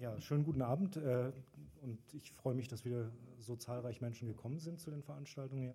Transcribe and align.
Ja, 0.00 0.18
schönen 0.18 0.44
guten 0.44 0.62
Abend 0.62 0.96
äh, 0.96 1.30
und 1.82 1.98
ich 2.14 2.32
freue 2.32 2.54
mich, 2.54 2.68
dass 2.68 2.86
wieder 2.86 3.10
so 3.38 3.54
zahlreich 3.54 4.00
Menschen 4.00 4.26
gekommen 4.28 4.58
sind 4.58 4.80
zu 4.80 4.90
den 4.90 5.02
Veranstaltungen 5.02 5.60
hier. 5.60 5.74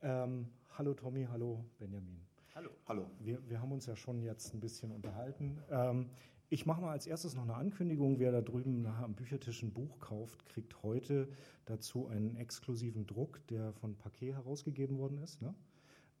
Ähm, 0.00 0.48
hallo 0.78 0.94
Tommy, 0.94 1.26
hallo 1.30 1.62
Benjamin. 1.78 2.22
Hallo. 2.54 2.70
Hallo. 2.88 3.10
Wir, 3.18 3.38
wir 3.50 3.60
haben 3.60 3.70
uns 3.70 3.84
ja 3.84 3.96
schon 3.96 4.22
jetzt 4.22 4.54
ein 4.54 4.60
bisschen 4.60 4.90
unterhalten. 4.90 5.58
Ähm, 5.70 6.08
ich 6.48 6.64
mache 6.64 6.80
mal 6.80 6.92
als 6.92 7.06
erstes 7.06 7.34
noch 7.34 7.42
eine 7.42 7.54
Ankündigung. 7.54 8.18
Wer 8.18 8.32
da 8.32 8.40
drüben 8.40 8.80
nachher 8.80 9.04
am 9.04 9.14
Büchertisch 9.14 9.62
ein 9.62 9.74
Buch 9.74 9.98
kauft, 9.98 10.46
kriegt 10.46 10.82
heute 10.82 11.28
dazu 11.66 12.06
einen 12.06 12.36
exklusiven 12.36 13.06
Druck, 13.06 13.46
der 13.48 13.74
von 13.74 13.94
Paquet 13.94 14.32
herausgegeben 14.32 14.96
worden 14.96 15.18
ist. 15.18 15.42
Ne? 15.42 15.54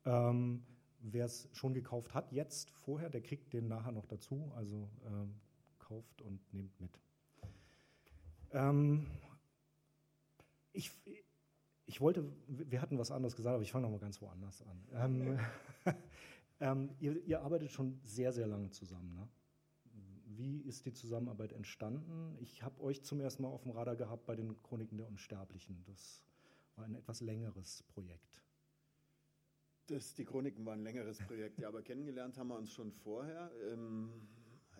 Ähm, 0.04 0.62
Wer 0.98 1.24
es 1.24 1.48
schon 1.54 1.72
gekauft 1.72 2.12
hat, 2.12 2.32
jetzt 2.32 2.70
vorher, 2.72 3.08
der 3.08 3.22
kriegt 3.22 3.54
den 3.54 3.66
nachher 3.66 3.92
noch 3.92 4.04
dazu. 4.04 4.52
Also 4.54 4.90
ähm, 5.06 5.36
kauft 5.78 6.20
und 6.20 6.40
nehmt 6.52 6.78
mit. 6.78 7.00
Ähm, 8.52 9.06
ich, 10.72 10.90
ich 11.86 12.00
wollte, 12.00 12.24
wir 12.46 12.80
hatten 12.80 12.98
was 12.98 13.10
anderes 13.10 13.36
gesagt, 13.36 13.54
aber 13.54 13.62
ich 13.62 13.72
fange 13.72 13.84
noch 13.84 13.90
mal 13.90 14.00
ganz 14.00 14.20
woanders 14.20 14.62
an. 14.62 14.84
Ähm, 14.92 15.38
ähm, 16.60 16.90
ihr, 17.00 17.24
ihr, 17.24 17.42
arbeitet 17.42 17.70
schon 17.70 18.00
sehr, 18.04 18.32
sehr 18.32 18.46
lange 18.46 18.70
zusammen. 18.70 19.14
Ne? 19.14 19.28
Wie 20.24 20.60
ist 20.60 20.86
die 20.86 20.92
Zusammenarbeit 20.92 21.52
entstanden? 21.52 22.36
Ich 22.40 22.62
habe 22.62 22.80
euch 22.80 23.02
zum 23.02 23.20
ersten 23.20 23.42
Mal 23.42 23.48
auf 23.48 23.62
dem 23.62 23.72
Radar 23.72 23.96
gehabt 23.96 24.26
bei 24.26 24.36
den 24.36 24.60
Chroniken 24.62 24.96
der 24.96 25.08
Unsterblichen. 25.08 25.84
Das 25.86 26.22
war 26.76 26.84
ein 26.84 26.94
etwas 26.94 27.20
längeres 27.20 27.82
Projekt. 27.88 28.42
Das, 29.86 30.14
die 30.14 30.24
Chroniken 30.24 30.64
waren 30.64 30.80
ein 30.80 30.84
längeres 30.84 31.18
Projekt, 31.18 31.58
ja, 31.58 31.66
aber 31.66 31.82
kennengelernt 31.82 32.38
haben 32.38 32.48
wir 32.48 32.56
uns 32.56 32.72
schon 32.72 32.92
vorher. 32.92 33.50
Ähm, 33.72 34.12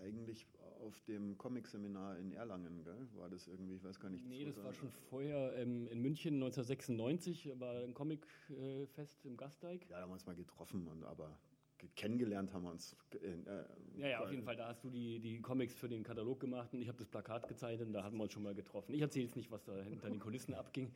eigentlich 0.01 0.47
auf 0.81 1.01
dem 1.03 1.37
Comic-Seminar 1.37 2.19
in 2.19 2.33
Erlangen, 2.33 2.83
gell? 2.85 3.09
war 3.15 3.29
das 3.29 3.47
irgendwie, 3.47 3.77
ich 3.77 3.85
weiß 3.85 4.01
gar 4.01 4.11
nicht. 4.11 4.27
Nee, 4.27 4.45
das 4.45 4.63
war 4.63 4.73
schon 4.73 4.91
vorher 4.91 5.55
ähm, 5.57 5.87
in 5.89 6.01
München 6.01 6.35
1996, 6.35 7.53
war 7.59 7.83
ein 7.83 7.95
Comic-Fest 7.95 9.25
im 9.25 9.37
Gasteig. 9.37 9.83
Ja, 9.89 9.97
da 9.97 10.03
haben 10.03 10.11
wir 10.11 10.15
uns 10.15 10.27
mal 10.27 10.35
getroffen, 10.35 10.87
und, 10.89 11.05
aber 11.05 11.39
kennengelernt 11.97 12.53
haben 12.53 12.65
wir 12.65 12.71
uns. 12.71 12.97
Äh, 13.13 13.19
ja, 13.97 14.09
ja, 14.09 14.21
auf 14.21 14.31
jeden 14.31 14.45
Fall. 14.45 14.57
Da 14.57 14.69
hast 14.69 14.85
du 14.85 14.91
die, 14.91 15.19
die 15.19 15.41
Comics 15.41 15.75
für 15.75 15.89
den 15.89 16.03
Katalog 16.03 16.41
gemacht 16.41 16.73
und 16.73 16.83
ich 16.83 16.89
habe 16.89 16.99
das 16.99 17.09
Plakat 17.09 17.49
gezeichnet 17.49 17.89
und 17.89 17.93
da 17.93 18.03
hatten 18.03 18.17
wir 18.17 18.25
uns 18.25 18.33
schon 18.33 18.43
mal 18.43 18.55
getroffen. 18.55 18.95
Ich 18.95 19.01
erzähle 19.01 19.27
jetzt 19.27 19.37
nicht, 19.37 19.51
was 19.51 19.65
da 19.65 19.83
hinter 19.83 20.09
den 20.09 20.19
Kulissen 20.19 20.55
abging, 20.61 20.93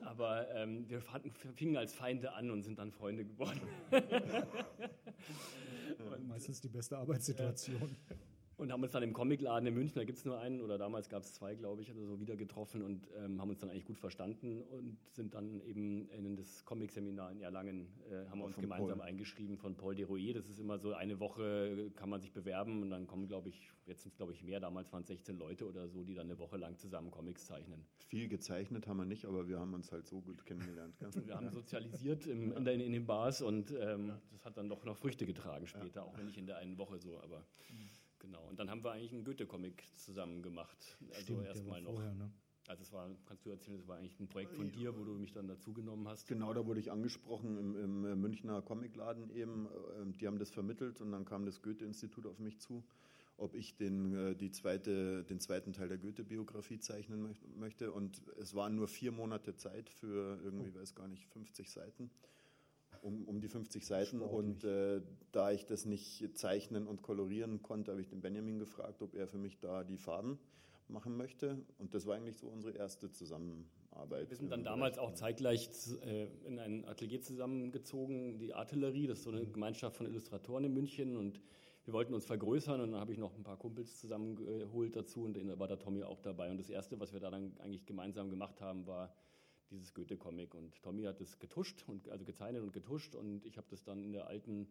aber 0.00 0.50
ähm, 0.54 0.88
wir 0.88 1.00
fanden, 1.00 1.30
fingen 1.30 1.76
als 1.76 1.94
Feinde 1.94 2.32
an 2.32 2.50
und 2.50 2.62
sind 2.62 2.78
dann 2.78 2.90
Freunde 2.90 3.24
geworden. 3.24 3.60
und, 3.90 6.28
Meistens 6.28 6.60
die 6.60 6.68
beste 6.68 6.98
Arbeitssituation. 6.98 7.96
Ja. 8.56 8.64
Und 8.64 8.72
haben 8.72 8.82
uns 8.82 8.92
dann 8.92 9.02
im 9.02 9.12
Comicladen 9.12 9.66
in 9.66 9.74
München, 9.74 9.96
da 9.96 10.04
gibt 10.04 10.18
es 10.18 10.24
nur 10.24 10.38
einen 10.38 10.60
oder 10.60 10.78
damals 10.78 11.08
gab 11.08 11.22
es 11.22 11.32
zwei, 11.32 11.54
glaube 11.54 11.82
ich, 11.82 11.90
oder 11.90 12.04
so 12.04 12.20
wieder 12.20 12.36
getroffen 12.36 12.82
und 12.82 13.08
ähm, 13.16 13.40
haben 13.40 13.50
uns 13.50 13.60
dann 13.60 13.70
eigentlich 13.70 13.84
gut 13.84 13.98
verstanden 13.98 14.62
und 14.62 14.96
sind 15.12 15.34
dann 15.34 15.60
eben 15.62 16.08
in 16.10 16.36
das 16.36 16.64
Comic-Seminar 16.64 17.32
in 17.32 17.40
Erlangen, 17.40 17.88
äh, 18.10 18.28
haben 18.28 18.38
wir 18.38 18.44
uns 18.46 18.56
gemeinsam 18.56 18.98
Paul. 18.98 19.08
eingeschrieben 19.08 19.56
von 19.58 19.76
Paul 19.76 19.94
Deroyer. 19.94 20.34
Das 20.34 20.48
ist 20.48 20.58
immer 20.58 20.78
so, 20.78 20.92
eine 20.94 21.20
Woche 21.20 21.90
kann 21.96 22.08
man 22.08 22.20
sich 22.20 22.32
bewerben 22.32 22.82
und 22.82 22.90
dann 22.90 23.06
kommen, 23.06 23.26
glaube 23.26 23.48
ich, 23.48 23.72
jetzt 23.86 24.02
sind 24.02 24.12
es, 24.12 24.16
glaube 24.16 24.32
ich, 24.32 24.42
mehr, 24.42 24.60
damals 24.60 24.92
waren 24.92 25.02
es 25.02 25.08
16 25.08 25.36
Leute 25.36 25.66
oder 25.66 25.88
so, 25.88 26.04
die 26.04 26.14
dann 26.14 26.26
eine 26.26 26.38
Woche 26.38 26.56
lang 26.56 26.76
zusammen 26.78 27.10
Comics 27.10 27.46
zeichnen. 27.46 27.84
Viel 28.06 28.28
gezeichnet 28.28 28.86
haben 28.86 28.98
wir 28.98 29.04
nicht, 29.04 29.24
aber 29.24 29.48
wir 29.48 29.58
haben 29.58 29.74
uns 29.74 29.90
halt 29.92 30.06
so 30.06 30.20
gut 30.20 30.44
kennengelernt. 30.46 30.94
wir 31.00 31.34
haben 31.34 31.50
sozialisiert 31.50 32.26
im, 32.26 32.52
in, 32.52 32.66
in, 32.66 32.92
den 32.92 33.06
Bars 33.06 33.42
und 33.42 33.72
ähm, 33.72 34.12
das 34.30 34.44
hat 34.44 34.56
dann 34.56 34.68
doch 34.68 34.84
noch 34.84 34.96
Früchte 34.96 35.26
getragen 35.26 35.66
später, 35.66 36.00
ja. 36.00 36.02
auch 36.02 36.16
wenn 36.16 36.26
nicht 36.26 36.38
in 36.38 36.46
der 36.46 36.58
einen 36.58 36.78
Woche 36.78 36.98
so, 36.98 37.20
aber... 37.20 37.44
Mhm. 37.70 38.03
Genau, 38.24 38.42
und 38.48 38.58
dann 38.58 38.70
haben 38.70 38.82
wir 38.82 38.92
eigentlich 38.92 39.12
einen 39.12 39.24
Goethe-Comic 39.24 39.84
zusammen 39.96 40.42
gemacht. 40.42 40.96
Also 41.14 41.42
erstmal 41.42 41.82
noch. 41.82 41.92
Vorher, 41.92 42.14
ne? 42.14 42.30
Also 42.66 42.82
es 42.82 42.92
war, 42.92 43.10
kannst 43.26 43.44
du 43.44 43.50
erzählen, 43.50 43.76
das 43.76 43.86
war 43.86 43.98
eigentlich 43.98 44.18
ein 44.18 44.28
Projekt 44.28 44.54
von 44.54 44.72
dir, 44.72 44.96
wo 44.96 45.04
du 45.04 45.12
mich 45.12 45.32
dann 45.32 45.46
dazugenommen 45.46 46.08
hast. 46.08 46.26
Genau, 46.26 46.54
da 46.54 46.64
wurde 46.64 46.80
ich 46.80 46.90
angesprochen 46.90 47.58
im, 47.58 47.76
im 47.76 48.04
äh, 48.06 48.16
Münchner 48.16 48.62
Comicladen 48.62 49.28
eben. 49.28 49.68
Ähm, 50.00 50.16
die 50.16 50.26
haben 50.26 50.38
das 50.38 50.50
vermittelt 50.50 51.02
und 51.02 51.12
dann 51.12 51.26
kam 51.26 51.44
das 51.44 51.60
Goethe-Institut 51.60 52.24
auf 52.24 52.38
mich 52.38 52.58
zu, 52.60 52.82
ob 53.36 53.54
ich 53.54 53.76
den, 53.76 54.14
äh, 54.14 54.34
die 54.34 54.50
zweite, 54.50 55.24
den 55.24 55.40
zweiten 55.40 55.74
Teil 55.74 55.88
der 55.88 55.98
Goethe-Biografie 55.98 56.78
zeichnen 56.78 57.36
möchte. 57.58 57.92
Und 57.92 58.22
es 58.40 58.54
waren 58.54 58.74
nur 58.74 58.88
vier 58.88 59.12
Monate 59.12 59.54
Zeit 59.56 59.90
für 59.90 60.40
irgendwie, 60.42 60.72
oh. 60.74 60.80
weiß 60.80 60.94
gar 60.94 61.08
nicht, 61.08 61.26
50 61.26 61.70
Seiten 61.70 62.10
um, 63.04 63.24
um 63.24 63.40
die 63.40 63.48
50 63.48 63.86
Seiten. 63.86 64.18
Sportlich. 64.18 64.38
Und 64.38 64.64
äh, 64.64 65.00
da 65.30 65.52
ich 65.52 65.66
das 65.66 65.84
nicht 65.84 66.36
zeichnen 66.36 66.86
und 66.86 67.02
kolorieren 67.02 67.62
konnte, 67.62 67.92
habe 67.92 68.00
ich 68.00 68.08
den 68.08 68.20
Benjamin 68.20 68.58
gefragt, 68.58 69.02
ob 69.02 69.14
er 69.14 69.28
für 69.28 69.38
mich 69.38 69.58
da 69.60 69.84
die 69.84 69.98
Farben 69.98 70.38
machen 70.88 71.16
möchte. 71.16 71.58
Und 71.78 71.94
das 71.94 72.06
war 72.06 72.16
eigentlich 72.16 72.38
so 72.38 72.48
unsere 72.48 72.76
erste 72.76 73.10
Zusammenarbeit. 73.10 74.30
Wir 74.30 74.36
sind 74.36 74.50
dann 74.50 74.64
damals 74.64 74.98
auch 74.98 75.12
zeitgleich 75.12 75.68
äh, 76.04 76.26
in 76.46 76.58
ein 76.58 76.84
Atelier 76.86 77.20
zusammengezogen, 77.20 78.38
die 78.38 78.54
Artillerie, 78.54 79.06
das 79.06 79.18
ist 79.18 79.24
so 79.24 79.30
eine 79.30 79.46
Gemeinschaft 79.46 79.96
von 79.96 80.06
Illustratoren 80.06 80.64
in 80.64 80.74
München 80.74 81.16
und 81.16 81.40
wir 81.84 81.92
wollten 81.92 82.14
uns 82.14 82.24
vergrößern 82.24 82.80
und 82.80 82.92
dann 82.92 83.00
habe 83.00 83.12
ich 83.12 83.18
noch 83.18 83.36
ein 83.36 83.42
paar 83.42 83.58
Kumpels 83.58 84.00
zusammengeholt 84.00 84.96
dazu 84.96 85.24
und 85.24 85.36
da 85.36 85.58
war 85.58 85.68
der 85.68 85.78
Tommy 85.78 86.02
auch 86.02 86.20
dabei. 86.20 86.50
Und 86.50 86.56
das 86.56 86.70
Erste, 86.70 86.98
was 86.98 87.12
wir 87.12 87.20
da 87.20 87.30
dann 87.30 87.52
eigentlich 87.58 87.84
gemeinsam 87.84 88.30
gemacht 88.30 88.62
haben, 88.62 88.86
war 88.86 89.12
dieses 89.70 89.94
Goethe-Comic. 89.94 90.54
Und 90.54 90.82
Tommy 90.82 91.04
hat 91.04 91.20
das 91.20 91.38
getuscht, 91.38 91.84
und, 91.86 92.08
also 92.08 92.24
gezeichnet 92.24 92.62
und 92.62 92.72
getuscht 92.72 93.14
und 93.14 93.44
ich 93.44 93.56
habe 93.56 93.66
das 93.70 93.84
dann 93.84 94.02
in 94.02 94.12
der 94.12 94.26
alten 94.26 94.68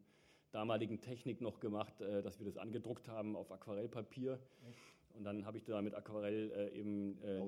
damaligen 0.51 1.01
Technik 1.01 1.41
noch 1.41 1.59
gemacht, 1.59 1.99
äh, 2.01 2.21
dass 2.21 2.39
wir 2.39 2.45
das 2.45 2.57
angedruckt 2.57 3.07
haben 3.09 3.35
auf 3.35 3.51
Aquarellpapier. 3.51 4.39
Und 5.15 5.25
dann 5.25 5.45
habe 5.45 5.57
ich 5.57 5.63
da 5.63 5.81
mit 5.81 5.93
Aquarell 5.93 6.51
äh, 6.51 6.79
eben 6.79 7.21
äh, 7.21 7.41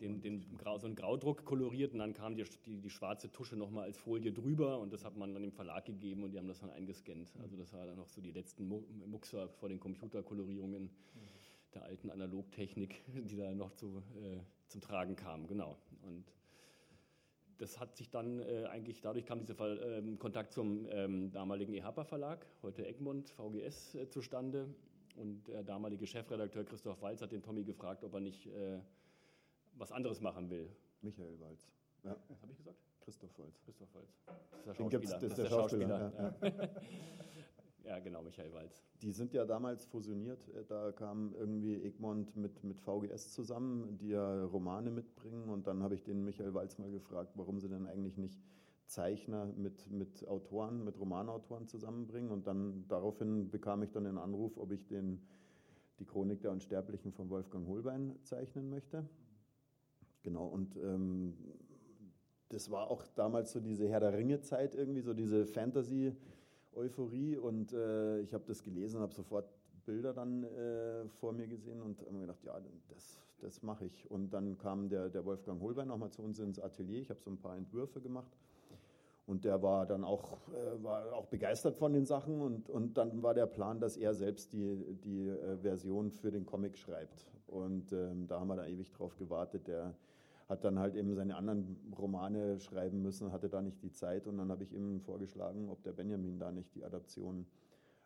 den, 0.00 0.20
den, 0.20 0.40
so 0.40 0.86
einen 0.86 0.96
Graudruck 0.96 1.44
koloriert 1.44 1.92
und 1.92 2.00
dann 2.00 2.12
kam 2.12 2.34
die, 2.34 2.44
die, 2.66 2.80
die 2.80 2.90
schwarze 2.90 3.30
Tusche 3.30 3.56
nochmal 3.56 3.84
als 3.84 3.98
Folie 3.98 4.32
drüber 4.32 4.80
und 4.80 4.92
das 4.92 5.04
hat 5.04 5.16
man 5.16 5.32
dann 5.32 5.42
dem 5.42 5.52
Verlag 5.52 5.84
gegeben 5.84 6.24
und 6.24 6.32
die 6.32 6.38
haben 6.38 6.48
das 6.48 6.58
dann 6.58 6.70
eingescannt. 6.70 7.32
Also 7.40 7.56
das 7.56 7.72
war 7.72 7.86
dann 7.86 7.96
noch 7.96 8.08
so 8.08 8.20
die 8.20 8.32
letzten 8.32 8.66
Muxer 8.66 9.48
vor 9.48 9.68
den 9.68 9.78
Computerkolorierungen 9.78 10.84
mhm. 10.84 10.90
der 11.74 11.84
alten 11.84 12.10
Analogtechnik, 12.10 13.04
die 13.06 13.36
da 13.36 13.54
noch 13.54 13.70
zu, 13.74 14.02
äh, 14.16 14.40
zum 14.66 14.80
Tragen 14.80 15.14
kam. 15.14 15.46
Genau. 15.46 15.78
Und 16.02 16.24
das 17.58 17.78
hat 17.78 17.96
sich 17.96 18.10
dann 18.10 18.40
äh, 18.40 18.66
eigentlich, 18.66 19.00
dadurch 19.00 19.26
kam 19.26 19.40
dieser 19.40 19.54
Fall, 19.54 19.80
ähm, 19.82 20.18
Kontakt 20.18 20.52
zum 20.52 20.86
ähm, 20.90 21.30
damaligen 21.30 21.74
EHPA 21.74 22.04
Verlag, 22.04 22.46
heute 22.62 22.86
Egmont, 22.86 23.30
VGS, 23.30 23.94
äh, 23.94 24.08
zustande. 24.08 24.68
Und 25.16 25.46
der 25.46 25.62
damalige 25.62 26.06
Chefredakteur 26.06 26.64
Christoph 26.64 27.00
Walz 27.00 27.22
hat 27.22 27.30
den 27.30 27.42
Tommy 27.42 27.62
gefragt, 27.62 28.02
ob 28.02 28.14
er 28.14 28.20
nicht 28.20 28.46
äh, 28.46 28.80
was 29.76 29.92
anderes 29.92 30.20
machen 30.20 30.50
will. 30.50 30.68
Michael 31.02 31.38
Walz. 31.40 31.68
Ja. 32.02 32.16
Was 32.28 32.42
habe 32.42 32.52
ich 32.52 32.58
gesagt? 32.58 32.78
Christoph 33.00 33.38
Walz. 33.38 33.60
Christoph 33.64 33.94
Walz. 33.94 34.18
Das 34.64 34.78
ist 34.78 34.78
der 34.78 34.90
Schauspieler. 34.90 35.18
Das 35.18 35.22
ist 35.22 35.38
der 35.38 35.46
Schauspieler. 35.46 36.12
Ja, 36.42 36.48
ja. 36.48 36.70
Ja, 37.84 37.98
genau, 37.98 38.22
Michael 38.22 38.52
Walz. 38.54 38.82
Die 39.02 39.10
sind 39.12 39.34
ja 39.34 39.44
damals 39.44 39.84
fusioniert. 39.84 40.40
Da 40.68 40.90
kam 40.92 41.34
irgendwie 41.34 41.82
Egmont 41.82 42.34
mit, 42.34 42.64
mit 42.64 42.80
VGS 42.80 43.32
zusammen, 43.32 43.98
die 43.98 44.08
ja 44.08 44.44
Romane 44.44 44.90
mitbringen. 44.90 45.50
Und 45.50 45.66
dann 45.66 45.82
habe 45.82 45.94
ich 45.94 46.02
den 46.02 46.24
Michael 46.24 46.54
Walz 46.54 46.78
mal 46.78 46.90
gefragt, 46.90 47.32
warum 47.34 47.60
sie 47.60 47.68
denn 47.68 47.86
eigentlich 47.86 48.16
nicht 48.16 48.40
Zeichner 48.86 49.46
mit, 49.56 49.90
mit 49.90 50.26
Autoren, 50.26 50.82
mit 50.82 50.98
Romanautoren 50.98 51.66
zusammenbringen. 51.66 52.30
Und 52.30 52.46
dann 52.46 52.86
daraufhin 52.88 53.50
bekam 53.50 53.82
ich 53.82 53.90
dann 53.90 54.04
den 54.04 54.16
Anruf, 54.16 54.56
ob 54.56 54.72
ich 54.72 54.86
den, 54.86 55.20
die 55.98 56.06
Chronik 56.06 56.40
der 56.40 56.52
Unsterblichen 56.52 57.12
von 57.12 57.28
Wolfgang 57.28 57.68
Holbein 57.68 58.16
zeichnen 58.22 58.70
möchte. 58.70 59.06
Genau, 60.22 60.46
und 60.46 60.74
ähm, 60.76 61.34
das 62.48 62.70
war 62.70 62.90
auch 62.90 63.06
damals 63.14 63.52
so 63.52 63.60
diese 63.60 63.86
Herr 63.86 64.00
der 64.00 64.14
Ringe-Zeit 64.14 64.74
irgendwie, 64.74 65.02
so 65.02 65.12
diese 65.12 65.44
Fantasy- 65.44 66.14
Euphorie 66.76 67.36
und 67.36 67.72
äh, 67.72 68.20
ich 68.20 68.34
habe 68.34 68.44
das 68.46 68.62
gelesen, 68.62 69.00
habe 69.00 69.14
sofort 69.14 69.46
Bilder 69.84 70.12
dann 70.12 70.44
äh, 70.44 71.08
vor 71.20 71.32
mir 71.32 71.46
gesehen 71.46 71.82
und 71.82 72.00
habe 72.00 72.12
mir 72.12 72.20
gedacht, 72.22 72.42
ja, 72.44 72.58
das, 72.88 73.18
das 73.40 73.62
mache 73.62 73.84
ich. 73.84 74.10
Und 74.10 74.30
dann 74.30 74.58
kam 74.58 74.88
der, 74.88 75.08
der 75.08 75.24
Wolfgang 75.24 75.60
Holbein 75.60 75.88
nochmal 75.88 76.10
zu 76.10 76.22
uns 76.22 76.38
ins 76.38 76.58
Atelier. 76.58 77.00
Ich 77.00 77.10
habe 77.10 77.20
so 77.20 77.30
ein 77.30 77.38
paar 77.38 77.56
Entwürfe 77.56 78.00
gemacht. 78.00 78.32
Und 79.26 79.44
der 79.44 79.62
war 79.62 79.86
dann 79.86 80.04
auch, 80.04 80.38
äh, 80.48 80.82
war 80.82 81.14
auch 81.14 81.26
begeistert 81.26 81.76
von 81.76 81.92
den 81.92 82.04
Sachen. 82.04 82.40
Und, 82.40 82.68
und 82.68 82.96
dann 82.96 83.22
war 83.22 83.34
der 83.34 83.46
Plan, 83.46 83.80
dass 83.80 83.96
er 83.96 84.14
selbst 84.14 84.52
die, 84.52 84.76
die 85.02 85.28
äh, 85.28 85.56
Version 85.58 86.10
für 86.10 86.30
den 86.30 86.44
Comic 86.44 86.76
schreibt. 86.76 87.26
Und 87.46 87.92
ähm, 87.92 88.26
da 88.26 88.40
haben 88.40 88.48
wir 88.48 88.56
da 88.56 88.66
ewig 88.66 88.90
drauf 88.92 89.16
gewartet. 89.16 89.66
Der, 89.68 89.94
hat 90.54 90.64
dann 90.64 90.78
halt 90.78 90.94
eben 90.94 91.14
seine 91.14 91.36
anderen 91.36 91.76
Romane 91.98 92.60
schreiben 92.60 93.02
müssen, 93.02 93.32
hatte 93.32 93.48
da 93.48 93.60
nicht 93.60 93.82
die 93.82 93.90
Zeit 93.90 94.26
und 94.28 94.38
dann 94.38 94.50
habe 94.50 94.62
ich 94.62 94.72
ihm 94.72 95.00
vorgeschlagen, 95.00 95.68
ob 95.68 95.82
der 95.82 95.92
Benjamin 95.92 96.38
da 96.38 96.52
nicht 96.52 96.74
die 96.74 96.84
Adaption 96.84 97.46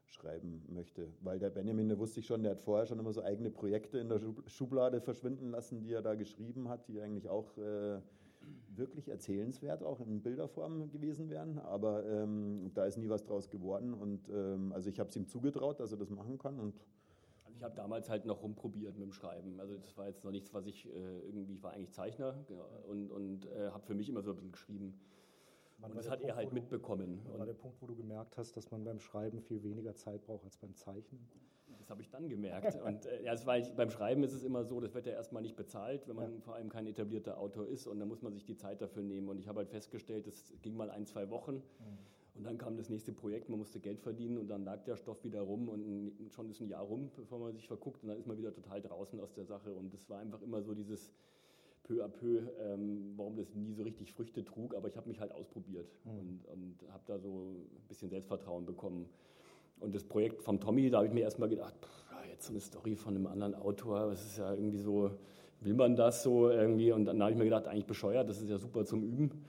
schreiben 0.06 0.62
möchte. 0.68 1.08
Weil 1.20 1.38
der 1.38 1.50
Benjamin, 1.50 1.88
der 1.88 1.98
wusste 1.98 2.20
ich 2.20 2.26
schon, 2.26 2.42
der 2.42 2.52
hat 2.52 2.62
vorher 2.62 2.86
schon 2.86 2.98
immer 2.98 3.12
so 3.12 3.22
eigene 3.22 3.50
Projekte 3.50 3.98
in 3.98 4.08
der 4.08 4.20
Schublade 4.46 5.02
verschwinden 5.02 5.50
lassen, 5.50 5.82
die 5.82 5.92
er 5.92 6.00
da 6.00 6.14
geschrieben 6.14 6.70
hat, 6.70 6.88
die 6.88 7.00
eigentlich 7.02 7.28
auch 7.28 7.58
äh, 7.58 8.00
wirklich 8.74 9.08
erzählenswert 9.08 9.82
auch 9.82 10.00
in 10.00 10.22
Bilderform 10.22 10.90
gewesen 10.90 11.28
wären. 11.28 11.58
Aber 11.58 12.06
ähm, 12.06 12.70
da 12.72 12.86
ist 12.86 12.96
nie 12.96 13.10
was 13.10 13.24
draus 13.24 13.50
geworden. 13.50 13.92
Und 13.92 14.30
ähm, 14.30 14.72
also 14.72 14.88
ich 14.88 14.98
habe 14.98 15.10
es 15.10 15.16
ihm 15.16 15.26
zugetraut, 15.26 15.80
dass 15.80 15.92
er 15.92 15.98
das 15.98 16.08
machen 16.08 16.38
kann 16.38 16.58
und 16.58 16.74
Ich 17.58 17.64
habe 17.64 17.74
damals 17.74 18.08
halt 18.08 18.24
noch 18.24 18.40
rumprobiert 18.44 18.94
mit 18.96 19.02
dem 19.02 19.12
Schreiben. 19.12 19.58
Also 19.58 19.76
das 19.78 19.96
war 19.96 20.06
jetzt 20.06 20.22
noch 20.22 20.30
nichts, 20.30 20.54
was 20.54 20.66
ich 20.66 20.86
äh, 20.86 20.90
irgendwie, 21.26 21.54
ich 21.54 21.62
war 21.64 21.72
eigentlich 21.72 21.90
Zeichner 21.90 22.36
und, 22.86 23.10
und 23.10 23.46
äh, 23.46 23.70
habe 23.72 23.84
für 23.84 23.94
mich 23.96 24.08
immer 24.08 24.22
so 24.22 24.30
ein 24.30 24.36
bisschen 24.36 24.52
geschrieben. 24.52 25.00
Wann 25.78 25.90
und 25.90 25.96
das 25.96 26.08
hat 26.08 26.20
er 26.20 26.26
Punkt, 26.28 26.36
halt 26.36 26.46
wo 26.46 26.50
du- 26.50 26.54
mitbekommen. 26.60 27.20
Wann 27.24 27.38
war 27.40 27.46
der 27.46 27.54
Punkt, 27.54 27.82
wo 27.82 27.86
du 27.88 27.96
gemerkt 27.96 28.36
hast, 28.38 28.56
dass 28.56 28.70
man 28.70 28.84
beim 28.84 29.00
Schreiben 29.00 29.40
viel 29.40 29.64
weniger 29.64 29.92
Zeit 29.96 30.22
braucht 30.24 30.44
als 30.44 30.56
beim 30.56 30.72
Zeichnen? 30.76 31.28
Das 31.80 31.90
habe 31.90 32.00
ich 32.00 32.10
dann 32.10 32.28
gemerkt. 32.28 32.76
Und 32.80 33.06
äh, 33.06 33.24
ja, 33.24 33.32
es 33.32 33.44
war, 33.44 33.60
beim 33.74 33.90
Schreiben 33.90 34.22
ist 34.22 34.34
es 34.34 34.44
immer 34.44 34.62
so, 34.64 34.78
das 34.80 34.94
wird 34.94 35.06
ja 35.06 35.12
erstmal 35.14 35.42
nicht 35.42 35.56
bezahlt, 35.56 36.06
wenn 36.06 36.14
man 36.14 36.34
Ja. 36.34 36.40
vor 36.42 36.54
allem 36.54 36.68
kein 36.68 36.86
etablierter 36.86 37.38
Autor 37.38 37.66
ist. 37.66 37.88
Und 37.88 37.98
dann 37.98 38.06
muss 38.06 38.22
man 38.22 38.32
sich 38.34 38.44
die 38.44 38.56
Zeit 38.56 38.80
dafür 38.82 39.02
nehmen. 39.02 39.28
Und 39.28 39.38
ich 39.40 39.48
habe 39.48 39.58
halt 39.58 39.68
festgestellt, 39.70 40.28
das 40.28 40.52
ging 40.62 40.76
mal 40.76 40.90
ein, 40.90 41.06
zwei 41.06 41.28
Wochen. 41.30 41.60
Und 42.38 42.44
dann 42.44 42.56
kam 42.56 42.76
das 42.76 42.88
nächste 42.88 43.12
Projekt, 43.12 43.48
man 43.48 43.58
musste 43.58 43.80
Geld 43.80 44.00
verdienen 44.00 44.38
und 44.38 44.46
dann 44.46 44.64
lag 44.64 44.84
der 44.84 44.96
Stoff 44.96 45.24
wieder 45.24 45.40
rum 45.40 45.68
und 45.68 46.12
schon 46.30 46.48
ist 46.48 46.60
ein 46.60 46.68
Jahr 46.68 46.84
rum, 46.84 47.10
bevor 47.16 47.40
man 47.40 47.52
sich 47.52 47.66
verguckt 47.66 48.04
und 48.04 48.08
dann 48.08 48.16
ist 48.16 48.28
man 48.28 48.38
wieder 48.38 48.54
total 48.54 48.80
draußen 48.80 49.18
aus 49.18 49.34
der 49.34 49.44
Sache. 49.44 49.74
Und 49.74 49.92
das 49.92 50.08
war 50.08 50.20
einfach 50.20 50.40
immer 50.42 50.62
so 50.62 50.72
dieses 50.72 51.12
peu 51.82 52.04
à 52.04 52.08
peu, 52.08 52.42
ähm, 52.60 53.14
warum 53.16 53.34
das 53.34 53.52
nie 53.56 53.72
so 53.72 53.82
richtig 53.82 54.12
Früchte 54.12 54.44
trug, 54.44 54.76
aber 54.76 54.86
ich 54.86 54.96
habe 54.96 55.08
mich 55.08 55.18
halt 55.18 55.32
ausprobiert 55.32 55.90
und, 56.04 56.44
und 56.46 56.92
habe 56.92 57.02
da 57.06 57.18
so 57.18 57.56
ein 57.56 57.88
bisschen 57.88 58.08
Selbstvertrauen 58.08 58.64
bekommen. 58.64 59.08
Und 59.80 59.94
das 59.94 60.04
Projekt 60.04 60.42
vom 60.42 60.60
Tommy, 60.60 60.90
da 60.90 60.98
habe 60.98 61.08
ich 61.08 61.12
mir 61.12 61.22
erstmal 61.22 61.48
gedacht, 61.48 61.74
pff, 61.80 62.08
jetzt 62.28 62.46
so 62.46 62.52
eine 62.52 62.60
Story 62.60 62.94
von 62.94 63.16
einem 63.16 63.26
anderen 63.26 63.56
Autor, 63.56 64.10
das 64.10 64.24
ist 64.24 64.38
ja 64.38 64.52
irgendwie 64.54 64.78
so, 64.78 65.10
will 65.60 65.74
man 65.74 65.96
das 65.96 66.22
so 66.22 66.50
irgendwie? 66.50 66.92
Und 66.92 67.04
dann 67.04 67.20
habe 67.20 67.32
ich 67.32 67.36
mir 67.36 67.44
gedacht, 67.44 67.66
eigentlich 67.66 67.86
bescheuert, 67.86 68.28
das 68.28 68.40
ist 68.40 68.48
ja 68.48 68.58
super 68.58 68.84
zum 68.84 69.02
Üben. 69.02 69.44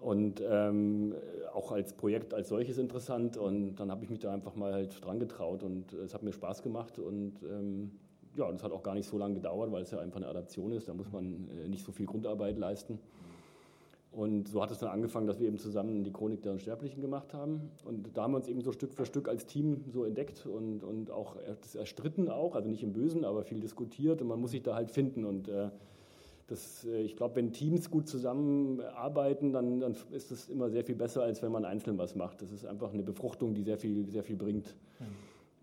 Und 0.00 0.42
ähm, 0.46 1.14
auch 1.54 1.72
als 1.72 1.94
Projekt 1.94 2.34
als 2.34 2.48
solches 2.48 2.78
interessant. 2.78 3.36
Und 3.36 3.76
dann 3.76 3.90
habe 3.90 4.04
ich 4.04 4.10
mich 4.10 4.20
da 4.20 4.32
einfach 4.32 4.54
mal 4.54 4.72
halt 4.72 5.04
dran 5.04 5.18
getraut 5.18 5.62
und 5.62 5.92
es 5.94 6.14
hat 6.14 6.22
mir 6.22 6.32
Spaß 6.32 6.62
gemacht. 6.62 6.98
Und 6.98 7.42
ähm, 7.42 7.92
ja, 8.36 8.50
es 8.50 8.62
hat 8.62 8.72
auch 8.72 8.82
gar 8.82 8.94
nicht 8.94 9.08
so 9.08 9.18
lange 9.18 9.34
gedauert, 9.34 9.72
weil 9.72 9.82
es 9.82 9.90
ja 9.90 9.98
einfach 9.98 10.18
eine 10.18 10.28
Adaption 10.28 10.72
ist. 10.72 10.88
Da 10.88 10.94
muss 10.94 11.10
man 11.10 11.48
äh, 11.50 11.68
nicht 11.68 11.84
so 11.84 11.92
viel 11.92 12.06
Grundarbeit 12.06 12.58
leisten. 12.58 12.98
Und 14.12 14.48
so 14.48 14.62
hat 14.62 14.70
es 14.70 14.78
dann 14.78 14.88
angefangen, 14.88 15.26
dass 15.26 15.40
wir 15.40 15.46
eben 15.46 15.58
zusammen 15.58 16.02
die 16.02 16.10
Chronik 16.10 16.40
der 16.40 16.52
Unsterblichen 16.52 17.02
gemacht 17.02 17.34
haben. 17.34 17.70
Und 17.84 18.16
da 18.16 18.22
haben 18.22 18.32
wir 18.32 18.38
uns 18.38 18.48
eben 18.48 18.62
so 18.62 18.72
Stück 18.72 18.94
für 18.94 19.04
Stück 19.04 19.28
als 19.28 19.44
Team 19.44 19.84
so 19.92 20.04
entdeckt 20.04 20.46
und, 20.46 20.82
und 20.84 21.10
auch 21.10 21.36
das 21.60 21.74
erstritten 21.74 22.30
auch, 22.30 22.54
also 22.54 22.68
nicht 22.68 22.82
im 22.82 22.94
Bösen, 22.94 23.26
aber 23.26 23.42
viel 23.42 23.60
diskutiert. 23.60 24.22
Und 24.22 24.28
man 24.28 24.40
muss 24.40 24.52
sich 24.52 24.62
da 24.62 24.74
halt 24.74 24.90
finden. 24.90 25.26
Und 25.26 25.48
äh, 25.48 25.68
das, 26.46 26.84
äh, 26.84 27.02
ich 27.02 27.16
glaube, 27.16 27.36
wenn 27.36 27.52
Teams 27.52 27.90
gut 27.90 28.08
zusammenarbeiten, 28.08 29.52
dann, 29.52 29.80
dann 29.80 29.96
ist 30.12 30.30
es 30.30 30.48
immer 30.48 30.70
sehr 30.70 30.84
viel 30.84 30.96
besser, 30.96 31.22
als 31.22 31.42
wenn 31.42 31.52
man 31.52 31.64
einzeln 31.64 31.98
was 31.98 32.14
macht. 32.14 32.42
Das 32.42 32.52
ist 32.52 32.64
einfach 32.64 32.92
eine 32.92 33.02
Befruchtung, 33.02 33.54
die 33.54 33.62
sehr 33.62 33.78
viel, 33.78 34.08
sehr 34.10 34.22
viel 34.22 34.36
bringt. 34.36 34.76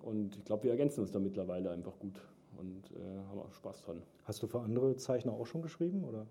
Und 0.02 0.36
ich 0.36 0.44
glaube, 0.44 0.64
wir 0.64 0.72
ergänzen 0.72 1.00
uns 1.02 1.12
da 1.12 1.20
mittlerweile 1.20 1.72
einfach 1.72 1.98
gut 1.98 2.20
und 2.60 2.92
äh, 2.92 3.20
haben 3.30 3.40
auch 3.40 3.52
Spaß 3.54 3.84
dran. 3.84 4.02
Hast 4.26 4.44
du 4.44 4.48
für 4.48 4.60
andere 4.60 4.96
Zeichner 4.98 5.32
auch 5.32 5.46
schon 5.46 5.62
geschrieben? 5.62 6.04
Oder? 6.04 6.28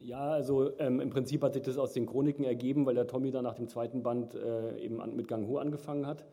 Ja, 0.00 0.32
also 0.32 0.76
ähm, 0.78 1.00
im 1.00 1.10
Prinzip 1.10 1.42
hat 1.42 1.54
sich 1.54 1.62
das 1.62 1.78
aus 1.78 1.92
den 1.92 2.06
Chroniken 2.06 2.44
ergeben, 2.44 2.84
weil 2.86 2.94
der 2.94 3.06
Tommy 3.06 3.30
dann 3.30 3.44
nach 3.44 3.54
dem 3.54 3.68
zweiten 3.68 4.02
Band 4.02 4.34
äh, 4.34 4.78
eben 4.78 5.00
an, 5.00 5.16
mit 5.16 5.28
Gang 5.28 5.46
Ho 5.48 5.58
angefangen 5.58 6.06
hat. 6.06 6.26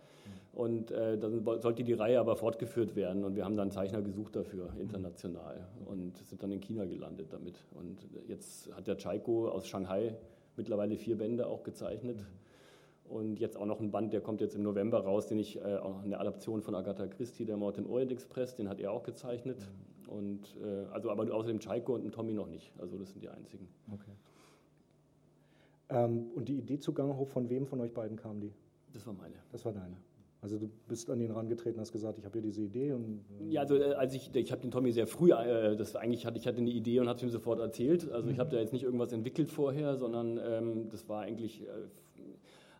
Und 0.53 0.91
äh, 0.91 1.17
dann 1.17 1.43
sollte 1.61 1.83
die 1.83 1.93
Reihe 1.93 2.19
aber 2.19 2.35
fortgeführt 2.35 2.95
werden 2.95 3.23
und 3.23 3.35
wir 3.35 3.45
haben 3.45 3.55
dann 3.55 3.69
einen 3.69 3.71
Zeichner 3.71 4.01
gesucht 4.01 4.35
dafür, 4.35 4.73
international. 4.77 5.65
Und 5.85 6.17
sind 6.17 6.43
dann 6.43 6.51
in 6.51 6.59
China 6.59 6.85
gelandet 6.85 7.31
damit. 7.31 7.63
Und 7.73 8.05
jetzt 8.27 8.73
hat 8.75 8.87
der 8.87 8.97
Chaiko 8.97 9.47
aus 9.47 9.67
Shanghai 9.67 10.15
mittlerweile 10.57 10.97
vier 10.97 11.17
Bände 11.17 11.47
auch 11.47 11.63
gezeichnet. 11.63 12.25
Und 13.05 13.39
jetzt 13.39 13.57
auch 13.57 13.65
noch 13.65 13.79
ein 13.79 13.91
Band, 13.91 14.13
der 14.13 14.21
kommt 14.21 14.41
jetzt 14.41 14.55
im 14.55 14.63
November 14.63 14.99
raus, 14.99 15.27
den 15.27 15.39
ich 15.39 15.57
äh, 15.57 15.77
auch 15.77 16.03
eine 16.03 16.19
Adaption 16.19 16.61
von 16.61 16.75
Agatha 16.75 17.07
Christie, 17.07 17.45
der 17.45 17.57
Mord 17.57 17.77
im 17.77 17.89
Orient 17.89 18.11
Express, 18.11 18.55
den 18.55 18.69
hat 18.69 18.79
er 18.79 18.91
auch 18.91 19.03
gezeichnet. 19.03 19.57
Und 20.07 20.57
äh, 20.61 20.85
also 20.91 21.11
aber 21.11 21.33
außer 21.33 21.47
dem 21.47 21.59
Chaiko 21.59 21.95
und 21.95 22.03
dem 22.03 22.11
Tommy 22.11 22.33
noch 22.33 22.47
nicht. 22.47 22.73
Also 22.77 22.97
das 22.97 23.11
sind 23.11 23.23
die 23.23 23.29
einzigen. 23.29 23.69
Okay. 23.91 24.11
Ähm, 25.89 26.31
und 26.35 26.49
die 26.49 26.57
Idee 26.57 26.79
zu 26.79 26.93
Ganghof, 26.93 27.29
von 27.29 27.49
wem 27.49 27.65
von 27.65 27.79
euch 27.79 27.93
beiden 27.93 28.17
kam 28.17 28.41
die? 28.41 28.53
Das 28.93 29.05
war 29.07 29.13
meine. 29.13 29.35
Das 29.51 29.63
war 29.63 29.71
deine. 29.71 29.97
Also 30.41 30.57
du 30.57 30.71
bist 30.87 31.07
an 31.11 31.21
ihn 31.21 31.29
rangetreten, 31.29 31.79
hast 31.79 31.91
gesagt, 31.91 32.17
ich 32.17 32.25
habe 32.25 32.33
hier 32.33 32.41
diese 32.41 32.61
Idee 32.61 32.93
und 32.93 33.23
äh, 33.39 33.51
Ja, 33.51 33.61
also 33.61 33.75
äh, 33.75 33.93
als 33.93 34.15
ich, 34.15 34.33
ich 34.33 34.51
habe 34.51 34.61
den 34.61 34.71
Tommy 34.71 34.91
sehr 34.91 35.05
früh, 35.05 35.31
äh, 35.31 35.75
das 35.75 35.95
eigentlich 35.95 36.25
hatte 36.25 36.39
ich 36.39 36.47
hatte 36.47 36.57
eine 36.57 36.71
Idee 36.71 36.99
und 36.99 37.07
habe 37.07 37.17
es 37.17 37.23
ihm 37.23 37.29
sofort 37.29 37.59
erzählt. 37.59 38.11
Also 38.11 38.29
ich 38.29 38.39
habe 38.39 38.49
da 38.49 38.57
jetzt 38.57 38.73
nicht 38.73 38.83
irgendwas 38.83 39.11
entwickelt 39.11 39.51
vorher, 39.51 39.97
sondern 39.97 40.39
ähm, 40.43 40.89
das 40.89 41.07
war 41.07 41.21
eigentlich 41.21 41.61
äh, 41.61 41.65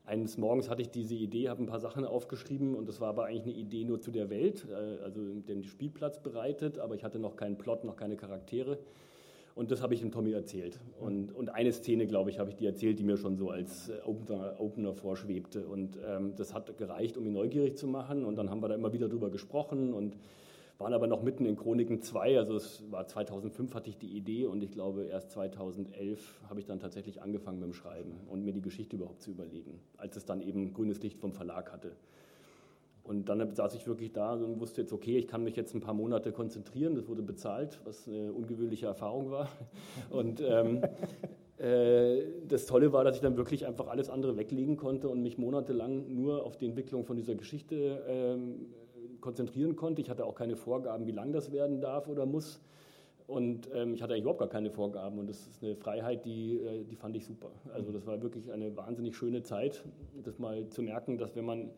eines 0.05 0.37
Morgens 0.37 0.69
hatte 0.69 0.81
ich 0.81 0.89
diese 0.89 1.13
Idee, 1.13 1.49
habe 1.49 1.61
ein 1.61 1.67
paar 1.67 1.79
Sachen 1.79 2.03
aufgeschrieben 2.03 2.75
und 2.75 2.89
das 2.89 2.99
war 2.99 3.09
aber 3.09 3.25
eigentlich 3.25 3.43
eine 3.43 3.53
Idee 3.53 3.85
nur 3.85 4.01
zu 4.01 4.11
der 4.11 4.29
Welt, 4.31 4.65
äh, 4.69 5.03
also 5.03 5.21
den 5.21 5.63
Spielplatz 5.63 6.21
bereitet, 6.21 6.79
aber 6.79 6.95
ich 6.95 7.03
hatte 7.03 7.19
noch 7.19 7.35
keinen 7.35 7.57
Plot, 7.57 7.83
noch 7.83 7.95
keine 7.95 8.17
Charaktere. 8.17 8.79
Und 9.55 9.71
das 9.71 9.81
habe 9.81 9.93
ich 9.93 9.99
dem 9.99 10.11
Tommy 10.11 10.31
erzählt. 10.31 10.79
Und, 10.99 11.33
und 11.35 11.49
eine 11.49 11.71
Szene, 11.71 12.07
glaube 12.07 12.29
ich, 12.29 12.39
habe 12.39 12.49
ich 12.49 12.55
dir 12.55 12.69
erzählt, 12.69 12.99
die 12.99 13.03
mir 13.03 13.17
schon 13.17 13.35
so 13.35 13.49
als 13.49 13.89
äh, 13.89 13.99
Opener, 14.05 14.59
Opener 14.59 14.93
vorschwebte. 14.93 15.67
Und 15.67 15.97
ähm, 16.05 16.33
das 16.35 16.53
hat 16.53 16.77
gereicht, 16.77 17.17
um 17.17 17.25
ihn 17.25 17.33
neugierig 17.33 17.77
zu 17.77 17.87
machen. 17.87 18.25
Und 18.25 18.37
dann 18.37 18.49
haben 18.49 18.61
wir 18.61 18.69
da 18.69 18.75
immer 18.75 18.93
wieder 18.93 19.09
drüber 19.09 19.29
gesprochen 19.29 19.93
und 19.93 20.17
waren 20.81 20.93
aber 20.93 21.07
noch 21.07 21.21
mitten 21.21 21.45
in 21.45 21.55
Chroniken 21.55 22.01
2. 22.01 22.39
Also 22.39 22.55
es 22.55 22.83
war 22.89 23.07
2005 23.07 23.73
hatte 23.75 23.89
ich 23.89 23.97
die 23.97 24.17
Idee 24.17 24.47
und 24.47 24.63
ich 24.63 24.71
glaube 24.71 25.03
erst 25.03 25.31
2011 25.31 26.41
habe 26.49 26.59
ich 26.59 26.65
dann 26.65 26.79
tatsächlich 26.79 27.21
angefangen 27.21 27.59
mit 27.59 27.67
dem 27.67 27.73
Schreiben 27.73 28.19
und 28.27 28.43
mir 28.43 28.51
die 28.51 28.61
Geschichte 28.61 28.95
überhaupt 28.95 29.21
zu 29.21 29.31
überlegen, 29.31 29.79
als 29.97 30.17
es 30.17 30.25
dann 30.25 30.41
eben 30.41 30.73
grünes 30.73 31.01
Licht 31.01 31.19
vom 31.19 31.33
Verlag 31.33 31.71
hatte. 31.71 31.95
Und 33.11 33.27
dann 33.27 33.53
saß 33.53 33.75
ich 33.75 33.85
wirklich 33.87 34.13
da 34.13 34.35
und 34.35 34.61
wusste 34.61 34.79
jetzt, 34.79 34.93
okay, 34.93 35.17
ich 35.17 35.27
kann 35.27 35.43
mich 35.43 35.57
jetzt 35.57 35.75
ein 35.75 35.81
paar 35.81 35.93
Monate 35.93 36.31
konzentrieren. 36.31 36.95
Das 36.95 37.09
wurde 37.09 37.21
bezahlt, 37.21 37.81
was 37.83 38.07
eine 38.07 38.31
ungewöhnliche 38.31 38.85
Erfahrung 38.85 39.29
war. 39.29 39.49
Und 40.09 40.39
ähm, 40.39 40.81
äh, 41.57 42.23
das 42.47 42.67
Tolle 42.67 42.93
war, 42.93 43.03
dass 43.03 43.17
ich 43.17 43.21
dann 43.21 43.35
wirklich 43.35 43.67
einfach 43.67 43.87
alles 43.87 44.09
andere 44.09 44.37
weglegen 44.37 44.77
konnte 44.77 45.09
und 45.09 45.21
mich 45.21 45.37
monatelang 45.37 46.15
nur 46.15 46.45
auf 46.45 46.55
die 46.55 46.65
Entwicklung 46.65 47.03
von 47.03 47.17
dieser 47.17 47.35
Geschichte 47.35 48.01
ähm, 48.07 48.67
konzentrieren 49.19 49.75
konnte. 49.75 50.01
Ich 50.01 50.09
hatte 50.09 50.25
auch 50.25 50.35
keine 50.35 50.55
Vorgaben, 50.55 51.05
wie 51.05 51.11
lang 51.11 51.33
das 51.33 51.51
werden 51.51 51.81
darf 51.81 52.07
oder 52.07 52.25
muss. 52.25 52.61
Und 53.27 53.69
ähm, 53.73 53.93
ich 53.93 54.01
hatte 54.01 54.13
eigentlich 54.13 54.23
überhaupt 54.23 54.39
gar 54.39 54.47
keine 54.47 54.71
Vorgaben. 54.71 55.19
Und 55.19 55.29
das 55.29 55.47
ist 55.47 55.61
eine 55.61 55.75
Freiheit, 55.75 56.23
die, 56.23 56.59
äh, 56.59 56.85
die 56.85 56.95
fand 56.95 57.17
ich 57.17 57.25
super. 57.25 57.51
Also 57.73 57.91
das 57.91 58.07
war 58.07 58.21
wirklich 58.21 58.49
eine 58.53 58.77
wahnsinnig 58.77 59.17
schöne 59.17 59.43
Zeit, 59.43 59.83
das 60.23 60.39
mal 60.39 60.69
zu 60.69 60.81
merken, 60.81 61.17
dass 61.17 61.35
wenn 61.35 61.45
man 61.45 61.71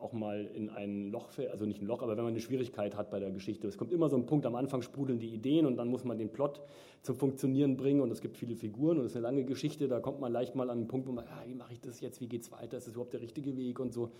auch 0.00 0.12
mal 0.12 0.46
in 0.54 0.70
ein 0.70 1.10
Loch 1.10 1.30
fällt, 1.30 1.50
also 1.50 1.66
nicht 1.66 1.82
ein 1.82 1.86
Loch, 1.86 2.02
aber 2.02 2.16
wenn 2.16 2.24
man 2.24 2.32
eine 2.32 2.40
Schwierigkeit 2.40 2.96
hat 2.96 3.10
bei 3.10 3.20
der 3.20 3.30
Geschichte. 3.30 3.68
Es 3.68 3.76
kommt 3.76 3.92
immer 3.92 4.08
so 4.08 4.16
ein 4.16 4.26
Punkt, 4.26 4.46
am 4.46 4.54
Anfang 4.54 4.82
sprudeln 4.82 5.18
die 5.18 5.28
Ideen 5.28 5.66
und 5.66 5.76
dann 5.76 5.88
muss 5.88 6.04
man 6.04 6.18
den 6.18 6.30
Plot 6.30 6.60
zum 7.02 7.16
Funktionieren 7.16 7.76
bringen 7.76 8.00
und 8.00 8.10
es 8.10 8.20
gibt 8.20 8.36
viele 8.36 8.56
Figuren 8.56 8.98
und 8.98 9.04
es 9.04 9.12
ist 9.12 9.16
eine 9.16 9.24
lange 9.24 9.44
Geschichte, 9.44 9.88
da 9.88 10.00
kommt 10.00 10.20
man 10.20 10.32
leicht 10.32 10.54
mal 10.54 10.70
an 10.70 10.78
einen 10.78 10.88
Punkt, 10.88 11.06
wo 11.06 11.12
man, 11.12 11.24
ah, 11.26 11.42
wie 11.46 11.54
mache 11.54 11.72
ich 11.72 11.80
das 11.80 12.00
jetzt, 12.00 12.20
wie 12.20 12.28
geht 12.28 12.42
es 12.42 12.52
weiter, 12.52 12.76
ist 12.76 12.86
das 12.86 12.94
überhaupt 12.94 13.12
der 13.12 13.20
richtige 13.20 13.56
Weg 13.56 13.80
und 13.80 13.92
so. 13.92 14.10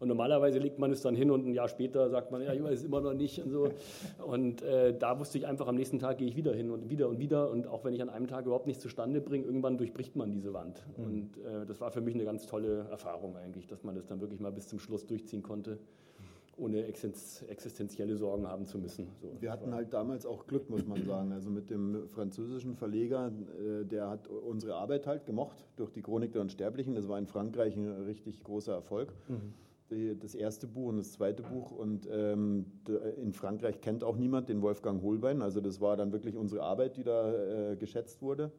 Und 0.00 0.06
normalerweise 0.08 0.58
legt 0.60 0.78
man 0.78 0.92
es 0.92 1.02
dann 1.02 1.16
hin 1.16 1.30
und 1.30 1.44
ein 1.46 1.54
Jahr 1.54 1.68
später 1.68 2.08
sagt 2.08 2.30
man, 2.30 2.40
ja, 2.40 2.52
ich 2.52 2.62
weiß 2.62 2.78
es 2.78 2.84
immer 2.84 3.00
noch 3.00 3.14
nicht 3.14 3.42
und 3.42 3.50
so. 3.50 3.68
Und 4.24 4.62
äh, 4.62 4.96
da 4.96 5.18
wusste 5.18 5.38
ich 5.38 5.46
einfach, 5.46 5.66
am 5.66 5.74
nächsten 5.74 5.98
Tag 5.98 6.18
gehe 6.18 6.28
ich 6.28 6.36
wieder 6.36 6.54
hin 6.54 6.70
und 6.70 6.88
wieder 6.88 7.08
und 7.08 7.18
wieder. 7.18 7.50
Und 7.50 7.66
auch 7.66 7.84
wenn 7.84 7.94
ich 7.94 8.02
an 8.02 8.08
einem 8.08 8.28
Tag 8.28 8.46
überhaupt 8.46 8.68
nichts 8.68 8.82
zustande 8.82 9.20
bringe, 9.20 9.44
irgendwann 9.44 9.76
durchbricht 9.76 10.14
man 10.14 10.30
diese 10.30 10.52
Wand. 10.52 10.84
Mhm. 10.96 11.04
Und 11.04 11.38
äh, 11.38 11.66
das 11.66 11.80
war 11.80 11.90
für 11.90 12.00
mich 12.00 12.14
eine 12.14 12.24
ganz 12.24 12.46
tolle 12.46 12.86
Erfahrung 12.90 13.36
eigentlich, 13.36 13.66
dass 13.66 13.82
man 13.82 13.96
das 13.96 14.06
dann 14.06 14.20
wirklich 14.20 14.40
mal 14.40 14.52
bis 14.52 14.68
zum 14.68 14.78
Schluss 14.78 15.04
durchziehen 15.04 15.42
konnte, 15.42 15.78
ohne 16.56 16.86
existen- 16.86 17.48
existenzielle 17.48 18.16
Sorgen 18.16 18.46
haben 18.46 18.66
zu 18.66 18.78
müssen. 18.78 19.08
So, 19.20 19.32
Wir 19.40 19.50
hatten 19.50 19.74
halt 19.74 19.92
damals 19.92 20.26
auch 20.26 20.46
Glück, 20.46 20.70
muss 20.70 20.86
man 20.86 21.02
sagen. 21.04 21.32
Also 21.32 21.50
mit 21.50 21.70
dem 21.70 22.08
französischen 22.08 22.76
Verleger, 22.76 23.32
äh, 23.60 23.84
der 23.84 24.08
hat 24.08 24.28
unsere 24.28 24.76
Arbeit 24.76 25.08
halt 25.08 25.26
gemocht 25.26 25.56
durch 25.74 25.90
die 25.90 26.02
Chronik 26.02 26.30
der 26.32 26.42
Unsterblichen. 26.42 26.94
Das 26.94 27.08
war 27.08 27.18
in 27.18 27.26
Frankreich 27.26 27.74
ein 27.74 28.04
richtig 28.04 28.44
großer 28.44 28.74
Erfolg. 28.74 29.12
Die, 29.90 30.18
das 30.18 30.34
erste 30.34 30.66
Buch 30.66 30.88
und 30.88 30.98
das 30.98 31.12
zweite 31.12 31.42
Buch. 31.42 31.70
Und 31.70 32.08
ähm, 32.10 32.66
in 33.22 33.32
Frankreich 33.32 33.80
kennt 33.80 34.04
auch 34.04 34.16
niemand 34.16 34.48
den 34.48 34.60
Wolfgang 34.60 35.02
Holbein. 35.02 35.40
Also 35.40 35.60
das 35.60 35.80
war 35.80 35.96
dann 35.96 36.12
wirklich 36.12 36.36
unsere 36.36 36.62
Arbeit, 36.62 36.96
die 36.96 37.04
da 37.04 37.72
äh, 37.72 37.76
geschätzt 37.76 38.20
wurde. 38.20 38.52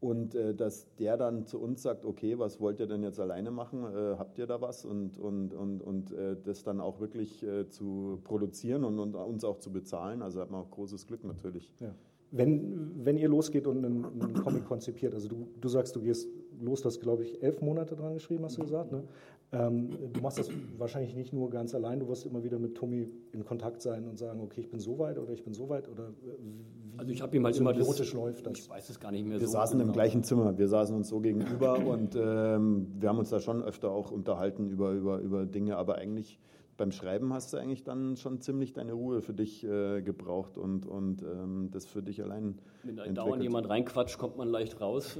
Und 0.00 0.34
äh, 0.34 0.54
dass 0.54 0.94
der 0.96 1.18
dann 1.18 1.44
zu 1.44 1.60
uns 1.60 1.82
sagt, 1.82 2.06
okay, 2.06 2.38
was 2.38 2.58
wollt 2.58 2.80
ihr 2.80 2.86
denn 2.86 3.02
jetzt 3.02 3.20
alleine 3.20 3.50
machen? 3.50 3.84
Äh, 3.84 4.16
habt 4.18 4.38
ihr 4.38 4.46
da 4.46 4.62
was? 4.62 4.86
Und, 4.86 5.18
und, 5.18 5.52
und, 5.52 5.82
und 5.82 6.12
äh, 6.12 6.36
das 6.42 6.62
dann 6.62 6.80
auch 6.80 7.00
wirklich 7.00 7.42
äh, 7.42 7.68
zu 7.68 8.18
produzieren 8.24 8.84
und, 8.84 8.98
und 8.98 9.14
uns 9.14 9.44
auch 9.44 9.58
zu 9.58 9.70
bezahlen. 9.70 10.22
Also 10.22 10.40
hat 10.40 10.50
man 10.50 10.62
auch 10.62 10.70
großes 10.70 11.06
Glück 11.06 11.22
natürlich. 11.24 11.70
Ja. 11.80 11.94
Wenn, 12.30 13.04
wenn 13.04 13.18
ihr 13.18 13.28
losgeht 13.28 13.66
und 13.66 13.84
einen, 13.84 14.04
einen 14.04 14.34
Comic 14.34 14.64
konzipiert, 14.64 15.12
also 15.14 15.28
du, 15.28 15.48
du 15.60 15.68
sagst, 15.68 15.94
du 15.96 16.00
gehst 16.00 16.28
los, 16.60 16.80
das 16.80 17.00
glaube 17.00 17.24
ich 17.24 17.42
elf 17.42 17.60
Monate 17.60 17.94
dran 17.94 18.14
geschrieben, 18.14 18.44
hast 18.44 18.56
du 18.56 18.62
gesagt. 18.62 18.92
Ne? 18.92 19.02
Ähm, 19.52 20.12
du 20.12 20.20
machst 20.20 20.38
das 20.38 20.48
wahrscheinlich 20.78 21.16
nicht 21.16 21.32
nur 21.32 21.50
ganz 21.50 21.74
allein, 21.74 21.98
du 21.98 22.06
wirst 22.08 22.24
immer 22.24 22.44
wieder 22.44 22.60
mit 22.60 22.76
Tommy 22.76 23.08
in 23.32 23.44
Kontakt 23.44 23.82
sein 23.82 24.06
und 24.06 24.16
sagen, 24.16 24.40
okay, 24.40 24.60
ich 24.60 24.70
bin 24.70 24.78
so 24.78 24.98
weit 25.00 25.18
oder 25.18 25.32
ich 25.32 25.42
bin 25.42 25.54
so 25.54 25.68
weit 25.68 25.88
oder 25.88 26.04
äh, 26.04 26.38
wie 26.38 26.98
Also 26.98 27.10
ich 27.10 27.20
habe 27.20 27.36
ihm 27.36 27.44
halt 27.44 27.56
immer 27.56 27.72
das, 27.72 28.12
läuft 28.12 28.46
das. 28.46 28.58
Ich 28.58 28.70
weiß 28.70 28.90
es 28.90 29.00
gar 29.00 29.10
nicht 29.10 29.26
mehr 29.26 29.40
Wir 29.40 29.48
so 29.48 29.52
saßen 29.54 29.80
im 29.80 29.86
genau. 29.86 29.92
gleichen 29.92 30.22
Zimmer, 30.22 30.56
wir 30.56 30.68
saßen 30.68 30.94
uns 30.94 31.08
so 31.08 31.18
gegenüber 31.18 31.84
und 31.84 32.14
ähm, 32.14 32.92
wir 33.00 33.08
haben 33.08 33.18
uns 33.18 33.30
da 33.30 33.40
schon 33.40 33.60
öfter 33.62 33.90
auch 33.90 34.12
unterhalten 34.12 34.68
über, 34.68 34.92
über, 34.92 35.18
über 35.18 35.46
Dinge, 35.46 35.76
aber 35.76 35.96
eigentlich 35.96 36.38
beim 36.80 36.92
Schreiben 36.92 37.34
hast 37.34 37.52
du 37.52 37.58
eigentlich 37.58 37.84
dann 37.84 38.16
schon 38.16 38.40
ziemlich 38.40 38.72
deine 38.72 38.94
Ruhe 38.94 39.20
für 39.20 39.34
dich 39.34 39.62
äh, 39.64 40.00
gebraucht 40.00 40.56
und, 40.56 40.86
und 40.86 41.22
ähm, 41.22 41.68
das 41.70 41.84
für 41.84 42.02
dich 42.02 42.22
allein. 42.22 42.58
Wenn 42.84 42.96
da 42.96 43.04
dauernd 43.06 43.42
jemand 43.42 43.68
reinquatscht, 43.68 44.16
kommt 44.16 44.38
man 44.38 44.48
leicht 44.48 44.80
raus. 44.80 45.18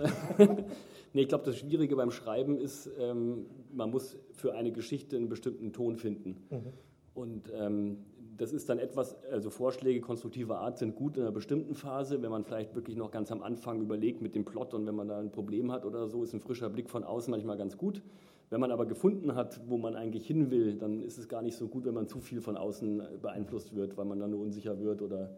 nee, 1.12 1.20
ich 1.20 1.28
glaube, 1.28 1.44
das 1.44 1.58
Schwierige 1.58 1.96
beim 1.96 2.12
Schreiben 2.12 2.56
ist, 2.56 2.88
ähm, 2.98 3.44
man 3.74 3.90
muss 3.90 4.18
für 4.32 4.54
eine 4.54 4.72
Geschichte 4.72 5.16
einen 5.16 5.28
bestimmten 5.28 5.74
Ton 5.74 5.96
finden. 5.96 6.38
Mhm. 6.48 6.72
Und 7.12 7.52
ähm, 7.54 7.98
das 8.40 8.54
ist 8.54 8.70
dann 8.70 8.78
etwas, 8.78 9.22
also 9.30 9.50
Vorschläge 9.50 10.00
konstruktiver 10.00 10.60
Art 10.60 10.78
sind 10.78 10.96
gut 10.96 11.18
in 11.18 11.24
einer 11.24 11.30
bestimmten 11.30 11.74
Phase, 11.74 12.22
wenn 12.22 12.30
man 12.30 12.42
vielleicht 12.42 12.74
wirklich 12.74 12.96
noch 12.96 13.10
ganz 13.10 13.30
am 13.30 13.42
Anfang 13.42 13.82
überlegt 13.82 14.22
mit 14.22 14.34
dem 14.34 14.46
Plot 14.46 14.72
und 14.72 14.86
wenn 14.86 14.94
man 14.94 15.08
da 15.08 15.18
ein 15.18 15.30
Problem 15.30 15.70
hat 15.70 15.84
oder 15.84 16.08
so, 16.08 16.24
ist 16.24 16.32
ein 16.32 16.40
frischer 16.40 16.70
Blick 16.70 16.88
von 16.88 17.04
außen 17.04 17.30
manchmal 17.30 17.58
ganz 17.58 17.76
gut. 17.76 18.00
Wenn 18.48 18.58
man 18.58 18.70
aber 18.70 18.86
gefunden 18.86 19.34
hat, 19.34 19.60
wo 19.68 19.76
man 19.76 19.94
eigentlich 19.94 20.26
hin 20.26 20.50
will, 20.50 20.74
dann 20.76 21.02
ist 21.02 21.18
es 21.18 21.28
gar 21.28 21.42
nicht 21.42 21.54
so 21.54 21.68
gut, 21.68 21.84
wenn 21.84 21.92
man 21.92 22.08
zu 22.08 22.18
viel 22.18 22.40
von 22.40 22.56
außen 22.56 23.02
beeinflusst 23.20 23.76
wird, 23.76 23.98
weil 23.98 24.06
man 24.06 24.18
dann 24.18 24.30
nur 24.30 24.40
unsicher 24.40 24.80
wird 24.80 25.02
oder 25.02 25.36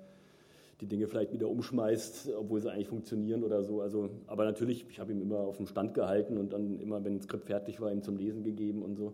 die 0.81 0.87
Dinge 0.87 1.09
vielleicht 1.09 1.33
wieder 1.33 1.49
umschmeißt, 1.49 2.31
obwohl 2.39 2.61
sie 2.61 2.71
eigentlich 2.71 2.87
funktionieren 2.87 3.43
oder 3.43 3.65
so. 3.65 3.81
Also, 3.81 4.11
aber 4.29 4.45
natürlich, 4.45 4.87
ich 4.89 5.01
habe 5.01 5.11
ihm 5.11 5.21
immer 5.21 5.41
auf 5.41 5.57
dem 5.57 5.67
Stand 5.67 5.95
gehalten 5.95 6.39
und 6.39 6.53
dann 6.53 6.79
immer, 6.79 7.05
wenn 7.05 7.17
ein 7.17 7.21
Skript 7.21 7.47
fertig 7.47 7.81
war, 7.81 7.91
ihm 7.91 8.03
zum 8.03 8.17
Lesen 8.17 8.45
gegeben 8.45 8.83
und 8.83 8.95
so. 8.95 9.13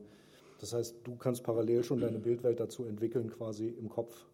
Das 0.58 0.72
heißt, 0.72 0.96
du 1.04 1.16
kannst 1.16 1.44
parallel 1.44 1.84
schon 1.84 2.00
deine 2.00 2.18
Bildwelt 2.18 2.60
dazu 2.60 2.84
entwickeln, 2.84 3.30
quasi 3.30 3.68
im 3.68 3.88
Kopf. 3.88 4.26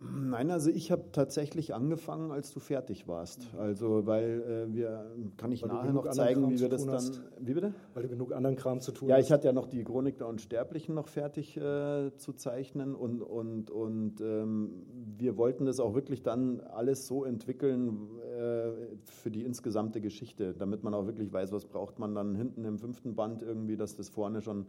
Nein, 0.00 0.50
also 0.50 0.70
ich 0.70 0.90
habe 0.90 1.04
tatsächlich 1.12 1.72
angefangen, 1.72 2.30
als 2.30 2.52
du 2.52 2.60
fertig 2.60 3.08
warst. 3.08 3.48
Also, 3.56 4.06
weil 4.06 4.66
äh, 4.68 4.74
wir, 4.74 5.06
kann 5.36 5.52
ich 5.52 5.62
weil 5.62 5.68
nachher 5.70 5.92
noch 5.92 6.10
zeigen, 6.10 6.50
wie 6.50 6.60
wir 6.60 6.68
das 6.68 6.84
dann. 6.84 6.94
Hast. 6.94 7.22
Wie 7.38 7.54
bitte? 7.54 7.72
Weil 7.94 8.02
du 8.02 8.08
genug 8.10 8.32
anderen 8.32 8.56
Kram 8.56 8.80
zu 8.80 8.92
tun 8.92 9.08
hast. 9.08 9.16
Ja, 9.16 9.18
ich 9.18 9.32
hatte 9.32 9.46
ja 9.46 9.52
noch 9.52 9.66
die 9.66 9.82
Chronik 9.84 10.18
der 10.18 10.26
Unsterblichen 10.26 10.94
noch 10.94 11.08
fertig 11.08 11.56
äh, 11.56 12.10
zu 12.16 12.32
zeichnen 12.34 12.94
und, 12.94 13.22
und, 13.22 13.70
und 13.70 14.20
ähm, 14.20 14.84
wir 15.16 15.38
wollten 15.38 15.64
das 15.64 15.80
auch 15.80 15.94
wirklich 15.94 16.22
dann 16.22 16.60
alles 16.60 17.06
so 17.06 17.24
entwickeln 17.24 18.18
äh, 18.20 18.72
für 19.04 19.30
die 19.30 19.44
insgesamte 19.44 20.00
Geschichte, 20.00 20.54
damit 20.54 20.82
man 20.82 20.92
auch 20.92 21.06
wirklich 21.06 21.32
weiß, 21.32 21.52
was 21.52 21.64
braucht 21.64 21.98
man 21.98 22.14
dann 22.14 22.34
hinten 22.34 22.64
im 22.64 22.78
fünften 22.78 23.14
Band 23.14 23.42
irgendwie, 23.42 23.76
dass 23.76 23.96
das 23.96 24.10
vorne 24.10 24.42
schon 24.42 24.66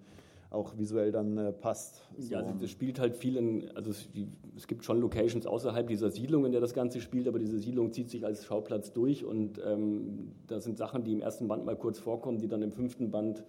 auch 0.50 0.78
visuell 0.78 1.12
dann 1.12 1.38
äh, 1.38 1.52
passt. 1.52 2.04
So. 2.18 2.34
Ja, 2.34 2.42
das 2.42 2.70
spielt 2.70 3.00
halt 3.00 3.16
viel 3.16 3.38
in, 3.38 3.70
also 3.76 3.92
es, 3.92 4.08
es, 4.56 4.68
gibt 4.68 4.86
schon 4.86 5.00
Locations 5.00 5.46
außerhalb 5.46 5.88
dieser 5.88 6.10
Siedlung, 6.10 6.46
in 6.46 6.52
der 6.52 6.62
das 6.62 6.74
Ganze 6.74 7.02
spielt, 7.02 7.28
aber 7.28 7.40
diese 7.40 7.60
Siedlung 7.60 7.92
zieht 7.92 8.10
sich 8.10 8.26
als 8.26 8.46
Schauplatz 8.46 8.94
durch 8.94 9.26
und 9.26 9.60
ähm, 9.66 10.32
da 10.48 10.60
sind 10.60 10.78
Sachen, 10.78 11.04
die 11.04 11.14
im 11.14 11.22
ersten 11.22 11.48
Band 11.48 11.66
mal 11.66 11.76
kurz 11.76 12.00
vorkommen, 12.00 12.40
die 12.40 12.48
dann 12.48 12.62
im 12.62 12.72
fünften 12.72 13.12
Band, 13.12 13.44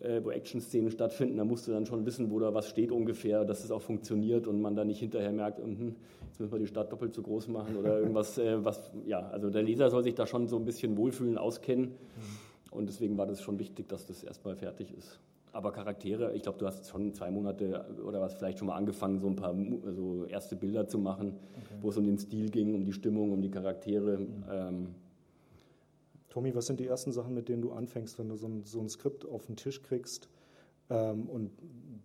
äh, 0.00 0.20
wo 0.22 0.30
Action-Szenen 0.30 0.90
stattfinden, 0.90 1.38
da 1.38 1.44
musst 1.44 1.66
du 1.66 1.72
dann 1.72 1.86
schon 1.86 2.04
wissen, 2.06 2.30
wo 2.30 2.38
da 2.38 2.54
was 2.54 2.68
steht 2.68 2.92
ungefähr, 2.92 3.44
dass 3.44 3.64
es 3.64 3.70
auch 3.70 3.82
funktioniert 3.82 4.46
und 4.46 4.60
man 4.60 4.76
dann 4.76 4.86
nicht 4.88 5.00
hinterher 5.00 5.32
merkt, 5.32 5.58
mh, 5.58 5.92
jetzt 6.28 6.40
müssen 6.40 6.52
wir 6.52 6.58
die 6.58 6.66
Stadt 6.66 6.92
doppelt 6.92 7.14
so 7.14 7.22
groß 7.22 7.48
machen 7.48 7.76
oder 7.76 7.98
irgendwas, 8.00 8.38
äh, 8.38 8.64
was, 8.64 8.90
ja, 9.06 9.20
also 9.30 9.50
der 9.50 9.62
Leser 9.62 9.90
soll 9.90 10.04
sich 10.04 10.14
da 10.14 10.26
schon 10.26 10.48
so 10.48 10.56
ein 10.56 10.64
bisschen 10.64 10.96
wohlfühlen, 10.96 11.38
auskennen. 11.38 11.86
Mhm. 11.86 12.46
Und 12.70 12.90
deswegen 12.90 13.16
war 13.16 13.26
das 13.26 13.40
schon 13.40 13.58
wichtig, 13.58 13.88
dass 13.88 14.04
das 14.04 14.22
erstmal 14.22 14.54
fertig 14.54 14.92
ist. 14.92 15.18
Aber 15.56 15.72
Charaktere, 15.72 16.34
ich 16.34 16.42
glaube, 16.42 16.58
du 16.58 16.66
hast 16.66 16.86
schon 16.86 17.14
zwei 17.14 17.30
Monate 17.30 17.86
oder 18.06 18.20
was 18.20 18.34
vielleicht 18.34 18.58
schon 18.58 18.68
mal 18.68 18.76
angefangen, 18.76 19.20
so 19.20 19.26
ein 19.26 19.36
paar 19.36 19.54
so 19.94 20.26
erste 20.26 20.54
Bilder 20.54 20.86
zu 20.86 20.98
machen, 20.98 21.28
okay. 21.54 21.74
wo 21.80 21.88
es 21.88 21.96
um 21.96 22.04
den 22.04 22.18
Stil 22.18 22.50
ging, 22.50 22.74
um 22.74 22.84
die 22.84 22.92
Stimmung, 22.92 23.32
um 23.32 23.40
die 23.40 23.50
Charaktere. 23.50 24.18
Mhm. 24.18 24.44
Ähm. 24.50 24.88
Tommy, 26.28 26.54
was 26.54 26.66
sind 26.66 26.78
die 26.78 26.86
ersten 26.86 27.10
Sachen, 27.10 27.32
mit 27.32 27.48
denen 27.48 27.62
du 27.62 27.72
anfängst, 27.72 28.18
wenn 28.18 28.28
du 28.28 28.36
so 28.36 28.46
ein, 28.46 28.64
so 28.64 28.80
ein 28.80 28.90
Skript 28.90 29.26
auf 29.26 29.46
den 29.46 29.56
Tisch 29.56 29.80
kriegst 29.80 30.28
ähm, 30.90 31.26
und 31.26 31.52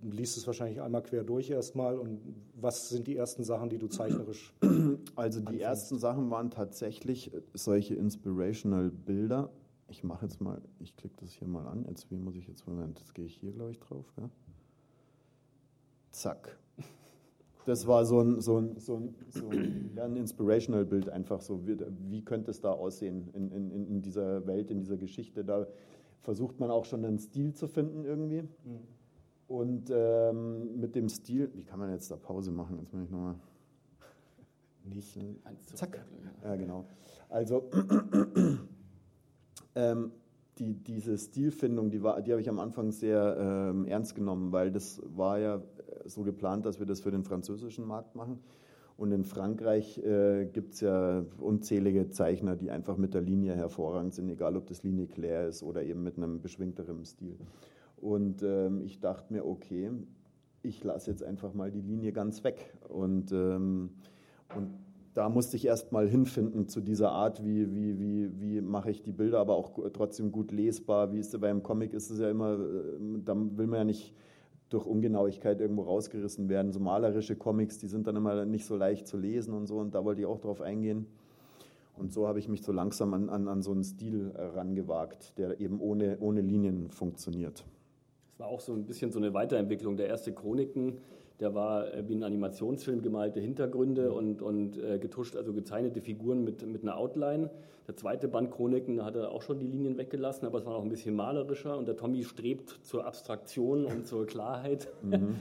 liest 0.01 0.37
es 0.37 0.47
wahrscheinlich 0.47 0.81
einmal 0.81 1.03
quer 1.03 1.25
durch 1.25 1.49
erstmal 1.49 1.99
und 1.99 2.21
was 2.55 2.87
sind 2.87 3.05
die 3.05 3.17
ersten 3.17 3.43
Sachen, 3.43 3.69
die 3.69 3.79
du 3.79 3.87
zeichnerisch 3.87 4.53
Also 5.17 5.41
die 5.41 5.47
anfängst? 5.47 5.61
ersten 5.61 5.99
Sachen 5.99 6.31
waren 6.31 6.51
tatsächlich 6.51 7.31
solche 7.53 7.95
inspirational 7.95 8.89
Bilder 8.89 9.49
ich 9.91 10.03
mache 10.03 10.25
jetzt 10.25 10.41
mal, 10.41 10.61
ich 10.79 10.95
klicke 10.95 11.15
das 11.19 11.33
hier 11.33 11.47
mal 11.47 11.67
an. 11.67 11.85
Jetzt, 11.87 12.09
wie 12.09 12.17
muss 12.17 12.35
ich 12.35 12.47
jetzt, 12.47 12.65
Moment, 12.65 12.97
jetzt 12.99 13.13
gehe 13.13 13.25
ich 13.25 13.35
hier, 13.35 13.51
glaube 13.51 13.71
ich, 13.71 13.79
drauf. 13.79 14.05
Ja? 14.17 14.29
Zack. 16.11 16.57
Das 17.65 17.85
war 17.85 18.05
so 18.05 18.21
ein, 18.21 18.41
so 18.41 18.57
ein, 18.57 18.79
so 18.79 18.95
ein, 18.95 19.15
so 19.29 19.49
ein, 19.49 19.99
ein 20.01 20.15
Inspirational-Bild 20.15 21.09
einfach 21.09 21.41
so. 21.41 21.67
Wie, 21.67 21.77
wie, 22.09 22.23
könnte 22.23 22.51
es 22.51 22.61
da 22.61 22.71
aussehen 22.71 23.29
in, 23.33 23.51
in, 23.51 23.87
in 23.87 24.01
dieser 24.01 24.47
Welt, 24.47 24.71
in 24.71 24.79
dieser 24.79 24.97
Geschichte? 24.97 25.43
Da 25.43 25.67
versucht 26.21 26.59
man 26.59 26.71
auch 26.71 26.85
schon 26.85 27.05
einen 27.05 27.19
Stil 27.19 27.53
zu 27.53 27.67
finden 27.67 28.03
irgendwie. 28.05 28.41
Mhm. 28.41 28.79
Und 29.47 29.91
ähm, 29.93 30.79
mit 30.79 30.95
dem 30.95 31.09
Stil, 31.09 31.51
wie 31.53 31.63
kann 31.63 31.77
man 31.77 31.91
jetzt 31.91 32.09
da 32.09 32.15
Pause 32.15 32.51
machen? 32.51 32.79
Jetzt 32.79 32.93
muss 32.93 33.03
ich 33.03 33.11
nochmal. 33.11 33.35
Nicht. 34.85 35.19
Zack. 35.75 36.03
Ja, 36.43 36.55
genau. 36.55 36.85
Also. 37.29 37.69
Ähm, 39.75 40.11
die, 40.57 40.73
diese 40.73 41.17
Stilfindung, 41.17 41.89
die, 41.89 41.99
die 41.99 42.03
habe 42.31 42.41
ich 42.41 42.49
am 42.49 42.59
Anfang 42.59 42.91
sehr 42.91 43.37
ähm, 43.39 43.85
ernst 43.85 44.15
genommen, 44.15 44.51
weil 44.51 44.71
das 44.71 45.01
war 45.05 45.39
ja 45.39 45.55
äh, 45.55 45.61
so 46.05 46.23
geplant, 46.23 46.65
dass 46.65 46.79
wir 46.79 46.85
das 46.85 47.01
für 47.01 47.11
den 47.11 47.23
französischen 47.23 47.85
Markt 47.85 48.15
machen. 48.15 48.39
Und 48.97 49.11
in 49.11 49.23
Frankreich 49.23 49.97
äh, 49.97 50.45
gibt 50.45 50.73
es 50.75 50.81
ja 50.81 51.25
unzählige 51.39 52.09
Zeichner, 52.09 52.55
die 52.55 52.69
einfach 52.69 52.97
mit 52.97 53.15
der 53.15 53.21
Linie 53.21 53.55
hervorragend 53.55 54.13
sind, 54.13 54.29
egal 54.29 54.55
ob 54.55 54.67
das 54.67 54.83
Linie 54.83 55.07
Claire 55.07 55.47
ist 55.47 55.63
oder 55.63 55.81
eben 55.83 56.03
mit 56.03 56.17
einem 56.17 56.41
beschwingteren 56.41 57.03
Stil. 57.05 57.37
Und 57.97 58.43
ähm, 58.43 58.81
ich 58.81 58.99
dachte 58.99 59.33
mir, 59.33 59.45
okay, 59.45 59.89
ich 60.61 60.83
lasse 60.83 61.09
jetzt 61.09 61.23
einfach 61.23 61.53
mal 61.53 61.71
die 61.71 61.81
Linie 61.81 62.11
ganz 62.11 62.43
weg. 62.43 62.73
Und, 62.89 63.31
ähm, 63.31 63.91
und 64.55 64.69
da 65.13 65.27
musste 65.29 65.57
ich 65.57 65.65
erst 65.65 65.91
mal 65.91 66.07
hinfinden 66.07 66.67
zu 66.67 66.79
dieser 66.79 67.11
Art, 67.11 67.43
wie, 67.43 67.73
wie, 67.75 67.99
wie, 67.99 68.39
wie 68.39 68.61
mache 68.61 68.91
ich 68.91 69.01
die 69.01 69.11
Bilder, 69.11 69.39
aber 69.39 69.55
auch 69.55 69.71
trotzdem 69.93 70.31
gut 70.31 70.51
lesbar. 70.51 71.11
Wie 71.11 71.19
ist 71.19 71.33
es 71.33 71.39
beim 71.39 71.63
Comic 71.63 71.93
ist 71.93 72.09
es 72.09 72.19
ja 72.19 72.29
immer, 72.29 72.53
äh, 72.53 73.19
da 73.25 73.35
will 73.35 73.67
man 73.67 73.79
ja 73.79 73.83
nicht 73.83 74.13
durch 74.69 74.85
Ungenauigkeit 74.85 75.59
irgendwo 75.59 75.83
rausgerissen 75.83 76.47
werden. 76.47 76.71
So 76.71 76.79
malerische 76.79 77.35
Comics, 77.35 77.77
die 77.77 77.87
sind 77.87 78.07
dann 78.07 78.15
immer 78.15 78.45
nicht 78.45 78.65
so 78.65 78.77
leicht 78.77 79.05
zu 79.05 79.17
lesen 79.17 79.53
und 79.53 79.67
so, 79.67 79.79
und 79.79 79.93
da 79.93 80.05
wollte 80.05 80.21
ich 80.21 80.27
auch 80.27 80.39
drauf 80.39 80.61
eingehen. 80.61 81.07
Und 81.97 82.13
so 82.13 82.25
habe 82.25 82.39
ich 82.39 82.47
mich 82.47 82.63
so 82.63 82.71
langsam 82.71 83.13
an, 83.13 83.29
an, 83.29 83.49
an 83.49 83.61
so 83.61 83.71
einen 83.71 83.83
Stil 83.83 84.31
herangewagt, 84.33 85.37
der 85.37 85.59
eben 85.59 85.81
ohne, 85.81 86.17
ohne 86.21 86.39
Linien 86.39 86.89
funktioniert. 86.89 87.65
Es 88.33 88.39
war 88.39 88.47
auch 88.47 88.61
so 88.61 88.73
ein 88.73 88.85
bisschen 88.85 89.11
so 89.11 89.19
eine 89.19 89.33
Weiterentwicklung 89.33 89.97
der 89.97 90.07
erste 90.07 90.33
Chroniken 90.33 90.99
der 91.41 91.55
war 91.55 91.93
äh, 91.93 92.07
wie 92.07 92.15
ein 92.15 92.23
Animationsfilm 92.23 93.01
gemalte 93.01 93.39
Hintergründe 93.39 94.13
und, 94.13 94.41
und 94.41 94.77
äh, 94.77 94.99
getuscht, 94.99 95.35
also 95.35 95.51
gezeichnete 95.51 95.99
Figuren 95.99 96.43
mit, 96.43 96.65
mit 96.65 96.83
einer 96.83 96.95
Outline. 96.95 97.49
Der 97.91 97.97
zweite 97.97 98.29
Band 98.29 98.51
Chroniken, 98.51 98.95
da 98.95 99.03
hat 99.03 99.17
er 99.17 99.33
auch 99.33 99.41
schon 99.41 99.59
die 99.59 99.67
Linien 99.67 99.97
weggelassen, 99.97 100.45
aber 100.45 100.59
es 100.59 100.65
war 100.65 100.71
noch 100.75 100.81
ein 100.81 100.87
bisschen 100.87 101.13
malerischer 101.13 101.77
und 101.77 101.89
der 101.89 101.97
Tommy 101.97 102.23
strebt 102.23 102.79
zur 102.83 103.05
Abstraktion 103.05 103.83
und 103.83 104.07
zur 104.07 104.25
Klarheit. 104.25 104.87
Mhm, 105.03 105.11
mhm. 105.11 105.35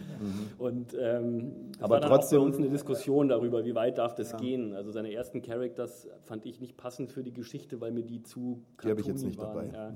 und 0.59 0.97
ähm, 1.01 1.53
aber 1.79 2.01
war 2.01 2.01
trotzdem 2.01 2.41
auch 2.41 2.43
bei 2.43 2.47
uns 2.49 2.59
eine 2.59 2.69
Diskussion 2.69 3.29
darüber, 3.29 3.65
wie 3.65 3.77
weit 3.77 3.99
darf 3.99 4.17
das 4.17 4.33
ja. 4.33 4.39
gehen. 4.39 4.75
Also 4.75 4.91
seine 4.91 5.13
ersten 5.13 5.43
Characters 5.43 6.09
fand 6.25 6.45
ich 6.45 6.61
nicht 6.61 6.77
passend 6.77 7.13
für 7.13 7.23
die 7.23 7.33
Geschichte, 7.33 7.81
weil 7.81 7.93
mir 7.93 8.03
die 8.03 8.21
zu 8.25 8.65
Die 8.83 8.89
habe 8.89 9.01
ich 9.01 9.07
jetzt 9.07 9.25
nicht 9.25 9.39
waren. 9.39 9.71
dabei. 9.71 9.71
Ja. 9.73 9.93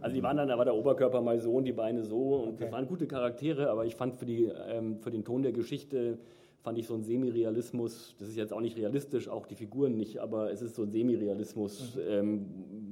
Also 0.00 0.14
die 0.14 0.22
waren 0.22 0.38
dann, 0.38 0.48
da 0.48 0.56
war 0.56 0.64
der 0.64 0.76
Oberkörper 0.76 1.20
mal 1.20 1.38
so 1.40 1.52
und 1.52 1.64
die 1.64 1.74
Beine 1.74 2.04
so 2.04 2.36
und 2.36 2.54
okay. 2.54 2.56
das 2.60 2.72
waren 2.72 2.86
gute 2.86 3.06
Charaktere, 3.06 3.68
aber 3.68 3.84
ich 3.84 3.96
fand 3.96 4.16
für, 4.16 4.24
die, 4.24 4.44
ähm, 4.46 4.98
für 5.00 5.10
den 5.10 5.24
Ton 5.24 5.42
der 5.42 5.52
Geschichte 5.52 6.20
fand 6.62 6.76
ich 6.78 6.86
so 6.86 6.94
ein 6.94 7.04
Semi-Realismus, 7.04 8.16
das 8.18 8.28
ist 8.28 8.36
jetzt 8.36 8.52
auch 8.52 8.60
nicht 8.60 8.76
realistisch, 8.76 9.28
auch 9.28 9.46
die 9.46 9.54
Figuren 9.54 9.96
nicht, 9.96 10.18
aber 10.18 10.50
es 10.52 10.60
ist 10.60 10.74
so 10.74 10.82
ein 10.82 10.90
Semi-Realismus, 10.90 11.94
mhm. 11.94 12.02
ähm, 12.08 12.46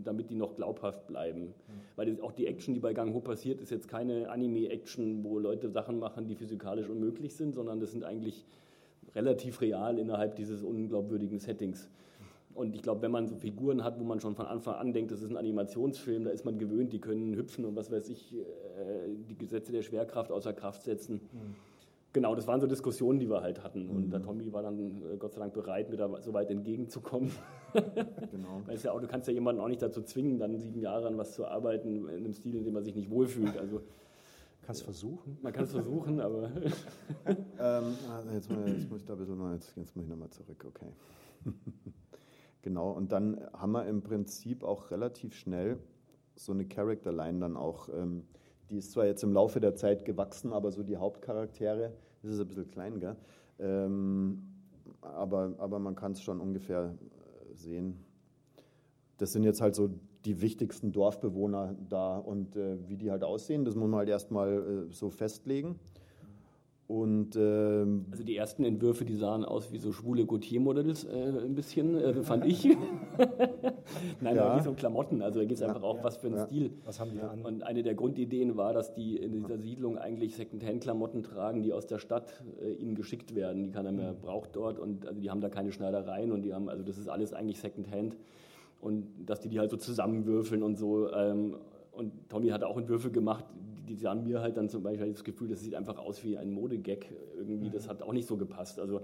damit 0.05 0.31
die 0.31 0.37
noch 0.37 0.55
glaubhaft 0.55 1.07
bleiben. 1.07 1.47
Mhm. 1.47 1.53
Weil 1.97 2.21
auch 2.21 2.33
die 2.33 2.47
Action, 2.47 2.75
die 2.75 2.81
bei 2.81 2.93
Gang 2.93 3.13
Ho 3.13 3.21
passiert, 3.21 3.61
ist 3.61 3.71
jetzt 3.71 3.89
keine 3.89 4.31
Anime-Action, 4.31 5.25
wo 5.25 5.39
Leute 5.39 5.69
Sachen 5.69 5.99
machen, 5.99 6.29
die 6.29 6.37
physikalisch 6.37 6.89
unmöglich 6.89 7.35
sind, 7.35 7.55
sondern 7.55 7.81
das 7.81 7.91
sind 7.91 8.05
eigentlich 8.05 8.47
relativ 9.15 9.61
real 9.61 9.99
innerhalb 9.99 10.37
dieses 10.37 10.63
unglaubwürdigen 10.63 11.39
Settings. 11.39 11.91
Und 12.55 12.75
ich 12.75 12.83
glaube, 12.83 13.03
wenn 13.03 13.11
man 13.11 13.27
so 13.27 13.37
Figuren 13.37 13.85
hat, 13.85 14.01
wo 14.01 14.05
man 14.05 14.21
schon 14.21 14.35
von 14.35 14.47
Anfang 14.47 14.77
an 14.77 14.93
denkt, 14.95 15.11
das 15.11 15.21
ist 15.21 15.31
ein 15.31 15.37
Animationsfilm, 15.37 16.25
da 16.25 16.31
ist 16.31 16.45
man 16.45 16.59
gewöhnt, 16.59 16.93
die 16.93 17.01
können 17.01 17.37
hüpfen 17.37 17.67
und 17.67 17.77
was 17.77 17.91
weiß 17.91 18.09
ich, 18.09 18.35
äh, 18.35 18.39
die 19.29 19.37
Gesetze 19.37 19.73
der 19.73 19.83
Schwerkraft 19.83 20.31
außer 20.31 20.55
Kraft 20.55 20.83
setzen. 20.85 21.21
Mhm 21.33 21.55
genau, 22.17 22.35
das 22.35 22.47
waren 22.47 22.63
so 22.63 22.67
Diskussionen, 22.67 23.19
die 23.19 23.29
wir 23.29 23.43
halt 23.43 23.63
hatten. 23.63 23.91
Und 23.91 24.11
der 24.11 24.21
mhm. 24.21 24.25
Tommy 24.25 24.51
war 24.51 24.63
dann 24.63 25.03
äh, 25.03 25.19
Gott 25.19 25.35
sei 25.35 25.41
Dank 25.41 25.53
bereit, 25.53 25.91
mir 25.91 25.99
da 25.99 26.11
so 26.23 26.33
weit 26.33 26.51
entgegenzukommen. 26.51 27.31
genau. 27.75 28.63
Weil 28.65 28.79
ja 28.79 28.93
auch, 28.93 29.01
du 29.03 29.07
kannst 29.07 29.29
ja 29.29 29.35
jemanden 29.35 29.61
auch 29.61 29.69
nicht 29.69 29.83
dazu 29.83 30.01
zwingen, 30.01 30.39
dann 30.39 30.57
sieben 30.57 30.81
Jahre 30.81 31.09
an 31.09 31.19
was 31.19 31.35
zu 31.35 31.45
arbeiten, 31.47 32.09
in 32.09 32.09
einem 32.09 32.33
Stil, 32.33 32.57
in 32.57 32.65
dem 32.65 32.73
man 32.73 32.85
sich 32.85 32.95
nicht 32.95 33.11
wohlfühlt. 33.11 33.59
Also, 33.59 33.83
Kannst 34.63 34.83
versuchen. 34.83 35.37
Man 35.43 35.53
kann 35.53 35.65
es 35.65 35.73
versuchen, 35.73 36.19
aber. 36.21 36.51
ähm, 37.61 37.95
also 38.11 38.31
jetzt, 38.33 38.51
jetzt, 38.51 38.91
muss 38.91 39.01
ich 39.01 39.05
da 39.05 39.13
ein 39.13 39.19
bisschen 39.19 39.39
mal, 39.39 39.53
jetzt, 39.53 39.77
jetzt 39.77 39.95
muss 39.95 40.07
ich 40.07 40.11
nochmal 40.11 40.31
zurück, 40.31 40.65
okay. 40.67 40.93
genau, 42.63 42.93
und 42.93 43.13
dann 43.13 43.47
haben 43.53 43.73
wir 43.73 43.87
im 43.87 44.03
Prinzip 44.03 44.65
auch 44.65 44.91
relativ 44.91 45.35
schnell 45.35 45.79
so 46.35 46.51
eine 46.51 46.65
Character 46.65 47.13
Line 47.13 47.41
dann 47.41 47.57
auch. 47.57 47.91
Ähm, 47.91 48.25
die 48.71 48.79
ist 48.79 48.91
zwar 48.91 49.07
jetzt 49.07 49.23
im 49.23 49.33
Laufe 49.33 49.61
der 49.61 49.77
Zeit 49.77 50.05
gewachsen, 50.05 50.53
aber 50.53 50.73
so 50.73 50.83
die 50.83 50.97
Hauptcharaktere 50.97 51.93
Das 52.27 52.35
ist 52.35 52.41
ein 52.41 52.49
bisschen 52.49 52.71
klein, 52.71 52.99
gell? 52.99 53.17
Ähm, 53.61 54.43
aber, 55.01 55.55
aber 55.59 55.79
man 55.79 55.95
kann 55.95 56.13
es 56.13 56.21
schon 56.21 56.41
ungefähr 56.41 56.93
äh, 56.93 57.55
sehen. 57.55 58.05
Das 59.19 59.33
sind 59.33 59.45
jetzt 59.45 59.61
halt 59.61 59.77
so 59.77 59.91
die 60.25 60.41
wichtigsten 60.41 60.91
Dorfbewohner 60.91 61.77
da 61.89 62.19
und 62.19 62.57
äh, 62.57 62.77
wie 62.89 62.97
die 62.97 63.13
halt 63.13 63.23
aussehen, 63.23 63.65
das 63.65 63.77
muss 63.77 63.89
man 63.89 63.99
halt 63.99 64.09
erstmal 64.09 64.89
äh, 64.89 64.93
so 64.93 65.09
festlegen. 65.11 65.79
Und, 66.89 67.35
ähm, 67.35 68.07
also 68.13 68.23
die 68.23 68.37
ersten 68.37 68.65
Entwürfe, 68.65 69.05
die 69.05 69.17
sahen 69.17 69.45
aus 69.45 69.73
wie 69.73 69.79
so 69.79 69.91
schwule 69.91 70.25
Gautier-Models 70.25 71.05
äh, 71.05 71.45
ein 71.45 71.57
bisschen, 71.57 71.97
äh, 71.97 72.23
fand 72.23 72.47
ich. 72.47 72.65
Nein, 74.21 74.37
ja. 74.37 74.45
aber 74.45 74.61
wie 74.61 74.63
so 74.63 74.73
Klamotten. 74.73 75.21
Also 75.21 75.41
da 75.41 75.47
geht 75.47 75.57
es 75.57 75.63
einfach 75.63 75.83
ja, 75.83 75.89
auch, 75.89 76.05
was 76.05 76.19
für 76.19 76.29
ein 76.29 76.35
ja. 76.35 76.47
Stil. 76.47 76.71
Was 76.85 77.01
haben 77.01 77.11
die 77.11 77.21
an? 77.21 77.43
Und 77.43 77.65
eine 77.65 77.83
der 77.83 77.97
Grundideen 77.97 78.57
war, 78.57 78.73
dass 78.73 78.95
die 78.95 79.17
in 79.17 79.33
dieser 79.33 79.59
Siedlung 79.59 79.99
eigentlich 79.99 80.37
Secondhand-Klamotten 80.37 81.25
tragen, 81.25 81.63
die 81.63 81.73
aus 81.73 81.89
der 81.89 81.99
Stadt 81.99 82.45
äh, 82.63 82.75
ihnen 82.75 82.95
geschickt 82.95 83.35
werden, 83.35 83.65
die 83.65 83.71
keiner 83.71 83.91
mehr 83.91 84.13
mhm. 84.13 84.21
braucht 84.21 84.55
dort. 84.55 84.79
Und 84.79 85.09
also 85.09 85.21
die 85.21 85.29
haben 85.29 85.41
da 85.41 85.49
keine 85.49 85.73
Schneidereien 85.73 86.31
und 86.31 86.43
die 86.43 86.55
haben, 86.55 86.69
also 86.69 86.85
das 86.85 86.99
ist 86.99 87.09
alles 87.09 87.33
eigentlich 87.33 87.59
Secondhand. 87.59 88.17
Und 88.81 89.09
dass 89.27 89.41
die 89.41 89.49
die 89.49 89.59
halt 89.59 89.73
so 89.73 89.77
zusammenwürfeln 89.77 90.63
und 90.63 90.77
so. 90.77 91.13
Ähm, 91.13 91.57
und 91.91 92.13
Tommy 92.29 92.51
hat 92.51 92.63
auch 92.63 92.77
Entwürfe 92.77 93.11
gemacht, 93.11 93.45
die 93.87 93.95
sahen 93.95 94.25
mir 94.25 94.41
halt 94.41 94.57
dann 94.57 94.69
zum 94.69 94.83
Beispiel 94.83 95.11
das 95.11 95.25
Gefühl, 95.25 95.49
das 95.49 95.61
sieht 95.61 95.75
einfach 95.75 95.99
aus 95.99 96.23
wie 96.25 96.37
ein 96.37 96.51
Modegag 96.51 97.07
irgendwie. 97.37 97.71
Das 97.71 97.87
mhm. 97.87 97.91
hat 97.91 98.03
auch 98.03 98.13
nicht 98.13 98.27
so 98.27 98.37
gepasst. 98.37 98.79
Also 98.79 99.03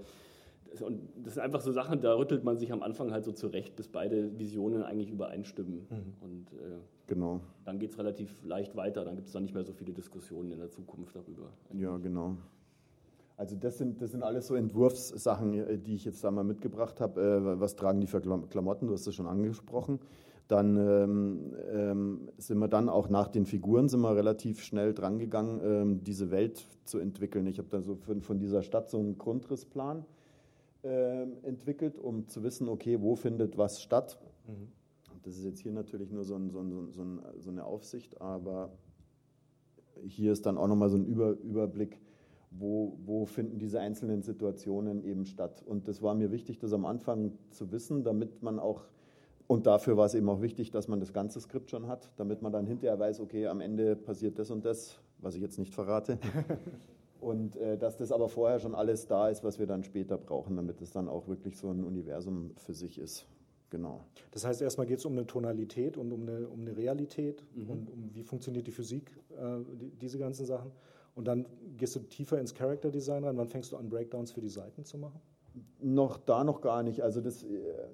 und 0.81 1.01
das 1.23 1.35
sind 1.35 1.43
einfach 1.43 1.61
so 1.61 1.71
Sachen, 1.71 2.01
da 2.01 2.15
rüttelt 2.15 2.43
man 2.43 2.57
sich 2.57 2.71
am 2.71 2.81
Anfang 2.81 3.11
halt 3.11 3.23
so 3.23 3.31
zurecht, 3.31 3.75
bis 3.75 3.87
beide 3.87 4.39
Visionen 4.39 4.83
eigentlich 4.83 5.11
übereinstimmen. 5.11 5.87
Mhm. 5.89 6.13
Und 6.21 6.53
äh, 6.53 6.79
genau. 7.07 7.41
dann 7.65 7.79
geht 7.79 7.91
es 7.91 7.99
relativ 7.99 8.43
leicht 8.43 8.75
weiter. 8.75 9.05
Dann 9.05 9.15
gibt 9.15 9.27
es 9.27 9.33
dann 9.33 9.43
nicht 9.43 9.53
mehr 9.53 9.63
so 9.63 9.73
viele 9.73 9.93
Diskussionen 9.93 10.51
in 10.51 10.59
der 10.59 10.71
Zukunft 10.71 11.15
darüber. 11.15 11.49
Ja, 11.73 11.97
genau. 11.97 12.37
Also 13.37 13.55
das 13.55 13.77
sind, 13.77 14.01
das 14.01 14.11
sind 14.11 14.23
alles 14.23 14.47
so 14.47 14.55
Entwurfssachen, 14.55 15.53
äh, 15.53 15.77
die 15.77 15.95
ich 15.95 16.05
jetzt 16.05 16.23
da 16.23 16.31
mal 16.31 16.43
mitgebracht 16.43 16.99
habe. 16.99 17.21
Äh, 17.21 17.59
was 17.59 17.75
tragen 17.75 18.01
die 18.01 18.07
für 18.07 18.21
Klamotten? 18.21 18.87
Du 18.87 18.93
hast 18.93 19.05
es 19.05 19.15
schon 19.15 19.27
angesprochen. 19.27 19.99
Dann 20.47 20.75
ähm, 20.75 21.55
ähm, 21.71 22.29
sind 22.37 22.57
wir 22.59 22.67
dann 22.67 22.89
auch 22.89 23.09
nach 23.09 23.29
den 23.29 23.45
Figuren 23.45 23.87
sind 23.87 24.01
wir 24.01 24.15
relativ 24.15 24.61
schnell 24.61 24.93
drangegangen, 24.93 25.61
ähm, 25.63 26.03
diese 26.03 26.31
Welt 26.31 26.67
zu 26.83 26.99
entwickeln. 26.99 27.47
Ich 27.47 27.59
habe 27.59 27.69
dann 27.69 27.83
so 27.83 27.95
von, 27.95 28.21
von, 28.21 28.39
dieser 28.39 28.61
Stadt 28.61 28.89
so 28.89 28.99
einen 28.99 29.17
Grundrissplan 29.17 30.05
ähm, 30.83 31.37
entwickelt, 31.43 31.97
um 31.97 32.27
zu 32.27 32.43
wissen, 32.43 32.67
okay, 32.67 33.01
wo 33.01 33.15
findet 33.15 33.57
was 33.57 33.81
statt. 33.81 34.19
Mhm. 34.47 34.67
Das 35.23 35.37
ist 35.37 35.45
jetzt 35.45 35.61
hier 35.61 35.71
natürlich 35.71 36.11
nur 36.11 36.25
so, 36.25 36.35
ein, 36.35 36.49
so, 36.49 36.59
ein, 36.59 36.91
so, 36.91 37.01
ein, 37.01 37.21
so, 37.37 37.49
eine 37.49 37.63
Aufsicht, 37.63 38.19
aber 38.19 38.71
hier 40.05 40.33
ist 40.33 40.45
dann 40.45 40.57
auch 40.57 40.67
nochmal 40.67 40.89
so 40.89 40.97
ein 40.97 41.05
Über, 41.05 41.31
Überblick, 41.39 42.01
wo, 42.51 42.97
wo 43.05 43.25
finden 43.25 43.59
diese 43.59 43.79
einzelnen 43.79 44.21
Situationen 44.21 45.03
eben 45.03 45.25
statt. 45.25 45.63
Und 45.65 45.87
das 45.87 46.01
war 46.01 46.13
mir 46.15 46.31
wichtig, 46.31 46.59
das 46.59 46.73
am 46.73 46.85
Anfang 46.85 47.31
zu 47.51 47.71
wissen, 47.71 48.03
damit 48.03 48.43
man 48.43 48.59
auch 48.59 48.83
und 49.53 49.67
dafür 49.67 49.97
war 49.97 50.07
es 50.07 50.15
eben 50.15 50.27
auch 50.29 50.41
wichtig, 50.41 50.71
dass 50.71 50.87
man 50.87 50.99
das 50.99 51.13
ganze 51.13 51.39
Skript 51.39 51.69
schon 51.69 51.85
hat, 51.85 52.09
damit 52.15 52.41
man 52.41 52.51
dann 52.51 52.65
hinterher 52.65 52.97
weiß, 52.97 53.19
okay, 53.19 53.45
am 53.45 53.61
Ende 53.61 53.95
passiert 53.95 54.39
das 54.39 54.49
und 54.49 54.65
das, 54.65 54.97
was 55.19 55.35
ich 55.35 55.43
jetzt 55.43 55.59
nicht 55.59 55.75
verrate. 55.75 56.17
und 57.21 57.55
äh, 57.57 57.77
dass 57.77 57.95
das 57.95 58.11
aber 58.11 58.29
vorher 58.29 58.59
schon 58.59 58.73
alles 58.73 59.05
da 59.05 59.29
ist, 59.29 59.43
was 59.43 59.59
wir 59.59 59.67
dann 59.67 59.83
später 59.83 60.17
brauchen, 60.17 60.55
damit 60.55 60.81
es 60.81 60.91
dann 60.91 61.07
auch 61.07 61.27
wirklich 61.27 61.55
so 61.55 61.69
ein 61.69 61.83
Universum 61.83 62.49
für 62.55 62.73
sich 62.73 62.97
ist. 62.97 63.27
Genau. 63.69 64.01
Das 64.31 64.43
heißt, 64.43 64.59
erstmal 64.59 64.87
geht 64.87 64.97
es 64.97 65.05
um 65.05 65.11
eine 65.11 65.27
Tonalität 65.27 65.97
und 65.97 66.11
um 66.11 66.23
eine, 66.23 66.47
um 66.47 66.61
eine 66.61 66.75
Realität 66.75 67.43
mhm. 67.53 67.69
und 67.69 67.91
um 67.91 68.09
wie 68.15 68.23
funktioniert 68.23 68.65
die 68.65 68.71
Physik, 68.71 69.11
äh, 69.37 69.59
die, 69.79 69.91
diese 69.91 70.17
ganzen 70.17 70.47
Sachen. 70.47 70.71
Und 71.13 71.27
dann 71.27 71.45
gehst 71.77 71.95
du 71.95 71.99
tiefer 71.99 72.39
ins 72.39 72.55
Character 72.55 72.89
Design 72.89 73.23
rein. 73.23 73.37
Wann 73.37 73.49
fängst 73.49 73.71
du 73.71 73.77
an, 73.77 73.87
Breakdowns 73.87 74.31
für 74.31 74.41
die 74.41 74.49
Seiten 74.49 74.83
zu 74.83 74.97
machen? 74.97 75.21
Noch 75.81 76.17
da 76.17 76.43
noch 76.43 76.61
gar 76.61 76.81
nicht. 76.83 77.01
Also 77.01 77.21
das, 77.21 77.43
äh, 77.43 77.47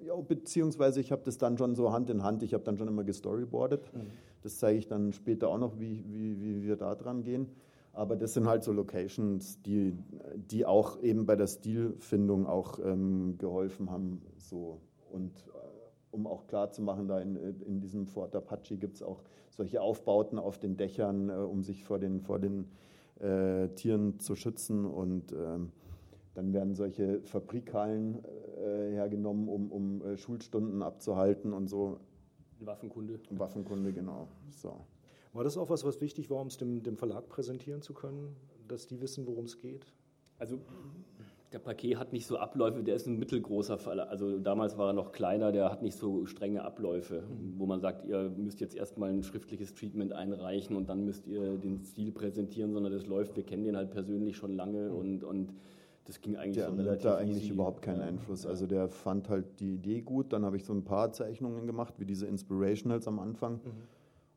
ja, 0.06 0.14
beziehungsweise 0.16 1.00
ich 1.00 1.12
habe 1.12 1.22
das 1.24 1.38
dann 1.38 1.58
schon 1.58 1.74
so 1.74 1.92
Hand 1.92 2.08
in 2.08 2.22
Hand. 2.22 2.42
Ich 2.42 2.54
habe 2.54 2.64
dann 2.64 2.78
schon 2.78 2.88
immer 2.88 3.04
gestoryboardet. 3.04 3.92
Mhm. 3.94 4.06
Das 4.42 4.58
zeige 4.58 4.78
ich 4.78 4.86
dann 4.86 5.12
später 5.12 5.48
auch 5.48 5.58
noch, 5.58 5.78
wie, 5.78 6.04
wie, 6.08 6.40
wie 6.40 6.62
wir 6.62 6.76
da 6.76 6.94
dran 6.94 7.22
gehen. 7.22 7.48
Aber 7.92 8.16
das 8.16 8.34
sind 8.34 8.46
halt 8.46 8.62
so 8.62 8.72
Locations, 8.72 9.60
die, 9.62 9.96
die 10.36 10.64
auch 10.64 11.02
eben 11.02 11.26
bei 11.26 11.36
der 11.36 11.48
Stilfindung 11.48 12.46
auch 12.46 12.78
ähm, 12.78 13.36
geholfen 13.36 13.90
haben. 13.90 14.22
So. 14.38 14.80
Und 15.10 15.32
äh, 15.48 15.58
um 16.12 16.26
auch 16.26 16.46
klar 16.46 16.70
zu 16.70 16.82
machen, 16.82 17.08
da 17.08 17.20
in, 17.20 17.36
in 17.36 17.80
diesem 17.80 18.06
Fort 18.06 18.34
Apache 18.36 18.76
gibt 18.76 18.96
es 18.96 19.02
auch 19.02 19.22
solche 19.50 19.82
Aufbauten 19.82 20.38
auf 20.38 20.58
den 20.58 20.76
Dächern, 20.76 21.28
äh, 21.28 21.32
um 21.32 21.62
sich 21.62 21.84
vor 21.84 21.98
den, 21.98 22.20
vor 22.20 22.38
den 22.38 22.70
äh, 23.18 23.68
Tieren 23.74 24.18
zu 24.20 24.36
schützen. 24.36 24.86
Und 24.86 25.32
ähm, 25.32 25.72
dann 26.34 26.52
werden 26.52 26.74
solche 26.74 27.20
Fabrikhallen 27.22 28.24
äh, 28.24 28.92
hergenommen, 28.92 29.48
um, 29.48 29.72
um 29.72 30.02
äh, 30.02 30.16
Schulstunden 30.16 30.82
abzuhalten 30.82 31.52
und 31.52 31.68
so. 31.68 31.98
Waffenkunde. 32.60 33.20
Waffenkunde, 33.30 33.92
genau. 33.92 34.28
So. 34.50 34.84
War 35.32 35.44
das 35.44 35.56
auch 35.56 35.70
was, 35.70 35.84
was 35.84 36.00
wichtig 36.00 36.30
war, 36.30 36.40
um 36.40 36.48
es 36.48 36.56
dem, 36.56 36.82
dem 36.82 36.96
Verlag 36.96 37.28
präsentieren 37.28 37.82
zu 37.82 37.94
können, 37.94 38.36
dass 38.68 38.86
die 38.86 39.00
wissen, 39.00 39.26
worum 39.26 39.44
es 39.44 39.58
geht? 39.58 39.86
Also 40.38 40.58
der 41.52 41.58
Paket 41.58 41.98
hat 41.98 42.12
nicht 42.12 42.26
so 42.26 42.36
Abläufe, 42.36 42.82
der 42.82 42.94
ist 42.94 43.06
ein 43.06 43.18
mittelgroßer 43.18 43.78
Fall. 43.78 44.00
Also 44.00 44.38
damals 44.38 44.78
war 44.78 44.90
er 44.90 44.92
noch 44.92 45.12
kleiner, 45.12 45.52
der 45.52 45.70
hat 45.70 45.82
nicht 45.82 45.96
so 45.96 46.26
strenge 46.26 46.64
Abläufe, 46.64 47.22
mhm. 47.22 47.54
wo 47.58 47.66
man 47.66 47.80
sagt, 47.80 48.06
ihr 48.06 48.30
müsst 48.36 48.60
jetzt 48.60 48.76
erstmal 48.76 49.10
ein 49.10 49.22
schriftliches 49.22 49.74
Treatment 49.74 50.12
einreichen 50.12 50.76
und 50.76 50.88
dann 50.88 51.04
müsst 51.04 51.26
ihr 51.26 51.58
den 51.58 51.82
Stil 51.82 52.12
präsentieren, 52.12 52.72
sondern 52.72 52.92
das 52.92 53.06
läuft, 53.06 53.36
wir 53.36 53.42
kennen 53.42 53.64
den 53.64 53.76
halt 53.76 53.90
persönlich 53.90 54.36
schon 54.36 54.54
lange 54.54 54.90
mhm. 54.90 54.96
und, 54.96 55.24
und 55.24 55.52
das 56.10 56.20
ging 56.20 56.34
eigentlich 56.36 56.56
der 56.56 56.70
so 56.70 56.74
relativ 56.74 57.02
da 57.04 57.16
eigentlich 57.18 57.44
easy. 57.44 57.52
überhaupt 57.52 57.82
keinen 57.82 58.00
Einfluss. 58.00 58.44
Also 58.44 58.66
der 58.66 58.88
fand 58.88 59.28
halt 59.28 59.60
die 59.60 59.74
Idee 59.74 60.00
gut. 60.00 60.32
Dann 60.32 60.44
habe 60.44 60.56
ich 60.56 60.64
so 60.64 60.72
ein 60.72 60.82
paar 60.82 61.12
Zeichnungen 61.12 61.68
gemacht, 61.68 61.94
wie 62.00 62.04
diese 62.04 62.26
Inspirationals 62.26 63.06
am 63.06 63.20
Anfang. 63.20 63.60
Mhm. 63.64 63.70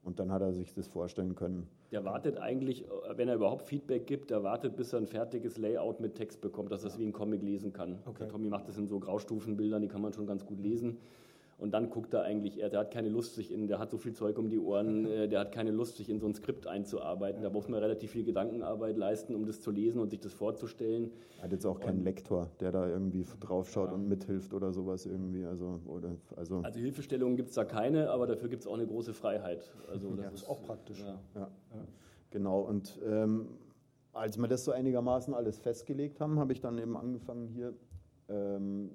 Und 0.03 0.19
dann 0.19 0.31
hat 0.31 0.43
er 0.43 0.53
sich 0.53 0.75
das 0.75 0.88
vorstellen 0.88 1.33
können. 1.33 1.65
Der 1.91 2.05
wartet 2.05 2.38
eigentlich, 2.38 2.86
wenn 3.15 3.27
er 3.27 3.36
überhaupt 3.36 3.63
Feedback 3.63 4.05
gibt, 4.05 4.29
der 4.29 4.43
wartet, 4.43 4.75
bis 4.75 4.93
er 4.93 4.99
ein 4.99 5.07
fertiges 5.07 5.57
Layout 5.57 5.99
mit 5.99 6.13
Text 6.13 6.41
bekommt, 6.41 6.71
dass 6.71 6.83
er 6.83 6.91
es 6.91 6.99
wie 6.99 7.05
ein 7.05 7.13
Comic 7.13 7.41
lesen 7.41 7.73
kann. 7.73 7.97
Okay. 8.05 8.27
Tommy 8.27 8.49
macht 8.49 8.67
das 8.67 8.77
in 8.77 8.88
so 8.88 8.99
Graustufenbildern, 8.99 9.81
die 9.81 9.88
kann 9.88 10.01
man 10.03 10.13
schon 10.13 10.27
ganz 10.27 10.45
gut 10.45 10.59
lesen. 10.59 10.99
Und 11.58 11.74
dann 11.74 11.89
guckt 11.89 12.13
er 12.13 12.24
eigentlich, 12.24 12.62
er, 12.62 12.70
der 12.70 12.82
hat 12.82 12.92
keine 12.92 13.10
Lust, 13.10 13.36
sich 13.36 13.52
in, 13.52 13.68
der 13.68 13.80
hat 13.80 13.92
so 13.92 13.98
viel 13.98 14.13
Zeug 14.13 14.38
um 14.38 14.50
die 14.50 14.60
Ohren, 14.60 15.06
äh, 15.08 15.28
der 15.28 15.39
hat 15.39 15.52
keine 15.52 15.72
Lust, 15.72 15.98
sich 15.98 16.10
in 16.10 16.20
so 16.20 16.28
ein 16.28 16.34
Skript 16.34 16.68
einzuarbeiten. 16.68 17.42
Da 17.42 17.50
muss 17.50 17.68
man 17.68 17.80
relativ 17.80 18.12
viel 18.12 18.24
Gedankenarbeit 18.24 18.98
leisten, 18.98 19.36
um 19.36 19.46
das 19.46 19.62
zu 19.62 19.72
lesen 19.72 20.00
und 20.00 20.10
sich 20.10 20.20
das 20.20 20.34
vorzustellen. 20.34 21.12
Er 21.38 21.44
hat 21.44 21.52
jetzt 21.52 21.66
auch 21.66 21.80
keinen 21.80 22.00
und, 22.00 22.06
Lektor, 22.06 22.50
der 22.60 22.72
da 22.72 22.88
irgendwie 22.88 23.26
draufschaut 23.39 23.89
ja. 23.89 23.96
und 23.96 24.08
mithilft 24.08 24.54
oder 24.54 24.72
sowas 24.72 25.06
irgendwie. 25.06 25.46
Also, 25.46 25.80
oder, 25.86 26.16
also, 26.36 26.58
also 26.58 26.80
Hilfestellungen 26.80 27.38
gibt 27.38 27.50
es 27.50 27.56
da 27.56 27.66
keine, 27.66 28.10
aber 28.10 28.28
dafür 28.28 28.50
gibt 28.50 28.63
es 28.63 28.68
auch 28.68 28.76
eine 28.76 28.88
große 28.88 29.13
Freiheit. 29.13 29.72
Also 29.89 30.10
das 30.16 30.26
ja, 30.26 30.32
ist 30.32 30.50
auch 30.50 30.62
praktisch. 30.63 31.02
Ja. 31.02 31.20
ja. 31.36 31.50
Genau, 32.32 32.62
und 32.62 33.00
ähm, 33.06 33.48
als 34.13 34.38
wir 34.38 34.48
das 34.48 34.66
so 34.66 34.72
einigermaßen 34.72 35.34
alles 35.34 35.60
festgelegt 35.60 36.20
haben, 36.20 36.39
habe 36.39 36.54
ich 36.54 36.62
dann 36.62 36.78
eben 36.78 36.98
angefangen, 36.98 37.48
hier 37.48 37.74
ähm, 38.30 38.89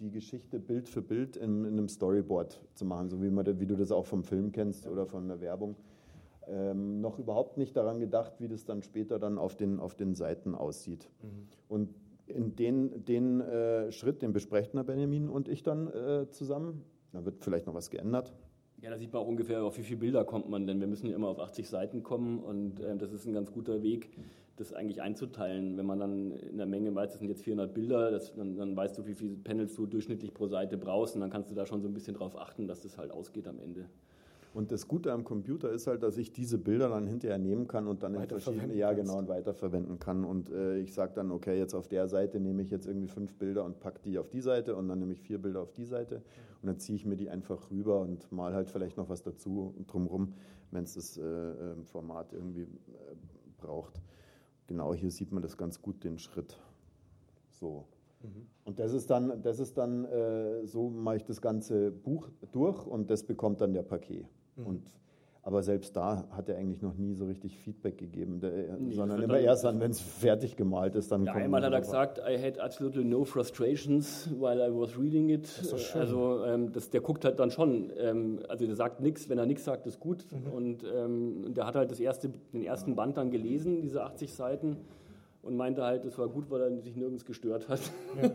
die 0.00 0.10
Geschichte 0.10 0.58
Bild 0.58 0.88
für 0.88 1.02
Bild 1.02 1.36
in, 1.36 1.64
in, 1.64 1.74
einem 1.74 1.88
Storyboard 1.88 2.60
zu 2.74 2.84
machen, 2.84 3.08
so 3.08 3.22
wie, 3.22 3.30
man, 3.30 3.60
wie 3.60 3.66
du 3.66 3.76
das 3.76 3.92
auch 3.92 4.06
vom 4.06 4.24
Film 4.24 4.52
kennst 4.52 4.86
oder 4.86 5.06
von 5.06 5.28
der 5.28 5.40
Werbung. 5.40 5.76
Ähm, 6.46 7.00
noch 7.00 7.18
überhaupt 7.18 7.56
nicht 7.56 7.76
daran 7.76 8.00
gedacht, 8.00 8.34
wie 8.38 8.48
das 8.48 8.64
dann 8.64 8.82
später 8.82 9.18
dann 9.18 9.38
auf 9.38 9.56
den, 9.56 9.80
auf 9.80 9.94
den 9.94 10.14
Seiten 10.14 10.54
aussieht. 10.54 11.08
Mhm. 11.22 11.48
Und 11.68 11.94
in 12.26 12.56
den, 12.56 13.04
den 13.04 13.40
äh, 13.40 13.92
Schritt, 13.92 14.22
den 14.22 14.32
besprechen 14.32 14.78
Herr 14.78 14.84
Benjamin 14.84 15.28
und 15.28 15.48
ich 15.48 15.62
dann 15.62 15.88
äh, 15.88 16.28
zusammen. 16.30 16.84
Da 17.12 17.24
wird 17.24 17.42
vielleicht 17.44 17.66
noch 17.66 17.74
was 17.74 17.90
geändert. 17.90 18.34
Ja, 18.80 18.90
da 18.90 18.98
sieht 18.98 19.12
man 19.12 19.22
auch 19.22 19.26
ungefähr, 19.26 19.64
auf 19.64 19.78
wie 19.78 19.82
viele 19.82 20.00
Bilder 20.00 20.24
kommt 20.24 20.48
man, 20.48 20.66
denn 20.66 20.80
wir 20.80 20.86
müssen 20.86 21.06
ja 21.06 21.16
immer 21.16 21.28
auf 21.28 21.38
80 21.38 21.68
Seiten 21.68 22.02
kommen 22.02 22.38
und 22.38 22.80
äh, 22.80 22.96
das 22.96 23.12
ist 23.12 23.26
ein 23.26 23.32
ganz 23.32 23.50
guter 23.52 23.82
Weg, 23.82 24.10
das 24.56 24.72
eigentlich 24.72 25.02
einzuteilen. 25.02 25.76
Wenn 25.76 25.86
man 25.86 25.98
dann 25.98 26.32
in 26.32 26.56
der 26.56 26.66
Menge 26.66 26.94
weiß, 26.94 27.10
das 27.10 27.18
sind 27.18 27.28
jetzt 27.28 27.42
400 27.42 27.74
Bilder, 27.74 28.10
das, 28.10 28.34
dann, 28.34 28.56
dann, 28.56 28.76
weißt 28.76 28.96
du, 28.98 29.06
wie 29.06 29.14
viele 29.14 29.36
Panels 29.36 29.74
du 29.74 29.86
durchschnittlich 29.86 30.32
pro 30.32 30.46
Seite 30.46 30.76
brauchst 30.76 31.14
und 31.14 31.20
dann 31.20 31.30
kannst 31.30 31.50
du 31.50 31.54
da 31.54 31.66
schon 31.66 31.82
so 31.82 31.88
ein 31.88 31.94
bisschen 31.94 32.14
drauf 32.14 32.38
achten, 32.38 32.66
dass 32.66 32.82
das 32.82 32.98
halt 32.98 33.10
ausgeht 33.10 33.48
am 33.48 33.58
Ende. 33.58 33.86
Und 34.52 34.70
das 34.70 34.86
Gute 34.86 35.12
am 35.12 35.24
Computer 35.24 35.68
ist 35.70 35.88
halt, 35.88 36.04
dass 36.04 36.16
ich 36.16 36.32
diese 36.32 36.58
Bilder 36.58 36.88
dann 36.88 37.08
hinterher 37.08 37.38
nehmen 37.38 37.66
kann 37.66 37.88
und 37.88 38.04
dann 38.04 38.14
in 38.14 38.28
verschiedene, 38.28 38.72
ja 38.74 38.92
genau, 38.92 39.18
und 39.18 39.26
weiterverwenden 39.26 39.98
kann. 39.98 40.24
Und 40.24 40.48
äh, 40.50 40.78
ich 40.78 40.94
sage 40.94 41.12
dann, 41.16 41.32
okay, 41.32 41.58
jetzt 41.58 41.74
auf 41.74 41.88
der 41.88 42.06
Seite 42.06 42.38
nehme 42.38 42.62
ich 42.62 42.70
jetzt 42.70 42.86
irgendwie 42.86 43.08
fünf 43.08 43.34
Bilder 43.34 43.64
und 43.64 43.80
packe 43.80 43.98
die 44.04 44.16
auf 44.16 44.30
die 44.30 44.40
Seite 44.40 44.76
und 44.76 44.86
dann 44.86 45.00
nehme 45.00 45.12
ich 45.12 45.20
vier 45.20 45.38
Bilder 45.38 45.60
auf 45.60 45.72
die 45.72 45.84
Seite 45.84 46.22
und 46.62 46.68
dann 46.68 46.78
ziehe 46.78 46.94
ich 46.94 47.04
mir 47.04 47.16
die 47.16 47.30
einfach 47.30 47.68
rüber 47.72 48.00
und 48.00 48.30
mal 48.30 48.54
halt 48.54 48.70
vielleicht 48.70 48.96
noch 48.96 49.08
was 49.08 49.24
dazu 49.24 49.74
drumherum, 49.88 50.34
wenn 50.70 50.84
es 50.84 50.94
das 50.94 51.18
äh, 51.18 51.22
ähm, 51.22 51.84
Format 51.84 52.32
irgendwie 52.32 52.62
äh, 52.62 52.66
braucht 53.58 54.00
genau 54.66 54.94
hier 54.94 55.10
sieht 55.10 55.32
man 55.32 55.42
das 55.42 55.56
ganz 55.56 55.80
gut, 55.80 56.04
den 56.04 56.18
Schritt. 56.18 56.58
So. 57.50 57.86
Mhm. 58.22 58.46
Und 58.64 58.78
das 58.78 58.92
ist 58.92 59.10
dann, 59.10 59.42
das 59.42 59.58
ist 59.58 59.76
dann 59.76 60.04
äh, 60.04 60.66
so 60.66 60.88
mache 60.88 61.16
ich 61.16 61.24
das 61.24 61.40
ganze 61.40 61.90
Buch 61.90 62.30
durch 62.52 62.86
und 62.86 63.10
das 63.10 63.24
bekommt 63.24 63.60
dann 63.60 63.72
der 63.72 63.82
Paket. 63.82 64.26
Mhm. 64.56 64.66
Und 64.66 64.92
Aber 65.46 65.62
selbst 65.62 65.94
da 65.94 66.24
hat 66.30 66.48
er 66.48 66.56
eigentlich 66.56 66.80
noch 66.80 66.96
nie 66.96 67.12
so 67.12 67.26
richtig 67.26 67.58
Feedback 67.58 67.98
gegeben, 67.98 68.40
der, 68.40 68.78
nee, 68.78 68.94
sondern 68.94 69.20
immer 69.20 69.38
erst 69.38 69.64
dann, 69.64 69.78
wenn 69.78 69.90
es 69.90 70.00
fertig 70.00 70.56
gemalt 70.56 70.94
ist, 70.94 71.12
dann 71.12 71.26
ja, 71.26 71.32
kommt 71.32 71.44
einmal 71.44 71.62
hat 71.62 71.72
er 71.74 71.80
gesagt, 71.82 72.18
I 72.18 72.42
had 72.42 72.58
absolutely 72.58 73.04
no 73.04 73.24
frustrations 73.24 74.30
while 74.40 74.66
I 74.66 74.70
was 74.70 74.98
reading 74.98 75.28
it. 75.28 75.46
Also 75.94 76.46
ähm, 76.46 76.72
das, 76.72 76.88
der 76.88 77.02
guckt 77.02 77.26
halt 77.26 77.38
dann 77.38 77.50
schon, 77.50 77.92
ähm, 77.98 78.40
also 78.48 78.64
der 78.64 78.74
sagt 78.74 79.00
nichts, 79.00 79.28
wenn 79.28 79.36
er 79.36 79.44
nichts 79.44 79.64
sagt, 79.64 79.86
ist 79.86 80.00
gut. 80.00 80.24
Mhm. 80.30 80.50
Und 80.50 80.84
ähm, 80.84 81.52
der 81.52 81.66
hat 81.66 81.76
halt 81.76 81.90
das 81.90 82.00
erste, 82.00 82.30
den 82.30 82.62
ersten 82.62 82.96
Band 82.96 83.18
dann 83.18 83.30
gelesen, 83.30 83.82
diese 83.82 84.02
80 84.02 84.32
Seiten 84.32 84.78
und 85.44 85.56
meinte 85.56 85.84
halt, 85.84 86.04
es 86.04 86.18
war 86.18 86.28
gut, 86.28 86.50
weil 86.50 86.60
er 86.62 86.80
sich 86.80 86.96
nirgends 86.96 87.24
gestört 87.24 87.68
hat. 87.68 87.80
Ja. 88.16 88.28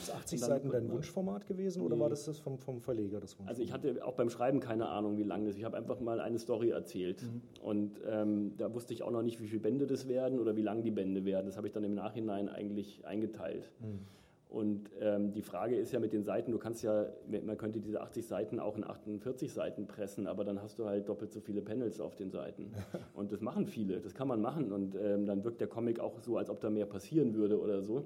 Ist 0.00 0.10
80 0.14 0.40
Seiten 0.40 0.70
dein 0.70 0.90
Wunschformat 0.90 1.46
gewesen 1.46 1.82
oder 1.82 1.96
nee. 1.96 2.02
war 2.02 2.08
das 2.08 2.24
das 2.24 2.38
vom, 2.38 2.58
vom 2.58 2.80
Verleger 2.80 3.20
das 3.20 3.38
Wunschformat? 3.38 3.50
Also 3.50 3.62
ich 3.62 3.72
hatte 3.72 4.04
auch 4.04 4.14
beim 4.14 4.30
Schreiben 4.30 4.60
keine 4.60 4.88
Ahnung, 4.88 5.18
wie 5.18 5.24
lang 5.24 5.44
das 5.44 5.54
ist. 5.54 5.58
Ich 5.58 5.64
habe 5.64 5.76
einfach 5.76 6.00
mal 6.00 6.20
eine 6.20 6.38
Story 6.38 6.70
erzählt 6.70 7.22
mhm. 7.22 7.42
und 7.62 8.00
ähm, 8.06 8.52
da 8.56 8.72
wusste 8.72 8.94
ich 8.94 9.02
auch 9.02 9.10
noch 9.10 9.22
nicht, 9.22 9.40
wie 9.40 9.46
viele 9.46 9.60
Bände 9.60 9.86
das 9.86 10.08
werden 10.08 10.38
oder 10.38 10.56
wie 10.56 10.62
lang 10.62 10.82
die 10.82 10.90
Bände 10.90 11.24
werden. 11.24 11.46
Das 11.46 11.56
habe 11.56 11.66
ich 11.66 11.72
dann 11.72 11.84
im 11.84 11.94
Nachhinein 11.94 12.48
eigentlich 12.48 13.06
eingeteilt. 13.06 13.70
Mhm. 13.80 14.00
Und 14.48 14.90
ähm, 14.98 15.32
die 15.32 15.42
Frage 15.42 15.76
ist 15.76 15.92
ja 15.92 16.00
mit 16.00 16.14
den 16.14 16.24
Seiten, 16.24 16.52
du 16.52 16.58
kannst 16.58 16.82
ja, 16.82 17.06
man 17.44 17.58
könnte 17.58 17.80
diese 17.80 18.00
80 18.00 18.26
Seiten 18.26 18.58
auch 18.58 18.78
in 18.78 18.84
48 18.84 19.52
Seiten 19.52 19.86
pressen, 19.86 20.26
aber 20.26 20.42
dann 20.42 20.62
hast 20.62 20.78
du 20.78 20.86
halt 20.86 21.06
doppelt 21.06 21.32
so 21.32 21.40
viele 21.40 21.60
Panels 21.60 22.00
auf 22.00 22.16
den 22.16 22.30
Seiten. 22.30 22.72
Und 23.14 23.30
das 23.30 23.42
machen 23.42 23.66
viele, 23.66 24.00
das 24.00 24.14
kann 24.14 24.26
man 24.26 24.40
machen. 24.40 24.72
Und 24.72 24.94
ähm, 24.94 25.26
dann 25.26 25.44
wirkt 25.44 25.60
der 25.60 25.68
Comic 25.68 26.00
auch 26.00 26.18
so, 26.20 26.38
als 26.38 26.48
ob 26.48 26.60
da 26.60 26.70
mehr 26.70 26.86
passieren 26.86 27.34
würde 27.34 27.60
oder 27.60 27.82
so. 27.82 28.00
Mhm. 28.00 28.04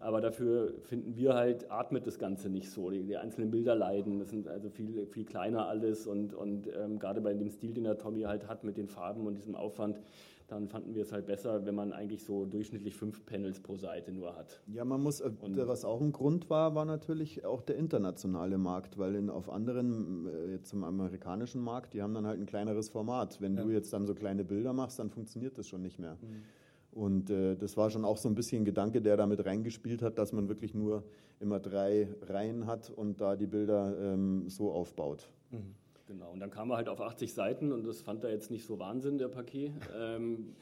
Aber 0.00 0.22
dafür 0.22 0.72
finden 0.84 1.14
wir 1.14 1.34
halt, 1.34 1.70
atmet 1.70 2.06
das 2.06 2.18
Ganze 2.18 2.48
nicht 2.48 2.70
so. 2.70 2.88
Die, 2.88 3.02
die 3.02 3.18
einzelnen 3.18 3.50
Bilder 3.50 3.74
leiden, 3.74 4.18
das 4.18 4.30
sind 4.30 4.48
also 4.48 4.70
viel, 4.70 5.06
viel 5.06 5.26
kleiner 5.26 5.68
alles. 5.68 6.06
Und, 6.06 6.32
und 6.32 6.68
ähm, 6.74 6.98
gerade 6.98 7.20
bei 7.20 7.34
dem 7.34 7.50
Stil, 7.50 7.74
den 7.74 7.84
der 7.84 7.98
Tommy 7.98 8.22
halt 8.22 8.48
hat 8.48 8.64
mit 8.64 8.78
den 8.78 8.88
Farben 8.88 9.26
und 9.26 9.34
diesem 9.34 9.54
Aufwand, 9.54 10.00
dann 10.52 10.68
fanden 10.68 10.94
wir 10.94 11.02
es 11.02 11.12
halt 11.12 11.26
besser, 11.26 11.64
wenn 11.64 11.74
man 11.74 11.92
eigentlich 11.92 12.22
so 12.22 12.44
durchschnittlich 12.44 12.94
fünf 12.94 13.24
Panels 13.24 13.60
pro 13.60 13.76
Seite 13.76 14.12
nur 14.12 14.36
hat. 14.36 14.60
Ja, 14.66 14.84
man 14.84 15.02
muss, 15.02 15.20
äh, 15.20 15.30
und 15.40 15.56
was 15.56 15.84
auch 15.84 16.00
ein 16.00 16.12
Grund 16.12 16.50
war, 16.50 16.74
war 16.74 16.84
natürlich 16.84 17.44
auch 17.44 17.62
der 17.62 17.76
internationale 17.76 18.58
Markt, 18.58 18.98
weil 18.98 19.14
in, 19.14 19.30
auf 19.30 19.50
anderen, 19.50 20.26
äh, 20.26 20.62
zum 20.62 20.84
amerikanischen 20.84 21.62
Markt, 21.62 21.94
die 21.94 22.02
haben 22.02 22.14
dann 22.14 22.26
halt 22.26 22.38
ein 22.38 22.46
kleineres 22.46 22.88
Format. 22.88 23.40
Wenn 23.40 23.56
ja. 23.56 23.62
du 23.62 23.70
jetzt 23.70 23.92
dann 23.92 24.06
so 24.06 24.14
kleine 24.14 24.44
Bilder 24.44 24.72
machst, 24.72 24.98
dann 24.98 25.10
funktioniert 25.10 25.56
das 25.58 25.68
schon 25.68 25.82
nicht 25.82 25.98
mehr. 25.98 26.18
Mhm. 26.20 26.42
Und 26.92 27.30
äh, 27.30 27.56
das 27.56 27.76
war 27.76 27.88
schon 27.90 28.04
auch 28.04 28.18
so 28.18 28.28
ein 28.28 28.34
bisschen 28.34 28.62
ein 28.62 28.64
Gedanke, 28.66 29.00
der 29.00 29.16
damit 29.16 29.44
reingespielt 29.44 30.02
hat, 30.02 30.18
dass 30.18 30.32
man 30.32 30.48
wirklich 30.48 30.74
nur 30.74 31.04
immer 31.40 31.58
drei 31.58 32.08
Reihen 32.20 32.66
hat 32.66 32.90
und 32.90 33.20
da 33.20 33.34
die 33.34 33.46
Bilder 33.46 33.96
ähm, 33.98 34.48
so 34.48 34.70
aufbaut. 34.70 35.30
Mhm. 35.50 35.74
Genau, 36.06 36.32
und 36.32 36.40
dann 36.40 36.50
kam 36.50 36.70
er 36.70 36.76
halt 36.76 36.88
auf 36.88 37.00
80 37.00 37.32
Seiten 37.32 37.72
und 37.72 37.86
das 37.86 38.00
fand 38.00 38.24
er 38.24 38.30
jetzt 38.30 38.50
nicht 38.50 38.66
so 38.66 38.78
Wahnsinn, 38.78 39.18
der 39.18 39.28
Paket. 39.28 39.72
Ähm, 39.96 40.54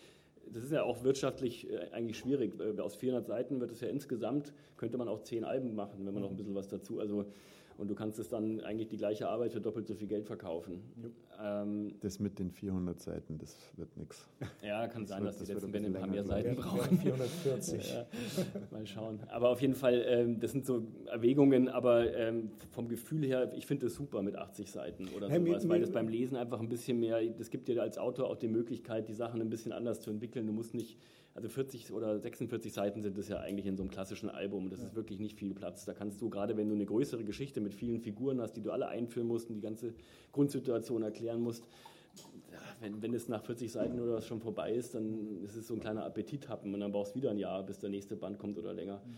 das 0.52 0.64
ist 0.64 0.72
ja 0.72 0.82
auch 0.82 1.02
wirtschaftlich 1.02 1.70
äh, 1.70 1.90
eigentlich 1.92 2.18
schwierig. 2.18 2.58
Äh, 2.60 2.80
aus 2.80 2.96
400 2.96 3.26
Seiten 3.26 3.60
wird 3.60 3.70
es 3.72 3.80
ja 3.80 3.88
insgesamt, 3.88 4.52
könnte 4.76 4.98
man 4.98 5.08
auch 5.08 5.22
10 5.22 5.44
Alben 5.44 5.74
machen, 5.74 6.04
wenn 6.04 6.12
man 6.12 6.22
noch 6.22 6.30
ein 6.30 6.36
bisschen 6.36 6.54
was 6.54 6.68
dazu. 6.68 7.00
Also 7.00 7.26
und 7.80 7.88
du 7.88 7.94
kannst 7.94 8.18
es 8.18 8.28
dann 8.28 8.60
eigentlich 8.60 8.88
die 8.88 8.98
gleiche 8.98 9.26
Arbeit 9.26 9.52
für 9.52 9.60
doppelt 9.60 9.86
so 9.86 9.94
viel 9.94 10.06
Geld 10.06 10.26
verkaufen. 10.26 10.82
Ähm, 11.42 11.94
das 12.00 12.20
mit 12.20 12.38
den 12.38 12.50
400 12.50 13.00
Seiten, 13.00 13.38
das 13.38 13.56
wird 13.76 13.96
nichts. 13.96 14.28
Ja, 14.62 14.86
kann 14.86 15.02
das 15.02 15.08
sein, 15.08 15.24
wird, 15.24 15.34
dass 15.34 15.46
die 15.46 15.52
letzten 15.54 15.72
Bände 15.72 15.88
ein 15.88 15.94
paar 15.94 16.06
mehr 16.06 16.22
Seiten 16.22 16.56
brauchen. 16.56 16.98
440. 16.98 17.94
ja, 17.94 18.06
mal 18.70 18.86
schauen. 18.86 19.20
Aber 19.28 19.48
auf 19.48 19.62
jeden 19.62 19.74
Fall, 19.74 20.04
ähm, 20.06 20.38
das 20.38 20.52
sind 20.52 20.66
so 20.66 20.82
Erwägungen, 21.06 21.70
aber 21.70 22.14
ähm, 22.14 22.50
vom 22.70 22.86
Gefühl 22.86 23.24
her, 23.24 23.50
ich 23.56 23.64
finde 23.64 23.86
es 23.86 23.94
super 23.94 24.20
mit 24.20 24.36
80 24.36 24.70
Seiten 24.70 25.08
oder 25.16 25.30
hey, 25.30 25.40
sowas, 25.40 25.66
weil 25.66 25.80
das 25.80 25.90
beim 25.90 26.08
Lesen 26.08 26.36
einfach 26.36 26.60
ein 26.60 26.68
bisschen 26.68 27.00
mehr, 27.00 27.22
das 27.30 27.48
gibt 27.48 27.66
dir 27.66 27.80
als 27.80 27.96
Autor 27.96 28.28
auch 28.28 28.36
die 28.36 28.48
Möglichkeit, 28.48 29.08
die 29.08 29.14
Sachen 29.14 29.40
ein 29.40 29.48
bisschen 29.48 29.72
anders 29.72 30.02
zu 30.02 30.10
entwickeln. 30.10 30.46
Du 30.46 30.52
musst 30.52 30.74
nicht 30.74 30.98
also 31.34 31.48
40 31.48 31.92
oder 31.92 32.18
46 32.18 32.72
Seiten 32.72 33.02
sind 33.02 33.16
es 33.16 33.28
ja 33.28 33.38
eigentlich 33.38 33.66
in 33.66 33.76
so 33.76 33.82
einem 33.82 33.90
klassischen 33.90 34.28
Album. 34.28 34.68
Das 34.68 34.80
ja. 34.80 34.86
ist 34.86 34.94
wirklich 34.94 35.20
nicht 35.20 35.38
viel 35.38 35.54
Platz. 35.54 35.84
Da 35.84 35.94
kannst 35.94 36.20
du, 36.20 36.28
gerade 36.28 36.56
wenn 36.56 36.68
du 36.68 36.74
eine 36.74 36.86
größere 36.86 37.24
Geschichte 37.24 37.60
mit 37.60 37.74
vielen 37.74 38.00
Figuren 38.00 38.40
hast, 38.40 38.54
die 38.54 38.62
du 38.62 38.72
alle 38.72 38.88
einführen 38.88 39.26
musst 39.26 39.48
und 39.48 39.56
die 39.56 39.60
ganze 39.60 39.94
Grundsituation 40.32 41.02
erklären 41.02 41.40
musst, 41.40 41.64
wenn, 42.80 43.00
wenn 43.02 43.14
es 43.14 43.28
nach 43.28 43.44
40 43.44 43.70
Seiten 43.70 44.00
oder 44.00 44.14
was 44.14 44.26
schon 44.26 44.40
vorbei 44.40 44.72
ist, 44.72 44.94
dann 44.94 45.42
ist 45.44 45.54
es 45.54 45.68
so 45.68 45.74
ein 45.74 45.80
kleiner 45.80 46.04
Appetithappen 46.04 46.74
und 46.74 46.80
dann 46.80 46.92
brauchst 46.92 47.14
du 47.14 47.16
wieder 47.20 47.30
ein 47.30 47.38
Jahr, 47.38 47.62
bis 47.62 47.78
der 47.78 47.90
nächste 47.90 48.16
Band 48.16 48.38
kommt 48.38 48.58
oder 48.58 48.72
länger. 48.72 48.96
Mhm. 48.96 49.16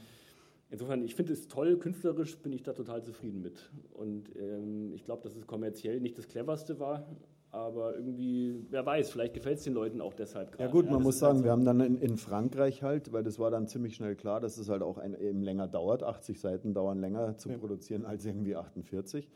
Insofern, 0.71 1.03
ich 1.05 1.15
finde 1.15 1.35
es 1.35 1.49
toll, 1.49 1.77
künstlerisch 1.79 2.37
bin 2.39 2.53
ich 2.53 2.63
da 2.63 2.73
total 2.73 3.03
zufrieden 3.03 3.43
mit. 3.43 3.71
Und 3.93 4.35
ähm, 4.37 4.93
ich 4.95 5.05
glaube, 5.05 5.23
dass 5.23 5.37
es 5.37 5.47
kommerziell 5.47 6.01
nicht 6.01 6.17
das 6.17 6.29
cleverste 6.29 6.81
war, 6.81 7.07
aber 7.53 7.97
irgendwie, 7.97 8.65
wer 8.71 8.85
weiß, 8.85 9.11
vielleicht 9.11 9.35
gefällt 9.35 9.59
es 9.59 9.65
den 9.65 9.75
Leuten 9.75 10.01
auch 10.01 10.15
deshalb 10.15 10.53
gerade. 10.53 10.65
Ja 10.65 10.71
gut, 10.71 10.87
man 10.87 10.95
ja, 10.95 11.01
muss 11.01 11.19
sagen, 11.19 11.37
halt 11.37 11.45
wir 11.45 11.51
haben 11.53 11.67
dann 11.67 11.81
in, 11.81 11.99
in, 11.99 12.17
Frankreich 12.17 12.83
halt, 12.83 13.13
weil 13.13 13.23
das 13.23 13.39
war 13.39 13.51
dann 13.51 13.69
ziemlich 13.69 13.95
schnell 13.95 14.17
klar, 14.17 14.41
dass 14.41 14.57
es 14.57 14.71
halt 14.71 14.83
auch 14.83 14.97
ein, 14.97 15.15
eben 15.21 15.43
länger 15.43 15.69
dauert. 15.69 16.03
80 16.03 16.41
Seiten 16.41 16.73
dauern 16.73 16.99
länger 16.99 17.37
zu 17.37 17.51
ja. 17.51 17.59
produzieren 17.59 18.07
als 18.07 18.25
irgendwie 18.25 18.57
48. 18.57 19.29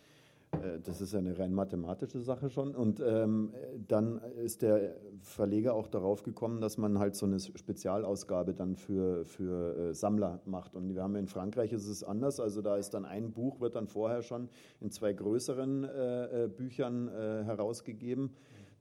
Äh, 0.52 0.80
das 0.82 1.00
ist 1.00 1.14
eine 1.14 1.38
rein 1.38 1.52
mathematische 1.52 2.20
Sache 2.20 2.50
schon. 2.50 2.74
Und 2.74 3.00
ähm, 3.00 3.52
dann 3.88 4.20
ist 4.42 4.62
der 4.62 4.96
Verleger 5.20 5.74
auch 5.74 5.88
darauf 5.88 6.22
gekommen, 6.22 6.60
dass 6.60 6.78
man 6.78 6.98
halt 6.98 7.16
so 7.16 7.26
eine 7.26 7.38
Spezialausgabe 7.40 8.54
dann 8.54 8.76
für, 8.76 9.24
für 9.24 9.76
äh, 9.76 9.94
Sammler 9.94 10.40
macht. 10.44 10.74
Und 10.74 10.94
wir 10.94 11.02
haben 11.02 11.16
in 11.16 11.26
Frankreich 11.26 11.72
ist 11.72 11.86
es 11.86 12.04
anders. 12.04 12.40
Also 12.40 12.62
da 12.62 12.76
ist 12.76 12.90
dann 12.90 13.04
ein 13.04 13.32
Buch, 13.32 13.60
wird 13.60 13.74
dann 13.74 13.88
vorher 13.88 14.22
schon 14.22 14.48
in 14.80 14.90
zwei 14.90 15.12
größeren 15.12 15.84
äh, 15.84 16.44
äh 16.44 16.48
Büchern 16.48 17.08
äh, 17.08 17.44
herausgegeben, 17.44 18.30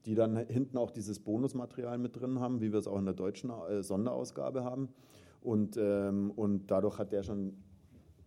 die 0.06 0.15
dann 0.15 0.38
hinten 0.38 0.78
auch 0.78 0.91
dieses 0.91 1.19
Bonusmaterial 1.19 1.97
mit 1.97 2.19
drin 2.19 2.39
haben, 2.39 2.62
wie 2.62 2.71
wir 2.71 2.80
es 2.80 2.88
auch 2.88 2.99
in 2.99 3.06
der 3.06 3.15
deutschen 3.15 3.49
äh, 3.49 3.82
Sonderausgabe 3.82 4.63
haben. 4.63 4.89
Und, 5.41 5.78
ähm, 5.78 6.32
und 6.36 6.71
dadurch 6.71 6.97
hat 6.97 7.12
der 7.12 7.21
schon 7.21 7.54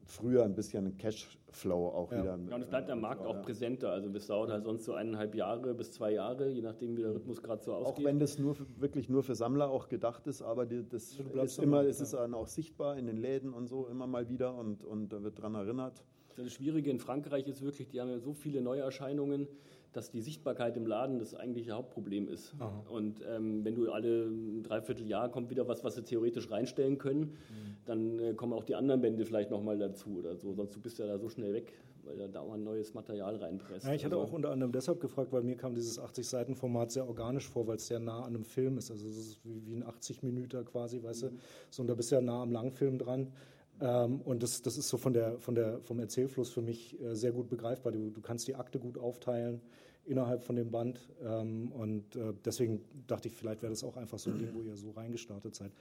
früher 0.09 0.45
ein 0.45 0.55
bisschen 0.55 0.97
Cashflow 0.97 1.89
auch 1.89 2.11
ja. 2.11 2.23
wieder. 2.23 2.39
Ja, 2.49 2.57
und 2.57 2.63
es 2.63 2.69
bleibt 2.69 2.91
am 2.91 3.01
Markt 3.01 3.27
auch 3.27 3.35
ja. 3.35 3.43
präsenter. 3.43 3.91
Also 3.91 4.09
das 4.09 4.27
dauert 4.27 4.51
halt 4.51 4.65
sonst 4.65 4.85
so 4.85 4.95
eineinhalb 4.95 5.35
Jahre 5.35 5.75
bis 5.75 5.93
zwei 5.93 6.13
Jahre, 6.13 6.49
je 6.49 6.63
nachdem, 6.63 6.97
wie 6.97 7.03
der 7.03 7.15
Rhythmus 7.15 7.43
gerade 7.43 7.63
so 7.63 7.75
ausgeht. 7.75 8.05
Auch 8.05 8.09
wenn 8.09 8.19
das 8.19 8.39
nur 8.39 8.55
für, 8.55 8.67
wirklich 8.81 9.09
nur 9.09 9.23
für 9.23 9.35
Sammler 9.35 9.71
auch 9.71 9.89
gedacht 9.89 10.27
ist, 10.27 10.43
aber 10.43 10.67
die, 10.67 10.89
das 10.89 11.19
ist 11.43 11.59
immer, 11.59 11.83
es 11.85 12.01
ist 12.01 12.15
dann 12.15 12.35
auch 12.35 12.49
sichtbar 12.49 12.97
in 12.97 13.07
den 13.07 13.19
Läden 13.19 13.53
und 13.53 13.69
so 13.69 13.87
immer 13.87 14.07
mal 14.07 14.29
wieder 14.29 14.55
und, 14.55 14.83
und 14.83 15.13
da 15.13 15.23
wird 15.23 15.41
dran 15.41 15.55
erinnert. 15.55 16.03
Das 16.37 16.53
Schwierige 16.53 16.91
in 16.91 17.01
Frankreich 17.01 17.47
ist 17.49 17.63
wirklich, 17.63 17.89
die 17.89 18.01
haben 18.01 18.11
ja 18.11 18.19
so 18.19 18.33
viele 18.33 18.63
Neuerscheinungen 18.63 19.49
dass 19.93 20.11
die 20.11 20.21
Sichtbarkeit 20.21 20.77
im 20.77 20.87
Laden 20.87 21.19
das 21.19 21.35
eigentliche 21.35 21.73
Hauptproblem 21.73 22.29
ist. 22.29 22.55
Aha. 22.59 22.85
Und 22.91 23.23
ähm, 23.29 23.65
wenn 23.65 23.75
du 23.75 23.91
alle 23.91 24.31
dreiviertel 24.63 25.07
Jahr 25.07 25.31
kommt 25.31 25.51
wieder 25.51 25.67
was, 25.67 25.83
was 25.83 25.95
sie 25.95 26.03
theoretisch 26.03 26.51
reinstellen 26.51 26.99
können, 26.99 27.21
mhm. 27.21 27.77
dann 27.87 28.19
äh, 28.19 28.35
kommen 28.35 28.53
auch 28.53 28.65
die 28.65 28.75
anderen 28.75 29.01
Bände 29.01 29.25
vielleicht 29.25 29.51
nochmal 29.51 29.79
dazu 29.79 30.19
oder 30.19 30.37
so. 30.37 30.53
Sonst 30.53 30.75
du 30.77 30.81
bist 30.81 30.99
ja 30.99 31.07
da 31.07 31.19
so 31.19 31.29
schnell 31.29 31.55
weg, 31.55 31.73
weil 32.05 32.17
da 32.19 32.29
dauernd 32.29 32.65
neues 32.65 32.93
Material 32.93 33.37
reinpresst. 33.37 33.87
Ja, 33.87 33.95
ich 33.95 34.05
hatte 34.05 34.17
also, 34.17 34.29
auch 34.29 34.33
unter 34.33 34.51
anderem 34.51 34.73
deshalb 34.73 35.01
gefragt, 35.01 35.33
weil 35.33 35.43
mir 35.43 35.57
kam 35.57 35.75
dieses 35.75 35.99
80-Seiten-Format 36.01 36.93
sehr 36.93 37.07
organisch 37.07 37.49
vor, 37.49 37.67
weil 37.67 37.77
es 37.77 37.87
sehr 37.87 38.01
nah 38.01 38.21
an 38.21 38.35
einem 38.35 38.45
Film 38.45 38.77
ist. 38.79 38.91
Also 38.91 39.09
es 39.09 39.17
ist 39.17 39.45
wie, 39.45 39.65
wie 39.67 39.75
ein 39.75 39.85
80-Minüter 39.85 40.65
quasi, 40.65 41.03
weißt 41.03 41.25
mhm. 41.25 41.29
du. 41.29 41.37
So, 41.71 41.83
und 41.83 41.89
da 41.89 41.95
bist 41.95 42.11
du 42.11 42.17
ja 42.17 42.21
nah 42.21 42.43
am 42.43 42.53
Langfilm 42.53 42.99
dran. 42.99 43.33
Ähm, 43.81 44.21
und 44.23 44.43
das, 44.43 44.63
das 44.63 44.77
ist 44.77 44.89
so 44.89 44.97
von 44.97 45.13
der, 45.13 45.39
von 45.39 45.55
der, 45.55 45.81
vom 45.81 46.01
Erzählfluss 46.01 46.51
für 46.51 46.63
mich 46.63 47.01
äh, 47.01 47.15
sehr 47.15 47.33
gut 47.33 47.49
begreifbar. 47.49 47.93
Du, 47.93 48.11
du 48.11 48.21
kannst 48.21 48.49
die 48.49 48.57
Akte 48.57 48.79
gut 48.79 48.99
aufteilen 48.99 49.61
innerhalb 50.05 50.43
von 50.43 50.57
dem 50.57 50.71
Band. 50.71 51.01
Ähm, 51.23 51.71
und 51.73 52.17
äh, 52.17 52.33
deswegen 52.45 52.83
dachte 53.07 53.29
ich, 53.29 53.35
vielleicht 53.35 53.63
wäre 53.63 53.71
das 53.71 53.85
auch 53.85 53.97
einfach 53.97 54.19
so 54.19 54.31
ein 54.31 54.39
Ding, 54.39 54.55
wo 54.55 54.63
ihr 54.63 54.77
so 54.77 54.91
reingestartet 54.91 55.55
seid. 55.55 55.73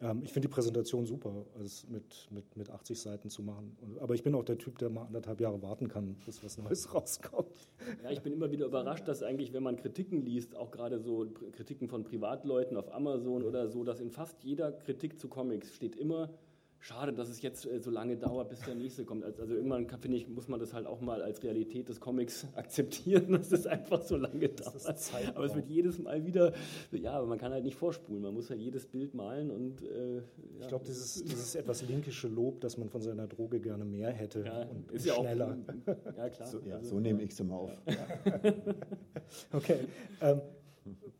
Ähm, 0.00 0.22
ich 0.22 0.32
finde 0.32 0.48
die 0.48 0.52
Präsentation 0.52 1.06
super, 1.06 1.46
es 1.62 1.88
mit, 1.88 2.28
mit, 2.30 2.56
mit 2.56 2.70
80 2.70 3.00
Seiten 3.00 3.30
zu 3.30 3.42
machen. 3.42 3.76
Aber 4.00 4.14
ich 4.14 4.22
bin 4.22 4.34
auch 4.34 4.44
der 4.44 4.58
Typ, 4.58 4.78
der 4.78 4.90
mal 4.90 5.04
anderthalb 5.06 5.40
Jahre 5.40 5.60
warten 5.62 5.88
kann, 5.88 6.16
bis 6.26 6.44
was 6.44 6.58
Neues 6.58 6.94
rauskommt. 6.94 7.68
Ja, 8.02 8.10
ich 8.10 8.22
bin 8.22 8.32
immer 8.32 8.50
wieder 8.50 8.66
überrascht, 8.66 9.08
dass 9.08 9.22
eigentlich, 9.22 9.52
wenn 9.52 9.62
man 9.62 9.76
Kritiken 9.76 10.22
liest, 10.22 10.54
auch 10.54 10.70
gerade 10.70 11.00
so 11.00 11.26
Kritiken 11.52 11.88
von 11.88 12.04
Privatleuten 12.04 12.76
auf 12.76 12.92
Amazon 12.94 13.42
oder 13.42 13.68
so, 13.68 13.84
dass 13.84 14.00
in 14.00 14.10
fast 14.10 14.42
jeder 14.44 14.72
Kritik 14.72 15.18
zu 15.18 15.28
Comics 15.28 15.74
steht 15.74 15.96
immer, 15.96 16.30
schade, 16.78 17.12
dass 17.12 17.28
es 17.28 17.42
jetzt 17.42 17.66
äh, 17.66 17.80
so 17.80 17.90
lange 17.90 18.16
dauert, 18.16 18.48
bis 18.48 18.60
der 18.60 18.74
nächste 18.74 19.04
kommt. 19.04 19.24
Also, 19.24 19.42
also 19.42 19.54
irgendwann, 19.54 19.88
finde 20.00 20.16
ich, 20.16 20.28
muss 20.28 20.48
man 20.48 20.60
das 20.60 20.72
halt 20.72 20.86
auch 20.86 21.00
mal 21.00 21.22
als 21.22 21.42
Realität 21.42 21.88
des 21.88 22.00
Comics 22.00 22.46
akzeptieren, 22.54 23.32
dass 23.32 23.52
es 23.52 23.66
einfach 23.66 24.02
so 24.02 24.16
lange 24.16 24.48
dauert. 24.48 25.12
Aber 25.34 25.44
es 25.44 25.54
wird 25.54 25.68
jedes 25.68 25.98
Mal 25.98 26.24
wieder, 26.24 26.52
ja, 26.92 27.12
aber 27.12 27.26
man 27.26 27.38
kann 27.38 27.52
halt 27.52 27.64
nicht 27.64 27.76
vorspulen. 27.76 28.22
Man 28.22 28.34
muss 28.34 28.50
halt 28.50 28.60
jedes 28.60 28.86
Bild 28.86 29.14
malen 29.14 29.50
und. 29.50 29.82
Äh, 29.82 30.16
ja. 30.16 30.22
Ich 30.60 30.68
glaube, 30.68 30.84
dieses, 30.84 31.22
dieses 31.24 31.54
etwas 31.54 31.82
linkische 31.82 32.28
Lob, 32.28 32.60
dass 32.60 32.76
man 32.78 32.88
von 32.88 33.02
seiner 33.02 33.26
Droge 33.26 33.60
gerne 33.60 33.84
mehr 33.84 34.10
hätte 34.10 34.44
ja, 34.44 34.62
und, 34.62 34.90
ist 34.92 35.06
ja 35.06 35.14
schneller. 35.14 35.58
Auch, 35.86 36.16
ja, 36.16 36.28
klar. 36.30 36.48
So, 36.48 36.60
ja, 36.60 36.76
also, 36.76 36.90
so 36.90 37.00
nehme 37.00 37.22
ich 37.22 37.30
es 37.30 37.40
immer 37.40 37.56
auf. 37.56 37.70
okay. 39.52 39.80
Ähm, 40.20 40.40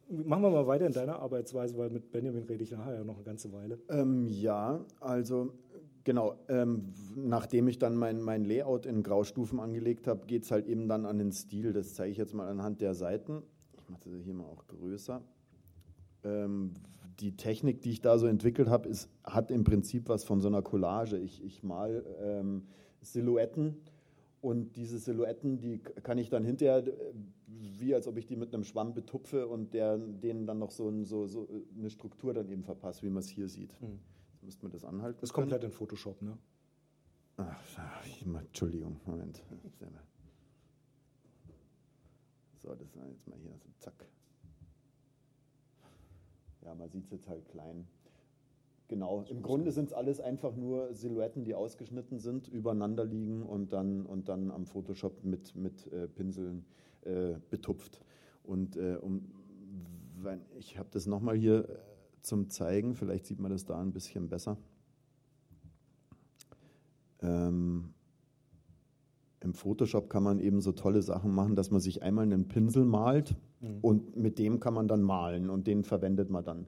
Machen 0.08 0.42
wir 0.42 0.50
mal 0.50 0.66
weiter 0.66 0.86
in 0.86 0.92
deiner 0.92 1.18
Arbeitsweise, 1.18 1.76
weil 1.76 1.90
mit 1.90 2.12
Benjamin 2.12 2.44
rede 2.44 2.62
ich 2.62 2.70
nachher 2.70 2.94
ja 2.94 3.04
noch 3.04 3.16
eine 3.16 3.24
ganze 3.24 3.52
Weile. 3.52 3.78
Ähm, 3.88 4.26
ja, 4.28 4.84
also 5.00 5.52
genau, 6.04 6.36
ähm, 6.48 6.92
nachdem 7.16 7.66
ich 7.66 7.78
dann 7.78 7.96
mein, 7.96 8.20
mein 8.20 8.44
Layout 8.44 8.86
in 8.86 9.02
Graustufen 9.02 9.58
angelegt 9.58 10.06
habe, 10.06 10.26
geht 10.26 10.44
es 10.44 10.50
halt 10.52 10.66
eben 10.66 10.88
dann 10.88 11.06
an 11.06 11.18
den 11.18 11.32
Stil. 11.32 11.72
Das 11.72 11.94
zeige 11.94 12.12
ich 12.12 12.18
jetzt 12.18 12.34
mal 12.34 12.48
anhand 12.48 12.80
der 12.80 12.94
Seiten. 12.94 13.42
Ich 13.78 13.88
mache 13.90 14.08
das 14.08 14.22
hier 14.22 14.34
mal 14.34 14.44
auch 14.44 14.66
größer. 14.68 15.22
Ähm, 16.22 16.74
die 17.18 17.36
Technik, 17.36 17.80
die 17.82 17.90
ich 17.90 18.00
da 18.00 18.18
so 18.18 18.26
entwickelt 18.26 18.68
habe, 18.68 18.90
hat 19.24 19.50
im 19.50 19.64
Prinzip 19.64 20.08
was 20.08 20.24
von 20.24 20.40
so 20.40 20.48
einer 20.48 20.62
Collage. 20.62 21.18
Ich, 21.18 21.42
ich 21.42 21.62
mal 21.62 22.04
ähm, 22.20 22.68
Silhouetten 23.00 23.76
und 24.46 24.76
diese 24.76 25.00
Silhouetten, 25.00 25.58
die 25.58 25.80
kann 25.80 26.18
ich 26.18 26.30
dann 26.30 26.44
hinterher, 26.44 26.84
wie 27.48 27.92
als 27.96 28.06
ob 28.06 28.16
ich 28.16 28.26
die 28.26 28.36
mit 28.36 28.54
einem 28.54 28.62
Schwamm 28.62 28.94
betupfe 28.94 29.48
und 29.48 29.74
der, 29.74 29.98
denen 29.98 30.46
dann 30.46 30.60
noch 30.60 30.70
so, 30.70 30.88
ein, 30.88 31.04
so, 31.04 31.26
so 31.26 31.48
eine 31.76 31.90
Struktur 31.90 32.32
dann 32.32 32.48
eben 32.48 32.62
verpasse, 32.62 33.02
wie 33.02 33.10
man 33.10 33.24
es 33.24 33.28
hier 33.28 33.48
sieht. 33.48 33.72
Mhm. 33.82 33.98
Jetzt 34.34 34.44
müsste 34.44 34.62
man 34.62 34.70
das 34.70 34.84
anhalten. 34.84 35.18
Das 35.20 35.30
ist 35.30 35.34
komplett 35.34 35.64
in 35.64 35.72
Photoshop, 35.72 36.22
ne? 36.22 36.38
Ach, 37.38 37.60
Entschuldigung, 38.24 39.00
Moment. 39.04 39.42
So, 42.62 42.68
das 42.68 42.82
ist 42.82 42.94
jetzt 42.94 43.26
mal 43.26 43.38
hier, 43.40 43.50
so 43.58 43.68
zack. 43.80 44.06
Ja, 46.62 46.72
man 46.76 46.88
sieht 46.88 47.06
es 47.06 47.10
jetzt 47.10 47.28
halt 47.28 47.48
klein. 47.48 47.88
Genau, 48.88 49.24
im 49.28 49.42
Grunde 49.42 49.72
sind 49.72 49.86
es 49.86 49.92
alles 49.92 50.20
einfach 50.20 50.54
nur 50.54 50.94
Silhouetten, 50.94 51.42
die 51.42 51.54
ausgeschnitten 51.54 52.20
sind, 52.20 52.46
übereinander 52.46 53.04
liegen 53.04 53.42
und 53.42 53.72
dann, 53.72 54.06
und 54.06 54.28
dann 54.28 54.52
am 54.52 54.66
Photoshop 54.66 55.24
mit, 55.24 55.56
mit 55.56 55.92
äh, 55.92 56.06
Pinseln 56.06 56.64
äh, 57.02 57.34
betupft. 57.50 58.00
Und 58.44 58.76
äh, 58.76 58.96
um, 59.00 59.24
wenn, 60.22 60.40
ich 60.56 60.78
habe 60.78 60.88
das 60.92 61.06
nochmal 61.06 61.36
hier 61.36 61.68
äh, 61.68 61.76
zum 62.20 62.48
Zeigen, 62.48 62.94
vielleicht 62.94 63.26
sieht 63.26 63.40
man 63.40 63.50
das 63.50 63.64
da 63.64 63.80
ein 63.80 63.92
bisschen 63.92 64.28
besser. 64.28 64.56
Ähm, 67.20 67.92
Im 69.40 69.52
Photoshop 69.52 70.08
kann 70.08 70.22
man 70.22 70.38
eben 70.38 70.60
so 70.60 70.70
tolle 70.70 71.02
Sachen 71.02 71.34
machen, 71.34 71.56
dass 71.56 71.72
man 71.72 71.80
sich 71.80 72.02
einmal 72.02 72.24
einen 72.24 72.46
Pinsel 72.46 72.84
malt 72.84 73.34
mhm. 73.60 73.78
und 73.82 74.16
mit 74.16 74.38
dem 74.38 74.60
kann 74.60 74.74
man 74.74 74.86
dann 74.86 75.02
malen 75.02 75.50
und 75.50 75.66
den 75.66 75.82
verwendet 75.82 76.30
man 76.30 76.44
dann. 76.44 76.66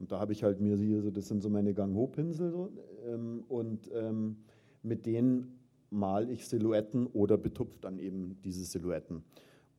Und 0.00 0.10
da 0.10 0.18
habe 0.18 0.32
ich 0.32 0.42
halt 0.42 0.60
mir 0.60 0.76
hier 0.76 1.02
so, 1.02 1.10
das 1.10 1.28
sind 1.28 1.42
so 1.42 1.48
meine 1.48 1.74
Gang-Ho-Pinsel 1.74 2.50
so, 2.50 2.72
ähm, 3.06 3.44
und 3.48 3.90
ähm, 3.94 4.38
mit 4.82 5.06
denen 5.06 5.58
male 5.90 6.32
ich 6.32 6.46
Silhouetten 6.46 7.06
oder 7.06 7.36
betupfe 7.36 7.78
dann 7.80 7.98
eben 7.98 8.38
diese 8.42 8.64
Silhouetten. 8.64 9.22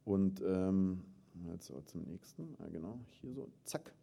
Und 0.06 0.42
ähm, 0.46 1.02
jetzt 1.52 1.74
zum 1.86 2.04
nächsten, 2.04 2.56
ja, 2.60 2.68
genau, 2.70 3.00
hier 3.22 3.34
so, 3.34 3.50
zack. 3.64 3.94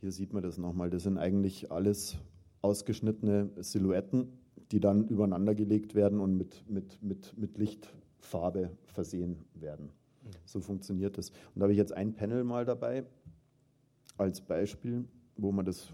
Hier 0.00 0.12
sieht 0.12 0.32
man 0.32 0.42
das 0.42 0.56
nochmal. 0.58 0.90
Das 0.90 1.02
sind 1.02 1.18
eigentlich 1.18 1.72
alles 1.72 2.16
ausgeschnittene 2.62 3.50
Silhouetten 3.56 4.28
die 4.70 4.80
dann 4.80 5.06
übereinander 5.08 5.54
gelegt 5.54 5.94
werden 5.94 6.20
und 6.20 6.36
mit, 6.36 6.68
mit, 6.68 7.02
mit, 7.02 7.36
mit 7.38 7.58
Lichtfarbe 7.58 8.70
versehen 8.86 9.38
werden. 9.54 9.86
Mhm. 9.86 10.30
So 10.44 10.60
funktioniert 10.60 11.16
das. 11.18 11.30
Und 11.30 11.60
da 11.60 11.62
habe 11.62 11.72
ich 11.72 11.78
jetzt 11.78 11.92
ein 11.92 12.14
Panel 12.14 12.44
mal 12.44 12.64
dabei 12.64 13.04
als 14.18 14.40
Beispiel, 14.40 15.04
wo 15.36 15.52
man 15.52 15.64
das 15.64 15.88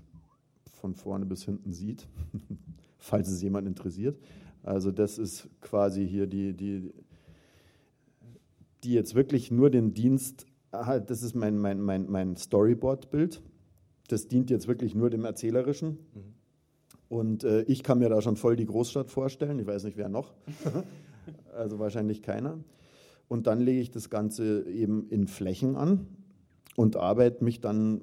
von 0.73 0.95
vorne 0.95 1.27
bis 1.27 1.45
hinten 1.45 1.73
sieht, 1.73 2.09
falls 2.99 3.29
es 3.29 3.43
jemand 3.43 3.69
interessiert. 3.69 4.19
Also 4.63 4.91
das 4.91 5.19
ist 5.19 5.49
quasi 5.61 6.07
hier 6.07 6.27
die, 6.27 6.55
die, 6.55 6.93
die 8.83 8.93
jetzt 8.93 9.15
wirklich 9.15 9.51
nur 9.51 9.71
den 9.71 9.95
Dienst, 9.95 10.47
das 10.71 11.23
ist 11.23 11.35
mein, 11.35 11.59
mein, 11.59 11.81
mein, 11.81 12.11
mein 12.11 12.37
Storyboard-Bild. 12.37 13.43
Das 14.09 14.29
dient 14.29 14.51
jetzt 14.51 14.67
wirklich 14.67 14.95
nur 14.95 15.11
dem 15.11 15.25
Erzählerischen. 15.25 15.99
Mhm. 16.15 16.35
Und 17.09 17.45
äh, 17.45 17.63
ich 17.63 17.83
kann 17.83 17.99
mir 17.99 18.09
da 18.09 18.21
schon 18.21 18.37
voll 18.37 18.57
die 18.57 18.67
Großstadt 18.67 19.11
vorstellen. 19.11 19.59
Ich 19.59 19.67
weiß 19.67 19.85
nicht, 19.85 19.97
wer 19.97 20.09
noch. 20.09 20.35
also 21.55 21.79
wahrscheinlich 21.79 22.23
keiner. 22.23 22.59
Und 23.29 23.47
dann 23.47 23.61
lege 23.61 23.81
ich 23.81 23.91
das 23.91 24.11
Ganze 24.11 24.69
eben 24.69 25.09
in 25.09 25.29
Flächen 25.29 25.77
an 25.77 26.07
und 26.77 26.97
arbeite 26.97 27.43
mich 27.45 27.61
dann 27.61 28.01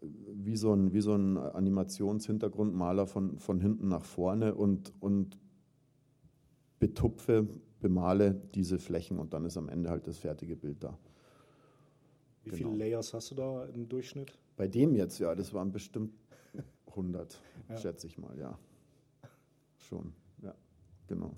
äh, 0.00 0.06
wie 0.34 0.56
so 0.56 0.72
ein, 0.72 0.92
wie 0.92 1.00
so 1.00 1.14
ein 1.14 1.36
Animationshintergrundmaler 1.36 3.06
von, 3.06 3.38
von 3.38 3.60
hinten 3.60 3.88
nach 3.88 4.04
vorne 4.04 4.54
und, 4.54 4.92
und 5.00 5.38
betupfe, 6.78 7.46
bemale 7.80 8.34
diese 8.54 8.78
Flächen 8.78 9.18
und 9.18 9.32
dann 9.34 9.44
ist 9.44 9.56
am 9.56 9.68
Ende 9.68 9.90
halt 9.90 10.06
das 10.06 10.18
fertige 10.18 10.56
Bild 10.56 10.82
da. 10.82 10.98
Wie 12.42 12.50
genau. 12.50 12.70
viele 12.70 12.84
Layers 12.84 13.12
hast 13.14 13.30
du 13.30 13.34
da 13.34 13.66
im 13.66 13.88
Durchschnitt? 13.88 14.32
Bei 14.56 14.66
dem 14.66 14.94
jetzt, 14.94 15.18
ja, 15.18 15.34
das 15.34 15.52
waren 15.52 15.72
bestimmt 15.72 16.12
100, 16.86 17.40
ja. 17.68 17.76
schätze 17.76 18.06
ich 18.06 18.18
mal, 18.18 18.36
ja. 18.38 18.58
Schon, 19.76 20.12
ja, 20.42 20.54
genau. 21.06 21.34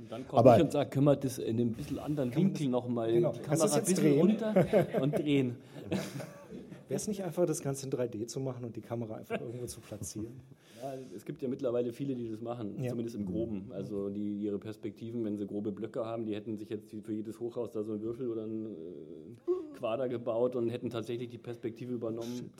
Und 0.00 0.10
dann 0.10 0.26
komme 0.26 0.56
ich 0.56 0.62
und 0.62 0.72
sage, 0.72 0.88
können 0.88 1.04
wir 1.04 1.16
das 1.16 1.38
in 1.38 1.60
einem 1.60 1.72
bisschen 1.72 1.98
anderen 1.98 2.34
Winkel 2.34 2.68
nochmal, 2.68 3.12
genau. 3.12 3.32
die 3.32 3.40
Kamera 3.40 3.74
ein 3.74 3.84
bisschen 3.84 3.96
drehen? 3.96 4.20
runter 4.20 4.86
und 5.02 5.18
drehen. 5.18 5.56
Wäre 6.88 6.96
es 6.96 7.06
nicht 7.06 7.22
einfach, 7.22 7.46
das 7.46 7.60
Ganze 7.60 7.86
in 7.86 7.92
3D 7.92 8.26
zu 8.26 8.40
machen 8.40 8.64
und 8.64 8.74
die 8.74 8.80
Kamera 8.80 9.16
einfach 9.16 9.40
irgendwo 9.40 9.66
zu 9.66 9.80
platzieren? 9.80 10.40
Ja, 10.82 10.94
es 11.14 11.24
gibt 11.24 11.42
ja 11.42 11.48
mittlerweile 11.48 11.92
viele, 11.92 12.16
die 12.16 12.30
das 12.30 12.40
machen, 12.40 12.82
ja. 12.82 12.90
zumindest 12.90 13.14
im 13.14 13.26
Groben. 13.26 13.70
Also 13.72 14.08
die 14.08 14.38
ihre 14.38 14.58
Perspektiven, 14.58 15.22
wenn 15.24 15.36
sie 15.36 15.46
grobe 15.46 15.70
Blöcke 15.70 16.04
haben, 16.04 16.24
die 16.24 16.34
hätten 16.34 16.56
sich 16.56 16.70
jetzt 16.70 16.90
für 16.90 17.12
jedes 17.12 17.38
Hochhaus 17.38 17.70
da 17.70 17.84
so 17.84 17.92
einen 17.92 18.00
Würfel 18.00 18.28
oder 18.28 18.44
einen 18.44 18.66
äh, 18.66 19.76
Quader 19.78 20.08
gebaut 20.08 20.56
und 20.56 20.70
hätten 20.70 20.88
tatsächlich 20.88 21.28
die 21.28 21.38
Perspektive 21.38 21.92
übernommen. 21.92 22.34
Shit. 22.38 22.50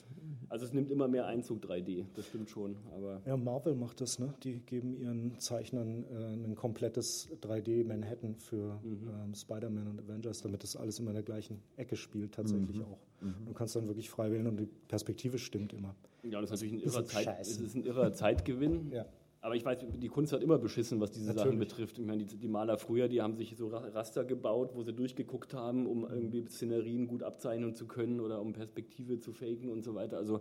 Also 0.50 0.66
es 0.66 0.72
nimmt 0.72 0.90
immer 0.90 1.06
mehr 1.06 1.26
Einzug 1.26 1.64
3D, 1.64 2.06
das 2.16 2.26
stimmt 2.26 2.50
schon. 2.50 2.76
Aber 2.96 3.22
ja, 3.24 3.36
Marvel 3.36 3.76
macht 3.76 4.00
das, 4.00 4.18
ne? 4.18 4.34
Die 4.42 4.58
geben 4.58 4.92
ihren 4.92 5.38
Zeichnern 5.38 6.04
äh, 6.10 6.44
ein 6.44 6.56
komplettes 6.56 7.28
3D 7.40 7.86
Manhattan 7.86 8.34
für 8.34 8.80
mhm. 8.82 9.08
ähm, 9.26 9.34
Spider-Man 9.34 9.86
und 9.86 10.00
Avengers, 10.00 10.42
damit 10.42 10.64
das 10.64 10.74
alles 10.74 10.98
immer 10.98 11.10
in 11.10 11.14
der 11.14 11.22
gleichen 11.22 11.62
Ecke 11.76 11.94
spielt, 11.94 12.32
tatsächlich 12.34 12.78
mhm. 12.78 12.84
auch. 12.84 12.98
Mhm. 13.20 13.46
Du 13.46 13.52
kannst 13.52 13.76
dann 13.76 13.86
wirklich 13.86 14.10
frei 14.10 14.32
wählen 14.32 14.48
und 14.48 14.56
die 14.56 14.66
Perspektive 14.88 15.38
stimmt 15.38 15.72
immer. 15.72 15.94
Ja, 16.24 16.40
das 16.40 16.50
ist 16.50 16.60
natürlich 16.60 16.82
ein 16.82 16.86
irrer, 16.86 17.04
Zeit, 17.04 17.40
ist 17.40 17.74
ein 17.76 17.84
irrer 17.84 18.12
Zeitgewinn. 18.12 18.90
ja. 18.90 19.06
Aber 19.42 19.56
ich 19.56 19.64
weiß, 19.64 19.78
die 19.96 20.08
Kunst 20.08 20.32
hat 20.32 20.42
immer 20.42 20.58
beschissen, 20.58 21.00
was 21.00 21.12
diese 21.12 21.28
Natürlich. 21.28 21.46
Sachen 21.46 21.58
betrifft. 21.58 21.98
Ich 21.98 22.06
meine, 22.06 22.24
die, 22.24 22.36
die, 22.36 22.48
Maler 22.48 22.76
früher, 22.76 23.08
die 23.08 23.22
haben 23.22 23.36
sich 23.36 23.56
so 23.56 23.68
Raster 23.68 24.24
gebaut, 24.24 24.72
wo 24.74 24.82
sie 24.82 24.92
durchgeguckt 24.92 25.54
haben, 25.54 25.86
um 25.86 26.04
irgendwie 26.04 26.44
Szenerien 26.46 27.06
gut 27.06 27.22
abzeichnen 27.22 27.74
zu 27.74 27.86
können 27.86 28.20
oder 28.20 28.40
um 28.42 28.52
Perspektive 28.52 29.18
zu 29.18 29.32
faken 29.32 29.70
und 29.70 29.82
so 29.82 29.94
weiter. 29.94 30.18
Also 30.18 30.40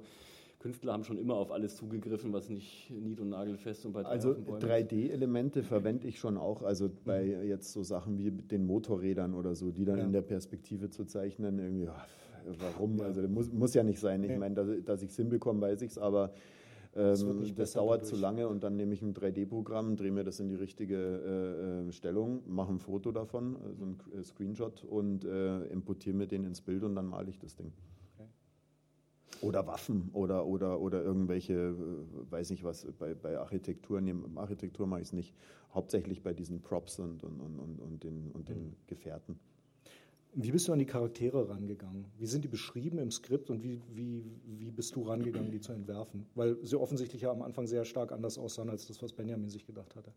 Künstler 0.60 0.92
haben 0.92 1.06
schon 1.06 1.18
immer 1.18 1.36
auf 1.36 1.52
alles 1.52 1.78
zugegriffen, 1.78 2.34
was 2.34 2.50
nicht 2.50 2.92
nied- 2.92 3.22
und 3.22 3.30
nagelfest 3.30 3.86
und 3.86 3.94
bei 3.94 4.04
Also 4.04 4.32
3D-Elemente 4.32 5.64
verwende 5.64 6.06
ich 6.06 6.20
schon 6.20 6.38
auch, 6.38 6.62
also 6.62 6.90
bei 7.06 7.24
mhm. 7.24 7.48
jetzt 7.48 7.72
so 7.72 7.84
Sachen 7.84 8.18
wie 8.18 8.32
den 8.32 8.66
Motorrädern 8.66 9.34
oder 9.34 9.56
so, 9.56 9.72
die 9.72 9.86
dann 9.86 10.00
ja. 10.00 10.04
in 10.04 10.12
der 10.12 10.22
Perspektive 10.22 10.90
zu 10.90 11.06
zeichnen, 11.06 11.60
irgendwie, 11.60 11.88
warum? 12.60 13.00
Also 13.00 13.22
das 13.22 13.32
muss, 13.32 13.50
muss 13.54 13.74
ja 13.74 13.84
nicht 13.84 14.02
sein. 14.02 14.22
Ich 14.26 14.38
meine, 14.38 14.56
dass, 14.56 14.68
dass 14.84 15.02
ich 15.02 15.12
es 15.12 15.16
hinbekomme, 15.16 15.62
weiß 15.62 15.82
ich 15.84 15.92
es, 15.92 15.98
aber 15.98 16.34
das, 16.94 17.22
ähm, 17.22 17.56
das 17.56 17.74
dauert 17.74 18.06
zu 18.06 18.16
lange 18.16 18.48
und 18.48 18.64
dann 18.64 18.76
nehme 18.76 18.94
ich 18.94 19.02
ein 19.02 19.14
3D-Programm, 19.14 19.96
drehe 19.96 20.12
mir 20.12 20.24
das 20.24 20.40
in 20.40 20.50
die 20.50 20.56
richtige 20.56 20.96
äh, 20.96 21.88
äh, 21.88 21.92
Stellung, 21.92 22.42
mache 22.48 22.72
ein 22.72 22.80
Foto 22.80 23.12
davon, 23.12 23.58
also 23.64 23.86
ein 23.86 24.00
äh, 24.18 24.24
Screenshot 24.24 24.84
und 24.86 25.24
äh, 25.24 25.66
importiere 25.66 26.16
mir 26.16 26.28
den 26.28 26.46
ins 26.46 26.62
Bild 26.62 26.84
und 26.84 26.96
dann 26.96 27.06
male 27.06 27.30
ich 27.30 27.38
das 27.38 27.56
Ding. 27.56 27.72
Oder 29.42 29.68
Waffen 29.68 30.10
oder, 30.12 30.46
oder, 30.46 30.82
oder 30.82 31.02
irgendwelche, 31.02 31.54
äh, 31.54 32.32
weiß 32.32 32.50
nicht 32.50 32.64
was, 32.64 32.86
bei, 32.98 33.14
bei 33.14 33.38
Architektur, 33.38 34.02
nee, 34.02 34.16
Architektur 34.36 34.88
mache 34.88 35.02
ich 35.02 35.08
es 35.08 35.14
nicht, 35.14 35.36
hauptsächlich 35.74 36.24
bei 36.24 36.34
diesen 36.34 36.62
Props 36.62 37.00
und, 37.00 37.24
und, 37.24 37.40
und, 37.40 37.80
und, 37.80 38.04
den, 38.04 38.32
und 38.32 38.50
den 38.50 38.64
mhm. 38.64 38.76
Gefährten. 38.88 39.40
Wie 40.34 40.52
bist 40.52 40.68
du 40.68 40.74
an 40.74 40.80
die 40.80 40.86
Charaktere 40.86 41.50
rangegangen? 41.50 42.06
Wie 42.18 42.28
sind 42.28 42.44
die 42.44 42.48
beschrieben 42.48 43.00
im 43.00 43.10
Skript 43.10 43.50
und 43.50 43.64
wie, 43.64 43.82
wie, 43.90 44.24
wie 44.46 44.72
bist 44.72 44.96
du 44.96 45.02
rangegangen, 45.02 45.52
die 45.52 45.60
zu 45.60 45.74
entwerfen? 45.74 46.28
Weil 46.36 46.58
sie 46.64 46.80
offensichtlich 46.80 47.24
ja 47.24 47.32
am 47.32 47.42
Anfang 47.42 47.66
sehr 47.66 47.84
stark 47.84 48.12
anders 48.12 48.38
aussahen 48.38 48.70
als 48.70 48.88
das, 48.88 49.02
was 49.02 49.12
Benjamin 49.12 49.50
sich 49.50 49.66
gedacht 49.66 49.96
hatte. 49.96 50.14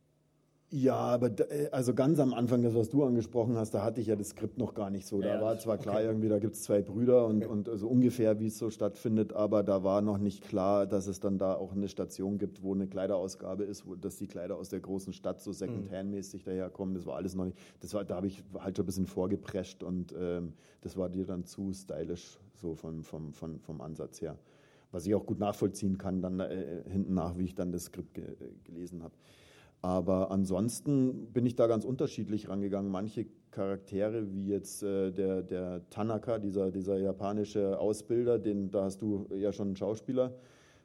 Ja, 0.75 0.97
aber 0.97 1.29
da, 1.29 1.45
äh, 1.45 1.69
also 1.71 1.93
ganz 1.93 2.19
am 2.19 2.33
Anfang, 2.33 2.63
das, 2.63 2.75
was 2.75 2.89
du 2.89 3.05
angesprochen 3.05 3.59
hast, 3.59 3.75
da 3.75 3.83
hatte 3.83 4.01
ich 4.01 4.07
ja 4.07 4.17
das 4.17 4.31
Skript 4.31 4.57
noch 4.57 4.73
gar 4.73 4.89
nicht 4.89 5.07
so. 5.07 5.21
Da 5.21 5.35
ja, 5.35 5.41
war 5.43 5.59
zwar 5.59 5.77
klar, 5.77 5.97
okay. 5.97 6.07
irgendwie, 6.07 6.31
da 6.31 6.39
gibt 6.39 6.55
es 6.55 6.63
zwei 6.63 6.81
Brüder 6.81 7.27
und, 7.27 7.45
okay. 7.45 7.47
und 7.47 7.69
also 7.69 7.89
ungefähr, 7.89 8.41
wie 8.41 8.47
es 8.47 8.57
so 8.57 8.71
stattfindet, 8.71 9.35
aber 9.35 9.63
da 9.63 9.85
war 9.85 10.01
noch 10.01 10.17
nicht 10.17 10.43
klar, 10.43 10.87
dass 10.87 11.09
es 11.09 11.21
dann 11.21 11.37
da 11.37 11.57
auch 11.57 11.73
eine 11.73 11.89
Station 11.89 12.39
gibt, 12.39 12.63
wo 12.63 12.73
eine 12.73 12.87
Kleiderausgabe 12.87 13.65
ist, 13.65 13.87
wo, 13.87 13.97
dass 13.97 14.17
die 14.17 14.27
Kleider 14.27 14.57
aus 14.57 14.71
der 14.71 14.81
großen 14.81 15.13
Stadt 15.13 15.43
so 15.43 15.53
Secondhand-mäßig 15.53 16.43
daherkommen. 16.43 16.95
Das 16.95 17.05
war 17.05 17.17
alles 17.17 17.35
noch 17.35 17.45
nicht. 17.45 17.59
Das 17.81 17.93
war, 17.93 18.07
da 18.07 18.17
habe 18.17 18.29
ich 18.29 18.43
halt 18.59 18.79
schon 18.79 18.85
ein 18.85 18.87
bisschen 18.87 19.07
vorgeprescht 19.07 19.83
und 19.83 20.15
ähm, 20.19 20.55
das 20.81 20.97
war 20.97 21.11
dir 21.11 21.27
dann 21.27 21.45
zu 21.45 21.71
stylisch, 21.75 22.39
so 22.55 22.75
von, 22.75 23.03
vom, 23.03 23.35
vom, 23.35 23.61
vom 23.61 23.83
Ansatz 23.83 24.23
her. 24.23 24.39
Was 24.91 25.07
ich 25.07 25.15
auch 25.15 25.27
gut 25.27 25.39
nachvollziehen 25.39 25.99
kann, 25.99 26.23
dann 26.23 26.41
äh, 26.41 26.83
hinten 26.89 27.13
nach, 27.13 27.37
wie 27.37 27.45
ich 27.45 27.55
dann 27.55 27.73
das 27.73 27.85
Skript 27.85 28.15
ge 28.15 28.25
gelesen 28.65 29.03
habe. 29.03 29.13
Aber 29.83 30.31
ansonsten 30.31 31.33
bin 31.33 31.45
ich 31.45 31.57
da 31.57 31.67
ganz 31.67 31.85
unterschiedlich 31.85 32.49
rangegangen. 32.49 32.91
Manche 32.91 33.27
Charaktere, 33.51 34.33
wie 34.33 34.47
jetzt 34.47 34.85
äh, 34.85 35.11
der, 35.11 35.43
der 35.43 35.89
Tanaka, 35.91 36.39
dieser, 36.39 36.71
dieser 36.71 36.99
japanische 36.99 37.79
Ausbilder, 37.79 38.39
den, 38.39 38.71
da 38.71 38.85
hast 38.85 39.03
du 39.03 39.27
ja 39.35 39.53
schon 39.53 39.69
einen 39.69 39.77
Schauspieler 39.77 40.35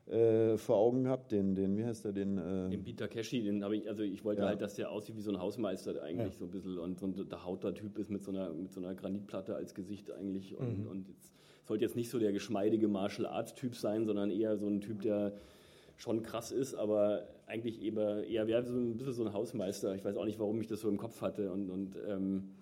äh, 0.08 0.58
vor 0.58 0.78
Augen 0.78 1.04
gehabt, 1.04 1.32
den, 1.32 1.54
den, 1.54 1.78
wie 1.78 1.86
heißt 1.86 2.06
der, 2.06 2.14
den? 2.14 2.38
Äh 2.38 2.70
den 2.70 2.84
Peter 2.84 3.08
Cashy, 3.08 3.44
den 3.44 3.64
habe 3.64 3.78
ich, 3.78 3.88
also 3.88 4.04
ich 4.04 4.24
wollte 4.24 4.42
ja. 4.42 4.48
halt, 4.48 4.62
dass 4.62 4.76
der 4.76 4.92
aussieht 4.92 5.16
wie 5.16 5.22
so 5.22 5.32
ein 5.32 5.40
Hausmeister 5.40 6.02
eigentlich 6.02 6.34
ja. 6.34 6.40
so 6.40 6.46
ein 6.46 6.52
bisschen 6.52 6.80
und 6.80 7.00
so 7.00 7.06
ein 7.06 7.30
der 7.30 7.46
Hauter 7.46 7.74
Typ 7.74 7.98
ist 8.00 8.10
mit 8.10 8.24
so 8.24 8.32
einer, 8.32 8.52
mit 8.52 8.72
so 8.72 8.80
einer 8.80 8.96
Granitplatte 8.96 9.56
als 9.56 9.76
Gesicht 9.76 10.12
eigentlich 10.12 10.58
und, 10.58 10.86
mhm. 10.86 10.88
und 10.88 11.08
jetzt, 11.08 11.34
sollte 11.66 11.84
jetzt 11.84 11.96
nicht 11.96 12.10
so 12.10 12.18
der 12.18 12.32
geschmeidige 12.32 12.88
Martial 12.88 13.28
Arts 13.28 13.54
Typ 13.54 13.76
sein, 13.76 14.06
sondern 14.06 14.32
eher 14.32 14.58
so 14.58 14.68
ein 14.68 14.82
Typ, 14.82 15.02
der 15.02 15.34
schon 15.98 16.24
krass 16.24 16.52
ist, 16.52 16.76
aber 16.76 17.28
eigentlich 17.48 17.82
eher, 17.82 18.26
eher 18.28 18.48
wäre 18.48 18.64
so 18.64 18.78
ein 18.78 18.98
bisschen 18.98 19.14
so 19.14 19.26
ein 19.26 19.34
Hausmeister. 19.34 19.96
Ich 19.96 20.06
weiß 20.06 20.16
auch 20.18 20.26
nicht, 20.26 20.40
warum 20.40 20.62
ich 20.62 20.68
das 20.68 20.82
so 20.82 20.90
im 20.90 20.98
Kopf 20.98 21.22
hatte 21.22 21.52
und, 21.52 21.70
und 21.70 21.96
ähm, 22.08 22.56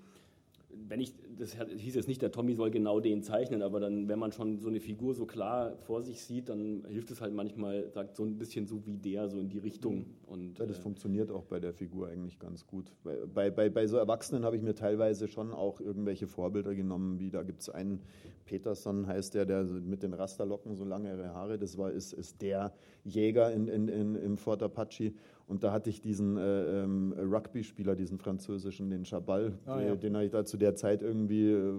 wenn 0.88 1.00
ich, 1.00 1.14
das 1.38 1.56
hieß 1.56 1.96
jetzt 1.96 2.08
nicht, 2.08 2.22
der 2.22 2.32
Tommy 2.32 2.54
soll 2.54 2.72
genau 2.72 3.00
den 3.00 3.24
zeichnen, 3.24 3.62
aber 3.62 3.80
dann, 3.80 4.08
wenn 4.08 4.20
man 4.20 4.32
schon 4.32 4.60
so 4.60 4.68
eine 4.68 4.80
Figur 4.80 5.14
so 5.14 5.26
klar 5.26 5.78
vor 5.78 6.02
sich 6.02 6.22
sieht, 6.22 6.50
dann 6.50 6.86
hilft 6.88 7.12
es 7.12 7.22
halt 7.22 7.34
manchmal, 7.34 7.90
sagt 7.92 8.16
so 8.16 8.24
ein 8.24 8.38
bisschen 8.38 8.68
so 8.68 8.86
wie 8.86 8.98
der, 8.98 9.30
so 9.30 9.40
in 9.40 9.50
die 9.50 9.58
Richtung. 9.58 10.06
Und, 10.28 10.60
ja, 10.60 10.66
das 10.66 10.80
äh, 10.80 10.82
funktioniert 10.82 11.32
auch 11.32 11.46
bei 11.46 11.60
der 11.60 11.74
Figur 11.74 12.08
eigentlich 12.08 12.40
ganz 12.40 12.66
gut. 12.66 12.92
Bei, 13.34 13.50
bei, 13.50 13.70
bei 13.70 13.88
so 13.88 13.98
Erwachsenen 13.98 14.46
habe 14.46 14.56
ich 14.56 14.62
mir 14.62 14.76
teilweise 14.76 15.28
schon 15.28 15.52
auch 15.52 15.80
irgendwelche 15.80 16.28
Vorbilder 16.28 16.76
genommen, 16.76 17.20
wie 17.20 17.32
da 17.32 17.44
gibt 17.44 17.62
es 17.62 17.70
einen, 17.70 18.02
Peterson 18.46 19.08
heißt 19.08 19.34
der, 19.34 19.46
der 19.46 19.64
mit 19.64 20.04
den 20.04 20.14
Rasterlocken 20.14 20.76
so 20.76 20.86
lange 20.86 21.34
Haare, 21.34 21.58
das 21.58 21.78
war, 21.78 21.92
ist, 21.92 22.14
ist 22.14 22.42
der 22.42 22.74
Jäger 23.04 23.52
in, 23.52 23.68
in, 23.68 23.88
in, 23.88 24.16
im 24.16 24.38
Fort 24.38 24.62
Apache 24.64 25.14
und 25.48 25.64
da 25.64 25.72
hatte 25.72 25.92
ich 25.92 26.02
diesen 26.02 26.38
äh, 26.38 26.84
ähm, 26.84 27.14
Rugby-Spieler, 27.14 27.96
diesen 27.96 28.18
französischen, 28.18 28.90
den 28.90 29.06
Chabal, 29.06 29.60
ah, 29.66 29.80
ja. 29.80 29.96
den 29.96 30.16
habe 30.16 30.26
ich 30.26 30.32
da 30.32 30.44
zu 30.44 30.58
der 30.58 30.76
Zeit 30.76 31.04
irgendwie 31.04 31.52
äh, 31.52 31.74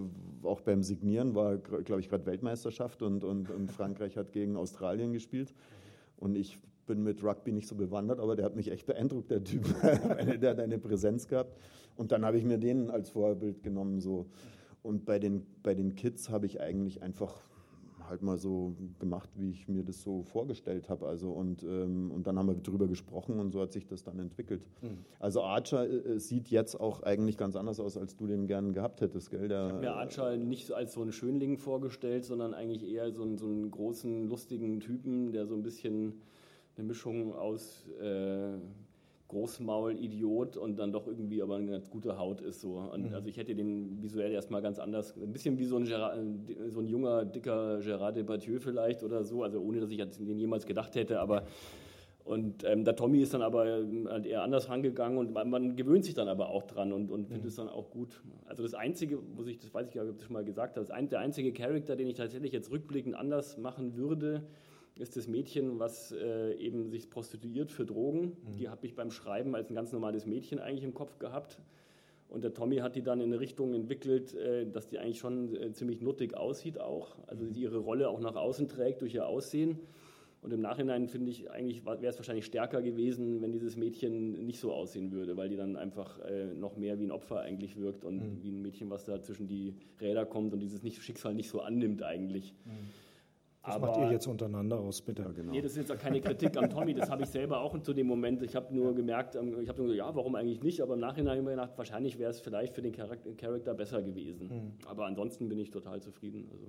auch 0.44 0.60
beim 0.60 0.82
Signieren, 0.84 1.34
war, 1.34 1.56
glaube 1.56 2.00
ich, 2.00 2.08
gerade 2.08 2.26
Weltmeisterschaft 2.26 3.02
und, 3.02 3.24
und, 3.24 3.50
und 3.50 3.72
Frankreich 3.72 4.16
hat 4.16 4.32
gegen 4.32 4.56
Australien 4.56 5.12
gespielt. 5.12 5.52
Und 6.16 6.36
ich 6.36 6.60
bin 6.86 7.02
mit 7.02 7.24
Rugby 7.24 7.50
nicht 7.50 7.66
so 7.66 7.74
bewandert, 7.74 8.20
aber 8.20 8.36
der 8.36 8.44
hat 8.44 8.54
mich 8.54 8.70
echt 8.70 8.86
beeindruckt, 8.86 9.32
der 9.32 9.42
Typ. 9.42 9.64
der 9.82 10.50
hat 10.50 10.60
eine 10.60 10.78
Präsenz 10.78 11.26
gehabt. 11.26 11.58
Und 11.96 12.12
dann 12.12 12.24
habe 12.24 12.38
ich 12.38 12.44
mir 12.44 12.58
den 12.58 12.88
als 12.90 13.10
Vorbild 13.10 13.64
genommen. 13.64 14.00
So. 14.00 14.26
Und 14.82 15.04
bei 15.04 15.18
den, 15.18 15.44
bei 15.64 15.74
den 15.74 15.96
Kids 15.96 16.30
habe 16.30 16.46
ich 16.46 16.60
eigentlich 16.60 17.02
einfach 17.02 17.42
halt 18.08 18.22
mal 18.22 18.38
so 18.38 18.74
gemacht, 18.98 19.30
wie 19.36 19.50
ich 19.50 19.68
mir 19.68 19.82
das 19.82 20.02
so 20.02 20.22
vorgestellt 20.22 20.88
habe. 20.88 21.06
Also 21.06 21.30
und, 21.30 21.62
ähm, 21.62 22.10
und 22.10 22.26
dann 22.26 22.38
haben 22.38 22.48
wir 22.48 22.54
darüber 22.54 22.86
gesprochen 22.86 23.38
und 23.40 23.52
so 23.52 23.60
hat 23.60 23.72
sich 23.72 23.86
das 23.86 24.02
dann 24.02 24.18
entwickelt. 24.18 24.62
Mhm. 24.82 24.98
Also 25.18 25.42
Archer 25.42 25.88
äh, 25.88 26.14
äh, 26.14 26.18
sieht 26.18 26.48
jetzt 26.48 26.78
auch 26.78 27.02
eigentlich 27.02 27.36
ganz 27.36 27.56
anders 27.56 27.80
aus, 27.80 27.96
als 27.96 28.16
du 28.16 28.26
den 28.26 28.46
gern 28.46 28.72
gehabt 28.72 29.00
hättest, 29.00 29.30
gell? 29.30 29.48
Der, 29.48 29.66
ich 29.66 29.72
habe 29.72 29.80
mir 29.80 29.94
Archer 29.94 30.36
nicht 30.36 30.72
als 30.72 30.92
so 30.92 31.02
einen 31.02 31.12
Schönling 31.12 31.58
vorgestellt, 31.58 32.24
sondern 32.24 32.54
eigentlich 32.54 32.88
eher 32.88 33.12
so 33.12 33.22
einen, 33.22 33.38
so 33.38 33.46
einen 33.46 33.70
großen, 33.70 34.28
lustigen 34.28 34.80
Typen, 34.80 35.32
der 35.32 35.46
so 35.46 35.54
ein 35.54 35.62
bisschen 35.62 36.20
eine 36.76 36.86
Mischung 36.86 37.34
aus 37.34 37.88
äh, 38.00 38.58
Großmaul-Idiot 39.28 40.56
und 40.56 40.78
dann 40.78 40.92
doch 40.92 41.06
irgendwie 41.06 41.42
aber 41.42 41.56
eine 41.56 41.70
ganz 41.72 41.90
gute 41.90 42.18
Haut 42.18 42.40
ist. 42.40 42.60
So. 42.60 42.78
Und 42.78 43.08
mhm. 43.08 43.14
Also 43.14 43.28
ich 43.28 43.36
hätte 43.36 43.54
den 43.54 44.02
visuell 44.02 44.32
erstmal 44.32 44.62
ganz 44.62 44.78
anders, 44.78 45.16
ein 45.16 45.32
bisschen 45.32 45.58
wie 45.58 45.64
so 45.64 45.76
ein, 45.76 45.84
Gerard, 45.84 46.18
so 46.68 46.80
ein 46.80 46.88
junger, 46.88 47.24
dicker 47.24 47.78
Gerard 47.80 48.16
Depardieu 48.16 48.58
vielleicht 48.60 49.02
oder 49.02 49.24
so, 49.24 49.42
also 49.42 49.60
ohne, 49.60 49.80
dass 49.80 49.90
ich 49.90 49.98
den 49.98 50.38
jemals 50.38 50.66
gedacht 50.66 50.94
hätte, 50.94 51.20
aber 51.20 51.44
und 52.26 52.64
ähm, 52.64 52.84
der 52.84 52.96
Tommy 52.96 53.20
ist 53.20 53.34
dann 53.34 53.42
aber 53.42 53.78
ähm, 53.78 54.08
halt 54.10 54.26
eher 54.26 54.42
anders 54.42 54.68
rangegangen 54.68 55.16
und 55.16 55.32
man, 55.32 55.48
man, 55.48 55.76
gewöhnt 55.76 56.04
sich 56.04 56.14
dann 56.14 56.26
aber 56.26 56.48
auch 56.48 56.64
dran 56.64 56.92
und, 56.92 57.12
und 57.12 57.28
findet 57.28 57.44
mhm. 57.44 57.48
es 57.48 57.54
dann 57.54 57.68
auch 57.68 57.88
gut. 57.90 58.20
Also 58.46 58.64
das 58.64 58.74
Einzige, 58.74 59.18
muss 59.18 59.46
ich, 59.46 59.58
das 59.58 59.72
weiß 59.72 59.86
ich 59.86 59.94
gar 59.94 60.02
nicht, 60.02 60.10
ob 60.10 60.16
ich 60.16 60.22
das 60.22 60.26
schon 60.26 60.34
mal 60.34 60.44
gesagt 60.44 60.76
habe, 60.76 60.92
ein, 60.92 61.08
der 61.08 61.20
einzige 61.20 61.52
Charakter, 61.52 61.94
den 61.94 62.08
ich 62.08 62.16
tatsächlich 62.16 62.50
jetzt 62.50 62.72
rückblickend 62.72 63.14
anders 63.14 63.58
machen 63.58 63.96
würde, 63.96 64.42
ist 64.98 65.16
das 65.16 65.28
Mädchen, 65.28 65.78
was 65.78 66.12
äh, 66.12 66.54
eben 66.54 66.88
sich 66.88 67.10
prostituiert 67.10 67.70
für 67.70 67.84
Drogen. 67.84 68.36
Mhm. 68.46 68.52
Die 68.58 68.68
habe 68.68 68.86
ich 68.86 68.94
beim 68.94 69.10
Schreiben 69.10 69.54
als 69.54 69.70
ein 69.70 69.74
ganz 69.74 69.92
normales 69.92 70.26
Mädchen 70.26 70.58
eigentlich 70.58 70.84
im 70.84 70.94
Kopf 70.94 71.18
gehabt. 71.18 71.60
Und 72.28 72.42
der 72.42 72.54
Tommy 72.54 72.78
hat 72.78 72.96
die 72.96 73.02
dann 73.02 73.20
in 73.20 73.32
eine 73.32 73.40
Richtung 73.40 73.74
entwickelt, 73.74 74.34
äh, 74.34 74.66
dass 74.66 74.88
die 74.88 74.98
eigentlich 74.98 75.18
schon 75.18 75.54
äh, 75.54 75.72
ziemlich 75.72 76.00
nuttig 76.00 76.36
aussieht 76.36 76.80
auch. 76.80 77.16
Also 77.26 77.44
mhm. 77.44 77.54
ihre 77.54 77.78
Rolle 77.78 78.08
auch 78.08 78.20
nach 78.20 78.36
außen 78.36 78.68
trägt 78.68 79.02
durch 79.02 79.14
ihr 79.14 79.26
Aussehen. 79.26 79.78
Und 80.42 80.52
im 80.52 80.60
Nachhinein 80.60 81.08
finde 81.08 81.30
ich 81.30 81.50
eigentlich, 81.50 81.84
wäre 81.84 82.06
es 82.06 82.18
wahrscheinlich 82.18 82.44
stärker 82.44 82.80
gewesen, 82.80 83.42
wenn 83.42 83.52
dieses 83.52 83.76
Mädchen 83.76 84.46
nicht 84.46 84.60
so 84.60 84.72
aussehen 84.72 85.10
würde, 85.10 85.36
weil 85.36 85.48
die 85.48 85.56
dann 85.56 85.76
einfach 85.76 86.20
äh, 86.20 86.54
noch 86.54 86.76
mehr 86.76 86.98
wie 87.00 87.04
ein 87.04 87.10
Opfer 87.10 87.40
eigentlich 87.40 87.76
wirkt 87.76 88.04
und 88.04 88.18
mhm. 88.18 88.42
wie 88.42 88.50
ein 88.50 88.62
Mädchen, 88.62 88.88
was 88.88 89.04
da 89.04 89.20
zwischen 89.20 89.48
die 89.48 89.74
Räder 90.00 90.24
kommt 90.24 90.52
und 90.52 90.60
dieses 90.60 90.82
nicht, 90.82 91.02
Schicksal 91.02 91.34
nicht 91.34 91.48
so 91.48 91.60
annimmt 91.60 92.02
eigentlich. 92.02 92.54
Mhm. 92.64 92.70
Das 93.66 93.74
aber, 93.74 93.88
macht 93.88 93.98
ihr 93.98 94.12
jetzt 94.12 94.28
untereinander 94.28 94.78
aus, 94.78 95.02
bitte. 95.02 95.22
Ja, 95.22 95.32
genau. 95.32 95.50
Nee, 95.50 95.60
das 95.60 95.72
ist 95.72 95.78
jetzt 95.78 95.92
auch 95.92 95.98
keine 95.98 96.20
Kritik 96.20 96.56
an 96.56 96.70
Tommy, 96.70 96.94
das 96.94 97.10
habe 97.10 97.24
ich 97.24 97.28
selber 97.28 97.60
auch 97.60 97.76
zu 97.80 97.92
dem 97.92 98.06
Moment. 98.06 98.40
Ich 98.42 98.54
habe 98.54 98.72
nur 98.72 98.94
gemerkt, 98.94 99.34
ähm, 99.34 99.60
ich 99.60 99.68
habe 99.68 99.78
nur 99.82 99.88
gesagt, 99.88 100.08
ja, 100.08 100.14
warum 100.14 100.36
eigentlich 100.36 100.62
nicht? 100.62 100.80
Aber 100.80 100.94
im 100.94 101.00
Nachhinein 101.00 101.30
habe 101.30 101.38
ich 101.40 101.44
mir 101.44 101.50
gedacht, 101.50 101.72
wahrscheinlich 101.76 102.16
wäre 102.16 102.30
es 102.30 102.38
vielleicht 102.38 102.76
für 102.76 102.82
den 102.82 102.92
Charakter 102.92 103.74
besser 103.74 104.02
gewesen. 104.02 104.48
Mhm. 104.48 104.72
Aber 104.86 105.06
ansonsten 105.06 105.48
bin 105.48 105.58
ich 105.58 105.70
total 105.70 106.00
zufrieden. 106.00 106.48
Also. 106.52 106.66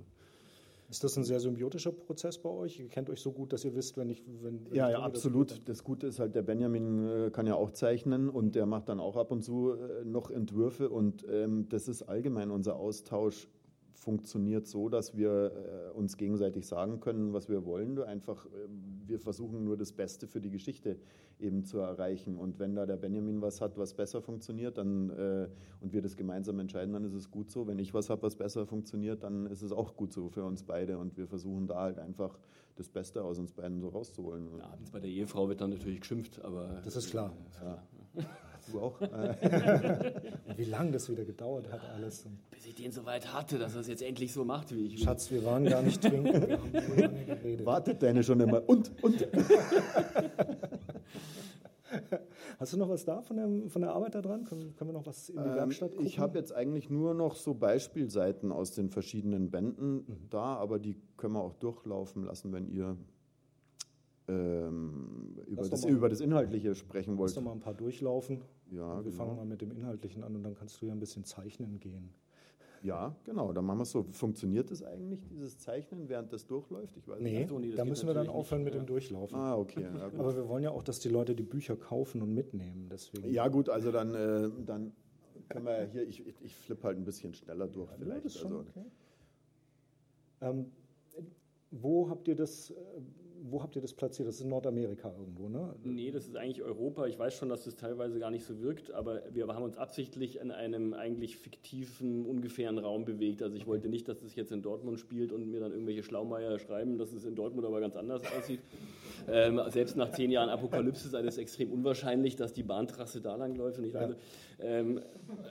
Ist 0.90 1.04
das 1.04 1.16
ein 1.16 1.22
sehr 1.22 1.38
symbiotischer 1.38 1.92
Prozess 1.92 2.38
bei 2.38 2.48
euch? 2.48 2.80
Ihr 2.80 2.88
kennt 2.88 3.10
euch 3.10 3.20
so 3.20 3.30
gut, 3.30 3.52
dass 3.52 3.64
ihr 3.64 3.76
wisst, 3.76 3.96
wenn 3.96 4.10
ich. 4.10 4.24
Wenn, 4.26 4.64
wenn 4.64 4.74
ja, 4.74 4.88
ich 4.88 4.94
ja, 4.94 5.00
absolut. 5.00 5.52
Das, 5.52 5.64
das, 5.64 5.84
Gute 5.84 6.08
ist 6.08 6.18
halt, 6.18 6.34
der 6.34 6.42
Benjamin 6.42 7.26
äh, 7.26 7.30
kann 7.30 7.46
ja 7.46 7.54
auch 7.54 7.70
zeichnen 7.70 8.28
und 8.28 8.56
der 8.56 8.66
macht 8.66 8.88
dann 8.88 8.98
auch 8.98 9.16
ab 9.16 9.30
und 9.30 9.42
zu 9.42 9.72
äh, 9.72 10.04
noch 10.04 10.30
Entwürfe 10.30 10.88
und 10.88 11.24
ähm, 11.30 11.68
das 11.68 11.86
ist 11.86 12.02
allgemein 12.02 12.50
unser 12.50 12.76
Austausch 12.76 13.48
funktioniert 13.98 14.66
so, 14.66 14.88
dass 14.88 15.16
wir 15.16 15.90
äh, 15.90 15.96
uns 15.96 16.16
gegenseitig 16.16 16.66
sagen 16.66 17.00
können, 17.00 17.32
was 17.32 17.48
wir 17.48 17.64
wollen. 17.64 17.96
Du 17.96 18.04
einfach, 18.04 18.46
äh, 18.46 18.68
wir 19.06 19.18
versuchen 19.18 19.64
nur 19.64 19.76
das 19.76 19.92
Beste 19.92 20.26
für 20.26 20.40
die 20.40 20.50
Geschichte 20.50 20.98
eben 21.40 21.64
zu 21.64 21.78
erreichen. 21.78 22.36
Und 22.36 22.58
wenn 22.58 22.74
da 22.74 22.86
der 22.86 22.96
Benjamin 22.96 23.42
was 23.42 23.60
hat, 23.60 23.76
was 23.76 23.94
besser 23.94 24.22
funktioniert, 24.22 24.78
dann 24.78 25.10
äh, 25.10 25.48
und 25.80 25.92
wir 25.92 26.00
das 26.00 26.16
gemeinsam 26.16 26.58
entscheiden, 26.60 26.92
dann 26.92 27.04
ist 27.04 27.14
es 27.14 27.30
gut 27.30 27.50
so. 27.50 27.66
Wenn 27.66 27.78
ich 27.78 27.92
was 27.92 28.08
habe, 28.08 28.22
was 28.22 28.36
besser 28.36 28.66
funktioniert, 28.66 29.22
dann 29.24 29.46
ist 29.46 29.62
es 29.62 29.72
auch 29.72 29.96
gut 29.96 30.12
so 30.12 30.28
für 30.28 30.44
uns 30.44 30.62
beide. 30.62 30.98
Und 30.98 31.16
wir 31.16 31.26
versuchen 31.26 31.66
da 31.66 31.80
halt 31.80 31.98
einfach 31.98 32.38
das 32.76 32.88
Beste 32.88 33.24
aus 33.24 33.38
uns 33.38 33.52
beiden 33.52 33.80
so 33.80 33.88
rauszuholen. 33.88 34.60
abends 34.60 34.90
bei 34.90 35.00
der 35.00 35.10
Ehefrau 35.10 35.48
wird 35.48 35.60
dann 35.60 35.70
natürlich 35.70 36.00
geschimpft, 36.00 36.40
aber 36.44 36.80
das 36.84 36.94
ist 36.94 37.10
klar. 37.10 37.32
Ja. 37.62 37.82
Du 38.72 38.80
auch? 38.80 39.00
wie 40.56 40.64
lange 40.64 40.92
das 40.92 41.08
wieder 41.10 41.24
gedauert 41.24 41.70
hat, 41.72 41.80
alles. 41.94 42.26
Bis 42.50 42.66
ich 42.66 42.74
den 42.74 42.92
so 42.92 43.06
weit 43.06 43.32
hatte, 43.32 43.58
dass 43.58 43.74
er 43.74 43.80
es 43.80 43.88
jetzt 43.88 44.02
endlich 44.02 44.32
so 44.32 44.44
macht, 44.44 44.74
wie 44.74 44.86
ich. 44.86 45.02
Schatz, 45.02 45.30
wir 45.30 45.44
waren 45.44 45.64
gar 45.64 45.82
nicht 45.82 46.02
trinken. 46.02 46.48
Wir 46.48 46.58
haben 46.58 47.64
Wartet 47.64 48.02
deine 48.02 48.22
schon 48.22 48.40
immer. 48.40 48.68
Und, 48.68 48.92
und. 49.02 49.26
Hast 52.58 52.72
du 52.72 52.76
noch 52.76 52.88
was 52.88 53.04
da 53.04 53.22
von 53.22 53.36
der, 53.36 53.48
von 53.70 53.82
der 53.82 53.92
Arbeit 53.92 54.16
da 54.16 54.22
dran? 54.22 54.44
Können, 54.44 54.74
können 54.74 54.90
wir 54.90 54.94
noch 54.94 55.06
was 55.06 55.28
in 55.28 55.36
die 55.36 55.48
ähm, 55.48 55.54
Werkstatt 55.54 55.92
gucken? 55.92 56.06
Ich 56.06 56.18
habe 56.18 56.36
jetzt 56.36 56.52
eigentlich 56.52 56.90
nur 56.90 57.14
noch 57.14 57.36
so 57.36 57.54
Beispielseiten 57.54 58.50
aus 58.50 58.72
den 58.72 58.90
verschiedenen 58.90 59.50
Bänden 59.50 59.94
mhm. 59.94 60.26
da, 60.28 60.56
aber 60.56 60.80
die 60.80 60.96
können 61.16 61.34
wir 61.34 61.42
auch 61.42 61.54
durchlaufen 61.54 62.24
lassen, 62.24 62.52
wenn 62.52 62.68
ihr 62.68 62.96
ähm, 64.28 65.36
über, 65.46 65.68
das, 65.68 65.82
mal, 65.84 65.90
über 65.90 66.08
das 66.08 66.20
Inhaltliche 66.20 66.74
sprechen 66.74 67.16
wollt. 67.16 67.30
Lass 67.30 67.36
doch 67.36 67.42
mal 67.42 67.52
ein 67.52 67.60
paar 67.60 67.74
durchlaufen. 67.74 68.42
Ja, 68.70 68.96
wir 68.96 69.10
genau. 69.10 69.16
fangen 69.16 69.36
mal 69.36 69.46
mit 69.46 69.60
dem 69.60 69.70
Inhaltlichen 69.70 70.22
an 70.22 70.34
und 70.36 70.42
dann 70.42 70.54
kannst 70.54 70.80
du 70.80 70.86
ja 70.86 70.92
ein 70.92 71.00
bisschen 71.00 71.24
zeichnen 71.24 71.80
gehen. 71.80 72.10
Ja, 72.82 73.16
genau, 73.24 73.52
dann 73.52 73.64
machen 73.64 73.78
wir 73.78 73.82
es 73.82 73.90
so. 73.90 74.04
Funktioniert 74.12 74.70
das 74.70 74.82
eigentlich, 74.82 75.20
dieses 75.28 75.58
Zeichnen, 75.58 76.08
während 76.08 76.32
das 76.32 76.46
durchläuft? 76.46 76.96
Ich 76.96 77.08
weiß 77.08 77.20
nee, 77.20 77.44
nicht. 77.44 77.78
da 77.78 77.84
müssen 77.84 78.06
wir 78.06 78.14
dann 78.14 78.28
aufhören 78.28 78.62
mit 78.62 78.74
ja. 78.74 78.80
dem 78.80 78.86
Durchlaufen. 78.86 79.36
Ah, 79.36 79.56
okay. 79.56 79.82
Ja, 79.82 80.10
Aber 80.18 80.36
wir 80.36 80.48
wollen 80.48 80.62
ja 80.62 80.70
auch, 80.70 80.82
dass 80.82 81.00
die 81.00 81.08
Leute 81.08 81.34
die 81.34 81.42
Bücher 81.42 81.76
kaufen 81.76 82.22
und 82.22 82.32
mitnehmen. 82.32 82.88
Deswegen. 82.90 83.32
Ja, 83.32 83.48
gut, 83.48 83.68
also 83.68 83.90
dann, 83.90 84.14
äh, 84.14 84.48
dann 84.64 84.92
können 85.48 85.66
wir 85.66 85.82
ja 85.82 85.84
hier, 85.86 86.06
ich, 86.06 86.26
ich, 86.26 86.40
ich 86.42 86.54
flippe 86.54 86.84
halt 86.84 86.98
ein 86.98 87.04
bisschen 87.04 87.34
schneller 87.34 87.66
durch 87.66 87.90
ja, 87.90 87.96
vielleicht. 87.98 88.24
Das 88.24 88.34
ist 88.34 88.40
schon 88.40 88.52
also. 88.52 88.64
okay. 88.68 88.84
Ähm, 90.40 90.66
wo 91.70 92.08
habt 92.08 92.28
ihr 92.28 92.36
das, 92.36 92.70
äh, 92.70 92.74
wo 93.42 93.62
habt 93.62 93.76
ihr 93.76 93.82
das 93.82 93.92
platziert? 93.92 94.28
Das 94.28 94.36
ist 94.36 94.40
in 94.42 94.48
Nordamerika 94.48 95.12
irgendwo, 95.18 95.48
ne? 95.48 95.74
Nee, 95.84 96.10
das 96.10 96.26
ist 96.26 96.36
eigentlich 96.36 96.62
Europa. 96.62 97.06
Ich 97.06 97.18
weiß 97.18 97.34
schon, 97.34 97.48
dass 97.48 97.64
das 97.64 97.76
teilweise 97.76 98.18
gar 98.18 98.30
nicht 98.30 98.44
so 98.44 98.60
wirkt, 98.60 98.90
aber 98.92 99.22
wir 99.32 99.46
haben 99.48 99.62
uns 99.62 99.76
absichtlich 99.76 100.40
in 100.40 100.50
einem 100.50 100.94
eigentlich 100.94 101.36
fiktiven, 101.36 102.26
ungefähren 102.26 102.78
Raum 102.78 103.04
bewegt. 103.04 103.42
Also 103.42 103.56
ich 103.56 103.66
wollte 103.66 103.88
nicht, 103.88 104.08
dass 104.08 104.22
es 104.22 104.34
jetzt 104.34 104.52
in 104.52 104.62
Dortmund 104.62 104.98
spielt 104.98 105.32
und 105.32 105.50
mir 105.50 105.60
dann 105.60 105.72
irgendwelche 105.72 106.02
Schlaumeier 106.02 106.58
schreiben, 106.58 106.98
dass 106.98 107.12
es 107.12 107.24
in 107.24 107.34
Dortmund 107.34 107.66
aber 107.66 107.80
ganz 107.80 107.96
anders 107.96 108.22
aussieht. 108.38 108.60
Ähm, 109.30 109.60
selbst 109.68 109.96
nach 109.96 110.10
zehn 110.12 110.30
Jahren 110.30 110.48
Apokalypse 110.48 111.08
sei 111.08 111.20
es 111.22 111.38
extrem 111.38 111.72
unwahrscheinlich, 111.72 112.36
dass 112.36 112.52
die 112.52 112.62
Bahntrasse 112.62 113.20
da 113.20 113.36
lang 113.36 113.54
läuft. 113.54 113.78
Und 113.78 113.92
ja. 113.92 114.00
also, 114.00 114.14
ähm, 114.60 115.00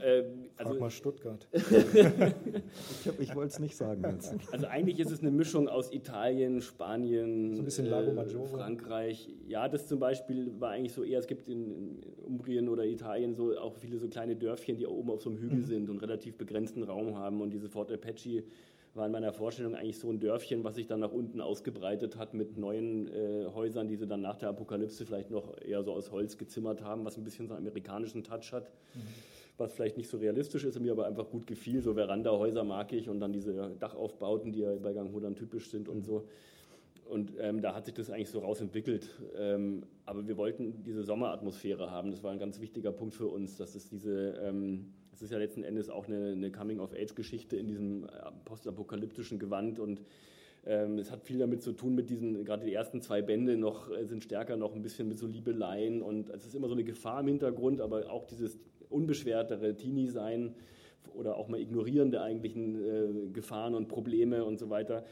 äh, 0.03 0.23
also, 0.57 0.71
Frag 0.71 0.79
mal 0.81 0.89
Stuttgart. 0.89 1.47
ich, 1.53 3.19
ich 3.19 3.35
wollte 3.35 3.53
es 3.53 3.59
nicht 3.59 3.77
sagen 3.77 4.03
jetzt. 4.11 4.35
Also 4.51 4.67
eigentlich 4.67 4.99
ist 4.99 5.11
es 5.11 5.21
eine 5.21 5.31
Mischung 5.31 5.69
aus 5.69 5.93
Italien, 5.93 6.61
Spanien, 6.61 7.55
so 7.55 7.61
ein 7.61 7.65
bisschen 7.65 7.85
Lago 7.85 8.11
äh, 8.11 8.13
Maggiore. 8.13 8.47
Frankreich. 8.47 9.29
Ja, 9.47 9.69
das 9.69 9.87
zum 9.87 9.99
Beispiel 9.99 10.51
war 10.59 10.71
eigentlich 10.71 10.93
so 10.93 11.03
eher, 11.03 11.19
es 11.19 11.27
gibt 11.27 11.47
in, 11.47 11.71
in 11.71 12.03
Umbrien 12.25 12.67
oder 12.67 12.85
Italien 12.85 13.33
so 13.33 13.57
auch 13.57 13.75
viele 13.77 13.97
so 13.97 14.09
kleine 14.09 14.35
Dörfchen, 14.35 14.77
die 14.77 14.85
oben 14.85 15.11
auf 15.11 15.21
so 15.21 15.29
einem 15.29 15.39
Hügel 15.39 15.59
mhm. 15.59 15.65
sind 15.65 15.89
und 15.89 16.01
relativ 16.01 16.37
begrenzten 16.37 16.83
Raum 16.83 17.15
haben. 17.15 17.39
Und 17.39 17.51
diese 17.51 17.69
Fort 17.69 17.91
Apache 17.91 18.43
war 18.97 19.05
in 19.05 19.11
meiner 19.11 19.31
Vorstellung 19.31 19.75
eigentlich 19.75 19.99
so 19.99 20.09
ein 20.09 20.19
Dörfchen, 20.19 20.63
was 20.63 20.75
sich 20.75 20.87
dann 20.87 20.99
nach 20.99 21.11
unten 21.11 21.39
ausgebreitet 21.39 22.17
hat 22.17 22.33
mit 22.33 22.57
neuen 22.57 23.07
äh, 23.07 23.45
Häusern, 23.53 23.87
die 23.87 23.95
sie 23.95 24.07
dann 24.07 24.21
nach 24.21 24.37
der 24.37 24.49
Apokalypse 24.49 25.05
vielleicht 25.05 25.31
noch 25.31 25.55
eher 25.61 25.83
so 25.83 25.93
aus 25.93 26.11
Holz 26.11 26.37
gezimmert 26.37 26.83
haben, 26.83 27.05
was 27.05 27.17
ein 27.17 27.23
bisschen 27.23 27.47
so 27.47 27.53
einen 27.53 27.65
amerikanischen 27.65 28.23
Touch 28.23 28.51
hat. 28.51 28.71
Mhm. 28.93 28.99
Was 29.57 29.73
vielleicht 29.73 29.97
nicht 29.97 30.09
so 30.09 30.17
realistisch 30.17 30.65
ist, 30.65 30.79
mir 30.79 30.91
aber 30.91 31.07
einfach 31.07 31.29
gut 31.29 31.47
gefiel. 31.47 31.81
So 31.81 31.95
Veranda-Häuser 31.95 32.63
mag 32.63 32.93
ich 32.93 33.09
und 33.09 33.19
dann 33.19 33.33
diese 33.33 33.71
Dachaufbauten, 33.79 34.51
die 34.51 34.59
ja 34.59 34.75
bei 34.75 34.93
Ganghodern 34.93 35.35
typisch 35.35 35.71
sind 35.71 35.89
und 35.89 36.03
so. 36.03 36.27
Und 37.09 37.33
ähm, 37.39 37.61
da 37.61 37.73
hat 37.73 37.85
sich 37.85 37.95
das 37.95 38.11
eigentlich 38.11 38.29
so 38.29 38.39
rausentwickelt. 38.39 39.09
Ähm, 39.37 39.83
aber 40.05 40.27
wir 40.27 40.37
wollten 40.37 40.83
diese 40.83 41.03
Sommeratmosphäre 41.03 41.89
haben. 41.89 42.11
Das 42.11 42.21
war 42.23 42.31
ein 42.31 42.39
ganz 42.39 42.59
wichtiger 42.59 42.91
Punkt 42.91 43.15
für 43.15 43.27
uns, 43.27 43.57
dass 43.57 43.75
es 43.75 43.87
diese, 43.87 44.33
ähm, 44.43 44.93
es 45.17 45.23
ist 45.23 45.31
ja 45.31 45.39
letzten 45.39 45.63
Endes 45.63 45.89
auch 45.89 46.07
eine, 46.07 46.33
eine 46.33 46.51
Coming-of-Age-Geschichte 46.51 47.57
in 47.57 47.65
diesem 47.65 48.03
äh, 48.03 48.07
postapokalyptischen 48.45 49.39
Gewand 49.39 49.79
und 49.79 50.03
ähm, 50.63 50.99
es 50.99 51.09
hat 51.09 51.23
viel 51.23 51.39
damit 51.39 51.63
zu 51.63 51.71
tun, 51.71 51.95
mit 51.95 52.11
diesen, 52.11 52.45
gerade 52.45 52.65
die 52.65 52.73
ersten 52.73 53.01
zwei 53.01 53.23
Bände 53.23 53.57
noch, 53.57 53.89
äh, 53.89 54.05
sind 54.05 54.23
stärker 54.23 54.57
noch 54.57 54.75
ein 54.75 54.83
bisschen 54.83 55.07
mit 55.07 55.17
so 55.17 55.25
Liebeleien 55.25 56.03
und 56.03 56.29
es 56.29 56.45
ist 56.45 56.53
immer 56.53 56.67
so 56.67 56.75
eine 56.75 56.83
Gefahr 56.83 57.21
im 57.21 57.29
Hintergrund, 57.29 57.81
aber 57.81 58.11
auch 58.11 58.27
dieses 58.27 58.59
unbeschwertere 58.89 59.75
Teenie-Sein 59.75 60.53
oder 61.15 61.35
auch 61.37 61.47
mal 61.47 61.59
ignorieren 61.59 62.11
der 62.11 62.21
eigentlichen 62.21 62.75
äh, 62.75 63.29
Gefahren 63.33 63.73
und 63.73 63.87
Probleme 63.87 64.45
und 64.45 64.59
so 64.59 64.69
weiter 64.69 65.03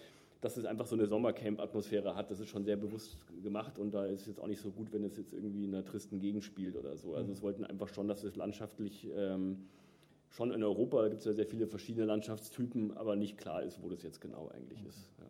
dass 0.41 0.57
es 0.57 0.65
einfach 0.65 0.85
so 0.85 0.95
eine 0.95 1.07
Sommercamp-Atmosphäre 1.07 2.15
hat, 2.15 2.29
das 2.29 2.39
ist 2.39 2.49
schon 2.49 2.63
sehr 2.63 2.75
bewusst 2.75 3.17
gemacht 3.41 3.79
und 3.79 3.95
da 3.95 4.05
ist 4.05 4.21
es 4.21 4.27
jetzt 4.27 4.39
auch 4.39 4.45
nicht 4.45 4.61
so 4.61 4.69
gut, 4.69 4.93
wenn 4.93 5.03
es 5.03 5.17
jetzt 5.17 5.33
irgendwie 5.33 5.65
in 5.65 5.73
einer 5.73 5.83
tristen 5.83 6.19
Gegend 6.19 6.43
spielt 6.43 6.75
oder 6.75 6.95
so. 6.97 7.15
Also 7.15 7.31
es 7.31 7.41
wollten 7.41 7.63
einfach 7.63 7.87
schon, 7.87 8.07
dass 8.07 8.23
es 8.23 8.35
landschaftlich 8.35 9.09
ähm, 9.15 9.65
schon 10.35 10.51
in 10.51 10.63
Europa 10.63 11.07
gibt 11.07 11.19
es 11.19 11.25
ja 11.25 11.33
sehr 11.33 11.45
viele 11.45 11.65
verschiedene 11.65 12.05
Landschaftstypen, 12.05 12.97
aber 12.97 13.15
nicht 13.15 13.37
klar 13.37 13.63
ist, 13.63 13.81
wo 13.81 13.89
das 13.89 14.03
jetzt 14.03 14.19
genau 14.19 14.49
eigentlich 14.49 14.81
mhm. 14.81 14.89
ist. 14.89 15.09
Ja. 15.17 15.25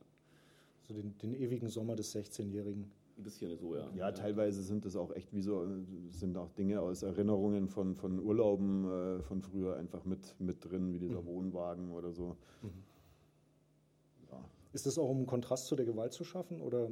So 0.87 0.93
den, 0.95 1.15
den 1.19 1.35
ewigen 1.35 1.69
Sommer 1.69 1.95
des 1.95 2.15
16-Jährigen. 2.15 2.91
Ein 3.17 3.23
bisschen 3.23 3.55
so, 3.55 3.75
ja. 3.75 3.89
Ja, 3.95 4.11
teilweise 4.11 4.61
sind 4.61 4.83
das 4.83 4.95
auch 4.95 5.15
echt 5.15 5.33
wie 5.33 5.41
so, 5.41 5.65
sind 6.11 6.35
auch 6.37 6.51
Dinge 6.51 6.81
aus 6.81 7.03
Erinnerungen 7.03 7.69
von, 7.69 7.95
von 7.95 8.19
Urlauben 8.19 8.85
äh, 8.85 9.21
von 9.21 9.41
früher 9.41 9.77
einfach 9.77 10.03
mit, 10.03 10.35
mit 10.39 10.65
drin, 10.65 10.91
wie 10.91 10.99
dieser 10.99 11.21
mhm. 11.21 11.27
Wohnwagen 11.27 11.91
oder 11.91 12.11
so. 12.11 12.35
Mhm. 12.61 12.69
Ist 14.73 14.85
das 14.85 14.97
auch 14.97 15.07
um 15.07 15.17
einen 15.17 15.27
Kontrast 15.27 15.67
zu 15.67 15.77
der 15.77 15.85
Gewalt 15.85 16.11
zu 16.11 16.25
schaffen 16.25 16.59
oder 16.59 16.89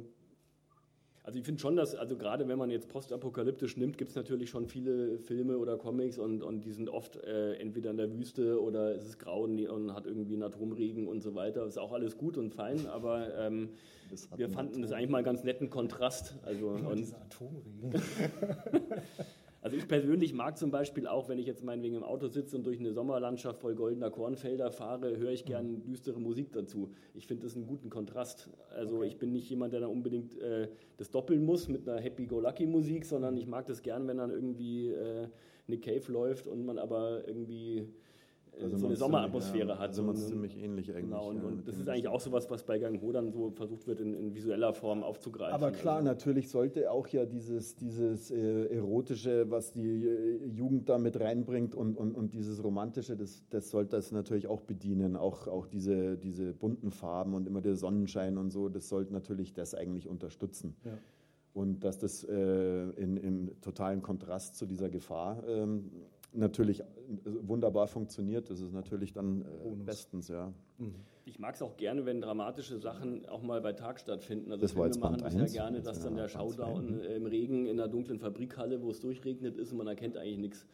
also 1.24 1.38
ich 1.38 1.44
finde 1.46 1.58
schon, 1.58 1.74
dass, 1.74 1.94
also 1.94 2.16
gerade 2.16 2.46
wenn 2.48 2.58
man 2.58 2.70
jetzt 2.70 2.88
postapokalyptisch 2.90 3.78
nimmt, 3.78 3.96
gibt 3.96 4.10
es 4.10 4.16
natürlich 4.16 4.50
schon 4.50 4.66
viele 4.66 5.18
Filme 5.18 5.56
oder 5.56 5.78
Comics 5.78 6.18
und, 6.18 6.42
und 6.42 6.66
die 6.66 6.72
sind 6.72 6.90
oft 6.90 7.16
äh, 7.16 7.54
entweder 7.54 7.90
in 7.90 7.96
der 7.96 8.12
Wüste 8.12 8.62
oder 8.62 8.94
es 8.94 9.06
ist 9.06 9.18
grau 9.18 9.44
und 9.44 9.94
hat 9.94 10.04
irgendwie 10.04 10.34
einen 10.34 10.42
Atomregen 10.42 11.08
und 11.08 11.22
so 11.22 11.34
weiter. 11.34 11.64
Ist 11.64 11.78
auch 11.78 11.92
alles 11.92 12.18
gut 12.18 12.36
und 12.36 12.54
fein, 12.54 12.86
aber 12.88 13.34
ähm, 13.38 13.70
wir 14.36 14.50
fanden 14.50 14.82
das 14.82 14.92
eigentlich 14.92 15.08
mal 15.08 15.18
einen 15.18 15.24
ganz 15.24 15.44
netten 15.44 15.70
Kontrast. 15.70 16.34
Also, 16.44 16.68
und, 16.68 16.98
dieser 16.98 17.22
Atomregen. 17.22 17.94
Also 19.64 19.78
ich 19.78 19.88
persönlich 19.88 20.34
mag 20.34 20.58
zum 20.58 20.70
Beispiel 20.70 21.06
auch, 21.06 21.30
wenn 21.30 21.38
ich 21.38 21.46
jetzt 21.46 21.64
meinetwegen 21.64 21.94
im 21.94 22.02
Auto 22.02 22.28
sitze 22.28 22.54
und 22.54 22.66
durch 22.66 22.78
eine 22.78 22.92
Sommerlandschaft 22.92 23.62
voll 23.62 23.74
goldener 23.74 24.10
Kornfelder 24.10 24.70
fahre, 24.70 25.16
höre 25.16 25.30
ich 25.30 25.46
gerne 25.46 25.70
mhm. 25.70 25.84
düstere 25.84 26.20
Musik 26.20 26.52
dazu. 26.52 26.92
Ich 27.14 27.26
finde 27.26 27.44
das 27.44 27.56
einen 27.56 27.66
guten 27.66 27.88
Kontrast. 27.88 28.50
Also 28.76 28.98
okay. 28.98 29.06
ich 29.06 29.16
bin 29.16 29.32
nicht 29.32 29.48
jemand, 29.48 29.72
der 29.72 29.80
da 29.80 29.86
unbedingt 29.86 30.38
äh, 30.38 30.68
das 30.98 31.10
doppeln 31.10 31.46
muss 31.46 31.68
mit 31.68 31.88
einer 31.88 31.98
Happy-Go-Lucky-Musik, 31.98 33.06
sondern 33.06 33.38
ich 33.38 33.46
mag 33.46 33.64
das 33.64 33.80
gern, 33.80 34.06
wenn 34.06 34.18
dann 34.18 34.30
irgendwie 34.30 34.90
äh, 34.90 35.28
Nick 35.66 35.84
Cave 35.84 36.12
läuft 36.12 36.46
und 36.46 36.66
man 36.66 36.78
aber 36.78 37.26
irgendwie 37.26 37.88
so 38.76 38.86
eine 38.86 38.96
Sommeratmosphäre 38.96 39.68
ja, 39.68 39.78
hat. 39.78 39.88
Also 39.90 40.02
man 40.02 40.14
ist 40.14 40.28
ziemlich 40.28 40.56
ähnlich 40.56 40.90
eigentlich. 40.90 41.04
Genau, 41.04 41.28
und, 41.28 41.42
und 41.44 41.68
das 41.68 41.78
ist 41.78 41.88
eigentlich 41.88 42.08
auch 42.08 42.20
so 42.20 42.32
was, 42.32 42.50
was 42.50 42.64
bei 42.64 42.78
Gang 42.78 43.00
Ho 43.02 43.12
dann 43.12 43.32
so 43.32 43.50
versucht 43.50 43.86
wird, 43.86 44.00
in, 44.00 44.14
in, 44.14 44.34
visueller 44.34 44.72
Form 44.72 45.02
aufzugreifen. 45.02 45.54
Aber 45.54 45.70
klar, 45.70 45.96
also. 45.96 46.08
natürlich 46.08 46.48
sollte 46.48 46.90
auch 46.90 47.08
ja 47.08 47.26
dieses, 47.26 47.76
dieses 47.76 48.30
äh, 48.30 48.66
Erotische, 48.66 49.50
was 49.50 49.72
die 49.72 50.06
äh, 50.06 50.46
Jugend 50.46 50.88
da 50.88 50.98
mit 50.98 51.18
reinbringt 51.18 51.74
und, 51.74 51.96
und, 51.96 52.14
und 52.14 52.34
dieses 52.34 52.62
Romantische, 52.62 53.16
das, 53.16 53.44
das 53.50 53.70
sollte 53.70 53.96
es 53.96 54.12
natürlich 54.12 54.46
auch 54.46 54.62
bedienen. 54.62 55.16
Auch, 55.16 55.48
auch 55.48 55.66
diese, 55.66 56.16
diese 56.16 56.52
bunten 56.52 56.90
Farben 56.90 57.34
und 57.34 57.46
immer 57.46 57.60
der 57.60 57.76
Sonnenschein 57.76 58.38
und 58.38 58.50
so, 58.50 58.68
das 58.68 58.88
sollte 58.88 59.12
natürlich 59.12 59.52
das 59.54 59.74
eigentlich 59.74 60.08
unterstützen. 60.08 60.76
Ja. 60.84 60.92
Und 61.52 61.84
dass 61.84 61.98
das 61.98 62.24
äh, 62.24 62.90
in, 62.96 63.16
im 63.16 63.60
totalen 63.60 64.02
Kontrast 64.02 64.56
zu 64.56 64.66
dieser 64.66 64.90
Gefahr 64.90 65.44
ähm, 65.46 65.90
natürlich 66.34 66.80
äh, 66.80 66.84
wunderbar 67.24 67.86
funktioniert, 67.86 68.50
das 68.50 68.60
ist 68.60 68.72
natürlich 68.72 69.12
dann 69.12 69.42
äh, 69.42 69.74
bestens, 69.84 70.28
ja. 70.28 70.52
Mhm. 70.78 70.94
Ich 71.26 71.38
mag 71.38 71.54
es 71.54 71.62
auch 71.62 71.76
gerne, 71.78 72.04
wenn 72.04 72.20
dramatische 72.20 72.78
Sachen 72.78 73.26
auch 73.26 73.42
mal 73.42 73.60
bei 73.62 73.72
Tag 73.72 73.98
stattfinden. 73.98 74.52
Also 74.52 74.60
das 74.60 74.72
Filme 74.72 74.98
machen 74.98 75.18
das 75.18 75.34
ja 75.34 75.46
gerne, 75.46 75.80
dass 75.80 76.00
dann 76.00 76.16
der 76.16 76.28
Showdown 76.28 77.00
im 77.00 77.24
Regen 77.24 77.66
in 77.66 77.78
der 77.78 77.88
dunklen 77.88 78.18
Fabrikhalle, 78.18 78.82
wo 78.82 78.90
es 78.90 79.00
durchregnet 79.00 79.56
ist 79.56 79.72
und 79.72 79.78
man 79.78 79.86
erkennt 79.86 80.18
eigentlich 80.18 80.38
nichts. 80.38 80.66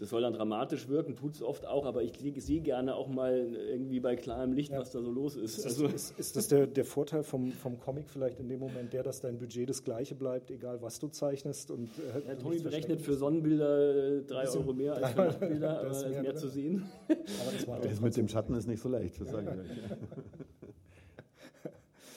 Das 0.00 0.08
soll 0.08 0.22
dann 0.22 0.32
dramatisch 0.32 0.88
wirken, 0.88 1.14
tut 1.14 1.34
es 1.34 1.42
oft 1.42 1.66
auch, 1.66 1.84
aber 1.84 2.02
ich 2.02 2.14
sehe 2.38 2.62
gerne 2.62 2.94
auch 2.94 3.08
mal 3.08 3.54
irgendwie 3.54 4.00
bei 4.00 4.16
klarem 4.16 4.54
Licht, 4.54 4.72
ja. 4.72 4.78
was 4.78 4.90
da 4.92 5.02
so 5.02 5.10
los 5.10 5.36
ist. 5.36 5.58
Ist, 5.58 5.66
also 5.66 5.86
ist, 5.88 6.18
ist 6.18 6.36
das 6.36 6.48
der, 6.48 6.66
der 6.66 6.86
Vorteil 6.86 7.22
vom, 7.22 7.52
vom 7.52 7.78
Comic 7.78 8.08
vielleicht 8.08 8.40
in 8.40 8.48
dem 8.48 8.60
Moment 8.60 8.94
der, 8.94 9.02
dass 9.02 9.20
dein 9.20 9.36
Budget 9.36 9.68
das 9.68 9.84
gleiche 9.84 10.14
bleibt, 10.14 10.50
egal 10.50 10.80
was 10.80 11.00
du 11.00 11.08
zeichnest? 11.08 11.70
Und, 11.70 11.90
äh, 11.98 12.28
ja, 12.28 12.34
Tommy 12.34 12.60
berechnet 12.60 13.02
für 13.02 13.12
Sonnenbilder 13.12 14.20
äh, 14.20 14.22
drei 14.22 14.48
Euro 14.48 14.72
mehr 14.72 14.94
als 14.94 15.10
für 15.12 15.20
Nachtbilder, 15.20 15.80
aber 15.80 16.08
mehr, 16.08 16.22
mehr 16.22 16.34
zu 16.34 16.48
sehen. 16.48 16.82
Aber 17.06 17.52
das, 17.52 17.68
war 17.68 17.80
das 17.80 18.00
mit 18.00 18.16
dem 18.16 18.28
Schatten 18.28 18.54
ist 18.54 18.68
nicht 18.68 18.80
so 18.80 18.88
leicht, 18.88 19.20
das 19.20 19.28
sage 19.28 19.52
ich 19.52 19.70
euch. 19.70 19.98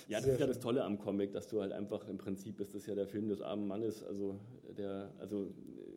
Ja, 0.09 0.17
das 0.17 0.25
Sehr 0.25 0.33
ist 0.33 0.39
ja 0.41 0.47
das 0.47 0.59
Tolle 0.59 0.83
am 0.83 0.99
Comic, 0.99 1.31
dass 1.31 1.47
du 1.47 1.61
halt 1.61 1.71
einfach 1.71 2.07
im 2.07 2.17
Prinzip 2.17 2.59
ist 2.59 2.75
das 2.75 2.85
ja 2.85 2.93
der 2.93 3.07
Film 3.07 3.29
des 3.29 3.41
armen 3.41 3.65
Mannes, 3.67 4.03
also 4.03 4.35
der, 4.77 5.09
also 5.17 5.53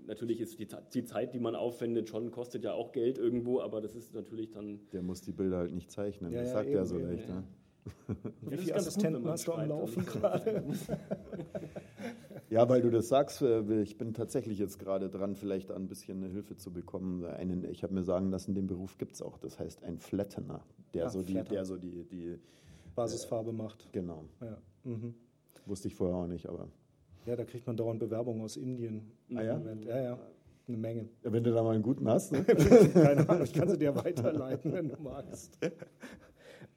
natürlich 0.07 0.41
ist 0.41 0.59
die, 0.59 0.69
die, 0.95 1.05
Zeit, 1.05 1.35
die 1.35 1.39
man 1.39 1.55
aufwendet, 1.55 2.09
schon 2.09 2.31
kostet 2.31 2.65
ja 2.65 2.73
auch 2.73 2.93
Geld 2.93 3.19
irgendwo, 3.19 3.61
aber 3.61 3.81
das 3.81 3.95
ist 3.95 4.15
natürlich 4.15 4.51
dann. 4.51 4.81
Der 4.93 5.03
muss 5.03 5.21
die 5.21 5.33
Bilder 5.33 5.59
halt 5.59 5.73
nicht 5.73 5.91
zeichnen, 5.91 6.33
ja, 6.33 6.41
das 6.41 6.49
ja, 6.49 6.55
sagt 6.55 6.69
er 6.71 6.87
so 6.87 6.99
leicht. 6.99 7.29
Ja. 7.29 7.45
Wie 8.43 8.57
viele 8.57 8.75
Assistenten 8.75 9.23
gut, 9.23 9.31
hast 9.31 9.47
du 9.47 9.53
am 9.53 9.69
Laufen 9.69 10.05
gerade? 10.05 10.65
ja, 12.51 12.69
weil 12.69 12.83
du 12.83 12.91
das 12.91 13.09
sagst, 13.09 13.43
äh, 13.43 13.81
ich 13.81 13.97
bin 13.97 14.13
tatsächlich 14.13 14.59
jetzt 14.59 14.79
gerade 14.79 15.09
dran, 15.09 15.37
vielleicht 15.37 15.71
ein 15.71 15.87
bisschen 15.87 16.23
Hilfe 16.25 16.57
zu 16.57 16.73
bekommen. 16.73 17.25
Einen, 17.25 17.65
ich 17.65 17.83
habe 17.83 17.95
mir 17.95 18.03
sagen 18.03 18.31
lassen, 18.31 18.55
den 18.55 18.67
Beruf 18.67 18.99
gibt 18.99 19.15
es 19.15 19.23
auch. 19.23 19.39
Das 19.39 19.59
heißt 19.59 19.85
ein 19.85 19.99
Flattener, 19.99 20.65
der, 20.95 21.05
ja, 21.05 21.11
so, 21.11 21.23
die, 21.23 21.35
der 21.35 21.65
so 21.65 21.77
die, 21.77 22.05
die 22.05 22.39
Basisfarbe 22.95 23.51
äh, 23.51 23.55
macht. 23.55 23.93
Genau. 23.93 24.25
Ja. 24.41 24.59
Mhm. 24.85 25.15
Wusste 25.67 25.89
ich 25.89 25.95
vorher 25.95 26.17
auch 26.17 26.27
nicht, 26.27 26.49
aber. 26.49 26.69
Ja, 27.27 27.37
da 27.37 27.45
kriegt 27.45 27.67
man 27.67 27.77
dauernd 27.77 27.99
Bewerbungen 27.99 28.43
aus 28.43 28.57
Indien. 28.57 29.13
Ah 29.35 29.43
ja? 29.43 29.61
Ja, 29.85 30.01
ja. 30.01 30.19
Eine 30.69 30.77
Menge. 30.77 31.09
Ja, 31.23 31.33
wenn 31.33 31.45
du 31.45 31.53
da 31.53 31.63
mal 31.63 31.75
einen 31.75 31.83
guten 31.83 32.09
hast. 32.09 32.33
Ne? 32.33 32.45
Keine 32.93 33.29
Ahnung, 33.29 33.45
ich 33.45 33.53
kann 33.53 33.69
sie 33.69 33.79
dir 33.79 33.95
weiterleiten, 33.95 34.73
wenn 34.73 34.89
du 34.89 35.01
magst. 35.01 35.59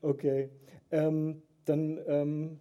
Okay. 0.02 0.50
Ähm, 0.92 1.42
dann 1.66 2.00
ähm, 2.08 2.60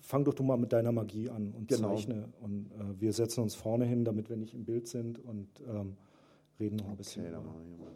fang 0.00 0.24
doch 0.24 0.34
du 0.34 0.42
mal 0.42 0.56
mit 0.56 0.72
deiner 0.72 0.92
Magie 0.92 1.28
an 1.28 1.52
und 1.52 1.68
genau. 1.68 1.94
zeichne. 1.94 2.28
Und 2.40 2.70
äh, 2.72 3.00
wir 3.00 3.12
setzen 3.12 3.42
uns 3.42 3.54
vorne 3.54 3.84
hin, 3.84 4.04
damit 4.04 4.30
wir 4.30 4.36
nicht 4.36 4.54
im 4.54 4.64
Bild 4.64 4.88
sind 4.88 5.18
und 5.18 5.48
ähm, 5.68 5.96
reden 6.60 6.76
noch 6.76 6.86
ein 6.86 6.92
okay, 6.92 6.98
bisschen. 6.98 7.24
Dann 7.24 7.44
machen 7.44 7.60
wir 7.70 7.84
mal. 7.84 7.92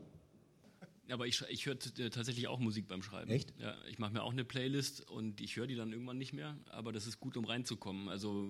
Aber 1.09 1.27
ich, 1.27 1.43
ich 1.49 1.67
höre 1.67 1.79
tatsächlich 1.79 2.49
auch 2.49 2.59
Musik 2.59 2.87
beim 2.89 3.03
Schreiben. 3.03 3.31
Echt? 3.31 3.53
Ja, 3.59 3.77
ich 3.89 3.99
mache 3.99 4.13
mir 4.13 4.23
auch 4.23 4.33
eine 4.33 4.45
Playlist 4.45 5.09
und 5.09 5.41
ich 5.41 5.57
höre 5.57 5.67
die 5.67 5.75
dann 5.75 5.93
irgendwann 5.93 6.19
nicht 6.19 6.33
mehr, 6.33 6.57
aber 6.71 6.93
das 6.93 7.07
ist 7.07 7.19
gut, 7.19 7.37
um 7.37 7.45
reinzukommen. 7.45 8.09
Also 8.09 8.49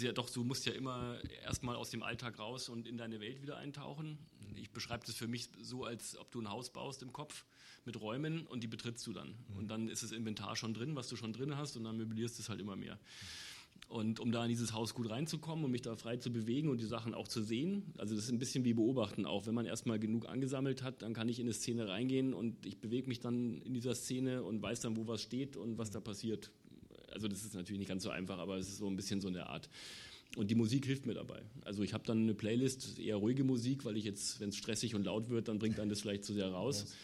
ja 0.00 0.12
doch, 0.12 0.30
du 0.30 0.44
musst 0.44 0.66
ja 0.66 0.72
immer 0.72 1.18
erstmal 1.42 1.76
aus 1.76 1.90
dem 1.90 2.02
Alltag 2.02 2.38
raus 2.38 2.68
und 2.68 2.86
in 2.86 2.96
deine 2.96 3.20
Welt 3.20 3.42
wieder 3.42 3.56
eintauchen. 3.56 4.18
Ich 4.54 4.70
beschreibe 4.70 5.04
das 5.06 5.16
für 5.16 5.26
mich 5.26 5.48
so, 5.60 5.84
als 5.84 6.16
ob 6.16 6.30
du 6.30 6.40
ein 6.40 6.48
Haus 6.48 6.72
baust 6.72 7.02
im 7.02 7.12
Kopf 7.12 7.44
mit 7.84 8.00
Räumen 8.00 8.46
und 8.46 8.62
die 8.62 8.68
betrittst 8.68 9.06
du 9.06 9.12
dann. 9.12 9.34
Mhm. 9.48 9.56
Und 9.56 9.68
dann 9.68 9.88
ist 9.88 10.02
das 10.02 10.12
Inventar 10.12 10.54
schon 10.56 10.74
drin, 10.74 10.94
was 10.96 11.08
du 11.08 11.16
schon 11.16 11.32
drin 11.32 11.56
hast 11.56 11.76
und 11.76 11.84
dann 11.84 11.96
möblierst 11.96 12.38
du 12.38 12.42
es 12.42 12.48
halt 12.48 12.60
immer 12.60 12.76
mehr. 12.76 12.98
Und 13.90 14.20
um 14.20 14.30
da 14.30 14.44
in 14.44 14.48
dieses 14.48 14.72
Haus 14.72 14.94
gut 14.94 15.10
reinzukommen 15.10 15.64
und 15.64 15.72
mich 15.72 15.82
da 15.82 15.96
frei 15.96 16.16
zu 16.16 16.30
bewegen 16.30 16.68
und 16.68 16.80
die 16.80 16.86
Sachen 16.86 17.12
auch 17.12 17.26
zu 17.26 17.42
sehen, 17.42 17.92
also 17.98 18.14
das 18.14 18.24
ist 18.24 18.30
ein 18.30 18.38
bisschen 18.38 18.64
wie 18.64 18.72
beobachten 18.72 19.26
auch. 19.26 19.46
Wenn 19.46 19.54
man 19.54 19.66
erstmal 19.66 19.98
genug 19.98 20.28
angesammelt 20.28 20.84
hat, 20.84 21.02
dann 21.02 21.12
kann 21.12 21.28
ich 21.28 21.40
in 21.40 21.46
eine 21.46 21.54
Szene 21.54 21.88
reingehen 21.88 22.32
und 22.32 22.64
ich 22.64 22.78
bewege 22.78 23.08
mich 23.08 23.18
dann 23.18 23.60
in 23.62 23.74
dieser 23.74 23.96
Szene 23.96 24.44
und 24.44 24.62
weiß 24.62 24.78
dann, 24.82 24.96
wo 24.96 25.08
was 25.08 25.22
steht 25.22 25.56
und 25.56 25.76
was 25.76 25.90
da 25.90 25.98
passiert. 25.98 26.52
Also 27.10 27.26
das 27.26 27.44
ist 27.44 27.54
natürlich 27.54 27.80
nicht 27.80 27.88
ganz 27.88 28.04
so 28.04 28.10
einfach, 28.10 28.38
aber 28.38 28.58
es 28.58 28.68
ist 28.68 28.78
so 28.78 28.86
ein 28.86 28.94
bisschen 28.94 29.20
so 29.20 29.26
eine 29.26 29.48
Art. 29.48 29.68
Und 30.36 30.52
die 30.52 30.54
Musik 30.54 30.86
hilft 30.86 31.06
mir 31.06 31.14
dabei. 31.14 31.42
Also 31.64 31.82
ich 31.82 31.92
habe 31.92 32.04
dann 32.06 32.18
eine 32.18 32.34
Playlist, 32.34 33.00
eher 33.00 33.16
ruhige 33.16 33.42
Musik, 33.42 33.84
weil 33.84 33.96
ich 33.96 34.04
jetzt, 34.04 34.38
wenn 34.38 34.50
es 34.50 34.56
stressig 34.56 34.94
und 34.94 35.04
laut 35.04 35.30
wird, 35.30 35.48
dann 35.48 35.58
bringt 35.58 35.78
dann 35.78 35.88
das 35.88 36.02
vielleicht 36.02 36.24
zu 36.24 36.32
sehr 36.32 36.52
raus. 36.52 36.94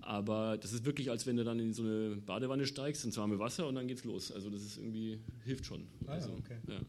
Aber 0.00 0.58
das 0.58 0.72
ist 0.72 0.84
wirklich, 0.84 1.10
als 1.10 1.26
wenn 1.26 1.36
du 1.36 1.44
dann 1.44 1.58
in 1.58 1.72
so 1.72 1.82
eine 1.82 2.16
Badewanne 2.16 2.66
steigst, 2.66 3.04
ins 3.04 3.16
warme 3.16 3.38
Wasser 3.38 3.66
und 3.66 3.74
dann 3.74 3.88
geht's 3.88 4.04
los. 4.04 4.30
Also 4.32 4.50
das 4.50 4.62
ist 4.62 4.76
irgendwie, 4.76 5.18
hilft 5.44 5.66
schon. 5.66 5.86
Ah, 6.06 6.12
also, 6.12 6.30
okay. 6.32 6.58
ja. 6.68 6.80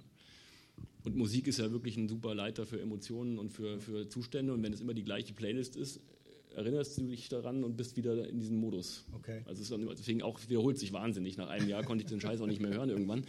Und 1.05 1.15
Musik 1.15 1.47
ist 1.47 1.59
ja 1.59 1.71
wirklich 1.71 1.97
ein 1.97 2.09
super 2.09 2.33
Leiter 2.33 2.65
für 2.65 2.81
Emotionen 2.81 3.37
und 3.37 3.51
für, 3.51 3.79
für 3.79 4.09
Zustände. 4.09 4.53
Und 4.53 4.63
wenn 4.63 4.73
es 4.73 4.81
immer 4.81 4.93
die 4.93 5.03
gleiche 5.03 5.33
Playlist 5.33 5.75
ist, 5.75 6.01
erinnerst 6.55 6.97
du 6.97 7.03
dich 7.03 7.29
daran 7.29 7.63
und 7.63 7.77
bist 7.77 7.95
wieder 7.95 8.27
in 8.27 8.39
diesem 8.39 8.57
Modus. 8.57 9.05
Okay. 9.13 9.41
Also 9.45 9.77
deswegen 9.77 10.23
auch 10.23 10.39
wiederholt 10.47 10.79
sich 10.79 10.93
wahnsinnig. 10.93 11.37
Nach 11.37 11.49
einem 11.49 11.69
Jahr 11.69 11.83
konnte 11.83 12.03
ich 12.03 12.09
den 12.09 12.21
Scheiß 12.21 12.41
auch 12.41 12.47
nicht 12.47 12.61
mehr 12.61 12.73
hören 12.73 12.89
irgendwann. 12.89 13.23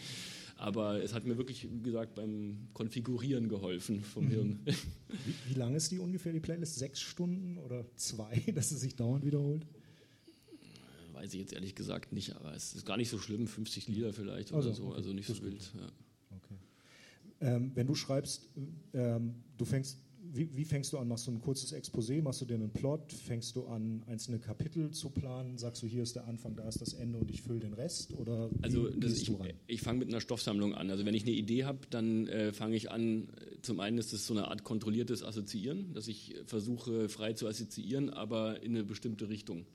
Aber 0.59 1.03
es 1.03 1.13
hat 1.13 1.27
mir 1.27 1.37
wirklich, 1.37 1.69
wie 1.71 1.83
gesagt, 1.83 2.15
beim 2.15 2.69
Konfigurieren 2.73 3.49
geholfen 3.49 4.03
vom 4.03 4.25
mhm. 4.25 4.31
Hirn. 4.31 4.61
Wie, 4.65 5.51
wie 5.51 5.59
lang 5.59 5.75
ist 5.75 5.91
die 5.93 5.99
ungefähr, 5.99 6.33
die 6.33 6.41
Playlist? 6.41 6.77
Sechs 6.77 7.01
Stunden 7.01 7.59
oder 7.59 7.85
zwei, 7.97 8.43
dass 8.55 8.71
es 8.71 8.81
sich 8.81 8.97
dauernd 8.97 9.25
wiederholt? 9.25 9.67
Weiß 11.13 11.35
ich 11.35 11.41
jetzt 11.41 11.53
ehrlich 11.53 11.75
gesagt 11.75 12.13
nicht, 12.13 12.35
aber 12.37 12.55
es 12.55 12.75
ist 12.75 12.87
gar 12.87 12.97
nicht 12.97 13.11
so 13.11 13.19
schlimm, 13.19 13.47
50 13.47 13.89
Lieder 13.89 14.13
vielleicht 14.13 14.53
also, 14.53 14.69
oder 14.69 14.77
so, 14.77 14.87
okay. 14.87 14.97
also 14.97 15.13
nicht 15.13 15.27
so 15.27 15.43
wild. 15.43 15.73
Ja. 15.75 15.87
Okay. 16.37 16.55
Ähm, 17.41 17.73
wenn 17.75 17.87
du 17.87 17.95
schreibst, 17.95 18.49
ähm, 18.95 19.35
du 19.59 19.65
fängst 19.65 19.99
wie, 20.37 20.49
wie, 20.55 20.65
fängst 20.65 20.93
du 20.93 20.99
an? 20.99 21.09
Machst 21.09 21.27
du 21.27 21.33
ein 21.33 21.41
kurzes 21.41 21.73
Exposé? 21.73 22.23
Machst 22.23 22.41
du 22.41 22.45
dir 22.45 22.55
einen 22.55 22.71
Plot? 22.71 23.13
Fängst 23.13 23.57
du 23.57 23.67
an, 23.67 24.03
einzelne 24.07 24.39
Kapitel 24.39 24.91
zu 24.91 25.11
planen? 25.11 25.59
Sagst 25.59 25.83
du, 25.83 25.87
hier 25.87 26.03
ist 26.03 26.17
der 26.17 26.27
Anfang, 26.27 26.57
da 26.57 26.69
ist 26.69 26.81
das 26.81 26.95
Ende 26.95 27.19
und 27.19 27.31
ich 27.31 27.43
fülle 27.43 27.61
den 27.61 27.73
Rest? 27.73 28.13
Oder 28.15 28.51
also 28.63 28.89
ich, 28.89 29.33
ich 29.67 29.81
fange 29.81 30.01
mit 30.01 30.09
einer 30.09 30.21
Stoffsammlung 30.21 30.75
an. 30.75 30.91
Also 30.91 31.05
wenn 31.05 31.15
ich 31.15 31.23
eine 31.23 31.33
Idee 31.33 31.65
habe, 31.65 31.79
dann 31.91 32.29
äh, 32.29 32.53
fange 32.53 32.77
ich 32.77 32.91
an. 32.91 33.29
Zum 33.63 33.81
einen 33.81 33.99
ist 33.99 34.13
es 34.13 34.27
so 34.27 34.35
eine 34.35 34.49
Art 34.49 34.65
kontrolliertes 34.65 35.23
Assoziieren, 35.23 35.93
dass 35.93 36.09
ich 36.09 36.35
versuche 36.47 37.09
frei 37.09 37.33
zu 37.33 37.47
assoziieren, 37.47 38.11
aber 38.11 38.63
in 38.63 38.73
eine 38.73 38.85
bestimmte 38.85 39.29
Richtung. 39.29 39.67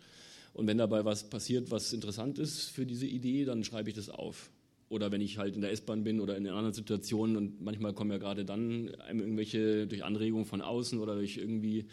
Und 0.54 0.68
wenn 0.68 0.78
dabei 0.78 1.06
was 1.06 1.30
passiert, 1.30 1.72
was 1.72 1.94
interessant 1.94 2.38
ist 2.38 2.66
für 2.66 2.86
diese 2.86 3.08
Idee, 3.08 3.46
dann 3.46 3.64
schreibe 3.64 3.90
ich 3.90 3.96
das 3.96 4.10
auf 4.10 4.52
oder 4.92 5.12
wenn 5.12 5.22
ich 5.22 5.38
halt 5.38 5.56
in 5.56 5.62
der 5.62 5.72
S-Bahn 5.72 6.04
bin 6.04 6.20
oder 6.20 6.36
in 6.36 6.48
anderen 6.48 6.74
Situationen 6.74 7.38
und 7.38 7.62
manchmal 7.62 7.94
kommen 7.94 8.12
ja 8.12 8.18
gerade 8.18 8.44
dann 8.44 8.92
irgendwelche 9.08 9.88
durch 9.88 10.04
Anregungen 10.04 10.46
von 10.46 10.62
außen 10.62 11.00
oder 11.00 11.16
durch 11.16 11.38
irgendwie 11.38 11.86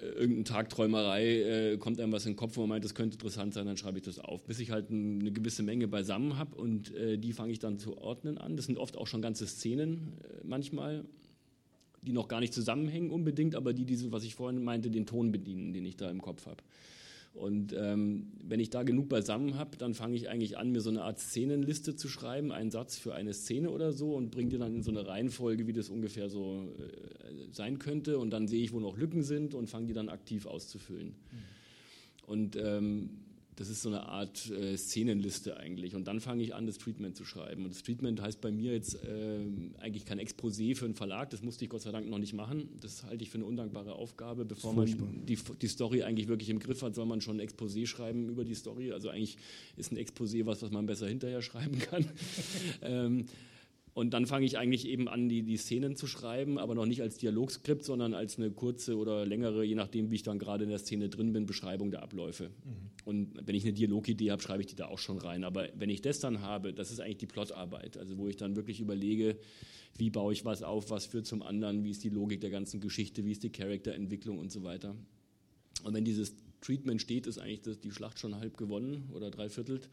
äh, 0.00 0.06
irgendeine 0.06 0.44
Tagträumerei 0.44 1.72
äh, 1.72 1.78
kommt 1.78 2.00
einem 2.00 2.12
was 2.12 2.26
in 2.26 2.32
den 2.32 2.36
Kopf, 2.36 2.56
wo 2.56 2.62
man 2.62 2.70
meint, 2.70 2.84
das 2.84 2.94
könnte 2.94 3.14
interessant 3.14 3.54
sein, 3.54 3.66
dann 3.66 3.76
schreibe 3.76 3.98
ich 3.98 4.04
das 4.04 4.18
auf, 4.18 4.44
bis 4.44 4.58
ich 4.58 4.72
halt 4.72 4.90
eine 4.90 5.30
gewisse 5.30 5.62
Menge 5.62 5.86
beisammen 5.86 6.38
habe 6.38 6.56
und 6.56 6.92
äh, 6.94 7.18
die 7.18 7.32
fange 7.32 7.52
ich 7.52 7.60
dann 7.60 7.78
zu 7.78 7.96
ordnen 7.98 8.36
an. 8.36 8.56
Das 8.56 8.66
sind 8.66 8.78
oft 8.78 8.96
auch 8.96 9.06
schon 9.06 9.22
ganze 9.22 9.46
Szenen 9.46 10.18
äh, 10.24 10.40
manchmal, 10.42 11.04
die 12.02 12.12
noch 12.12 12.26
gar 12.26 12.40
nicht 12.40 12.52
zusammenhängen 12.52 13.10
unbedingt, 13.10 13.54
aber 13.54 13.72
die 13.72 13.84
diese, 13.84 14.10
was 14.10 14.24
ich 14.24 14.34
vorhin 14.34 14.64
meinte, 14.64 14.90
den 14.90 15.06
Ton 15.06 15.30
bedienen, 15.30 15.72
den 15.72 15.84
ich 15.84 15.96
da 15.96 16.10
im 16.10 16.20
Kopf 16.20 16.46
habe. 16.46 16.62
Und 17.34 17.74
ähm, 17.76 18.32
wenn 18.44 18.60
ich 18.60 18.68
da 18.68 18.82
genug 18.82 19.08
beisammen 19.08 19.54
habe, 19.54 19.78
dann 19.78 19.94
fange 19.94 20.16
ich 20.16 20.28
eigentlich 20.28 20.58
an, 20.58 20.70
mir 20.70 20.82
so 20.82 20.90
eine 20.90 21.02
Art 21.02 21.18
Szenenliste 21.18 21.96
zu 21.96 22.08
schreiben, 22.08 22.52
einen 22.52 22.70
Satz 22.70 22.98
für 22.98 23.14
eine 23.14 23.32
Szene 23.32 23.70
oder 23.70 23.92
so 23.92 24.14
und 24.14 24.30
bringe 24.30 24.50
die 24.50 24.58
dann 24.58 24.74
in 24.74 24.82
so 24.82 24.90
eine 24.90 25.06
Reihenfolge, 25.06 25.66
wie 25.66 25.72
das 25.72 25.88
ungefähr 25.88 26.28
so 26.28 26.68
äh, 26.78 27.52
sein 27.52 27.78
könnte. 27.78 28.18
Und 28.18 28.30
dann 28.30 28.48
sehe 28.48 28.62
ich, 28.62 28.72
wo 28.72 28.80
noch 28.80 28.98
Lücken 28.98 29.22
sind 29.22 29.54
und 29.54 29.68
fange 29.68 29.86
die 29.86 29.94
dann 29.94 30.10
aktiv 30.10 30.44
auszufüllen. 30.46 31.08
Mhm. 31.08 31.38
Und 32.26 32.56
ähm, 32.56 33.10
das 33.56 33.68
ist 33.68 33.82
so 33.82 33.90
eine 33.90 34.08
Art 34.08 34.50
äh, 34.50 34.76
Szenenliste 34.76 35.58
eigentlich. 35.58 35.94
Und 35.94 36.08
dann 36.08 36.20
fange 36.20 36.42
ich 36.42 36.54
an, 36.54 36.66
das 36.66 36.78
Treatment 36.78 37.16
zu 37.16 37.24
schreiben. 37.24 37.64
Und 37.64 37.74
das 37.74 37.82
Treatment 37.82 38.20
heißt 38.20 38.40
bei 38.40 38.50
mir 38.50 38.72
jetzt 38.72 38.94
äh, 39.04 39.40
eigentlich 39.78 40.06
kein 40.06 40.18
Exposé 40.18 40.74
für 40.74 40.86
einen 40.86 40.94
Verlag. 40.94 41.30
Das 41.30 41.42
musste 41.42 41.64
ich 41.64 41.70
Gott 41.70 41.82
sei 41.82 41.92
Dank 41.92 42.08
noch 42.08 42.18
nicht 42.18 42.32
machen. 42.32 42.68
Das 42.80 43.04
halte 43.04 43.22
ich 43.22 43.30
für 43.30 43.38
eine 43.38 43.44
undankbare 43.44 43.94
Aufgabe. 43.94 44.46
Bevor 44.46 44.72
man 44.72 44.86
die, 45.26 45.38
die 45.60 45.68
Story 45.68 46.02
eigentlich 46.02 46.28
wirklich 46.28 46.48
im 46.48 46.60
Griff 46.60 46.82
hat, 46.82 46.94
soll 46.94 47.06
man 47.06 47.20
schon 47.20 47.40
ein 47.40 47.46
Exposé 47.46 47.86
schreiben 47.86 48.28
über 48.28 48.44
die 48.44 48.54
Story. 48.54 48.92
Also 48.92 49.10
eigentlich 49.10 49.36
ist 49.76 49.92
ein 49.92 49.98
Exposé 49.98 50.46
was, 50.46 50.62
was 50.62 50.70
man 50.70 50.86
besser 50.86 51.06
hinterher 51.06 51.42
schreiben 51.42 51.78
kann. 51.78 52.06
ähm, 52.82 53.26
und 53.94 54.14
dann 54.14 54.24
fange 54.24 54.46
ich 54.46 54.56
eigentlich 54.56 54.88
eben 54.88 55.06
an, 55.06 55.28
die, 55.28 55.42
die 55.42 55.58
Szenen 55.58 55.96
zu 55.96 56.06
schreiben, 56.06 56.58
aber 56.58 56.74
noch 56.74 56.86
nicht 56.86 57.02
als 57.02 57.18
Dialogskript, 57.18 57.84
sondern 57.84 58.14
als 58.14 58.38
eine 58.38 58.50
kurze 58.50 58.96
oder 58.96 59.26
längere, 59.26 59.64
je 59.64 59.74
nachdem, 59.74 60.10
wie 60.10 60.14
ich 60.14 60.22
dann 60.22 60.38
gerade 60.38 60.64
in 60.64 60.70
der 60.70 60.78
Szene 60.78 61.10
drin 61.10 61.34
bin, 61.34 61.44
Beschreibung 61.44 61.90
der 61.90 62.02
Abläufe. 62.02 62.48
Mhm. 62.48 62.90
Und 63.04 63.46
wenn 63.46 63.54
ich 63.54 63.64
eine 63.64 63.74
Dialogidee 63.74 64.30
habe, 64.30 64.42
schreibe 64.42 64.62
ich 64.62 64.66
die 64.66 64.76
da 64.76 64.86
auch 64.86 64.98
schon 64.98 65.18
rein. 65.18 65.44
Aber 65.44 65.68
wenn 65.76 65.90
ich 65.90 66.00
das 66.00 66.20
dann 66.20 66.40
habe, 66.40 66.72
das 66.72 66.90
ist 66.90 67.00
eigentlich 67.00 67.18
die 67.18 67.26
Plotarbeit, 67.26 67.98
also 67.98 68.16
wo 68.16 68.28
ich 68.28 68.36
dann 68.36 68.56
wirklich 68.56 68.80
überlege, 68.80 69.36
wie 69.98 70.08
baue 70.08 70.32
ich 70.32 70.46
was 70.46 70.62
auf, 70.62 70.90
was 70.90 71.04
führt 71.04 71.26
zum 71.26 71.42
anderen, 71.42 71.84
wie 71.84 71.90
ist 71.90 72.02
die 72.02 72.08
Logik 72.08 72.40
der 72.40 72.50
ganzen 72.50 72.80
Geschichte, 72.80 73.26
wie 73.26 73.32
ist 73.32 73.42
die 73.42 73.50
Charakterentwicklung 73.50 74.38
und 74.38 74.50
so 74.50 74.62
weiter. 74.62 74.96
Und 75.84 75.92
wenn 75.92 76.04
dieses 76.04 76.34
Treatment 76.62 77.02
steht, 77.02 77.26
ist 77.26 77.38
eigentlich 77.38 77.80
die 77.80 77.90
Schlacht 77.90 78.18
schon 78.18 78.36
halb 78.36 78.56
gewonnen 78.56 79.10
oder 79.12 79.30
dreiviertelt. 79.30 79.90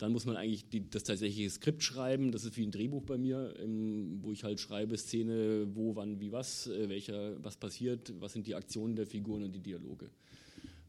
Dann 0.00 0.12
muss 0.12 0.24
man 0.24 0.36
eigentlich 0.36 0.66
die, 0.70 0.88
das 0.88 1.04
tatsächliche 1.04 1.50
Skript 1.50 1.82
schreiben. 1.82 2.32
Das 2.32 2.46
ist 2.46 2.56
wie 2.56 2.64
ein 2.64 2.70
Drehbuch 2.70 3.02
bei 3.02 3.18
mir, 3.18 3.54
im, 3.62 4.22
wo 4.22 4.32
ich 4.32 4.44
halt 4.44 4.58
schreibe, 4.58 4.96
Szene, 4.96 5.66
wo, 5.74 5.94
wann, 5.94 6.20
wie, 6.20 6.32
was, 6.32 6.68
äh, 6.68 6.88
welcher, 6.88 7.42
was 7.44 7.58
passiert, 7.58 8.10
was 8.18 8.32
sind 8.32 8.46
die 8.46 8.54
Aktionen 8.54 8.96
der 8.96 9.06
Figuren 9.06 9.42
und 9.42 9.54
die 9.54 9.60
Dialoge. 9.60 10.08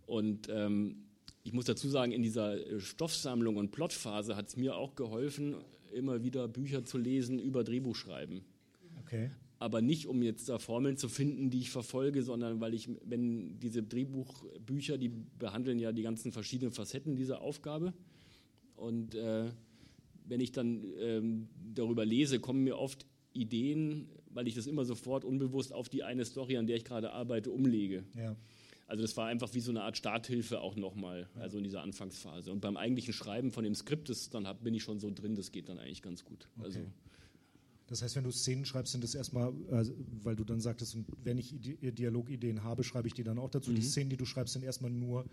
Und 0.06 0.48
ähm, 0.50 1.04
ich 1.44 1.52
muss 1.52 1.66
dazu 1.66 1.90
sagen, 1.90 2.14
in 2.14 2.22
dieser 2.22 2.56
äh, 2.66 2.80
Stoffsammlung 2.80 3.58
und 3.58 3.72
Plotphase 3.72 4.38
hat 4.38 4.48
es 4.48 4.56
mir 4.56 4.78
auch 4.78 4.96
geholfen, 4.96 5.56
immer 5.94 6.24
wieder 6.24 6.48
Bücher 6.48 6.86
zu 6.86 6.98
lesen 6.98 7.38
über 7.38 7.66
Drehbuchschreiben. 7.66 8.46
Okay. 9.02 9.32
Aber 9.60 9.82
nicht, 9.82 10.08
um 10.08 10.24
jetzt 10.24 10.48
da 10.48 10.58
Formeln 10.58 10.96
zu 10.96 11.10
finden, 11.10 11.50
die 11.50 11.60
ich 11.60 11.70
verfolge, 11.70 12.24
sondern 12.24 12.62
weil 12.62 12.74
ich, 12.74 12.88
wenn 13.04 13.60
diese 13.60 13.84
Drehbuchbücher, 13.84 14.98
die 14.98 15.10
behandeln 15.10 15.80
ja 15.80 15.92
die 15.92 16.02
ganzen 16.02 16.32
verschiedenen 16.32 16.72
Facetten 16.72 17.18
dieser 17.18 17.42
Aufgabe. 17.42 17.94
Und 18.76 19.16
äh, 19.16 19.52
wenn 20.26 20.40
ich 20.40 20.52
dann 20.52 20.84
ähm, 21.00 21.50
darüber 21.74 22.06
lese, 22.06 22.40
kommen 22.40 22.64
mir 22.64 22.78
oft 22.78 23.06
Ideen, 23.34 24.10
weil 24.30 24.48
ich 24.48 24.56
das 24.56 24.68
immer 24.68 24.86
sofort 24.86 25.26
unbewusst 25.26 25.74
auf 25.74 25.90
die 25.90 26.04
eine 26.04 26.26
Story, 26.26 26.58
an 26.58 26.68
der 26.68 26.78
ich 26.78 26.86
gerade 26.86 27.12
arbeite, 27.12 27.52
umlege. 27.52 28.04
Ja. 28.16 28.36
Also 28.88 29.04
das 29.04 29.16
war 29.16 29.28
einfach 29.28 29.54
wie 29.54 29.62
so 29.62 29.72
eine 29.72 29.84
Art 29.84 29.96
Starthilfe 29.96 30.60
auch 30.60 30.76
nochmal, 30.76 31.30
also 31.36 31.58
in 31.58 31.64
dieser 31.64 31.82
Anfangsphase. 31.82 32.52
Und 32.52 32.60
beim 32.60 32.76
eigentlichen 32.76 33.14
Schreiben 33.14 33.52
von 33.52 33.64
dem 33.64 33.74
Skript, 33.74 34.10
das 34.10 34.30
dann 34.30 34.46
hab, 34.46 34.64
bin 34.64 34.74
ich 34.74 34.84
schon 34.84 35.00
so 35.00 35.10
drin, 35.10 35.34
das 35.34 35.54
geht 35.54 35.70
dann 35.70 35.80
eigentlich 35.80 36.02
ganz 36.02 36.26
gut. 36.26 36.50
Okay. 36.58 36.66
Also, 36.66 36.80
das 37.88 38.02
heißt, 38.02 38.18
wenn 38.18 38.26
du 38.26 38.32
Szenen 38.32 38.66
schreibst, 38.66 38.92
sind 38.92 39.04
das 39.04 39.16
erstmal, 39.16 39.54
also, 39.70 39.94
weil 40.24 40.36
du 40.36 40.44
dann 40.44 40.60
sagtest, 40.60 40.98
wenn 41.24 41.38
ich 41.38 41.56
Dialogideen 41.60 42.64
habe, 42.64 42.84
schreibe 42.84 43.08
ich 43.08 43.14
die 43.14 43.24
dann 43.24 43.40
auch 43.40 43.50
dazu. 43.50 43.72
Mhm. 43.72 43.76
Die 43.76 43.82
Szenen, 43.82 44.10
die 44.10 44.18
du 44.18 44.26
schreibst, 44.26 44.54
sind 44.54 44.64
erstmal 44.64 44.92
nur 44.92 45.26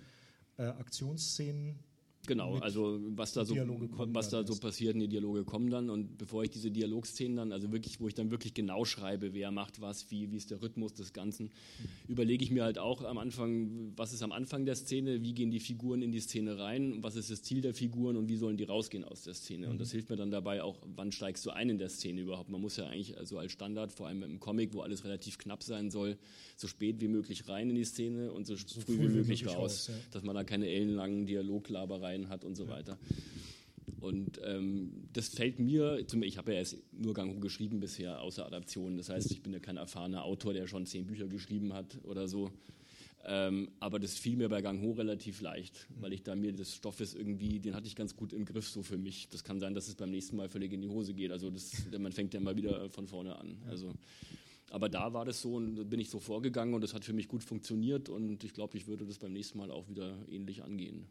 äh, 0.57 0.63
Aktionsszenen, 0.63 1.81
Genau, 2.29 2.57
also 2.59 3.01
was 3.17 3.33
da 3.33 3.47
so, 3.47 3.57
was 3.57 4.29
da 4.29 4.47
so 4.47 4.55
passiert, 4.57 4.97
die 4.97 5.09
Dialoge 5.09 5.45
kommen 5.45 5.71
dann 5.71 5.89
und 5.89 6.19
bevor 6.19 6.45
ich 6.45 6.51
diese 6.51 6.71
Dialogszenen 6.71 7.37
dann, 7.37 7.53
also 7.53 7.73
wirklich, 7.73 8.01
wo 8.01 8.07
ich 8.07 8.13
dann 8.13 8.31
wirklich 8.31 8.53
genau 8.53 8.85
schreibe, 8.85 9.33
wer 9.33 9.51
macht 9.51 9.81
was, 9.81 10.11
wie, 10.11 10.31
wie 10.31 10.37
ist 10.37 10.51
der 10.51 10.61
Rhythmus 10.61 10.93
des 10.93 11.15
Ganzen, 11.15 11.47
mhm. 11.47 11.51
überlege 12.07 12.45
ich 12.45 12.51
mir 12.51 12.65
halt 12.65 12.79
auch 12.79 13.03
am 13.03 13.17
Anfang, 13.17 13.95
was 13.97 14.13
ist 14.13 14.23
am 14.23 14.33
Anfang 14.33 14.67
der 14.67 14.75
Szene, 14.75 15.23
wie 15.23 15.33
gehen 15.33 15.51
die 15.51 15.59
Figuren 15.59 16.03
in 16.03 16.13
die 16.13 16.21
Szene 16.21 16.59
rein, 16.59 17.03
was 17.03 17.17
ist 17.17 17.31
das 17.31 17.43
Ziel 17.43 17.63
der 17.63 17.73
Figuren 17.73 18.19
und 18.19 18.29
wie 18.29 18.37
sollen 18.37 18.59
die 18.59 18.65
rausgehen 18.65 19.05
aus 19.05 19.23
der 19.23 19.33
Szene. 19.33 19.67
Mhm. 19.67 19.73
Und 19.73 19.81
das 19.81 19.91
hilft 19.91 20.11
mir 20.11 20.17
dann 20.17 20.31
dabei 20.31 20.63
auch, 20.63 20.83
wann 20.95 21.11
steigst 21.11 21.47
du 21.47 21.51
ein 21.51 21.71
in 21.71 21.79
der 21.79 21.89
Szene 21.89 22.21
überhaupt. 22.21 22.51
Man 22.51 22.61
muss 22.61 22.77
ja 22.77 22.87
eigentlich 22.87 23.17
also 23.17 23.39
als 23.39 23.53
Standard, 23.53 23.91
vor 23.91 24.07
allem 24.07 24.23
im 24.23 24.39
Comic, 24.39 24.75
wo 24.75 24.83
alles 24.83 25.05
relativ 25.05 25.39
knapp 25.39 25.63
sein 25.63 25.91
soll, 25.91 26.19
so 26.57 26.69
spät 26.69 27.01
wie 27.01 27.09
möglich 27.09 27.49
rein 27.49 27.71
in 27.71 27.77
die 27.77 27.85
Szene 27.85 28.33
und 28.33 28.47
so, 28.47 28.55
so 28.55 28.81
früh, 28.83 28.99
wie 28.99 29.09
möglich, 29.09 29.47
raus, 29.47 29.57
raus 29.57 29.87
ja. 29.89 29.95
dass 30.11 30.23
man 30.23 30.35
da 30.35 30.45
keine 30.45 30.69
ellenlangen 30.69 31.25
Dialoglabereien 31.25 32.18
Rein 32.19 32.29
hat 32.29 32.45
und 32.45 32.55
so 32.55 32.69
weiter. 32.69 32.99
Und 34.01 34.41
ähm, 34.45 35.09
das 35.13 35.29
fällt 35.29 35.59
mir, 35.59 35.99
ich 35.99 36.39
habe 36.39 36.53
ja 36.53 36.59
erst 36.59 36.77
nur 36.93 37.15
Gang 37.15 37.35
Ho 37.35 37.41
geschrieben 37.41 37.81
bisher, 37.81 38.21
außer 38.21 38.47
Adaptionen. 38.47 38.97
Das 38.97 39.09
heißt, 39.09 39.31
ich 39.31 39.43
bin 39.43 39.53
ja 39.53 39.59
kein 39.59 39.77
erfahrener 39.77 40.25
Autor, 40.25 40.53
der 40.53 40.67
schon 40.67 40.87
zehn 40.87 41.07
Bücher 41.07 41.27
geschrieben 41.27 41.73
hat 41.73 41.99
oder 42.05 42.29
so. 42.29 42.51
Ähm, 43.25 43.71
aber 43.81 43.99
das 43.99 44.17
fiel 44.17 44.37
mir 44.37 44.49
bei 44.49 44.63
Gang 44.63 44.81
Ho 44.83 44.93
relativ 44.93 45.41
leicht, 45.41 45.89
weil 46.01 46.13
ich 46.13 46.23
da 46.23 46.37
mir 46.37 46.53
des 46.53 46.77
Stoffes 46.77 47.15
irgendwie, 47.15 47.59
den 47.59 47.75
hatte 47.75 47.89
ich 47.89 47.97
ganz 47.97 48.15
gut 48.15 48.33
im 48.33 48.45
Griff 48.45 48.69
so 48.69 48.83
für 48.83 48.99
mich. 48.99 49.29
Das 49.31 49.43
kann 49.43 49.59
sein, 49.59 49.75
dass 49.75 49.89
es 49.89 49.97
beim 49.97 50.11
nächsten 50.11 50.37
Mal 50.37 50.49
völlig 50.49 50.73
in 50.73 50.81
die 50.81 50.89
Hose 50.89 51.13
geht. 51.13 51.33
Also 51.33 51.51
das, 51.51 51.73
man 51.99 52.13
fängt 52.13 52.35
ja 52.35 52.41
mal 52.41 52.57
wieder 52.57 52.89
von 52.91 53.09
vorne 53.09 53.37
an. 53.37 53.59
Also, 53.69 53.93
aber 54.71 54.89
da 54.89 55.13
war 55.13 55.25
das 55.25 55.43
so 55.43 55.57
und 55.57 55.77
da 55.77 55.83
bin 55.83 55.99
ich 55.99 56.11
so 56.11 56.21
vorgegangen 56.21 56.75
und 56.75 56.83
das 56.83 56.95
hat 56.95 57.05
für 57.05 57.13
mich 57.13 57.27
gut 57.27 57.43
funktioniert 57.43 58.09
und 58.09 58.45
ich 58.45 58.53
glaube, 58.53 58.77
ich 58.77 58.87
würde 58.87 59.05
das 59.05 59.19
beim 59.19 59.33
nächsten 59.33 59.59
Mal 59.59 59.71
auch 59.71 59.89
wieder 59.89 60.17
ähnlich 60.31 60.63
angehen. 60.63 61.07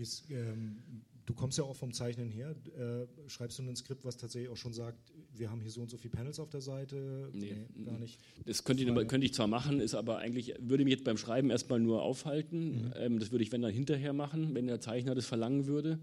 Gehst, 0.00 0.30
ähm, 0.30 0.78
du 1.26 1.34
kommst 1.34 1.58
ja 1.58 1.64
auch 1.64 1.76
vom 1.76 1.92
Zeichnen 1.92 2.30
her. 2.30 2.56
Äh, 2.78 3.28
schreibst 3.28 3.58
du 3.58 3.62
ein 3.62 3.76
Skript, 3.76 4.02
was 4.06 4.16
tatsächlich 4.16 4.50
auch 4.50 4.56
schon 4.56 4.72
sagt, 4.72 5.12
wir 5.34 5.50
haben 5.50 5.60
hier 5.60 5.70
so 5.70 5.82
und 5.82 5.90
so 5.90 5.98
viele 5.98 6.12
Panels 6.12 6.40
auf 6.40 6.48
der 6.48 6.62
Seite? 6.62 7.28
Nee, 7.34 7.66
nee 7.76 7.84
gar 7.84 7.98
nicht. 7.98 8.18
Das 8.46 8.64
könnte 8.64 8.82
ich, 8.82 9.08
könnte 9.08 9.26
ich, 9.26 9.34
zwar 9.34 9.46
machen, 9.46 9.78
ist 9.78 9.94
aber 9.94 10.16
eigentlich, 10.16 10.54
würde 10.58 10.84
mich 10.84 10.92
jetzt 10.92 11.04
beim 11.04 11.18
Schreiben 11.18 11.50
erstmal 11.50 11.80
nur 11.80 12.00
aufhalten. 12.00 12.86
Mhm. 12.86 12.92
Ähm, 12.96 13.18
das 13.18 13.30
würde 13.30 13.44
ich, 13.44 13.52
wenn 13.52 13.60
dann 13.60 13.74
hinterher 13.74 14.14
machen, 14.14 14.54
wenn 14.54 14.68
der 14.68 14.80
Zeichner 14.80 15.14
das 15.14 15.26
verlangen 15.26 15.66
würde. 15.66 15.96
Mhm. 15.96 16.00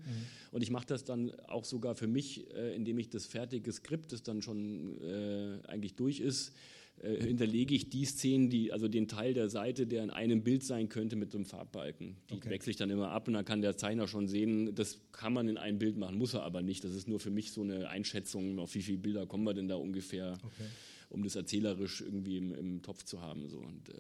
Und 0.51 0.61
ich 0.61 0.69
mache 0.69 0.85
das 0.85 1.03
dann 1.03 1.31
auch 1.47 1.65
sogar 1.65 1.95
für 1.95 2.07
mich, 2.07 2.53
äh, 2.53 2.75
indem 2.75 2.99
ich 2.99 3.09
das 3.09 3.25
fertige 3.25 3.71
Skript, 3.71 4.11
das 4.11 4.21
dann 4.21 4.43
schon 4.43 5.01
äh, 5.01 5.57
eigentlich 5.67 5.95
durch 5.95 6.19
ist, 6.19 6.53
äh, 7.01 7.23
hinterlege 7.23 7.75
ich 7.75 7.89
die 7.89 8.05
Szenen, 8.05 8.49
die, 8.49 8.71
also 8.71 8.87
den 8.87 9.07
Teil 9.07 9.33
der 9.33 9.49
Seite, 9.49 9.87
der 9.87 10.03
in 10.03 10.09
einem 10.09 10.43
Bild 10.43 10.63
sein 10.63 10.89
könnte, 10.89 11.15
mit 11.15 11.31
so 11.31 11.37
einem 11.37 11.45
Farbbalken. 11.45 12.17
Die 12.29 12.35
okay. 12.35 12.49
wechsle 12.49 12.71
ich 12.71 12.77
dann 12.77 12.89
immer 12.89 13.11
ab 13.11 13.27
und 13.27 13.33
dann 13.33 13.45
kann 13.45 13.61
der 13.61 13.77
Zeichner 13.77 14.07
schon 14.07 14.27
sehen, 14.27 14.73
das 14.75 14.99
kann 15.11 15.33
man 15.33 15.47
in 15.47 15.57
einem 15.57 15.79
Bild 15.79 15.97
machen, 15.97 16.17
muss 16.17 16.33
er 16.33 16.43
aber 16.43 16.61
nicht. 16.61 16.83
Das 16.83 16.93
ist 16.93 17.07
nur 17.07 17.19
für 17.19 17.31
mich 17.31 17.51
so 17.51 17.61
eine 17.61 17.89
Einschätzung, 17.89 18.59
auf 18.59 18.73
wie 18.75 18.81
viele 18.81 18.97
Bilder 18.97 19.25
kommen 19.25 19.43
wir 19.43 19.53
denn 19.53 19.67
da 19.67 19.75
ungefähr, 19.75 20.37
okay. 20.43 20.65
um 21.09 21.23
das 21.23 21.35
erzählerisch 21.35 22.01
irgendwie 22.01 22.37
im, 22.37 22.53
im, 22.53 22.81
Topf 22.81 23.03
zu 23.03 23.21
haben. 23.21 23.47
So. 23.47 23.57
Und, 23.57 23.89
äh, 23.89 23.93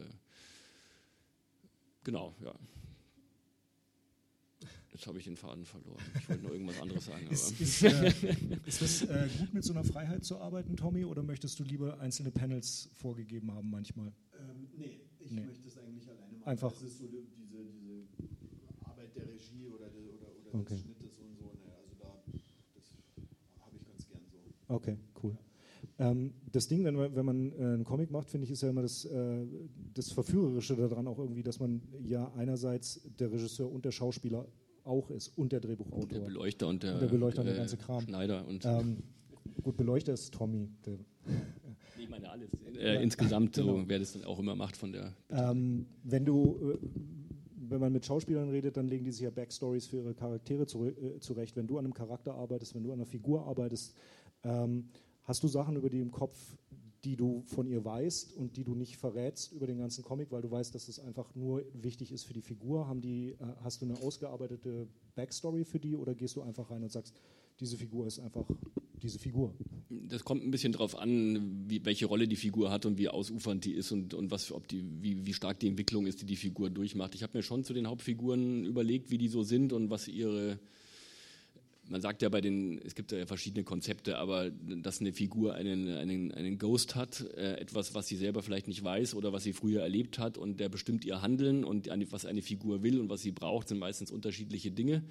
Genau, 2.07 2.33
ja. 2.41 2.55
Jetzt 4.97 5.05
habe 5.05 5.19
ich 5.19 5.25
den 5.25 5.35
Faden 5.35 5.63
verloren. 5.63 6.01
Ich 6.17 6.27
wollte 6.27 6.41
nur 6.41 6.53
irgendwas 6.53 6.81
anderes 6.81 7.05
sagen. 7.05 7.27
ist, 7.29 7.61
ist, 7.61 7.83
äh, 7.83 8.11
ist 8.65 8.81
das 8.81 9.03
äh, 9.03 9.29
gut 9.37 9.53
mit 9.53 9.63
so 9.63 9.73
einer 9.73 9.83
Freiheit 9.83 10.23
zu 10.23 10.39
arbeiten, 10.39 10.75
Tommy, 10.75 11.05
oder 11.05 11.21
möchtest 11.21 11.59
du 11.59 11.63
lieber 11.63 11.99
einzelne 11.99 12.31
Panels 12.31 12.89
vorgegeben 12.93 13.53
haben 13.53 13.69
manchmal? 13.69 14.07
Ähm, 14.07 14.67
nee, 14.75 15.01
ich 15.19 15.33
nee. 15.33 15.45
möchte 15.45 15.67
es 15.67 15.77
eigentlich 15.77 16.09
alleine 16.09 16.37
machen. 16.37 16.47
Einfach. 16.47 16.71
Das 16.71 16.81
ist 16.81 16.97
so 16.97 17.05
diese, 17.05 17.63
diese 17.63 18.07
Arbeit 18.85 19.15
der 19.15 19.27
Regie 19.27 19.67
oder, 19.67 19.87
der, 19.87 20.01
oder, 20.01 20.31
oder 20.49 20.61
okay. 20.61 20.73
des 20.73 20.81
Schnittes 20.81 21.19
und 21.19 21.37
so. 21.37 21.43
Ne, 21.43 21.71
also 21.77 21.93
da, 21.99 22.23
das 22.73 23.63
habe 23.63 23.75
ich 23.75 23.85
ganz 23.85 24.07
gern 24.07 24.21
so. 24.31 24.73
Okay, 24.73 24.97
cool. 25.21 25.37
Ähm, 25.99 26.33
das 26.51 26.67
Ding, 26.67 26.83
wenn 26.83 26.95
man, 26.95 27.15
wenn 27.15 27.25
man 27.25 27.51
äh, 27.51 27.55
einen 27.55 27.83
Comic 27.83 28.09
macht, 28.09 28.31
finde 28.31 28.45
ich, 28.45 28.51
ist 28.51 28.63
ja 28.63 28.69
immer 28.71 28.81
das, 28.81 29.05
äh, 29.05 29.45
das 29.93 30.11
Verführerische 30.11 30.75
daran 30.75 31.07
auch 31.07 31.19
irgendwie, 31.19 31.43
dass 31.43 31.59
man 31.59 31.83
ja 32.01 32.33
einerseits 32.33 32.99
der 33.19 33.31
Regisseur 33.31 33.71
und 33.71 33.85
der 33.85 33.91
Schauspieler 33.91 34.47
auch 34.87 35.09
ist 35.11 35.37
und 35.37 35.51
der 35.51 35.59
Drehbuchautor. 35.59 36.03
Und 36.03 36.11
der 36.11 36.19
Beleuchter 36.19 36.67
und 36.67 36.83
der, 36.83 36.93
und 36.93 37.01
der, 37.01 37.07
Beleuchter 37.07 37.41
und 37.41 37.47
der 37.47 37.55
ganze 37.55 37.77
Kram. 37.77 38.01
Schneider 38.01 38.47
und 38.47 38.65
ähm, 38.65 39.03
gut, 39.63 39.77
Beleuchter 39.77 40.13
ist 40.13 40.33
Tommy. 40.33 40.69
Der, 40.85 40.97
ich 41.97 42.09
meine 42.09 42.29
alles. 42.29 42.49
Äh, 42.75 42.95
ja, 42.95 42.99
insgesamt, 43.01 43.53
genau. 43.53 43.79
so, 43.79 43.83
wer 43.87 43.99
das 43.99 44.13
dann 44.13 44.23
auch 44.23 44.39
immer 44.39 44.55
macht 44.55 44.77
von 44.77 44.91
der. 44.91 45.13
Ähm, 45.29 45.85
wenn 46.03 46.25
du, 46.25 46.73
äh, 46.73 46.77
wenn 47.69 47.79
man 47.79 47.91
mit 47.91 48.05
Schauspielern 48.05 48.49
redet, 48.49 48.77
dann 48.77 48.87
legen 48.87 49.05
die 49.05 49.11
sich 49.11 49.21
ja 49.21 49.29
Backstories 49.29 49.87
für 49.87 49.97
ihre 49.97 50.13
Charaktere 50.13 50.65
zu, 50.65 50.85
äh, 50.85 51.19
zurecht. 51.19 51.55
Wenn 51.55 51.67
du 51.67 51.77
an 51.77 51.85
einem 51.85 51.93
Charakter 51.93 52.33
arbeitest, 52.35 52.75
wenn 52.75 52.83
du 52.83 52.91
an 52.91 52.99
einer 52.99 53.05
Figur 53.05 53.45
arbeitest, 53.45 53.95
ähm, 54.43 54.89
hast 55.23 55.43
du 55.43 55.47
Sachen 55.47 55.75
über 55.75 55.89
die 55.89 55.99
im 55.99 56.11
Kopf, 56.11 56.57
die 57.07 57.15
du 57.15 57.41
von 57.45 57.67
ihr 57.67 57.85
weißt 57.85 58.33
und 58.33 58.57
die 58.57 58.65
du 58.65 58.75
nicht 58.75 58.97
verrätst 58.97 59.53
über 59.53 59.65
den 59.65 59.77
ganzen 59.77 60.03
Comic, 60.03 60.29
weil 60.29 60.41
du 60.41 60.51
weißt, 60.51 60.75
dass 60.75 60.89
es 60.89 60.99
einfach 60.99 61.33
nur 61.35 61.63
wichtig 61.71 62.11
ist 62.11 62.25
für 62.25 62.33
die 62.33 62.41
Figur? 62.41 62.85
Haben 62.89 62.99
die, 62.99 63.29
äh, 63.29 63.35
hast 63.63 63.81
du 63.81 63.85
eine 63.85 63.97
ausgearbeitete 63.97 64.89
Backstory 65.15 65.63
für 65.63 65.79
die 65.79 65.95
oder 65.95 66.13
gehst 66.15 66.35
du 66.35 66.41
einfach 66.41 66.69
rein 66.69 66.83
und 66.83 66.91
sagst, 66.91 67.15
diese 67.61 67.77
Figur 67.77 68.07
ist 68.07 68.19
einfach 68.19 68.45
diese 69.01 69.19
Figur? 69.19 69.53
Das 69.89 70.25
kommt 70.25 70.43
ein 70.43 70.51
bisschen 70.51 70.73
darauf 70.73 70.97
an, 70.97 71.69
wie, 71.69 71.85
welche 71.85 72.07
Rolle 72.07 72.27
die 72.27 72.35
Figur 72.35 72.71
hat 72.71 72.85
und 72.85 72.97
wie 72.97 73.07
ausufernd 73.07 73.63
die 73.63 73.71
ist 73.71 73.93
und, 73.93 74.13
und 74.13 74.29
was, 74.29 74.51
ob 74.51 74.67
die, 74.67 74.83
wie, 75.01 75.25
wie 75.25 75.33
stark 75.33 75.61
die 75.61 75.69
Entwicklung 75.69 76.07
ist, 76.07 76.21
die 76.21 76.25
die 76.25 76.35
Figur 76.35 76.69
durchmacht. 76.69 77.15
Ich 77.15 77.23
habe 77.23 77.37
mir 77.37 77.41
schon 77.41 77.63
zu 77.63 77.73
den 77.73 77.87
Hauptfiguren 77.87 78.65
überlegt, 78.65 79.11
wie 79.11 79.17
die 79.17 79.29
so 79.29 79.43
sind 79.43 79.71
und 79.71 79.89
was 79.89 80.09
ihre 80.09 80.59
man 81.89 82.01
sagt 82.01 82.21
ja 82.21 82.29
bei 82.29 82.41
den, 82.41 82.79
es 82.83 82.95
gibt 82.95 83.11
ja 83.11 83.25
verschiedene 83.25 83.63
Konzepte, 83.63 84.17
aber 84.17 84.49
dass 84.49 84.99
eine 84.99 85.13
Figur 85.13 85.53
einen, 85.53 85.87
einen, 85.89 86.31
einen 86.31 86.57
Ghost 86.57 86.95
hat, 86.95 87.21
äh, 87.35 87.55
etwas, 87.55 87.95
was 87.95 88.07
sie 88.07 88.15
selber 88.15 88.43
vielleicht 88.43 88.67
nicht 88.67 88.83
weiß 88.83 89.15
oder 89.15 89.33
was 89.33 89.43
sie 89.43 89.53
früher 89.53 89.81
erlebt 89.81 90.19
hat 90.19 90.37
und 90.37 90.59
der 90.59 90.69
bestimmt 90.69 91.05
ihr 91.05 91.21
Handeln 91.21 91.63
und 91.63 91.89
eine, 91.89 92.11
was 92.11 92.25
eine 92.25 92.41
Figur 92.41 92.83
will 92.83 92.99
und 92.99 93.09
was 93.09 93.21
sie 93.21 93.31
braucht, 93.31 93.69
sind 93.69 93.79
meistens 93.79 94.11
unterschiedliche 94.11 94.71
Dinge. 94.71 95.03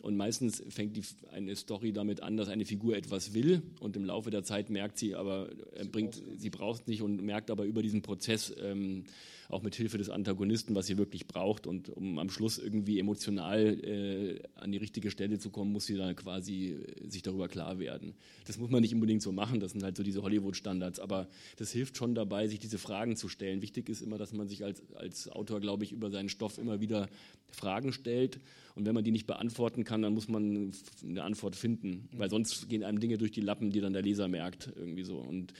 Und 0.00 0.16
meistens 0.16 0.62
fängt 0.68 0.96
die, 0.96 1.02
eine 1.32 1.54
Story 1.56 1.92
damit 1.92 2.22
an, 2.22 2.36
dass 2.36 2.48
eine 2.48 2.64
Figur 2.64 2.96
etwas 2.96 3.34
will 3.34 3.62
und 3.80 3.96
im 3.96 4.04
Laufe 4.04 4.30
der 4.30 4.44
Zeit 4.44 4.70
merkt 4.70 4.98
sie 4.98 5.14
aber, 5.14 5.50
äh, 5.74 5.84
bringt, 5.84 6.22
sie 6.36 6.50
braucht 6.50 6.82
es 6.82 6.86
nicht 6.86 7.02
und 7.02 7.22
merkt 7.22 7.50
aber 7.50 7.64
über 7.64 7.82
diesen 7.82 8.02
Prozess, 8.02 8.54
ähm, 8.62 9.04
auch 9.50 9.62
mit 9.62 9.74
Hilfe 9.74 9.98
des 9.98 10.10
Antagonisten, 10.10 10.74
was 10.74 10.86
sie 10.86 10.98
wirklich 10.98 11.26
braucht. 11.26 11.66
Und 11.66 11.88
um 11.90 12.18
am 12.18 12.30
Schluss 12.30 12.58
irgendwie 12.58 12.98
emotional 12.98 13.82
äh, 13.84 14.42
an 14.54 14.72
die 14.72 14.78
richtige 14.78 15.10
Stelle 15.10 15.38
zu 15.38 15.50
kommen, 15.50 15.72
muss 15.72 15.86
sie 15.86 15.96
dann 15.96 16.16
quasi 16.16 16.72
äh, 16.72 17.08
sich 17.08 17.22
darüber 17.22 17.48
klar 17.48 17.78
werden. 17.78 18.14
Das 18.46 18.58
muss 18.58 18.70
man 18.70 18.80
nicht 18.82 18.94
unbedingt 18.94 19.22
so 19.22 19.32
machen, 19.32 19.60
das 19.60 19.72
sind 19.72 19.82
halt 19.82 19.96
so 19.96 20.02
diese 20.02 20.22
Hollywood-Standards, 20.22 21.00
aber 21.00 21.28
das 21.56 21.72
hilft 21.72 21.96
schon 21.96 22.14
dabei, 22.14 22.46
sich 22.48 22.58
diese 22.58 22.78
Fragen 22.78 23.16
zu 23.16 23.28
stellen. 23.28 23.62
Wichtig 23.62 23.88
ist 23.88 24.02
immer, 24.02 24.18
dass 24.18 24.32
man 24.32 24.48
sich 24.48 24.64
als, 24.64 24.82
als 24.94 25.28
Autor, 25.28 25.60
glaube 25.60 25.84
ich, 25.84 25.92
über 25.92 26.10
seinen 26.10 26.28
Stoff 26.28 26.58
immer 26.58 26.80
wieder 26.80 27.08
Fragen 27.50 27.92
stellt. 27.92 28.40
Und 28.76 28.86
wenn 28.86 28.94
man 28.94 29.04
die 29.04 29.10
nicht 29.10 29.26
beantworten 29.26 29.84
kann, 29.84 30.02
dann 30.02 30.14
muss 30.14 30.28
man 30.28 30.72
eine 31.02 31.22
Antwort 31.22 31.56
finden, 31.56 32.08
weil 32.12 32.30
sonst 32.30 32.68
gehen 32.68 32.84
einem 32.84 33.00
Dinge 33.00 33.18
durch 33.18 33.32
die 33.32 33.40
Lappen, 33.40 33.70
die 33.70 33.80
dann 33.80 33.92
der 33.92 34.02
Leser 34.02 34.28
merkt, 34.28 34.72
irgendwie 34.76 35.02
so. 35.02 35.18
Und 35.18 35.52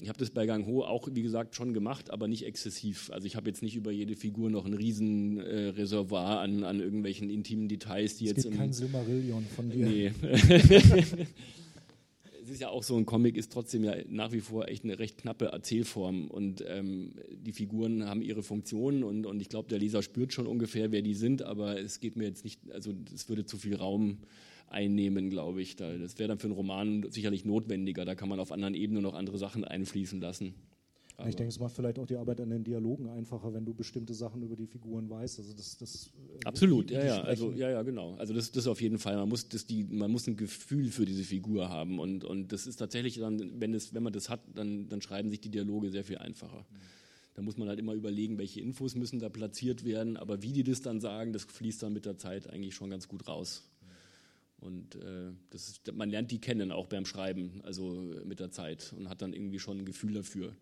ich 0.00 0.08
habe 0.08 0.18
das 0.18 0.30
bei 0.30 0.46
Gang 0.46 0.66
Ho 0.66 0.82
auch, 0.82 1.08
wie 1.12 1.22
gesagt, 1.22 1.54
schon 1.54 1.74
gemacht, 1.74 2.10
aber 2.10 2.28
nicht 2.28 2.44
exzessiv. 2.46 3.10
Also 3.10 3.26
ich 3.26 3.36
habe 3.36 3.48
jetzt 3.48 3.62
nicht 3.62 3.76
über 3.76 3.90
jede 3.90 4.16
Figur 4.16 4.50
noch 4.50 4.64
ein 4.64 4.74
riesen 4.74 5.38
äh, 5.38 5.68
Reservoir 5.68 6.40
an, 6.40 6.64
an 6.64 6.80
irgendwelchen 6.80 7.30
intimen 7.30 7.68
Details, 7.68 8.16
die 8.16 8.26
es 8.26 8.30
jetzt. 8.30 8.42
Gibt 8.44 8.56
kein 8.56 8.72
Silmarillion 8.72 9.44
von 9.54 9.70
dir. 9.70 9.86
Nee. 9.86 10.12
es 12.42 12.54
ist 12.54 12.60
ja 12.60 12.68
auch 12.68 12.82
so, 12.82 12.96
ein 12.96 13.06
Comic 13.06 13.36
ist 13.36 13.52
trotzdem 13.52 13.84
ja 13.84 13.94
nach 14.08 14.32
wie 14.32 14.40
vor 14.40 14.68
echt 14.68 14.84
eine 14.84 14.98
recht 14.98 15.18
knappe 15.18 15.46
Erzählform 15.46 16.28
und 16.28 16.64
ähm, 16.66 17.12
die 17.30 17.52
Figuren 17.52 18.06
haben 18.06 18.22
ihre 18.22 18.42
Funktionen 18.42 19.04
und, 19.04 19.26
und 19.26 19.40
ich 19.40 19.48
glaube, 19.48 19.68
der 19.68 19.78
Leser 19.78 20.02
spürt 20.02 20.32
schon 20.32 20.46
ungefähr, 20.46 20.90
wer 20.90 21.02
die 21.02 21.14
sind, 21.14 21.42
aber 21.42 21.78
es 21.78 22.00
geht 22.00 22.16
mir 22.16 22.24
jetzt 22.24 22.44
nicht, 22.44 22.60
also 22.72 22.92
es 23.14 23.28
würde 23.28 23.44
zu 23.44 23.56
viel 23.56 23.76
Raum 23.76 24.18
einnehmen, 24.70 25.30
glaube 25.30 25.62
ich. 25.62 25.76
Das 25.76 26.18
wäre 26.18 26.28
dann 26.28 26.38
für 26.38 26.46
einen 26.46 26.54
Roman 26.54 27.06
sicherlich 27.10 27.44
notwendiger. 27.44 28.04
Da 28.04 28.14
kann 28.14 28.28
man 28.28 28.40
auf 28.40 28.52
anderen 28.52 28.74
Ebenen 28.74 29.02
noch 29.02 29.14
andere 29.14 29.38
Sachen 29.38 29.64
einfließen 29.64 30.20
lassen. 30.20 30.54
Aber 31.20 31.28
ich 31.28 31.36
denke, 31.36 31.50
es 31.50 31.60
macht 31.60 31.74
vielleicht 31.74 31.98
auch 31.98 32.06
die 32.06 32.16
Arbeit 32.16 32.40
an 32.40 32.48
den 32.48 32.64
Dialogen 32.64 33.08
einfacher, 33.10 33.52
wenn 33.52 33.66
du 33.66 33.74
bestimmte 33.74 34.14
Sachen 34.14 34.42
über 34.42 34.56
die 34.56 34.66
Figuren 34.66 35.10
weißt. 35.10 35.38
Also 35.38 35.52
das, 35.52 35.76
das 35.76 36.06
äh, 36.06 36.46
Absolut, 36.46 36.90
ja, 36.90 37.04
ja. 37.04 37.20
Also 37.20 37.52
ja, 37.52 37.70
ja, 37.70 37.82
genau. 37.82 38.14
Also 38.14 38.32
das, 38.32 38.50
das 38.52 38.66
auf 38.66 38.80
jeden 38.80 38.98
Fall. 38.98 39.16
Man 39.16 39.28
muss, 39.28 39.46
das 39.48 39.66
die, 39.66 39.84
man 39.84 40.10
muss 40.10 40.26
ein 40.26 40.36
Gefühl 40.36 40.90
für 40.90 41.04
diese 41.04 41.24
Figur 41.24 41.68
haben 41.68 41.98
und, 41.98 42.24
und 42.24 42.52
das 42.52 42.66
ist 42.66 42.76
tatsächlich 42.76 43.18
dann, 43.18 43.60
wenn 43.60 43.74
es, 43.74 43.92
wenn 43.92 44.02
man 44.02 44.14
das 44.14 44.30
hat, 44.30 44.40
dann, 44.54 44.88
dann 44.88 45.02
schreiben 45.02 45.28
sich 45.28 45.40
die 45.40 45.50
Dialoge 45.50 45.90
sehr 45.90 46.04
viel 46.04 46.16
einfacher. 46.16 46.66
Mhm. 46.70 46.76
Da 47.34 47.42
muss 47.42 47.56
man 47.56 47.68
halt 47.68 47.78
immer 47.78 47.94
überlegen, 47.94 48.38
welche 48.38 48.60
Infos 48.60 48.94
müssen 48.94 49.18
da 49.18 49.28
platziert 49.28 49.84
werden, 49.84 50.16
aber 50.16 50.42
wie 50.42 50.52
die 50.52 50.64
das 50.64 50.80
dann 50.80 51.00
sagen, 51.00 51.32
das 51.32 51.44
fließt 51.44 51.82
dann 51.82 51.92
mit 51.92 52.06
der 52.06 52.16
Zeit 52.16 52.48
eigentlich 52.48 52.74
schon 52.74 52.90
ganz 52.90 53.08
gut 53.08 53.28
raus. 53.28 53.69
Und 54.60 54.96
äh, 54.96 55.32
das 55.50 55.68
ist, 55.68 55.92
man 55.94 56.10
lernt 56.10 56.30
die 56.30 56.40
kennen, 56.40 56.70
auch 56.70 56.86
beim 56.86 57.06
Schreiben, 57.06 57.60
also 57.64 58.12
mit 58.24 58.40
der 58.40 58.50
Zeit 58.50 58.94
und 58.96 59.08
hat 59.08 59.22
dann 59.22 59.32
irgendwie 59.32 59.58
schon 59.58 59.78
ein 59.78 59.84
Gefühl 59.84 60.14
dafür. 60.14 60.54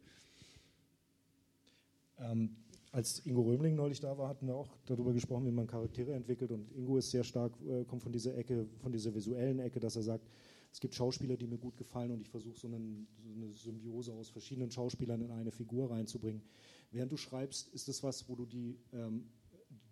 Ähm, 2.19 2.57
als 2.93 3.25
Ingo 3.27 3.43
Römling 3.43 3.75
neulich 3.75 4.01
da 4.01 4.17
war, 4.17 4.29
hatten 4.29 4.47
wir 4.47 4.55
auch 4.55 4.77
darüber 4.87 5.13
gesprochen, 5.13 5.47
wie 5.47 5.51
man 5.51 5.67
Charaktere 5.67 6.15
entwickelt. 6.15 6.53
Und 6.53 6.73
Ingo 6.73 6.97
ist 6.97 7.11
sehr 7.11 7.25
stark, 7.25 7.53
äh, 7.69 7.85
kommt 7.85 8.03
von 8.03 8.13
dieser 8.13 8.37
Ecke, 8.37 8.67
von 8.79 8.93
dieser 8.93 9.15
visuellen 9.15 9.59
Ecke, 9.59 9.81
dass 9.81 9.97
er 9.97 10.03
sagt, 10.03 10.29
es 10.73 10.81
gibt 10.81 10.95
Schauspieler, 10.95 11.37
die 11.37 11.47
mir 11.47 11.59
gut 11.59 11.77
gefallen 11.77 12.13
und 12.13 12.21
ich 12.21 12.29
versuche 12.29 12.59
so, 12.59 12.69
so, 12.69 12.75
eine 12.75 13.55
Symbiose 13.55 14.13
aus 14.13 14.29
verschiedenen 14.29 14.71
Schauspielern 14.71 15.21
in 15.23 15.31
eine 15.31 15.51
Figur 15.51 15.91
reinzubringen. 15.91 16.43
Während 16.91 17.11
du 17.11 17.17
schreibst, 17.17 17.69
ist 17.75 17.89
das 17.89 18.03
was, 18.03 18.29
wo 18.29 18.37
du 18.37 18.47
die, 18.47 18.79
ähm, 18.93 19.29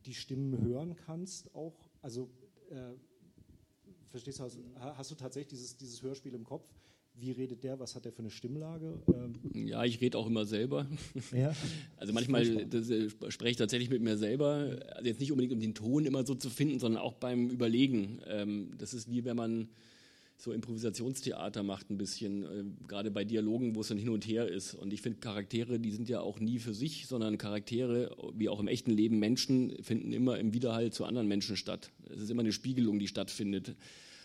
die 0.04 0.14
Stimmen 0.14 0.60
hören 0.62 0.94
kannst, 0.94 1.54
auch? 1.54 1.74
Also 2.02 2.30
äh, 2.70 2.92
verstehst 4.08 4.38
du, 4.38 4.44
hast, 4.44 4.58
hast, 4.78 5.10
du 5.10 5.14
tatsächlich 5.14 5.48
dieses, 5.48 5.76
dieses 5.76 6.02
Hörspiel 6.02 6.34
im 6.34 6.44
Kopf? 6.44 6.64
Wie 7.18 7.30
redet 7.30 7.64
der? 7.64 7.80
Was 7.80 7.94
hat 7.94 8.04
der 8.04 8.12
für 8.12 8.18
eine 8.18 8.30
Stimmlage? 8.30 9.00
Ähm 9.08 9.66
ja, 9.66 9.84
ich 9.84 10.00
rede 10.02 10.18
auch 10.18 10.26
immer 10.26 10.44
selber. 10.44 10.86
Ja? 11.32 11.54
Also 11.96 12.12
manchmal 12.12 12.66
das, 12.66 12.90
äh, 12.90 13.08
spreche 13.08 13.52
ich 13.52 13.56
tatsächlich 13.56 13.88
mit 13.88 14.02
mir 14.02 14.18
selber. 14.18 14.78
Also 14.94 15.08
jetzt 15.08 15.20
nicht 15.20 15.32
unbedingt 15.32 15.54
um 15.54 15.60
den 15.60 15.74
Ton 15.74 16.04
immer 16.04 16.26
so 16.26 16.34
zu 16.34 16.50
finden, 16.50 16.78
sondern 16.78 17.02
auch 17.02 17.14
beim 17.14 17.48
Überlegen. 17.48 18.20
Ähm, 18.26 18.74
das 18.76 18.92
ist 18.92 19.10
wie 19.10 19.24
wenn 19.24 19.36
man 19.36 19.70
so 20.38 20.52
Improvisationstheater 20.52 21.62
macht 21.62 21.90
ein 21.90 21.96
bisschen, 21.96 22.44
äh, 22.44 22.64
gerade 22.86 23.10
bei 23.10 23.24
Dialogen, 23.24 23.74
wo 23.74 23.80
es 23.80 23.88
dann 23.88 23.98
hin 23.98 24.10
und 24.10 24.26
her 24.26 24.46
ist. 24.48 24.74
Und 24.74 24.92
ich 24.92 25.00
finde, 25.00 25.18
Charaktere, 25.18 25.80
die 25.80 25.90
sind 25.90 26.08
ja 26.08 26.20
auch 26.20 26.40
nie 26.40 26.58
für 26.58 26.74
sich, 26.74 27.06
sondern 27.06 27.38
Charaktere, 27.38 28.14
wie 28.34 28.48
auch 28.48 28.60
im 28.60 28.68
echten 28.68 28.90
Leben 28.90 29.18
Menschen, 29.18 29.74
finden 29.82 30.12
immer 30.12 30.38
im 30.38 30.52
Widerhall 30.52 30.92
zu 30.92 31.04
anderen 31.04 31.26
Menschen 31.26 31.56
statt. 31.56 31.90
Es 32.10 32.20
ist 32.20 32.30
immer 32.30 32.42
eine 32.42 32.52
Spiegelung, 32.52 32.98
die 32.98 33.08
stattfindet. 33.08 33.76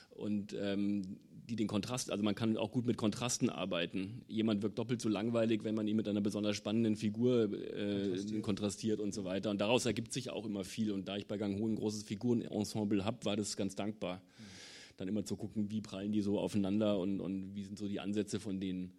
Und 0.10 0.54
ähm, 0.60 1.18
die 1.50 1.56
den 1.56 1.68
Kontrast, 1.68 2.12
also 2.12 2.24
man 2.24 2.36
kann 2.36 2.56
auch 2.58 2.72
gut 2.72 2.86
mit 2.86 2.98
Kontrasten 2.98 3.50
arbeiten. 3.50 4.22
Jemand 4.28 4.62
wirkt 4.62 4.78
doppelt 4.78 5.02
so 5.02 5.10
langweilig, 5.10 5.64
wenn 5.64 5.76
man 5.76 5.88
ihn 5.88 5.96
mit 5.96 6.08
einer 6.08 6.22
besonders 6.22 6.56
spannenden 6.56 6.96
Figur 6.96 7.44
äh, 7.44 7.48
kontrastiert. 7.48 8.42
kontrastiert. 8.44 9.00
und 9.00 9.14
so 9.14 9.24
weiter. 9.24 9.50
Und 9.50 9.60
daraus 9.60 9.86
ergibt 9.86 10.14
sich 10.14 10.30
auch 10.30 10.46
immer 10.46 10.64
viel. 10.64 10.92
Und 10.92 11.08
da 11.08 11.16
ich 11.16 11.26
bei 11.26 11.38
Gang 11.38 11.60
Ho 11.60 11.68
ein 11.68 11.76
großes 11.76 12.04
Figurenensemble 12.04 13.06
habe, 13.06 13.26
war 13.26 13.36
das 13.36 13.58
ganz 13.58 13.76
dankbar. 13.76 14.18
Mhm. 14.18 14.61
Dann 15.02 15.08
immer 15.08 15.26
zu 15.26 15.36
gucken, 15.36 15.72
wie 15.72 15.82
prallen 15.82 16.12
die 16.12 16.22
so 16.22 16.38
aufeinander 16.38 17.00
und, 17.00 17.22
und 17.22 17.56
wie 17.56 17.64
sind 17.64 17.80
so 17.80 17.88
die 17.88 18.00
Ansätze 18.00 18.40
von 18.40 18.60
denen. 18.60 18.94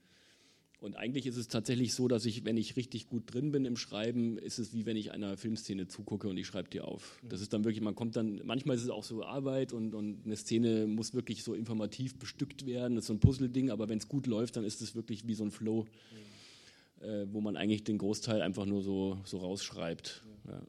Und 0.80 0.96
eigentlich 0.96 1.26
ist 1.26 1.36
es 1.36 1.46
tatsächlich 1.46 1.94
so, 1.94 2.08
dass 2.08 2.26
ich, 2.26 2.44
wenn 2.44 2.56
ich 2.56 2.74
richtig 2.74 3.06
gut 3.06 3.32
drin 3.32 3.52
bin 3.52 3.64
im 3.64 3.76
Schreiben, 3.76 4.36
ist 4.36 4.58
es 4.58 4.74
wie 4.74 4.84
wenn 4.84 4.96
ich 4.96 5.12
einer 5.12 5.36
Filmszene 5.36 5.86
zugucke 5.86 6.26
und 6.28 6.36
ich 6.36 6.48
schreibe 6.48 6.70
die 6.70 6.80
auf. 6.80 7.20
Das 7.22 7.40
ist 7.40 7.52
dann 7.52 7.62
wirklich, 7.62 7.80
man 7.82 7.94
kommt 7.94 8.16
dann, 8.16 8.40
manchmal 8.42 8.74
ist 8.74 8.82
es 8.82 8.90
auch 8.90 9.04
so 9.04 9.22
Arbeit 9.22 9.72
und, 9.72 9.94
und 9.94 10.26
eine 10.26 10.34
Szene 10.34 10.88
muss 10.88 11.14
wirklich 11.14 11.44
so 11.44 11.54
informativ 11.54 12.18
bestückt 12.18 12.66
werden. 12.66 12.96
Das 12.96 13.04
ist 13.04 13.06
so 13.06 13.14
ein 13.14 13.20
Puzzle-Ding, 13.20 13.70
aber 13.70 13.88
wenn 13.88 13.98
es 13.98 14.08
gut 14.08 14.26
läuft, 14.26 14.56
dann 14.56 14.64
ist 14.64 14.82
es 14.82 14.96
wirklich 14.96 15.24
wie 15.28 15.34
so 15.34 15.44
ein 15.44 15.52
Flow, 15.52 15.86
mhm. 17.00 17.04
äh, 17.04 17.32
wo 17.32 17.40
man 17.40 17.56
eigentlich 17.56 17.84
den 17.84 17.98
Großteil 17.98 18.42
einfach 18.42 18.66
nur 18.66 18.82
so, 18.82 19.20
so 19.24 19.38
rausschreibt. 19.38 20.24
Ja. 20.48 20.62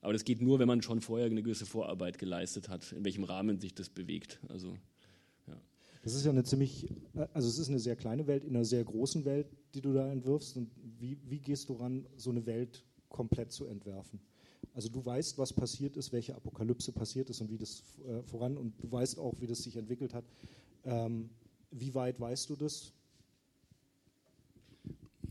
Ja. 0.00 0.04
Aber 0.04 0.12
das 0.12 0.24
geht 0.24 0.40
nur, 0.40 0.58
wenn 0.58 0.68
man 0.68 0.82
schon 0.82 1.00
vorher 1.00 1.26
eine 1.26 1.42
gewisse 1.42 1.66
Vorarbeit 1.66 2.18
geleistet 2.18 2.68
hat, 2.68 2.92
in 2.92 3.04
welchem 3.04 3.24
Rahmen 3.24 3.60
sich 3.60 3.74
das 3.74 3.88
bewegt. 3.88 4.38
Also 4.48 4.76
das 6.02 6.14
ist 6.14 6.24
ja 6.24 6.30
eine 6.30 6.44
ziemlich, 6.44 6.88
also 7.34 7.48
es 7.48 7.58
ist 7.58 7.68
eine 7.68 7.78
sehr 7.78 7.96
kleine 7.96 8.26
Welt 8.26 8.44
in 8.44 8.54
einer 8.54 8.64
sehr 8.64 8.84
großen 8.84 9.24
Welt, 9.24 9.46
die 9.74 9.80
du 9.80 9.92
da 9.92 10.10
entwirfst. 10.10 10.56
Und 10.56 10.70
wie, 10.98 11.18
wie 11.26 11.38
gehst 11.38 11.68
du 11.68 11.74
ran, 11.74 12.06
so 12.16 12.30
eine 12.30 12.46
Welt 12.46 12.84
komplett 13.08 13.52
zu 13.52 13.66
entwerfen? 13.66 14.20
Also 14.74 14.88
du 14.88 15.04
weißt, 15.04 15.38
was 15.38 15.52
passiert 15.52 15.96
ist, 15.96 16.12
welche 16.12 16.34
Apokalypse 16.34 16.92
passiert 16.92 17.30
ist 17.30 17.40
und 17.40 17.50
wie 17.50 17.58
das 17.58 17.82
äh, 18.06 18.22
voran 18.22 18.56
und 18.56 18.72
du 18.82 18.90
weißt 18.90 19.18
auch, 19.18 19.34
wie 19.40 19.46
das 19.46 19.62
sich 19.62 19.76
entwickelt 19.76 20.14
hat. 20.14 20.24
Ähm, 20.84 21.30
wie 21.70 21.94
weit 21.94 22.20
weißt 22.20 22.48
du 22.50 22.56
das? 22.56 22.92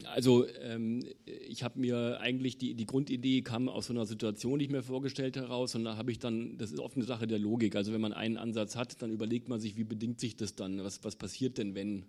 Also 0.05 0.45
ähm, 0.61 1.03
ich 1.25 1.63
habe 1.63 1.79
mir 1.79 2.19
eigentlich 2.19 2.57
die, 2.57 2.75
die 2.75 2.85
Grundidee 2.85 3.41
kam 3.41 3.67
aus 3.67 3.87
so 3.87 3.93
einer 3.93 4.05
Situation, 4.05 4.59
die 4.59 4.65
ich 4.65 4.71
mir 4.71 4.83
vorgestellt 4.83 5.35
heraus. 5.35 5.75
Und 5.75 5.83
da 5.83 5.97
habe 5.97 6.11
ich 6.11 6.19
dann, 6.19 6.57
das 6.57 6.71
ist 6.71 6.79
oft 6.79 6.95
eine 6.95 7.05
Sache 7.05 7.27
der 7.27 7.39
Logik, 7.39 7.75
also 7.75 7.93
wenn 7.93 8.01
man 8.01 8.13
einen 8.13 8.37
Ansatz 8.37 8.75
hat, 8.75 9.01
dann 9.01 9.11
überlegt 9.11 9.49
man 9.49 9.59
sich, 9.59 9.75
wie 9.77 9.83
bedingt 9.83 10.19
sich 10.19 10.35
das 10.35 10.55
dann, 10.55 10.83
was, 10.83 11.03
was 11.03 11.15
passiert 11.15 11.57
denn, 11.57 11.75
wenn 11.75 12.05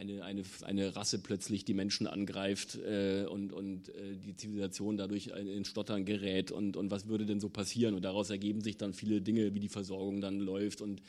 eine, 0.00 0.24
eine, 0.24 0.42
eine 0.64 0.96
Rasse 0.96 1.18
plötzlich 1.18 1.64
die 1.64 1.74
Menschen 1.74 2.06
angreift 2.06 2.76
äh, 2.76 3.26
und, 3.28 3.52
und 3.52 3.88
äh, 3.90 4.16
die 4.16 4.34
Zivilisation 4.34 4.96
dadurch 4.96 5.28
in 5.28 5.64
Stottern 5.64 6.04
gerät? 6.04 6.50
Und, 6.50 6.76
und 6.76 6.90
was 6.90 7.08
würde 7.08 7.26
denn 7.26 7.40
so 7.40 7.48
passieren? 7.48 7.94
Und 7.94 8.02
daraus 8.02 8.30
ergeben 8.30 8.62
sich 8.62 8.76
dann 8.76 8.92
viele 8.92 9.20
Dinge, 9.20 9.54
wie 9.54 9.60
die 9.60 9.68
Versorgung 9.68 10.20
dann 10.20 10.40
läuft 10.40 10.80
und, 10.80 11.02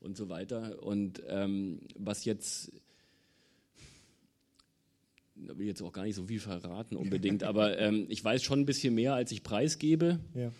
und 0.00 0.16
so 0.16 0.28
weiter. 0.28 0.82
Und 0.82 1.22
ähm, 1.28 1.80
was 1.96 2.24
jetzt 2.24 2.72
da 5.34 5.56
will 5.56 5.62
ich 5.62 5.68
jetzt 5.68 5.82
auch 5.82 5.92
gar 5.92 6.04
nicht 6.04 6.14
so 6.14 6.26
viel 6.26 6.40
verraten 6.40 6.96
unbedingt, 6.96 7.42
aber 7.44 7.78
ähm, 7.78 8.06
ich 8.08 8.22
weiß 8.24 8.42
schon 8.42 8.60
ein 8.60 8.66
bisschen 8.66 8.94
mehr, 8.94 9.14
als 9.14 9.32
ich 9.32 9.42
preisgebe. 9.42 10.20
Ja. 10.34 10.52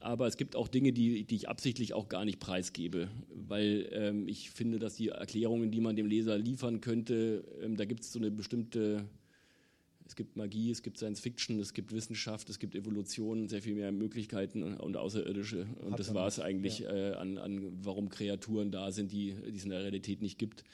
Aber 0.00 0.26
es 0.26 0.36
gibt 0.36 0.54
auch 0.54 0.68
Dinge, 0.68 0.92
die, 0.92 1.24
die 1.24 1.34
ich 1.34 1.48
absichtlich 1.48 1.94
auch 1.94 2.10
gar 2.10 2.26
nicht 2.26 2.38
preisgebe, 2.38 3.08
weil 3.34 3.88
ähm, 3.92 4.28
ich 4.28 4.50
finde, 4.50 4.78
dass 4.78 4.96
die 4.96 5.08
Erklärungen, 5.08 5.70
die 5.70 5.80
man 5.80 5.96
dem 5.96 6.06
Leser 6.06 6.36
liefern 6.36 6.82
könnte, 6.82 7.42
ähm, 7.62 7.76
da 7.76 7.86
gibt 7.86 8.02
es 8.02 8.12
so 8.12 8.18
eine 8.18 8.30
bestimmte, 8.30 9.08
es 10.06 10.14
gibt 10.14 10.36
Magie, 10.36 10.70
es 10.70 10.82
gibt 10.82 10.98
Science 10.98 11.20
Fiction, 11.20 11.58
es 11.58 11.72
gibt 11.72 11.92
Wissenschaft, 11.92 12.50
es 12.50 12.58
gibt 12.58 12.74
Evolution, 12.74 13.48
sehr 13.48 13.62
viel 13.62 13.74
mehr 13.74 13.92
Möglichkeiten 13.92 14.74
und 14.74 14.98
Außerirdische. 14.98 15.66
Und 15.80 15.92
Hat 15.92 16.00
das 16.00 16.12
war 16.12 16.26
es 16.26 16.38
eigentlich 16.38 16.80
ja. 16.80 16.92
äh, 16.92 17.14
an, 17.14 17.38
an, 17.38 17.72
warum 17.82 18.10
Kreaturen 18.10 18.70
da 18.70 18.92
sind, 18.92 19.10
die, 19.10 19.34
die 19.34 19.56
es 19.56 19.64
in 19.64 19.70
der 19.70 19.80
Realität 19.80 20.20
nicht 20.20 20.38
gibt. 20.38 20.64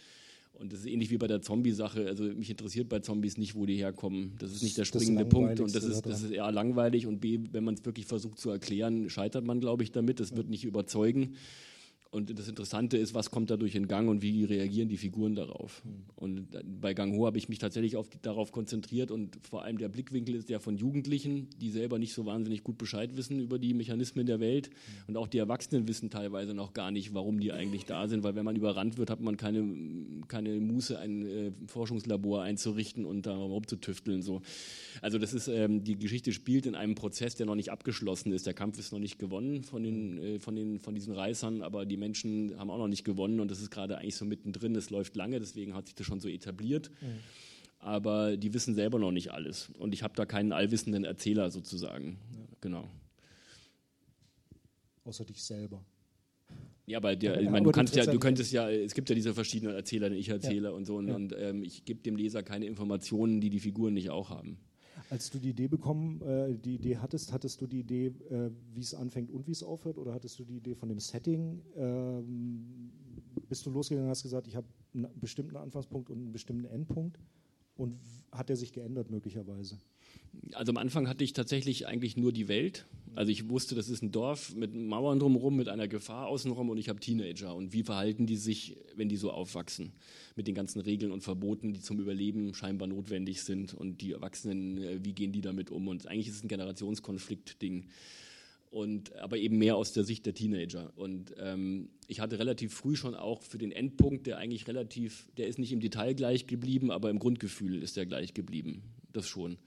Und 0.53 0.73
das 0.73 0.81
ist 0.81 0.87
ähnlich 0.87 1.11
wie 1.11 1.17
bei 1.17 1.27
der 1.27 1.41
Zombie-Sache. 1.41 2.07
Also 2.07 2.25
mich 2.25 2.51
interessiert 2.51 2.89
bei 2.89 2.99
Zombies 2.99 3.39
nicht, 3.39 3.55
wo 3.55 3.65
die 3.65 3.77
herkommen. 3.77 4.37
Das 4.39 4.53
ist 4.53 4.63
nicht 4.63 4.77
der 4.77 4.85
springende 4.85 5.25
Punkt 5.25 5.59
und 5.61 5.75
das 5.75 5.85
ist, 5.85 6.05
das 6.05 6.23
ist 6.23 6.33
eher 6.33 6.53
langweilig. 6.53 7.07
Und 7.07 7.21
B, 7.21 7.41
wenn 7.53 7.65
man 7.65 7.75
es 7.75 7.85
wirklich 7.85 8.05
versucht 8.07 8.39
zu 8.39 8.51
erklären, 8.51 9.09
scheitert 9.09 9.45
man, 9.45 9.61
glaube 9.61 9.83
ich, 9.83 9.93
damit. 9.93 10.21
Das 10.21 10.37
wird 10.37 10.51
nicht 10.51 10.65
überzeugen. 10.65 11.35
Und 12.13 12.37
das 12.37 12.49
Interessante 12.49 12.97
ist, 12.97 13.15
was 13.15 13.31
kommt 13.31 13.51
dadurch 13.51 13.77
in 13.77 13.87
Gang 13.87 14.09
und 14.09 14.21
wie 14.21 14.43
reagieren 14.43 14.89
die 14.89 14.97
Figuren 14.97 15.37
darauf. 15.37 15.81
Und 16.17 16.49
bei 16.81 16.93
Gang 16.93 17.15
Ho 17.17 17.25
habe 17.25 17.39
ich 17.39 17.49
mich 17.49 17.59
tatsächlich 17.59 17.97
auf, 17.97 18.09
darauf 18.23 18.51
konzentriert 18.51 19.13
und 19.13 19.39
vor 19.49 19.63
allem 19.63 19.79
der 19.79 19.89
Blickwinkel 19.89 20.35
ist 20.35 20.49
der 20.49 20.59
von 20.59 20.77
Jugendlichen, 20.77 21.47
die 21.61 21.71
selber 21.71 22.01
nicht 22.01 22.13
so 22.13 22.27
wahnsinnig 22.27 22.65
gut 22.65 22.79
Bescheid 22.79 23.17
wissen 23.17 23.39
über 23.39 23.61
die 23.61 23.75
Mechanismen 23.75 24.27
der 24.27 24.41
Welt. 24.41 24.71
Und 25.07 25.17
auch 25.17 25.29
die 25.29 25.39
Erwachsenen 25.39 25.87
wissen 25.87 26.11
teilweise 26.11 26.53
noch 26.53 26.73
gar 26.73 26.91
nicht, 26.91 27.15
warum 27.15 27.39
die 27.39 27.53
eigentlich 27.53 27.85
da 27.85 28.09
sind, 28.09 28.25
weil 28.25 28.35
wenn 28.35 28.45
man 28.45 28.57
überrannt 28.57 28.99
wird, 28.99 29.09
hat 29.09 29.21
man 29.21 29.37
keine, 29.37 29.65
keine 30.27 30.59
Muße, 30.59 30.99
ein 30.99 31.27
äh, 31.27 31.53
Forschungslabor 31.69 32.43
einzurichten 32.43 33.05
und 33.05 33.27
da 33.27 33.37
rumzutüfteln. 33.37 34.23
So. 34.23 34.43
Also 35.01 35.19
das 35.19 35.33
ist, 35.33 35.47
ähm, 35.47 35.85
die 35.85 35.97
Geschichte 35.97 36.33
spielt 36.33 36.67
in 36.67 36.75
einem 36.75 36.97
Prozess, 36.97 37.37
der 37.37 37.47
noch 37.47 37.55
nicht 37.55 37.71
abgeschlossen 37.71 38.33
ist. 38.33 38.47
Der 38.49 38.55
Kampf 38.55 38.81
ist 38.81 38.91
noch 38.91 38.99
nicht 38.99 39.21
gewonnen 39.21 39.63
von, 39.63 39.85
den, 39.85 40.19
äh, 40.19 40.39
von, 40.41 40.57
den, 40.57 40.81
von 40.81 40.97
diesen 40.97 41.15
Reißern, 41.15 41.63
aber 41.63 41.87
die 41.87 42.00
Menschen 42.01 42.59
haben 42.59 42.71
auch 42.71 42.79
noch 42.79 42.89
nicht 42.89 43.05
gewonnen 43.05 43.39
und 43.39 43.51
das 43.51 43.61
ist 43.61 43.71
gerade 43.71 43.99
eigentlich 43.99 44.17
so 44.17 44.25
mittendrin. 44.25 44.75
Es 44.75 44.91
läuft 44.91 45.15
lange, 45.15 45.39
deswegen 45.39 45.75
hat 45.75 45.87
sich 45.87 45.95
das 45.95 46.07
schon 46.07 46.19
so 46.19 46.29
etabliert. 46.29 46.91
Mhm. 47.01 47.21
Aber 47.79 48.37
die 48.37 48.53
wissen 48.53 48.75
selber 48.75 48.99
noch 48.99 49.13
nicht 49.13 49.33
alles. 49.33 49.71
Und 49.79 49.95
ich 49.95 50.03
habe 50.03 50.15
da 50.15 50.27
keinen 50.27 50.53
allwissenden 50.53 51.05
Erzähler 51.05 51.51
sozusagen. 51.51 52.19
Ja. 52.35 52.41
Genau. 52.61 52.89
Außer 55.05 55.25
dich 55.25 55.43
selber. 55.43 55.85
Ja, 56.87 56.99
aber, 56.99 57.15
der, 57.15 57.41
ich 57.41 57.49
meine, 57.49 57.65
du 57.65 57.71
kannst 57.71 57.95
ja, 57.95 58.05
du 58.05 58.19
könntest 58.19 58.53
ja, 58.53 58.69
es 58.69 58.95
gibt 58.95 59.09
ja 59.09 59.15
diese 59.15 59.33
verschiedenen 59.33 59.75
Erzähler, 59.75 60.11
den 60.11 60.19
ich 60.19 60.29
erzähle 60.29 60.71
ja. 60.71 60.75
und 60.75 60.87
so, 60.87 60.97
und, 60.97 61.09
ja. 61.09 61.15
und 61.15 61.35
ähm, 61.39 61.63
ich 61.63 61.85
gebe 61.85 62.01
dem 62.01 62.17
Leser 62.17 62.43
keine 62.43 62.67
Informationen, 62.67 63.41
die 63.41 63.49
die 63.49 63.61
Figuren 63.61 63.95
nicht 63.95 64.11
auch 64.11 64.31
haben. 64.31 64.59
Als 65.11 65.29
du 65.29 65.41
die 65.41 65.51
Idee 65.51 65.67
bekommen, 65.67 66.23
äh, 66.23 66.57
die 66.57 66.77
Idee 66.77 66.99
hattest, 66.99 67.33
hattest 67.33 67.61
du 67.61 67.67
die 67.67 67.81
Idee, 67.81 68.07
äh, 68.31 68.51
wie 68.73 68.81
es 68.81 68.95
anfängt 68.95 69.33
und 69.33 69.49
wie 69.49 69.51
es 69.51 69.65
aufhört, 69.65 69.99
oder 69.99 70.15
hattest 70.15 70.39
du 70.39 70.45
die 70.45 70.59
Idee 70.59 70.77
von 70.77 70.89
dem 70.89 71.01
Setting? 71.01 71.61
Ähm, 71.77 72.93
bist 73.49 73.67
du 73.67 73.71
losgegangen 73.71 74.07
und 74.07 74.11
hast 74.11 74.23
gesagt, 74.23 74.47
ich 74.47 74.55
habe 74.55 74.69
einen 74.95 75.09
bestimmten 75.21 75.57
Anfangspunkt 75.57 76.11
und 76.11 76.19
einen 76.19 76.33
bestimmten 76.33 76.65
Endpunkt? 76.65 77.19
Und 77.81 77.99
hat 78.31 78.51
der 78.51 78.57
sich 78.57 78.75
geändert 78.75 79.11
möglicherweise? 79.11 79.79
Also 80.53 80.71
am 80.71 80.77
Anfang 80.77 81.09
hatte 81.09 81.25
ich 81.25 81.33
tatsächlich 81.33 81.87
eigentlich 81.87 82.15
nur 82.15 82.31
die 82.31 82.47
Welt. 82.47 82.85
Also 83.15 83.33
ich 83.33 83.49
wusste, 83.49 83.75
das 83.75 83.89
ist 83.89 84.03
ein 84.03 84.13
Dorf 84.13 84.55
mit 84.55 84.75
Mauern 84.75 85.19
drumherum, 85.19 85.57
mit 85.57 85.71
einer 85.71 85.89
Gefahr 85.89 86.27
außenrum 86.27 86.69
und 86.69 86.77
ich 86.77 86.91
habe 86.91 87.01
Teenager. 87.01 87.55
Und 87.55 87.73
wie 87.73 87.83
verhalten 87.83 88.27
die 88.27 88.37
sich, 88.37 88.77
wenn 88.97 89.09
die 89.09 89.17
so 89.17 89.31
aufwachsen? 89.31 89.93
Mit 90.37 90.47
den 90.47 90.55
ganzen 90.55 90.81
Regeln 90.81 91.11
und 91.11 91.23
Verboten, 91.23 91.73
die 91.73 91.81
zum 91.81 91.99
Überleben 91.99 92.53
scheinbar 92.53 92.87
notwendig 92.87 93.45
sind. 93.45 93.73
Und 93.73 94.03
die 94.03 94.13
Erwachsenen, 94.13 94.77
äh, 94.77 95.03
wie 95.03 95.15
gehen 95.15 95.33
die 95.33 95.41
damit 95.41 95.71
um? 95.71 95.89
Und 95.89 96.07
eigentlich 96.07 96.29
ist 96.29 96.37
es 96.37 96.45
ein 96.45 96.49
Generationskonflikt-Ding. 96.49 97.87
Und, 98.71 99.17
aber 99.17 99.37
eben 99.37 99.59
mehr 99.59 99.77
aus 99.77 99.93
der 99.93 100.05
Sicht 100.05 100.27
der 100.27 100.35
Teenager. 100.35 100.93
Und 100.97 101.35
ähm, 101.39 101.91
ich 102.07 102.21
hatte 102.21 102.39
relativ 102.39 102.73
früh 102.73 102.95
schon 102.95 103.17
auch 103.17 103.43
für 103.43 103.59
den 103.59 103.73
Endpunkt, 103.73 104.29
der 104.29 104.39
eigentlich 104.39 104.69
relativ, 104.69 105.29
der 105.37 105.49
ist 105.49 105.59
nicht 105.59 105.73
im 105.73 105.81
Detail 105.81 106.15
gleich 106.15 106.47
geblieben, 106.47 106.93
aber 106.93 107.11
im 107.11 107.19
Grundgefühl 107.19 107.83
ist 107.83 107.97
der 107.97 108.07
gleich 108.07 108.33
geblieben. 108.33 108.83
Das 109.13 109.27
schon. 109.27 109.59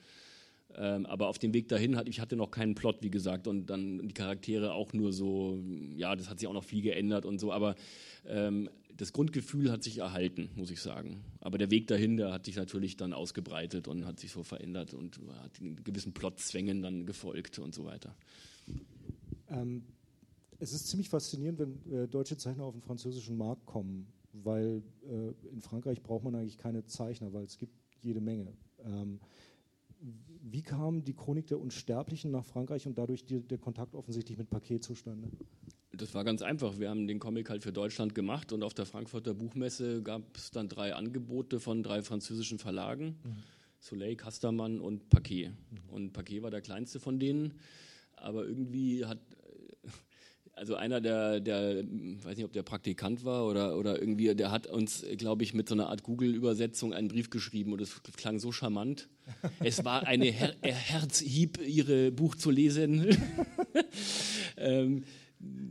Ähm, 0.75 1.05
aber 1.05 1.27
auf 1.27 1.37
dem 1.37 1.53
Weg 1.53 1.67
dahin 1.67 1.95
hatte 1.95 2.09
ich 2.09 2.19
hatte 2.19 2.35
noch 2.35 2.49
keinen 2.49 2.75
Plot, 2.75 2.97
wie 3.01 3.11
gesagt, 3.11 3.47
und 3.47 3.67
dann 3.67 4.07
die 4.07 4.13
Charaktere 4.13 4.73
auch 4.73 4.93
nur 4.93 5.13
so, 5.13 5.61
ja, 5.95 6.15
das 6.15 6.29
hat 6.29 6.39
sich 6.39 6.47
auch 6.47 6.53
noch 6.53 6.63
viel 6.63 6.81
geändert 6.81 7.25
und 7.25 7.39
so, 7.39 7.51
aber 7.51 7.75
ähm, 8.25 8.69
das 8.95 9.13
Grundgefühl 9.13 9.71
hat 9.71 9.83
sich 9.83 9.99
erhalten, 9.99 10.49
muss 10.55 10.71
ich 10.71 10.81
sagen. 10.81 11.23
Aber 11.39 11.57
der 11.57 11.71
Weg 11.71 11.87
dahin, 11.87 12.17
der 12.17 12.31
hat 12.31 12.45
sich 12.45 12.55
natürlich 12.55 12.95
dann 12.95 13.13
ausgebreitet 13.13 13.87
und 13.87 14.05
hat 14.05 14.19
sich 14.19 14.31
so 14.31 14.43
verändert 14.43 14.93
und 14.93 15.19
hat 15.41 15.51
gewissen 15.83 16.13
Plotzwängen 16.13 16.81
dann 16.81 17.05
gefolgt 17.05 17.59
und 17.59 17.73
so 17.73 17.85
weiter. 17.85 18.15
Ähm, 19.53 19.83
es 20.59 20.73
ist 20.73 20.87
ziemlich 20.87 21.09
faszinierend, 21.09 21.59
wenn 21.59 21.91
äh, 21.91 22.07
deutsche 22.07 22.37
Zeichner 22.37 22.63
auf 22.63 22.73
den 22.73 22.81
französischen 22.81 23.37
Markt 23.37 23.65
kommen, 23.65 24.07
weil 24.31 24.81
äh, 25.03 25.49
in 25.51 25.61
Frankreich 25.61 26.01
braucht 26.01 26.23
man 26.23 26.35
eigentlich 26.35 26.57
keine 26.57 26.85
Zeichner, 26.85 27.33
weil 27.33 27.43
es 27.43 27.57
gibt 27.57 27.73
jede 28.01 28.21
Menge. 28.21 28.53
Ähm, 28.85 29.19
wie 30.43 30.61
kam 30.61 31.03
die 31.03 31.13
Chronik 31.13 31.47
der 31.47 31.59
Unsterblichen 31.59 32.31
nach 32.31 32.45
Frankreich 32.45 32.85
und 32.85 32.97
dadurch 32.97 33.25
die, 33.25 33.39
der 33.39 33.57
Kontakt 33.57 33.95
offensichtlich 33.95 34.37
mit 34.37 34.49
Paket 34.49 34.83
zustande? 34.83 35.29
Das 35.91 36.13
war 36.13 36.23
ganz 36.23 36.41
einfach. 36.41 36.79
Wir 36.79 36.89
haben 36.89 37.07
den 37.07 37.19
Comic 37.19 37.49
halt 37.49 37.63
für 37.63 37.71
Deutschland 37.71 38.15
gemacht 38.15 38.51
und 38.51 38.63
auf 38.63 38.73
der 38.73 38.85
Frankfurter 38.85 39.33
Buchmesse 39.33 40.01
gab 40.01 40.35
es 40.35 40.51
dann 40.51 40.67
drei 40.67 40.95
Angebote 40.95 41.59
von 41.59 41.83
drei 41.83 42.01
französischen 42.01 42.57
Verlagen: 42.57 43.15
mhm. 43.23 43.35
Soleil, 43.79 44.15
Kastermann 44.15 44.81
und 44.81 45.09
Paquet. 45.09 45.49
Mhm. 45.49 45.93
Und 45.93 46.13
Paquet 46.13 46.41
war 46.41 46.51
der 46.51 46.61
kleinste 46.61 46.99
von 46.99 47.19
denen, 47.19 47.53
aber 48.15 48.45
irgendwie 48.45 49.05
hat 49.05 49.19
also 50.55 50.75
einer 50.75 51.01
der, 51.01 51.39
der, 51.39 51.83
weiß 51.83 52.37
nicht, 52.37 52.45
ob 52.45 52.53
der 52.53 52.63
Praktikant 52.63 53.25
war 53.25 53.45
oder, 53.45 53.77
oder 53.77 53.99
irgendwie, 53.99 54.33
der 54.35 54.51
hat 54.51 54.67
uns, 54.67 55.05
glaube 55.17 55.43
ich, 55.43 55.53
mit 55.53 55.67
so 55.67 55.75
einer 55.75 55.89
Art 55.89 56.03
Google-Übersetzung 56.03 56.93
einen 56.93 57.07
Brief 57.07 57.29
geschrieben 57.29 57.73
und 57.73 57.81
es 57.81 58.01
klang 58.15 58.39
so 58.39 58.51
charmant. 58.51 59.09
Es 59.59 59.85
war 59.85 60.05
eine 60.05 60.25
Her 60.25 60.53
Herzhieb, 60.61 61.59
ihre 61.65 62.11
Buch 62.11 62.35
zu 62.35 62.51
lesen. 62.51 63.17
ähm, 64.57 65.05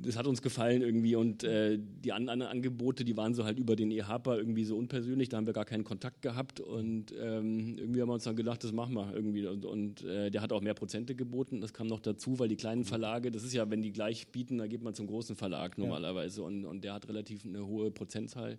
das 0.02 0.16
hat 0.16 0.26
uns 0.26 0.42
gefallen 0.42 0.82
irgendwie 0.82 1.14
und 1.14 1.44
äh, 1.44 1.78
die 1.78 2.12
anderen 2.12 2.42
Angebote, 2.42 3.04
die 3.04 3.16
waren 3.16 3.34
so 3.34 3.44
halt 3.44 3.58
über 3.58 3.76
den 3.76 3.90
EHPA 3.90 4.36
irgendwie 4.36 4.64
so 4.64 4.76
unpersönlich, 4.76 5.28
da 5.28 5.36
haben 5.36 5.46
wir 5.46 5.52
gar 5.52 5.64
keinen 5.64 5.84
Kontakt 5.84 6.22
gehabt 6.22 6.60
und 6.60 7.12
ähm, 7.18 7.78
irgendwie 7.78 8.00
haben 8.00 8.08
wir 8.08 8.14
uns 8.14 8.24
dann 8.24 8.36
gedacht, 8.36 8.64
das 8.64 8.72
machen 8.72 8.94
wir 8.94 9.14
irgendwie 9.14 9.46
und, 9.46 9.64
und 9.64 10.04
äh, 10.04 10.30
der 10.30 10.42
hat 10.42 10.52
auch 10.52 10.60
mehr 10.60 10.74
Prozente 10.74 11.14
geboten, 11.14 11.60
das 11.60 11.72
kam 11.72 11.86
noch 11.86 12.00
dazu, 12.00 12.38
weil 12.38 12.48
die 12.48 12.56
kleinen 12.56 12.84
Verlage, 12.84 13.30
das 13.30 13.44
ist 13.44 13.52
ja, 13.52 13.70
wenn 13.70 13.82
die 13.82 13.92
gleich 13.92 14.28
bieten, 14.28 14.58
dann 14.58 14.68
geht 14.68 14.82
man 14.82 14.94
zum 14.94 15.06
großen 15.06 15.36
Verlag 15.36 15.78
normalerweise 15.78 16.40
ja. 16.40 16.46
und, 16.46 16.64
und 16.64 16.82
der 16.82 16.94
hat 16.94 17.08
relativ 17.08 17.44
eine 17.44 17.66
hohe 17.66 17.90
Prozentzahl 17.90 18.58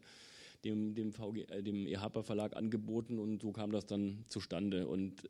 dem, 0.63 0.95
dem, 0.95 1.11
VG, 1.11 1.45
äh, 1.49 1.61
dem 1.61 1.85
EHPA 1.85 2.23
Verlag 2.23 2.55
angeboten 2.55 3.19
und 3.19 3.41
so 3.41 3.51
kam 3.51 3.71
das 3.71 3.85
dann 3.85 4.23
zustande 4.29 4.87
und 4.87 5.23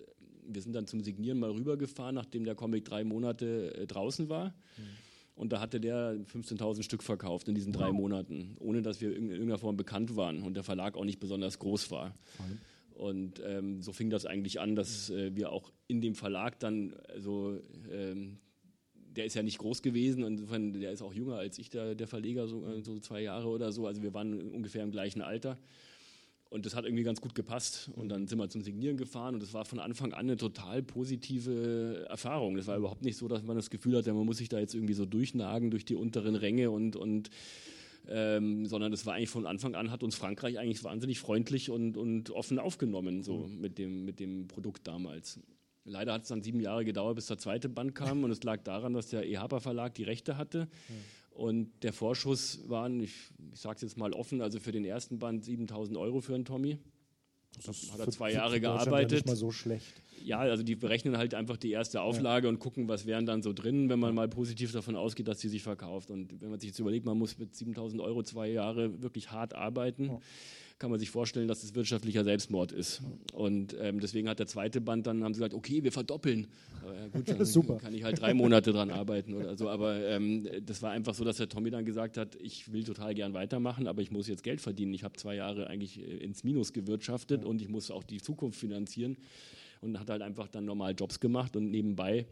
wir 0.46 0.62
sind 0.62 0.74
dann 0.74 0.86
zum 0.86 1.02
Signieren 1.02 1.40
mal 1.40 1.52
rübergefahren, 1.52 2.16
nachdem 2.16 2.44
der 2.44 2.54
Comic 2.54 2.86
drei 2.86 3.04
Monate 3.04 3.74
äh, 3.76 3.88
draußen 3.88 4.30
war. 4.30 4.50
Mhm 4.78 5.13
und 5.36 5.52
da 5.52 5.60
hatte 5.60 5.80
der 5.80 6.16
15.000 6.16 6.84
Stück 6.84 7.04
verkauft 7.04 7.48
in 7.48 7.56
diesen 7.56 7.74
drei 7.74 7.92
Monaten, 7.92 8.56
ohne 8.60 8.82
dass 8.82 9.02
wir 9.02 9.16
in 9.16 9.30
irgendeiner 9.30 9.58
Form 9.58 9.78
bekannt 9.78 10.16
waren 10.16 10.44
und 10.44 10.54
der 10.54 10.64
Verlag 10.64 10.96
auch 10.96 11.06
nicht 11.06 11.20
besonders 11.20 11.60
groß 11.60 11.92
war. 11.92 12.16
Fein. 12.38 12.60
Und 12.94 13.42
ähm, 13.44 13.82
so 13.82 13.92
fing 13.92 14.10
das 14.10 14.26
eigentlich 14.26 14.60
an, 14.60 14.76
dass 14.76 15.10
äh, 15.10 15.36
wir 15.36 15.52
auch 15.52 15.72
in 15.88 16.02
dem 16.02 16.14
Verlag 16.14 16.60
dann, 16.60 16.94
also 17.10 17.60
ähm, 17.92 18.38
der 18.94 19.26
ist 19.26 19.36
ja 19.36 19.44
nicht 19.44 19.58
groß 19.58 19.82
gewesen, 19.82 20.24
insofern, 20.24 20.74
der 20.74 20.92
ist 20.92 21.02
auch 21.02 21.14
jünger 21.14 21.36
als 21.36 21.58
ich, 21.58 21.70
der, 21.70 21.96
der 21.96 22.08
Verleger, 22.08 22.48
so, 22.48 22.66
äh, 22.66 22.82
so 22.82 23.00
zwei 23.00 23.22
Jahre 23.22 23.48
oder 23.48 23.72
so. 23.72 23.88
Also 23.88 24.04
wir 24.04 24.14
waren 24.14 24.52
ungefähr 24.52 24.84
im 24.84 24.92
gleichen 24.92 25.22
Alter. 25.22 25.58
Und 26.54 26.68
das 26.68 26.76
hat 26.76 26.86
irgendwie 26.86 27.02
ganz 27.02 27.20
gut 27.20 27.34
gepasst. 27.34 27.90
Und 27.96 28.10
dann 28.10 28.28
sind 28.28 28.38
wir 28.38 28.48
zum 28.48 28.62
Signieren 28.62 28.96
gefahren 28.96 29.34
und 29.34 29.42
das 29.42 29.56
war 29.56 29.66
von 29.66 29.80
Anfang 29.80 30.14
an 30.14 30.20
eine 30.20 30.38
total 30.38 30.84
positive 30.84 32.06
Erfahrung. 32.08 32.56
Das 32.56 32.68
war 32.68 32.78
überhaupt 32.78 33.02
nicht 33.02 33.18
so, 33.18 33.28
dass 33.28 33.42
man 33.42 33.56
das 33.56 33.72
Gefühl 33.72 33.98
hatte, 33.98 34.14
man 34.14 34.24
muss 34.24 34.38
sich 34.38 34.50
da 34.50 34.60
jetzt 34.60 34.76
irgendwie 34.76 34.94
so 34.94 35.08
durchnagen 35.08 35.72
durch 35.72 35.84
die 35.84 35.96
unteren 35.96 36.36
Ränge 36.36 36.70
und, 36.70 36.96
und 36.96 37.32
ähm, 38.08 38.68
sondern 38.68 38.92
das 38.92 39.08
war 39.08 39.16
eigentlich 39.16 39.32
von 39.32 39.48
Anfang 39.48 39.74
an, 39.74 39.90
hat 39.90 40.04
uns 40.04 40.14
Frankreich 40.14 40.60
eigentlich 40.60 40.84
wahnsinnig 40.84 41.18
freundlich 41.18 41.72
und, 41.72 41.98
und 41.98 42.30
offen 42.30 42.60
aufgenommen, 42.60 43.24
so 43.24 43.48
mhm. 43.48 43.60
mit, 43.60 43.80
dem, 43.80 44.06
mit 44.06 44.20
dem 44.20 44.48
Produkt 44.48 44.88
damals. 44.88 45.40
Leider 45.86 46.14
hat 46.14 46.22
es 46.22 46.28
dann 46.28 46.44
sieben 46.44 46.60
Jahre 46.60 46.86
gedauert, 46.86 47.16
bis 47.16 47.26
der 47.26 47.40
zweite 47.40 47.68
Band 47.68 47.96
kam 47.96 48.24
und 48.24 48.30
es 48.30 48.44
lag 48.44 48.62
daran, 48.62 48.94
dass 48.94 49.08
der 49.08 49.28
EHPA 49.28 49.60
Verlag 49.60 49.96
die 49.96 50.04
Rechte 50.04 50.38
hatte. 50.38 50.66
Mhm. 50.88 50.94
Und 51.34 51.72
der 51.82 51.94
Vorschuss 51.94 52.60
waren, 52.68 53.00
ich, 53.00 53.14
ich 53.54 53.60
sage 53.60 53.78
es 53.78 53.82
jetzt 53.82 53.98
mal 53.98 54.14
offen, 54.14 54.42
also 54.42 54.60
für 54.60 54.72
den 54.72 54.86
ersten 54.86 55.20
Band 55.20 55.44
7000 55.44 55.98
Euro 55.98 56.22
für 56.22 56.36
einen 56.36 56.46
Tommy. 56.46 56.78
Das 57.56 57.92
hat 57.92 58.00
er 58.00 58.10
zwei 58.10 58.32
Jahre 58.32 58.60
gearbeitet. 58.60 59.12
Ja, 59.12 59.18
nicht 59.18 59.28
mal 59.28 59.36
so 59.36 59.52
schlecht. 59.52 59.94
Ja, 60.24 60.40
also 60.40 60.64
die 60.64 60.76
berechnen 60.76 61.18
halt 61.18 61.34
einfach 61.34 61.58
die 61.58 61.72
erste 61.72 62.02
Auflage 62.02 62.48
ja. 62.48 62.50
und 62.50 62.60
gucken, 62.60 62.88
was 62.88 63.06
wären 63.06 63.26
dann 63.26 63.44
so 63.44 63.54
drin, 63.54 63.90
wenn 63.90 64.00
man 64.00 64.16
mal 64.16 64.28
positiv 64.28 64.72
davon 64.72 64.96
ausgeht, 64.96 65.28
dass 65.28 65.40
sie 65.40 65.50
sich 65.50 65.62
verkauft. 65.62 66.10
Und 66.12 66.42
wenn 66.42 66.50
man 66.50 66.60
sich 66.60 66.70
jetzt 66.70 66.80
überlegt, 66.80 67.06
man 67.06 67.18
muss 67.18 67.38
mit 67.38 67.56
7000 67.56 68.02
Euro 68.02 68.24
zwei 68.24 68.50
Jahre 68.50 69.02
wirklich 69.02 69.32
hart 69.32 69.54
arbeiten. 69.54 70.06
Ja 70.06 70.20
kann 70.84 70.92
man 70.92 71.00
sich 71.00 71.12
vorstellen, 71.12 71.48
dass 71.48 71.64
es 71.64 71.76
wirtschaftlicher 71.76 72.26
Selbstmord 72.26 72.74
ist. 72.74 73.02
Und 73.32 73.74
ähm, 73.80 74.02
deswegen 74.02 74.28
hat 74.28 74.40
der 74.40 74.48
zweite 74.48 74.82
Band 74.82 75.08
dann 75.08 75.24
haben 75.24 75.34
sie 75.34 75.38
gesagt, 75.40 75.54
okay, 75.54 75.82
wir 75.82 75.94
verdoppeln. 75.94 76.48
Ja, 76.84 77.08
gut, 77.08 77.30
dann 77.30 77.46
Super. 77.46 77.78
kann 77.78 77.94
ich 77.94 78.04
halt 78.04 78.20
drei 78.20 78.34
Monate 78.34 78.74
dran 78.74 78.90
arbeiten 78.90 79.34
oder 79.34 79.56
so. 79.56 79.70
Aber 79.70 79.96
ähm, 80.06 80.46
das 80.66 80.82
war 80.82 80.92
einfach 80.92 81.14
so, 81.14 81.24
dass 81.24 81.38
der 81.38 81.48
Tommy 81.48 81.70
dann 81.70 81.86
gesagt 81.86 82.18
hat, 82.18 82.36
ich 82.36 82.74
will 82.74 82.84
total 82.84 83.14
gern 83.14 83.34
weitermachen, 83.34 83.88
aber 83.88 84.02
ich 84.02 84.12
muss 84.12 84.28
jetzt 84.28 84.44
Geld 84.44 84.60
verdienen. 84.60 84.94
Ich 84.94 85.06
habe 85.06 85.16
zwei 85.16 85.36
Jahre 85.36 85.68
eigentlich 85.68 86.00
äh, 86.00 86.18
ins 86.18 86.44
Minus 86.44 86.74
gewirtschaftet 86.74 87.44
ja. 87.44 87.48
und 87.48 87.62
ich 87.62 87.70
muss 87.70 87.90
auch 87.90 88.04
die 88.04 88.20
Zukunft 88.20 88.60
finanzieren. 88.60 89.16
Und 89.80 89.98
hat 90.02 90.10
halt 90.10 90.22
einfach 90.22 90.50
dann 90.50 90.66
normal 90.66 90.96
Jobs 91.00 91.22
gemacht 91.22 91.56
und 91.56 91.72
nebenbei 91.72 92.26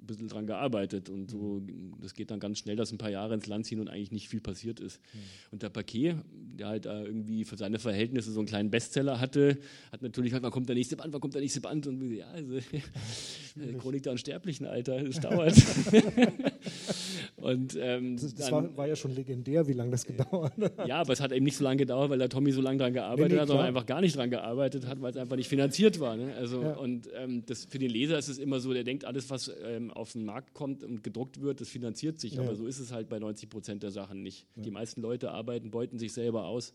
ein 0.00 0.06
bisschen 0.06 0.28
dran 0.28 0.46
gearbeitet 0.46 1.08
und 1.08 1.30
so, 1.30 1.62
das 2.00 2.14
geht 2.14 2.30
dann 2.30 2.40
ganz 2.40 2.58
schnell, 2.58 2.76
dass 2.76 2.92
ein 2.92 2.98
paar 2.98 3.10
Jahre 3.10 3.34
ins 3.34 3.46
Land 3.46 3.66
ziehen 3.66 3.80
und 3.80 3.88
eigentlich 3.88 4.12
nicht 4.12 4.28
viel 4.28 4.40
passiert 4.40 4.80
ist. 4.80 5.00
Mhm. 5.12 5.18
Und 5.52 5.62
der 5.62 5.68
Paquet, 5.70 6.16
der 6.32 6.68
halt 6.68 6.86
äh, 6.86 7.04
irgendwie 7.04 7.44
für 7.44 7.56
seine 7.56 7.78
Verhältnisse 7.78 8.32
so 8.32 8.40
einen 8.40 8.46
kleinen 8.46 8.70
Bestseller 8.70 9.20
hatte, 9.20 9.58
hat 9.92 10.02
natürlich 10.02 10.32
halt, 10.32 10.42
wann 10.42 10.50
kommt 10.50 10.68
der 10.68 10.76
nächste 10.76 10.96
Band, 10.96 11.12
wann 11.12 11.20
kommt 11.20 11.34
der 11.34 11.42
nächste 11.42 11.60
Band? 11.60 11.86
Und 11.86 12.10
ja, 12.12 12.26
also, 12.28 12.58
Chronik 13.78 14.02
der 14.02 14.12
Unsterblichen, 14.12 14.66
Alter, 14.66 15.02
das 15.02 15.20
dauert. 15.20 15.54
Und, 17.46 17.78
ähm, 17.80 18.16
das, 18.16 18.34
das 18.34 18.50
dann, 18.50 18.70
war, 18.70 18.76
war, 18.76 18.88
ja 18.88 18.96
schon 18.96 19.14
legendär, 19.14 19.68
wie 19.68 19.72
lange 19.72 19.92
das 19.92 20.04
gedauert 20.04 20.52
hat. 20.60 20.88
Ja, 20.88 21.00
aber 21.00 21.12
es 21.12 21.20
hat 21.20 21.30
eben 21.30 21.44
nicht 21.44 21.56
so 21.56 21.62
lange 21.62 21.76
gedauert, 21.76 22.10
weil 22.10 22.18
der 22.18 22.28
Tommy 22.28 22.50
so 22.50 22.60
lange 22.60 22.78
dran 22.78 22.92
gearbeitet 22.92 23.28
nee, 23.28 23.34
nee, 23.34 23.40
hat, 23.40 23.46
sondern 23.46 23.66
einfach 23.66 23.86
gar 23.86 24.00
nicht 24.00 24.16
dran 24.16 24.30
gearbeitet 24.30 24.84
hat, 24.88 25.00
weil 25.00 25.12
es 25.12 25.16
einfach 25.16 25.36
nicht 25.36 25.48
finanziert 25.48 26.00
war. 26.00 26.16
Ne? 26.16 26.34
Also, 26.34 26.60
ja. 26.60 26.72
Und 26.74 27.08
ähm, 27.14 27.44
das, 27.46 27.64
für 27.64 27.78
den 27.78 27.90
Leser 27.90 28.18
ist 28.18 28.28
es 28.28 28.38
immer 28.38 28.58
so, 28.58 28.72
der 28.72 28.82
denkt, 28.82 29.04
alles, 29.04 29.30
was 29.30 29.52
ähm, 29.64 29.92
auf 29.92 30.12
den 30.12 30.24
Markt 30.24 30.54
kommt 30.54 30.82
und 30.82 31.04
gedruckt 31.04 31.40
wird, 31.40 31.60
das 31.60 31.68
finanziert 31.68 32.18
sich. 32.18 32.34
Ja. 32.34 32.42
Aber 32.42 32.56
so 32.56 32.66
ist 32.66 32.80
es 32.80 32.90
halt 32.90 33.08
bei 33.08 33.20
90 33.20 33.48
Prozent 33.48 33.82
der 33.84 33.92
Sachen 33.92 34.24
nicht. 34.24 34.48
Ja. 34.56 34.62
Die 34.64 34.70
meisten 34.72 35.00
Leute 35.00 35.30
arbeiten, 35.30 35.70
beuten 35.70 36.00
sich 36.00 36.12
selber 36.12 36.46
aus. 36.46 36.72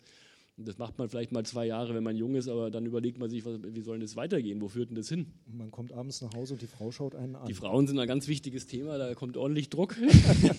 Das 0.58 0.78
macht 0.78 1.00
man 1.00 1.10
vielleicht 1.10 1.32
mal 1.32 1.46
zwei 1.46 1.66
Jahre, 1.66 1.96
wenn 1.96 2.04
man 2.04 2.16
jung 2.16 2.36
ist, 2.36 2.48
aber 2.48 2.70
dann 2.70 2.86
überlegt 2.86 3.18
man 3.18 3.30
sich, 3.30 3.46
was, 3.46 3.60
wie 3.64 3.82
soll 3.82 4.00
das 4.00 4.16
weitergehen? 4.16 4.62
Wo 4.62 4.68
führt 4.68 4.90
denn 4.90 4.96
das 4.96 5.10
hin? 5.10 5.28
Man 5.48 5.72
kommt 5.72 5.92
abends 5.92 6.22
nach 6.22 6.34
Hause 6.36 6.54
und 6.54 6.62
die 6.62 6.68
Frau 6.68 6.92
schaut 6.92 7.16
einen 7.16 7.36
an. 7.36 7.48
Die 7.48 7.54
Frauen 7.54 7.88
sind 7.88 7.98
ein 8.00 8.08
ganz 8.08 8.28
wichtiges 8.28 8.68
Thema, 8.68 8.98
da 8.98 9.14
kommt 9.16 9.38
ordentlich 9.38 9.70
Druck. 9.70 9.96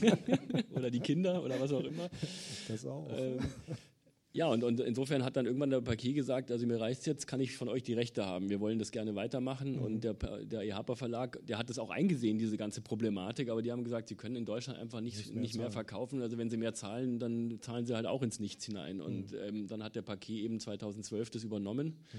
oder 0.74 0.90
die 0.90 1.00
Kinder 1.00 1.44
oder 1.44 1.60
was 1.60 1.72
auch 1.72 1.84
immer. 1.84 2.08
Das 2.68 2.84
auch. 2.86 3.08
Ähm, 3.16 3.38
ja, 4.34 4.46
und, 4.46 4.64
und, 4.64 4.80
insofern 4.80 5.22
hat 5.24 5.36
dann 5.36 5.44
irgendwann 5.44 5.68
der 5.68 5.82
Paket 5.82 6.14
gesagt, 6.14 6.50
also 6.50 6.66
mir 6.66 6.80
reicht 6.80 7.06
jetzt, 7.06 7.26
kann 7.26 7.38
ich 7.40 7.54
von 7.54 7.68
euch 7.68 7.82
die 7.82 7.92
Rechte 7.92 8.24
haben. 8.24 8.48
Wir 8.48 8.60
wollen 8.60 8.78
das 8.78 8.90
gerne 8.90 9.14
weitermachen. 9.14 9.76
Mhm. 9.76 9.82
Und 9.82 10.04
der, 10.04 10.14
der 10.14 10.62
EHPA 10.62 10.94
Verlag, 10.94 11.38
der 11.46 11.58
hat 11.58 11.68
das 11.68 11.78
auch 11.78 11.90
eingesehen, 11.90 12.38
diese 12.38 12.56
ganze 12.56 12.80
Problematik, 12.80 13.50
aber 13.50 13.60
die 13.60 13.70
haben 13.70 13.84
gesagt, 13.84 14.08
sie 14.08 14.14
können 14.14 14.36
in 14.36 14.46
Deutschland 14.46 14.78
einfach 14.78 15.02
nicht, 15.02 15.18
nicht, 15.18 15.32
mehr, 15.32 15.42
nicht 15.42 15.56
mehr, 15.56 15.70
verkaufen. 15.70 16.22
Also 16.22 16.38
wenn 16.38 16.48
sie 16.48 16.56
mehr 16.56 16.72
zahlen, 16.72 17.18
dann 17.18 17.58
zahlen 17.60 17.84
sie 17.84 17.94
halt 17.94 18.06
auch 18.06 18.22
ins 18.22 18.40
Nichts 18.40 18.64
hinein. 18.64 19.02
Und 19.02 19.32
mhm. 19.32 19.38
ähm, 19.46 19.66
dann 19.68 19.82
hat 19.82 19.96
der 19.96 20.02
Paket 20.02 20.44
eben 20.44 20.60
2012 20.60 21.28
das 21.28 21.44
übernommen. 21.44 21.88
Mhm. 21.88 22.18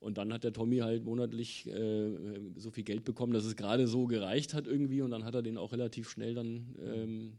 Und 0.00 0.18
dann 0.18 0.32
hat 0.32 0.42
der 0.42 0.52
Tommy 0.52 0.78
halt 0.78 1.04
monatlich 1.04 1.66
äh, 1.68 2.10
so 2.56 2.70
viel 2.70 2.84
Geld 2.84 3.04
bekommen, 3.04 3.32
dass 3.32 3.44
es 3.44 3.56
gerade 3.56 3.86
so 3.86 4.06
gereicht 4.06 4.52
hat 4.52 4.66
irgendwie. 4.66 5.00
Und 5.00 5.12
dann 5.12 5.24
hat 5.24 5.34
er 5.34 5.42
den 5.42 5.58
auch 5.58 5.72
relativ 5.72 6.10
schnell 6.10 6.34
dann 6.34 6.74
ähm, 6.84 7.32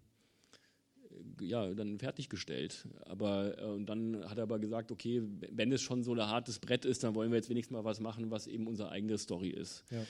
ja, 1.41 1.73
dann 1.73 1.99
fertiggestellt. 1.99 2.87
Aber 3.05 3.57
äh, 3.59 3.65
und 3.65 3.87
dann 3.87 4.23
hat 4.29 4.37
er 4.37 4.43
aber 4.43 4.59
gesagt, 4.59 4.91
okay, 4.91 5.21
wenn 5.51 5.71
es 5.71 5.81
schon 5.81 6.03
so 6.03 6.13
ein 6.13 6.21
hartes 6.21 6.59
Brett 6.59 6.85
ist, 6.85 7.03
dann 7.03 7.15
wollen 7.15 7.31
wir 7.31 7.37
jetzt 7.37 7.49
wenigstens 7.49 7.75
mal 7.75 7.83
was 7.83 7.99
machen, 7.99 8.31
was 8.31 8.47
eben 8.47 8.67
unsere 8.67 8.89
eigene 8.89 9.17
Story 9.17 9.49
ist. 9.49 9.83
Ja. 9.91 10.03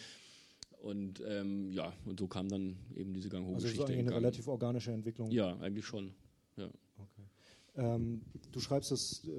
Und 0.81 1.23
ähm, 1.27 1.71
ja, 1.71 1.91
und 2.05 2.19
so 2.19 2.27
kam 2.27 2.49
dann 2.49 2.77
eben 2.95 3.13
diese 3.13 3.29
Gang 3.29 3.45
hoch. 3.45 3.55
Also 3.55 3.67
ist 3.67 3.79
eigentlich 3.79 3.99
eine 3.99 4.13
relativ 4.13 4.47
organische 4.47 4.91
Entwicklung. 4.91 5.31
Ja, 5.31 5.57
eigentlich 5.59 5.85
schon. 5.85 6.11
Ja. 6.55 6.69
Ähm, 7.77 8.21
du 8.51 8.59
schreibst 8.59 8.89
das 8.89 9.21
äh, 9.25 9.29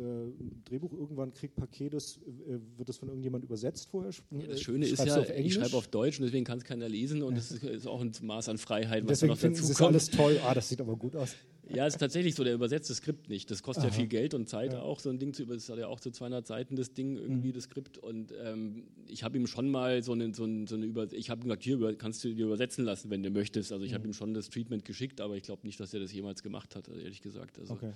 Drehbuch 0.65 0.93
irgendwann, 0.93 1.35
kriegt 1.35 1.57
Paketes, 1.57 2.21
äh, 2.47 2.59
wird 2.77 2.89
das 2.89 2.97
von 2.97 3.09
irgendjemand 3.09 3.43
übersetzt 3.43 3.89
vorher? 3.89 4.13
Ja, 4.31 4.47
das 4.47 4.61
Schöne 4.61 4.87
ist 4.87 5.05
ja, 5.05 5.29
ich 5.31 5.55
schreibe 5.55 5.77
auf 5.77 5.89
Deutsch 5.89 6.21
und 6.21 6.27
deswegen 6.27 6.45
kann 6.45 6.59
es 6.59 6.65
keiner 6.65 6.89
lesen 6.89 7.25
und 7.25 7.37
es 7.37 7.51
ist, 7.51 7.65
ist, 7.65 7.87
auch 7.89 8.01
ein 8.01 8.13
Maß 8.23 8.49
an 8.49 8.59
Freiheit, 8.59 9.03
was 9.03 9.21
deswegen 9.21 9.35
da 9.35 9.49
noch 9.49 9.57
dazu 9.57 9.75
kommt. 9.75 9.95
Das 9.97 10.05
ist 10.05 10.17
alles 10.17 10.39
toll. 10.39 10.41
Ah, 10.45 10.55
das 10.55 10.69
sieht 10.69 10.81
aber 10.81 10.95
gut 10.95 11.17
aus. 11.17 11.35
Ja, 11.75 11.87
es 11.87 11.95
ist 11.95 12.01
tatsächlich 12.01 12.35
so, 12.35 12.45
der 12.45 12.55
übersetzt 12.55 12.89
das 12.89 12.99
Skript 12.99 13.29
nicht. 13.29 13.51
Das 13.51 13.63
kostet 13.63 13.85
Aha. 13.85 13.91
ja 13.91 13.97
viel 13.97 14.07
Geld 14.07 14.35
und 14.35 14.49
Zeit 14.49 14.73
ja. 14.73 14.81
auch, 14.81 15.01
so 15.01 15.11
ein 15.11 15.19
Ding 15.19 15.35
zu 15.35 15.43
übersetzen. 15.43 15.69
Das 15.69 15.77
hat 15.77 15.81
ja 15.81 15.89
auch 15.89 16.01
zu 16.01 16.11
200 16.11 16.47
Seiten, 16.47 16.77
das 16.77 16.95
Ding, 16.95 17.17
irgendwie 17.17 17.49
mhm. 17.49 17.55
das 17.55 17.65
Skript. 17.65 17.99
Und 17.99 18.33
ähm, 18.43 18.85
ich 19.07 19.23
habe 19.23 19.37
ihm 19.37 19.47
schon 19.47 19.71
mal 19.71 20.03
so 20.03 20.13
eine, 20.13 20.35
so 20.35 20.45
eine, 20.45 20.67
so 20.67 20.77
eine 20.77 20.87
Über... 20.87 21.13
Ich 21.13 21.31
habe 21.31 21.41
ihm 21.41 21.45
gesagt, 21.45 21.63
hier 21.63 21.97
kannst 21.97 22.25
du 22.25 22.35
dir 22.35 22.47
übersetzen 22.47 22.85
lassen, 22.85 23.11
wenn 23.11 23.23
du 23.23 23.31
möchtest. 23.31 23.73
Also 23.73 23.85
ich 23.85 23.91
mhm. 23.91 23.95
habe 23.97 24.09
ihm 24.09 24.15
schon 24.15 24.35
das 24.35 24.49
Treatment 24.49 24.85
geschickt, 24.85 25.21
aber 25.21 25.37
ich 25.37 25.43
glaube 25.43 25.67
nicht, 25.67 25.79
dass 25.79 25.93
er 25.93 26.01
das 26.01 26.13
jemals 26.13 26.43
gemacht 26.43 26.75
hat, 26.75 26.89
ehrlich 26.89 27.23
gesagt. 27.23 27.59
Also, 27.59 27.75
okay. 27.75 27.93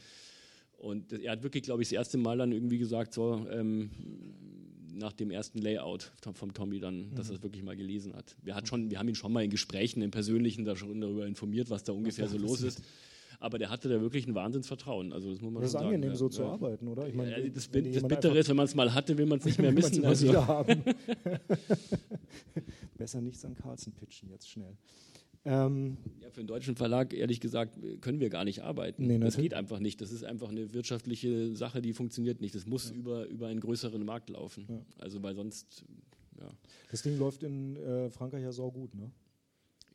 Und 0.78 1.12
er 1.12 1.32
hat 1.32 1.42
wirklich, 1.42 1.62
glaube 1.62 1.82
ich, 1.82 1.88
das 1.88 1.92
erste 1.92 2.18
Mal 2.18 2.38
dann 2.38 2.50
irgendwie 2.50 2.78
gesagt, 2.78 3.14
so 3.14 3.46
ähm, 3.50 3.90
nach 4.94 5.12
dem 5.12 5.30
ersten 5.30 5.58
Layout 5.58 6.12
vom 6.34 6.52
Tommy 6.54 6.80
dann, 6.80 7.10
mhm. 7.10 7.14
dass 7.14 7.28
er 7.28 7.36
es 7.36 7.42
wirklich 7.42 7.62
mal 7.62 7.76
gelesen 7.76 8.14
hat. 8.14 8.36
Wir, 8.42 8.54
hat 8.54 8.68
schon, 8.68 8.90
wir 8.90 8.98
haben 8.98 9.08
ihn 9.08 9.14
schon 9.14 9.32
mal 9.32 9.44
in 9.44 9.50
Gesprächen, 9.50 10.02
im 10.02 10.10
Persönlichen 10.10 10.64
da 10.64 10.76
schon 10.76 11.00
darüber 11.00 11.26
informiert, 11.26 11.70
was 11.70 11.84
da 11.84 11.92
ungefähr 11.92 12.24
was 12.24 12.32
so 12.32 12.38
los 12.38 12.62
ist. 12.62 12.82
Aber 13.42 13.58
der 13.58 13.70
hatte 13.70 13.88
da 13.88 14.00
wirklich 14.00 14.28
ein 14.28 14.36
Wahnsinnsvertrauen. 14.36 15.12
Also 15.12 15.32
das 15.32 15.40
muss 15.40 15.52
man 15.52 15.62
das 15.62 15.70
ist 15.70 15.72
sagen. 15.72 15.86
angenehm, 15.86 16.14
so 16.14 16.26
ja. 16.26 16.30
zu 16.30 16.44
arbeiten, 16.44 16.86
oder? 16.86 17.08
Ich 17.08 17.14
meine, 17.14 17.32
ja, 17.32 17.38
das, 17.48 17.68
das 17.68 18.02
Bittere 18.06 18.38
ist, 18.38 18.48
wenn 18.48 18.54
man 18.56 18.66
es 18.66 18.76
mal 18.76 18.94
hatte, 18.94 19.18
will 19.18 19.26
man 19.26 19.40
es 19.40 19.44
nicht 19.44 19.58
mehr 19.58 19.72
missen. 19.74 20.04
also. 20.04 20.32
Besser 22.96 23.20
nichts 23.20 23.44
an 23.44 23.56
Carlsen 23.56 23.92
pitchen, 23.94 24.30
jetzt 24.30 24.48
schnell. 24.48 24.76
Ähm, 25.44 25.96
ja, 26.20 26.30
für 26.30 26.38
einen 26.38 26.46
deutschen 26.46 26.76
Verlag, 26.76 27.12
ehrlich 27.12 27.40
gesagt, 27.40 27.76
können 28.00 28.20
wir 28.20 28.30
gar 28.30 28.44
nicht 28.44 28.62
arbeiten. 28.62 29.08
Nee, 29.08 29.18
das 29.18 29.36
geht 29.36 29.54
einfach 29.54 29.80
nicht. 29.80 30.00
Das 30.00 30.12
ist 30.12 30.22
einfach 30.24 30.50
eine 30.50 30.72
wirtschaftliche 30.72 31.56
Sache, 31.56 31.82
die 31.82 31.94
funktioniert 31.94 32.40
nicht. 32.40 32.54
Das 32.54 32.64
muss 32.64 32.92
über, 32.92 33.26
über 33.26 33.48
einen 33.48 33.58
größeren 33.58 34.04
Markt 34.04 34.30
laufen. 34.30 34.84
Also, 35.00 35.20
weil 35.20 35.34
sonst, 35.34 35.84
ja. 36.38 36.48
Das 36.92 37.02
Ding 37.02 37.18
läuft 37.18 37.42
in 37.42 37.74
äh, 37.76 38.08
Frankreich 38.10 38.44
ja 38.44 38.52
sau 38.52 38.70
gut, 38.70 38.94
ne? 38.94 39.10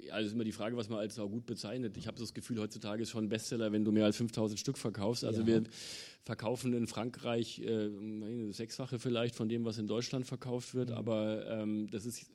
Ja, 0.06 0.18
das 0.18 0.28
ist 0.28 0.34
immer 0.34 0.44
die 0.44 0.52
Frage, 0.52 0.78
was 0.78 0.90
man 0.90 1.00
als 1.00 1.16
gut 1.16 1.46
bezeichnet. 1.46 1.98
Ich 1.98 2.08
habe 2.08 2.18
das 2.20 2.34
Gefühl, 2.34 2.60
heutzutage 2.60 3.04
ist 3.04 3.10
schon 3.10 3.26
ein 3.26 3.30
Bestseller, 3.30 3.72
wenn 3.72 3.84
du 3.84 3.92
mehr 3.92 4.06
als 4.06 4.18
5000 4.18 4.60
Stück 4.60 4.78
verkaufst. 4.78 5.24
Also 5.24 5.42
ja. 5.42 5.48
wir 5.48 5.64
verkaufen 6.24 6.74
in 6.74 6.88
Frankreich 6.88 7.60
äh, 7.60 8.52
sechsfache 8.52 9.00
vielleicht 9.00 9.36
von 9.36 9.50
dem, 9.50 9.66
was 9.66 9.78
in 9.78 9.88
Deutschland 9.88 10.26
verkauft 10.26 10.76
wird. 10.76 10.90
Mhm. 10.90 10.96
Aber 10.96 11.48
ähm, 11.48 11.90
das 11.90 12.06
ist 12.06 12.30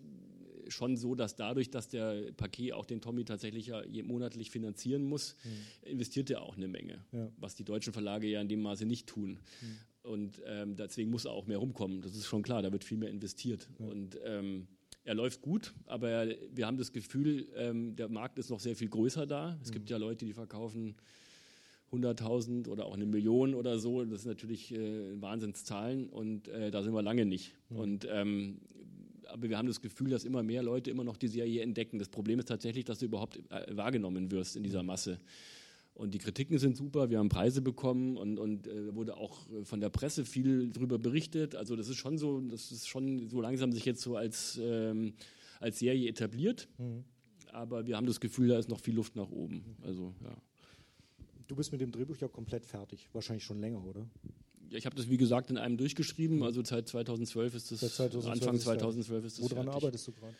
schon 0.69 0.97
so, 0.97 1.15
dass 1.15 1.37
dadurch, 1.37 1.71
dass 1.71 1.89
der 1.89 2.33
Paket 2.33 2.73
auch 2.73 2.87
den 2.87 3.01
Tommy 3.01 3.25
tatsächlich 3.25 3.67
ja 3.67 3.83
monatlich 4.03 4.51
finanzieren 4.51 5.05
muss, 5.05 5.37
mhm. 5.45 5.91
investiert 5.91 6.31
er 6.31 6.43
auch 6.43 6.57
eine 6.57 6.69
Menge, 6.69 7.05
ja. 7.13 7.31
was 7.37 7.55
die 7.55 7.65
deutschen 7.65 7.93
Verlage 7.93 8.27
ja 8.27 8.41
in 8.41 8.49
dem 8.49 8.63
Maße 8.63 8.87
nicht 8.87 9.07
tun. 9.07 9.39
Mhm. 9.61 10.11
Und 10.11 10.43
ähm, 10.47 10.77
deswegen 10.77 11.11
muss 11.11 11.27
er 11.27 11.33
auch 11.33 11.47
mehr 11.47 11.59
rumkommen. 11.59 12.01
Das 12.01 12.17
ist 12.17 12.27
schon 12.27 12.43
klar, 12.43 12.63
da 12.63 12.73
wird 12.73 12.83
viel 12.83 12.99
mehr 12.99 13.11
investiert. 13.11 13.69
Ja. 13.79 13.87
Und 13.87 14.19
ähm, 14.25 14.67
er 15.05 15.15
läuft 15.15 15.43
gut, 15.43 15.75
aber 15.87 16.27
wir 16.53 16.67
haben 16.67 16.77
das 16.77 16.93
Gefühl, 16.93 17.49
ähm, 17.57 17.97
der 17.97 18.09
Markt 18.09 18.39
ist 18.39 18.51
noch 18.51 18.61
sehr 18.61 18.77
viel 18.77 18.89
größer 18.89 19.27
da. 19.27 19.59
Es 19.63 19.71
mhm. 19.71 19.73
gibt 19.75 19.91
ja 19.91 19.97
Leute, 19.97 20.25
die 20.25 20.33
verkaufen 20.33 20.95
100.000 21.93 22.69
oder 22.69 22.87
auch 22.87 22.95
eine 22.95 23.07
Million 23.07 23.55
oder 23.55 23.79
so. 23.79 24.05
Das 24.05 24.23
sind 24.23 24.31
natürlich 24.31 24.73
äh, 24.73 25.21
Wahnsinnszahlen 25.21 26.09
und 26.09 26.49
äh, 26.49 26.71
da 26.71 26.83
sind 26.83 26.95
wir 26.95 27.03
lange 27.03 27.27
nicht. 27.27 27.55
Mhm. 27.69 27.77
Und 27.77 28.09
ähm, 28.11 28.61
aber 29.27 29.49
wir 29.49 29.57
haben 29.57 29.67
das 29.67 29.81
Gefühl, 29.81 30.11
dass 30.11 30.25
immer 30.25 30.43
mehr 30.43 30.63
Leute 30.63 30.91
immer 30.91 31.05
noch 31.05 31.17
die 31.17 31.29
Serie 31.29 31.63
entdecken. 31.63 31.99
Das 31.99 32.09
Problem 32.09 32.39
ist 32.39 32.49
tatsächlich, 32.49 32.85
dass 32.85 32.99
du 32.99 33.07
überhaupt 33.07 33.39
äh, 33.51 33.77
wahrgenommen 33.77 34.31
wirst 34.31 34.57
in 34.57 34.63
dieser 34.63 34.83
Masse. 34.83 35.19
Und 35.95 36.15
die 36.15 36.19
Kritiken 36.19 36.59
sind 36.59 36.77
super, 36.77 37.11
wir 37.11 37.19
haben 37.19 37.29
Preise 37.29 37.61
bekommen 37.61 38.17
und, 38.17 38.39
und 38.39 38.67
äh, 38.67 38.95
wurde 38.95 39.17
auch 39.17 39.47
von 39.65 39.81
der 39.81 39.91
Presse 39.91 40.25
viel 40.25 40.71
darüber 40.71 40.99
berichtet. 40.99 41.55
Also 41.55 41.77
das 41.77 41.89
ist 41.89 41.97
schon 41.97 42.17
so, 42.17 42.41
das 42.41 42.73
ist 42.73 42.89
schon 42.89 43.29
so 43.29 43.41
langsam 43.41 43.73
sich 43.73 43.85
jetzt 43.85 44.01
so 44.01 44.17
als, 44.17 44.59
ähm, 44.63 45.13
als 45.61 45.79
Serie 45.79 46.09
etabliert. 46.09 46.69
Mhm. 46.79 47.05
Aber 47.53 47.87
wir 47.87 47.97
haben 47.97 48.07
das 48.07 48.21
Gefühl, 48.21 48.49
da 48.49 48.59
ist 48.59 48.71
noch 48.71 48.81
viel 48.81 48.95
Luft 48.95 49.17
nach 49.17 49.31
oben. 49.31 49.77
Also, 49.83 50.15
ja. 50.25 50.35
Du 51.47 51.55
bist 51.55 51.71
mit 51.71 51.83
dem 51.83 51.93
Drehbuch 51.93 52.17
ja 52.17 52.29
komplett 52.29 52.65
fertig, 52.65 53.11
wahrscheinlich 53.13 53.45
schon 53.45 53.61
länger, 53.61 53.85
oder? 53.85 54.07
ich 54.75 54.87
habe 54.87 54.97
das 54.97 55.09
wie 55.09 55.17
gesagt 55.17 55.51
in 55.51 55.59
einem 55.59 55.77
durchgeschrieben, 55.77 56.43
also 56.43 56.63
seit 56.65 56.89
2012 56.89 57.55
ist 57.55 57.73
das, 57.73 57.81
2012 57.81 58.27
Anfang 58.27 58.59
2012 58.59 59.25
ist 59.25 59.39
das 59.39 59.45
Woran 59.45 59.65
fertig. 59.65 59.75
arbeitest 59.75 60.09
du 60.09 60.13
gerade? 60.13 60.35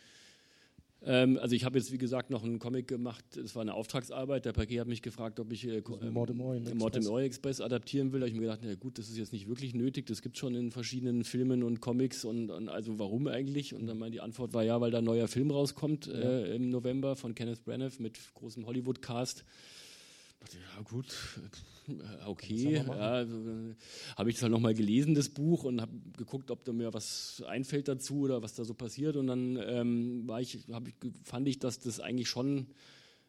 Ähm, 1.05 1.39
also 1.39 1.55
ich 1.55 1.65
habe 1.65 1.79
jetzt, 1.79 1.93
wie 1.93 1.99
gesagt, 1.99 2.31
noch 2.31 2.45
einen 2.45 2.59
Comic 2.59 2.87
gemacht. 2.87 3.37
Es 3.37 3.55
war 3.55 3.63
eine 3.63 3.75
Auftragsarbeit. 3.75 4.45
Der 4.45 4.53
Paket 4.53 4.81
hat 4.81 4.89
mich 4.89 5.03
gefragt, 5.03 5.41
ob 5.41 5.53
ich 5.53 5.67
äh, 5.67 5.79
ähm, 6.01 6.13
Mortimer 6.13 6.55
Express. 6.57 7.07
Express 7.25 7.61
adaptieren 7.61 8.13
will. 8.13 8.21
Da 8.21 8.25
habe 8.25 8.29
ich 8.29 8.35
mir 8.35 8.43
gedacht, 8.43 8.61
na 8.63 8.75
gut, 8.75 8.99
das 8.99 9.09
ist 9.09 9.17
jetzt 9.17 9.33
nicht 9.33 9.49
wirklich 9.49 9.75
nötig. 9.75 10.07
Das 10.07 10.23
gibt 10.23 10.37
es 10.37 10.41
schon 10.41 10.55
in 10.55 10.71
verschiedenen 10.71 11.25
Filmen 11.25 11.63
und 11.63 11.81
Comics. 11.81 12.25
Und, 12.25 12.51
und, 12.51 12.69
also 12.69 12.99
warum 12.99 13.27
eigentlich? 13.27 13.75
Und 13.75 13.87
dann 13.87 13.99
meine 13.99 14.13
die 14.13 14.21
Antwort 14.21 14.55
war 14.55 14.63
ja, 14.63 14.81
weil 14.81 14.91
da 14.91 14.99
ein 14.99 15.05
neuer 15.05 15.29
Film 15.29 15.51
rauskommt 15.51 16.07
ja. 16.07 16.15
äh, 16.15 16.55
im 16.55 16.71
November 16.71 17.17
von 17.17 17.35
Kenneth 17.35 17.65
Branagh 17.65 17.99
mit 17.99 18.19
großem 18.35 18.67
Hollywood-Cast 18.67 19.45
ja 20.53 20.83
gut, 20.83 21.07
äh, 21.89 22.27
okay. 22.27 22.75
Ja, 22.75 22.89
also, 22.89 23.35
äh, 23.37 23.75
habe 24.17 24.31
ich 24.31 24.37
das 24.37 24.43
halt 24.43 24.53
nochmal 24.53 24.75
gelesen, 24.75 25.15
das 25.15 25.29
Buch, 25.29 25.65
und 25.65 25.81
habe 25.81 25.93
geguckt, 26.17 26.51
ob 26.51 26.65
da 26.65 26.73
mir 26.73 26.93
was 26.93 27.43
einfällt 27.47 27.89
dazu 27.89 28.21
oder 28.21 28.43
was 28.43 28.55
da 28.55 28.65
so 28.65 28.75
passiert. 28.75 29.17
Und 29.17 29.27
dann 29.27 29.59
ähm, 29.65 30.27
war 30.27 30.41
ich, 30.41 30.55
ich, 30.55 30.65
fand 31.25 31.49
ich, 31.49 31.59
dass 31.59 31.81
das 31.81 32.01
eigentlich 32.01 32.29
schon 32.29 32.69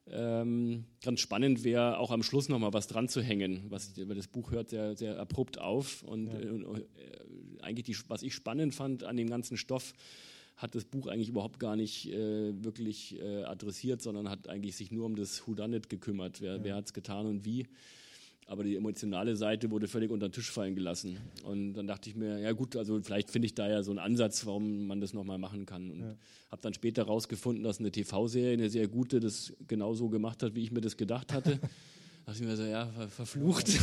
ähm, 0.07 0.86
ganz 1.01 1.20
spannend 1.20 1.64
wäre, 1.64 1.97
auch 1.97 2.11
am 2.11 2.24
Schluss 2.24 2.49
nochmal 2.49 2.74
was 2.74 2.88
dran 2.88 3.07
zu 3.07 3.22
hängen. 3.22 3.64
Was, 3.70 3.97
weil 3.97 4.16
das 4.16 4.28
Buch 4.28 4.51
hört 4.51 4.70
sehr, 4.70 4.95
sehr 4.95 5.20
abrupt 5.20 5.59
auf. 5.59 6.03
Und, 6.03 6.28
ja. 6.28 6.34
äh, 6.34 6.80
äh, 6.80 6.84
eigentlich, 7.61 7.86
die, 7.86 7.97
was 8.09 8.24
ich 8.24 8.34
spannend 8.34 8.76
fand 8.76 9.03
an 9.03 9.18
dem 9.18 9.30
ganzen 9.30 9.57
Stoff, 9.57 9.93
hat 10.56 10.76
das 10.76 10.86
Buch 10.86 11.08
eigentlich 11.08 11.30
überhaupt 11.30 11.60
gar 11.60 11.76
nicht 11.76 12.12
äh, 12.12 12.54
wirklich 12.64 13.20
äh, 13.20 13.43
adressiert, 13.43 14.01
sondern 14.01 14.30
hat 14.30 14.47
eigentlich 14.47 14.76
sich 14.76 14.91
nur 14.91 15.06
um 15.06 15.16
das 15.16 15.47
Whodunit 15.47 15.89
gekümmert. 15.89 16.41
Wer, 16.41 16.58
ja. 16.58 16.64
wer 16.64 16.76
hat 16.76 16.86
es 16.86 16.93
getan 16.93 17.26
und 17.26 17.45
wie? 17.45 17.68
Aber 18.45 18.64
die 18.64 18.76
emotionale 18.76 19.36
Seite 19.36 19.72
wurde 19.72 19.88
völlig 19.88 20.12
unter 20.12 20.28
den 20.28 20.34
Tisch 20.34 20.51
fallen 20.51 20.76
gelassen. 20.76 21.18
Und 21.43 21.74
dann 21.74 21.88
dachte 21.88 22.10
ich 22.10 22.16
mir, 22.16 22.39
ja 22.39 22.51
gut, 22.51 22.76
also 22.76 22.99
vielleicht 23.01 23.32
finde 23.32 23.45
ich 23.45 23.56
da 23.56 23.70
ja 23.70 23.84
so 23.84 23.91
einen 23.91 23.99
Ansatz, 23.99 24.45
warum 24.45 24.86
man 24.86 24.99
das 24.99 25.14
nochmal 25.14 25.38
machen 25.38 25.66
kann. 25.66 25.89
Und 25.89 26.01
ja. 26.01 26.16
habe 26.51 26.62
dann 26.62 26.74
später 26.74 27.06
herausgefunden, 27.06 27.64
dass 27.64 27.80
eine 27.80 27.91
TV-Serie, 27.91 28.54
eine 28.54 28.70
sehr 28.70 28.88
gute, 28.88 29.20
das 29.20 29.54
genauso 29.68 30.10
gemacht 30.10 30.43
hat, 30.43 30.56
wie 30.56 30.64
ich 30.64 30.72
mir 30.72 30.82
das 30.82 30.97
gedacht 30.97 31.32
hatte. 31.32 31.58
da 31.62 31.68
dachte 32.26 32.43
ich 32.43 32.47
mir 32.47 32.58
so, 32.58 32.64
ja, 32.64 32.88
verflucht. 33.08 33.70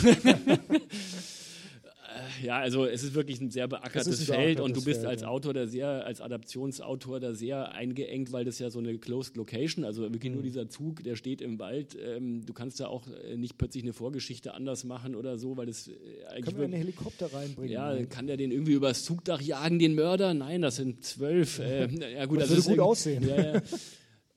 ja, 2.42 2.58
also 2.58 2.86
es 2.86 3.02
ist 3.02 3.14
wirklich 3.14 3.40
ein 3.40 3.50
sehr 3.50 3.68
beackertes 3.68 4.24
Feld 4.24 4.60
und 4.60 4.76
du 4.76 4.84
bist 4.84 5.00
Feld, 5.00 5.10
als 5.10 5.24
Autor 5.24 5.54
da 5.54 5.66
sehr, 5.66 6.04
als 6.04 6.20
Adaptionsautor 6.20 7.20
da 7.20 7.34
sehr 7.34 7.72
eingeengt, 7.72 8.32
weil 8.32 8.44
das 8.44 8.58
ja 8.58 8.70
so 8.70 8.78
eine 8.78 8.98
Closed 8.98 9.36
Location, 9.36 9.84
also 9.84 10.02
wirklich 10.02 10.30
mhm. 10.30 10.36
nur 10.36 10.42
dieser 10.42 10.68
Zug, 10.68 11.02
der 11.02 11.16
steht 11.16 11.40
im 11.40 11.58
Wald. 11.58 11.96
Ähm, 12.00 12.44
du 12.44 12.52
kannst 12.52 12.80
da 12.80 12.88
auch 12.88 13.06
äh, 13.08 13.36
nicht 13.36 13.58
plötzlich 13.58 13.82
eine 13.82 13.92
Vorgeschichte 13.92 14.54
anders 14.54 14.84
machen 14.84 15.14
oder 15.14 15.38
so, 15.38 15.56
weil 15.56 15.66
das 15.66 15.88
äh, 15.88 15.92
eigentlich. 16.28 16.44
Können 16.46 16.58
wir 16.58 16.64
einen 16.64 16.74
Helikopter 16.74 17.32
reinbringen? 17.32 17.72
Ja, 17.72 17.94
dann 17.94 18.08
kann 18.08 18.26
der 18.26 18.36
den 18.36 18.50
irgendwie 18.50 18.72
übers 18.72 19.04
Zugdach 19.04 19.40
jagen, 19.40 19.78
den 19.78 19.94
Mörder? 19.94 20.34
Nein, 20.34 20.62
das 20.62 20.76
sind 20.76 21.04
zwölf. 21.04 21.58
Äh, 21.58 21.86
ja 22.14 22.26
gut, 22.26 22.40
das, 22.40 22.48
das 22.48 22.66
würde 22.66 22.76
gut 22.76 22.80
aussehen. 22.80 23.26
Ja, 23.28 23.54
ja. 23.54 23.62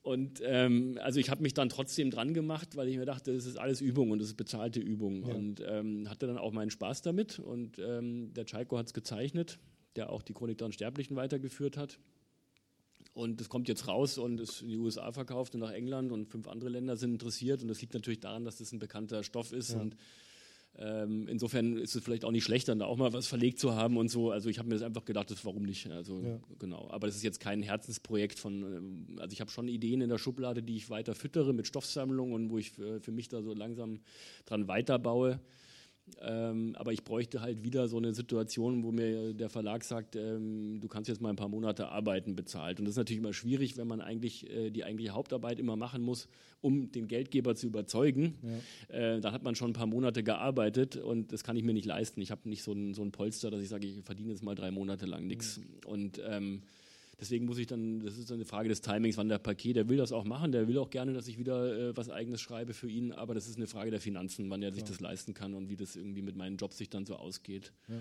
Und 0.04 0.42
ähm, 0.44 1.00
also 1.02 1.22
ich 1.22 1.30
habe 1.30 1.42
mich 1.42 1.54
dann 1.54 1.70
trotzdem 1.70 2.12
dran 2.12 2.34
gemacht, 2.34 2.76
weil 2.76 2.90
ich 2.90 2.98
mir 2.98 3.06
dachte, 3.06 3.34
das 3.34 3.46
ist 3.46 3.58
alles 3.58 3.80
Übung 3.80 4.12
und 4.12 4.20
das 4.20 4.28
ist 4.28 4.36
bezahlte 4.36 4.82
Übung. 4.82 5.26
Ja. 5.26 5.34
Und 5.34 5.64
ähm, 5.66 6.10
hatte 6.10 6.28
dann 6.28 6.38
auch 6.38 6.52
meinen 6.52 6.72
Spaß 6.72 7.02
damit. 7.04 7.40
Und 7.40 7.80
ähm, 7.80 8.34
der 8.34 8.46
Chaiko 8.46 8.78
hat 8.78 8.88
es 8.88 8.94
gezeichnet, 8.94 9.60
der 9.96 10.10
auch 10.10 10.22
die 10.22 10.34
Chronik 10.34 10.58
der 10.58 10.66
Unsterblichen 10.66 11.16
weitergeführt 11.16 11.78
hat. 11.78 12.00
Und 13.14 13.40
es 13.40 13.48
kommt 13.48 13.70
jetzt 13.70 13.88
raus 13.88 14.18
und 14.18 14.42
ist 14.42 14.62
in 14.62 14.68
die 14.68 14.78
USA 14.78 15.14
verkauft 15.14 15.54
und 15.54 15.62
nach 15.62 15.72
England 15.72 16.12
und 16.12 16.28
fünf 16.28 16.50
andere 16.50 16.70
Länder 16.70 16.98
sind 16.98 17.14
interessiert. 17.14 17.62
Und 17.62 17.70
das 17.70 17.80
liegt 17.80 17.94
natürlich 17.94 18.20
daran, 18.20 18.44
dass 18.44 18.58
das 18.58 18.74
ein 18.74 18.80
bekannter 18.80 19.24
Stoff 19.24 19.54
ist. 19.54 19.72
Ja. 19.72 19.80
Und 19.80 19.96
ähm, 20.76 21.28
insofern 21.28 21.78
ist 21.78 21.96
es 21.96 22.04
vielleicht 22.04 22.26
auch 22.26 22.32
nicht 22.32 22.44
schlecht, 22.44 22.68
dann 22.68 22.80
da 22.80 22.86
auch 22.86 22.98
mal 22.98 23.14
was 23.14 23.28
verlegt 23.28 23.60
zu 23.60 23.76
haben 23.76 23.96
und 23.96 24.10
so. 24.10 24.32
Also 24.32 24.50
ich 24.50 24.58
habe 24.58 24.70
mir 24.70 24.76
das 24.76 24.82
einfach 24.84 25.06
gedacht, 25.06 25.30
das, 25.30 25.46
warum 25.46 25.64
nicht? 25.64 25.90
Also 25.92 26.22
ja. 26.22 26.40
genau. 26.58 26.90
Aber 26.90 27.06
das 27.06 27.16
ist 27.16 27.24
jetzt 27.24 27.40
kein 27.40 27.62
Herzensprojekt 27.62 28.40
von. 28.40 28.64
Ähm, 28.64 29.20
also 29.20 29.34
ich 29.34 29.42
habe 29.42 29.52
schon 29.52 29.68
Ideen 29.68 30.02
in 30.02 30.10
der 30.10 30.18
Schublade, 30.18 30.64
die 30.64 30.76
ich 30.76 30.90
weiter 30.90 31.14
füttere 31.14 31.54
mit 31.54 31.68
Stoffsammlungen 31.68 32.34
und 32.34 32.50
wo 32.50 32.58
ich 32.58 32.72
für, 32.72 33.00
für 33.02 33.12
mich 33.12 33.30
da 33.30 33.44
so 33.44 33.54
langsam 33.54 34.00
dran 34.46 34.68
weiterbaue. 34.68 35.40
Ähm, 36.22 36.76
aber 36.78 36.92
ich 36.92 37.04
bräuchte 37.04 37.42
halt 37.42 37.64
wieder 37.64 37.88
so 37.88 37.98
eine 37.98 38.14
Situation, 38.14 38.84
wo 38.84 38.92
mir 38.92 39.34
der 39.34 39.50
Verlag 39.50 39.84
sagt, 39.84 40.16
ähm, 40.16 40.80
du 40.82 40.88
kannst 40.88 41.08
jetzt 41.08 41.22
mal 41.22 41.30
ein 41.30 41.36
paar 41.36 41.48
Monate 41.50 41.90
arbeiten 41.90 42.36
bezahlt. 42.36 42.80
Und 42.80 42.86
das 42.86 42.94
ist 42.94 42.98
natürlich 42.98 43.20
immer 43.20 43.34
schwierig, 43.34 43.78
wenn 43.78 43.88
man 43.88 44.02
eigentlich 44.02 44.50
äh, 44.50 44.70
die 44.70 44.84
eigentliche 44.84 45.12
Hauptarbeit 45.12 45.60
immer 45.60 45.76
machen 45.76 46.02
muss, 46.02 46.28
um 46.62 46.92
den 46.92 47.08
Geldgeber 47.08 47.56
zu 47.56 47.68
überzeugen. 47.68 48.36
Ja. 48.90 48.96
Äh, 48.96 49.22
dann 49.22 49.34
hat 49.34 49.44
man 49.44 49.56
schon 49.56 49.72
ein 49.72 49.74
paar 49.74 49.88
Monate 49.88 50.24
gearbeitet 50.24 50.98
und 50.98 51.32
das 51.32 51.44
kann 51.44 51.56
ich 51.56 51.64
mir 51.64 51.74
nicht 51.74 51.86
leisten. 51.86 52.22
Ich 52.22 52.32
habe 52.32 52.50
nicht 52.50 52.64
so 52.64 52.74
ein, 52.74 52.94
so 52.94 53.02
ein 53.02 53.12
Polster, 53.12 53.50
dass 53.50 53.62
ich 53.62 53.70
sage, 53.70 53.88
ich 53.88 54.04
verdiene 54.04 54.32
jetzt 54.32 54.44
mal 54.44 54.56
drei 54.56 54.72
Monate 54.72 55.06
lang 55.06 55.26
nichts. 55.26 55.58
Mhm. 55.58 55.64
Und 55.86 56.22
ähm, 56.26 56.64
Deswegen 57.24 57.46
muss 57.46 57.58
ich 57.58 57.68
dann, 57.68 58.02
das 58.02 58.18
ist 58.18 58.30
eine 58.34 58.44
Frage 58.44 58.68
des 58.68 58.82
Timings, 58.82 59.16
wann 59.16 59.30
der 59.30 59.38
Paket, 59.38 59.78
der 59.78 59.88
will 59.88 59.96
das 59.96 60.12
auch 60.12 60.26
machen, 60.26 60.52
der 60.52 60.68
will 60.68 60.78
auch 60.78 60.90
gerne, 60.90 61.14
dass 61.14 61.30
ich 61.30 61.38
wieder 61.38 61.92
äh, 61.92 61.96
was 61.96 62.10
Eigenes 62.10 62.42
schreibe 62.42 62.74
für 62.74 62.90
ihn, 62.90 63.14
aber 63.14 63.34
das 63.34 63.48
ist 63.48 63.56
eine 63.56 63.66
Frage 63.66 63.92
der 63.92 64.02
Finanzen, 64.02 64.50
wann 64.50 64.62
er 64.62 64.74
sich 64.74 64.82
ja. 64.82 64.90
das 64.90 65.00
leisten 65.00 65.34
kann 65.34 65.54
und 65.54 65.70
wie 65.70 65.78
das 65.78 65.96
irgendwie 65.96 66.22
mit 66.22 66.36
meinen 66.36 66.58
Jobs 66.58 66.78
sich 66.78 66.90
dann 66.90 67.06
so 67.06 67.16
ausgeht. 67.16 67.72
Ja. 67.88 67.96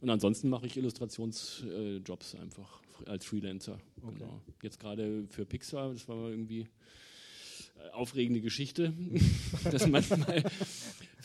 Und 0.00 0.08
ansonsten 0.08 0.48
mache 0.48 0.64
ich 0.66 0.78
Illustrationsjobs 0.78 2.34
äh, 2.34 2.38
einfach 2.38 2.80
als 3.04 3.26
Freelancer. 3.26 3.78
Okay. 4.00 4.20
Genau. 4.20 4.40
Jetzt 4.62 4.80
gerade 4.80 5.26
für 5.28 5.44
Pixar, 5.44 5.92
das 5.92 6.08
war 6.08 6.30
irgendwie 6.30 6.60
äh, 6.60 7.90
aufregende 7.92 8.40
Geschichte, 8.40 8.94
dass 9.70 9.86
man 9.86 10.02
mal 10.08 10.44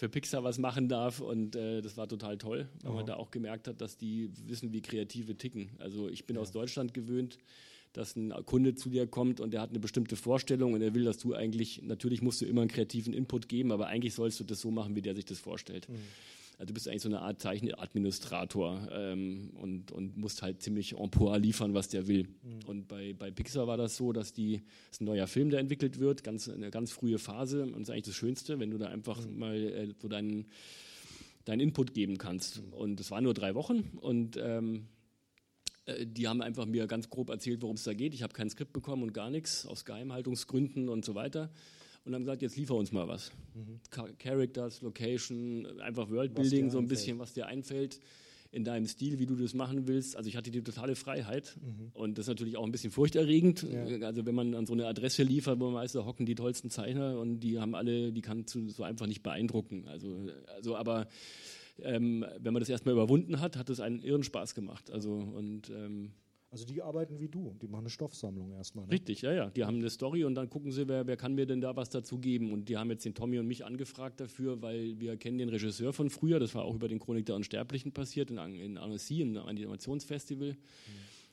für 0.01 0.09
Pixar 0.09 0.43
was 0.43 0.57
machen 0.57 0.87
darf 0.87 1.19
und 1.19 1.55
äh, 1.55 1.79
das 1.79 1.95
war 1.95 2.07
total 2.07 2.35
toll, 2.39 2.67
weil 2.81 2.91
oh. 2.91 2.95
man 2.95 3.05
da 3.05 3.17
auch 3.17 3.29
gemerkt 3.29 3.67
hat, 3.67 3.81
dass 3.81 3.97
die 3.97 4.31
wissen, 4.47 4.73
wie 4.73 4.81
Kreative 4.81 5.37
ticken. 5.37 5.69
Also 5.77 6.09
ich 6.09 6.25
bin 6.25 6.37
ja. 6.37 6.41
aus 6.41 6.51
Deutschland 6.51 6.95
gewöhnt, 6.95 7.37
dass 7.93 8.15
ein 8.15 8.33
Kunde 8.47 8.73
zu 8.73 8.89
dir 8.89 9.05
kommt 9.05 9.39
und 9.39 9.51
der 9.51 9.61
hat 9.61 9.69
eine 9.69 9.77
bestimmte 9.77 10.15
Vorstellung 10.15 10.73
und 10.73 10.81
er 10.81 10.95
will, 10.95 11.03
dass 11.03 11.19
du 11.19 11.35
eigentlich, 11.35 11.83
natürlich 11.83 12.23
musst 12.23 12.41
du 12.41 12.45
immer 12.45 12.61
einen 12.61 12.71
kreativen 12.71 13.13
Input 13.13 13.47
geben, 13.47 13.71
aber 13.71 13.89
eigentlich 13.89 14.15
sollst 14.15 14.39
du 14.39 14.43
das 14.43 14.59
so 14.59 14.71
machen, 14.71 14.95
wie 14.95 15.03
der 15.03 15.13
sich 15.13 15.25
das 15.25 15.37
vorstellt. 15.37 15.87
Mhm. 15.87 15.97
Also 16.61 16.67
du 16.67 16.73
bist 16.75 16.87
eigentlich 16.87 17.01
so 17.01 17.09
eine 17.09 17.21
Art 17.21 17.41
Zeichenadministrator 17.41 18.87
ähm, 18.91 19.49
und, 19.59 19.91
und 19.91 20.15
musst 20.15 20.43
halt 20.43 20.61
ziemlich 20.61 20.95
en 20.95 21.09
poids 21.09 21.43
liefern, 21.43 21.73
was 21.73 21.89
der 21.89 22.05
will. 22.05 22.27
Mhm. 22.43 22.67
Und 22.67 22.87
bei, 22.87 23.13
bei 23.13 23.31
Pixar 23.31 23.65
war 23.65 23.77
das 23.77 23.97
so, 23.97 24.13
dass 24.13 24.31
die, 24.31 24.57
das 24.57 24.97
ist 24.97 25.01
ein 25.01 25.05
neuer 25.05 25.25
Film, 25.25 25.49
der 25.49 25.59
entwickelt 25.59 25.97
wird, 25.97 26.23
ganz, 26.23 26.47
eine 26.47 26.69
ganz 26.69 26.91
frühe 26.91 27.17
Phase 27.17 27.63
und 27.63 27.71
das 27.73 27.81
ist 27.81 27.89
eigentlich 27.89 28.03
das 28.03 28.15
Schönste, 28.15 28.59
wenn 28.59 28.69
du 28.69 28.77
da 28.77 28.89
einfach 28.89 29.25
mhm. 29.25 29.39
mal 29.39 29.55
äh, 29.55 29.87
so 29.99 30.07
deinen, 30.07 30.45
deinen 31.45 31.61
Input 31.61 31.95
geben 31.95 32.19
kannst. 32.19 32.61
Mhm. 32.61 32.73
Und 32.73 32.99
das 32.99 33.09
waren 33.09 33.23
nur 33.23 33.33
drei 33.33 33.55
Wochen 33.55 33.97
und 33.99 34.37
ähm, 34.39 34.85
äh, 35.85 36.05
die 36.05 36.27
haben 36.27 36.43
einfach 36.43 36.67
mir 36.67 36.85
ganz 36.85 37.09
grob 37.09 37.31
erzählt, 37.31 37.63
worum 37.63 37.77
es 37.77 37.85
da 37.85 37.95
geht. 37.95 38.13
Ich 38.13 38.21
habe 38.21 38.33
kein 38.33 38.51
Skript 38.51 38.71
bekommen 38.71 39.01
und 39.01 39.15
gar 39.15 39.31
nichts, 39.31 39.65
aus 39.65 39.83
Geheimhaltungsgründen 39.83 40.89
und 40.89 41.05
so 41.05 41.15
weiter 41.15 41.49
und 42.05 42.13
haben 42.13 42.23
gesagt, 42.23 42.41
jetzt 42.41 42.57
liefer 42.57 42.75
uns 42.75 42.91
mal 42.91 43.07
was. 43.07 43.31
Mhm. 43.53 43.79
Characters, 44.17 44.81
Location, 44.81 45.79
einfach 45.81 46.09
Worldbuilding, 46.09 46.69
so 46.69 46.79
ein 46.79 46.87
bisschen, 46.87 47.19
was 47.19 47.33
dir 47.33 47.47
einfällt 47.47 47.99
in 48.51 48.65
deinem 48.65 48.85
Stil, 48.85 49.17
wie 49.17 49.25
du 49.25 49.35
das 49.35 49.53
machen 49.53 49.87
willst. 49.87 50.17
Also 50.17 50.27
ich 50.27 50.35
hatte 50.35 50.51
die 50.51 50.61
totale 50.61 50.95
Freiheit 50.95 51.57
mhm. 51.61 51.91
und 51.93 52.17
das 52.17 52.25
ist 52.25 52.29
natürlich 52.29 52.57
auch 52.57 52.65
ein 52.65 52.71
bisschen 52.71 52.91
furchterregend. 52.91 53.63
Ja. 53.63 54.05
Also 54.05 54.25
wenn 54.25 54.35
man 54.35 54.53
an 54.55 54.65
so 54.65 54.73
eine 54.73 54.87
Adresse 54.87 55.23
liefert, 55.23 55.59
wo 55.59 55.65
man 55.65 55.75
weiß, 55.75 55.93
da 55.93 56.05
hocken 56.05 56.25
die 56.25 56.35
tollsten 56.35 56.69
Zeichner 56.69 57.17
und 57.17 57.39
die 57.39 57.59
haben 57.59 57.75
alle, 57.75 58.11
die 58.11 58.21
kann 58.21 58.45
so 58.45 58.83
einfach 58.83 59.07
nicht 59.07 59.23
beeindrucken. 59.23 59.87
Also, 59.87 60.27
also 60.53 60.75
aber 60.75 61.07
ähm, 61.81 62.25
wenn 62.39 62.53
man 62.53 62.59
das 62.59 62.69
erstmal 62.69 62.93
überwunden 62.93 63.39
hat, 63.39 63.55
hat 63.55 63.69
es 63.69 63.79
einen 63.79 64.01
irren 64.01 64.23
Spaß 64.23 64.53
gemacht. 64.53 64.91
Also 64.91 65.13
und 65.13 65.69
ähm, 65.69 66.11
also 66.51 66.65
die 66.65 66.81
arbeiten 66.81 67.17
wie 67.21 67.29
du, 67.29 67.55
die 67.61 67.67
machen 67.67 67.83
eine 67.83 67.89
Stoffsammlung 67.89 68.51
erstmal. 68.51 68.85
Ne? 68.85 68.91
Richtig, 68.91 69.21
ja, 69.21 69.31
ja. 69.31 69.49
Die 69.49 69.63
haben 69.63 69.77
eine 69.77 69.89
Story 69.89 70.25
und 70.25 70.35
dann 70.35 70.49
gucken 70.49 70.73
sie, 70.73 70.85
wer, 70.89 71.07
wer 71.07 71.15
kann 71.15 71.33
mir 71.33 71.45
denn 71.45 71.61
da 71.61 71.77
was 71.77 71.89
dazu 71.89 72.19
geben. 72.19 72.51
Und 72.51 72.67
die 72.67 72.75
haben 72.75 72.91
jetzt 72.91 73.05
den 73.05 73.13
Tommy 73.13 73.39
und 73.39 73.47
mich 73.47 73.63
angefragt 73.63 74.19
dafür, 74.19 74.61
weil 74.61 74.99
wir 74.99 75.15
kennen 75.15 75.37
den 75.37 75.47
Regisseur 75.47 75.93
von 75.93 76.09
früher, 76.09 76.39
das 76.39 76.53
war 76.53 76.65
auch 76.65 76.75
über 76.75 76.89
den 76.89 76.99
Chronik 76.99 77.25
der 77.25 77.35
Unsterblichen 77.35 77.93
passiert, 77.93 78.31
in, 78.31 78.37
in 78.37 78.77
Annecy, 78.77 79.21
in 79.21 79.37
einem 79.37 79.47
Animationsfestival. 79.47 80.49
Mhm. 80.49 80.55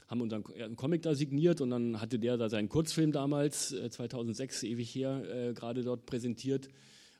Haben 0.07 0.21
unseren 0.21 0.45
einen 0.55 0.77
Comic 0.77 1.03
da 1.03 1.17
signiert 1.17 1.61
und 1.61 1.71
dann 1.71 2.01
hatte 2.01 2.21
der 2.21 2.37
da 2.37 2.49
seinen 2.49 2.69
Kurzfilm 2.69 3.11
damals, 3.11 3.71
2006, 3.71 4.63
äh, 4.63 4.69
ewig 4.69 4.95
her, 4.95 5.49
äh, 5.49 5.53
gerade 5.53 5.83
dort 5.83 6.07
präsentiert. 6.07 6.69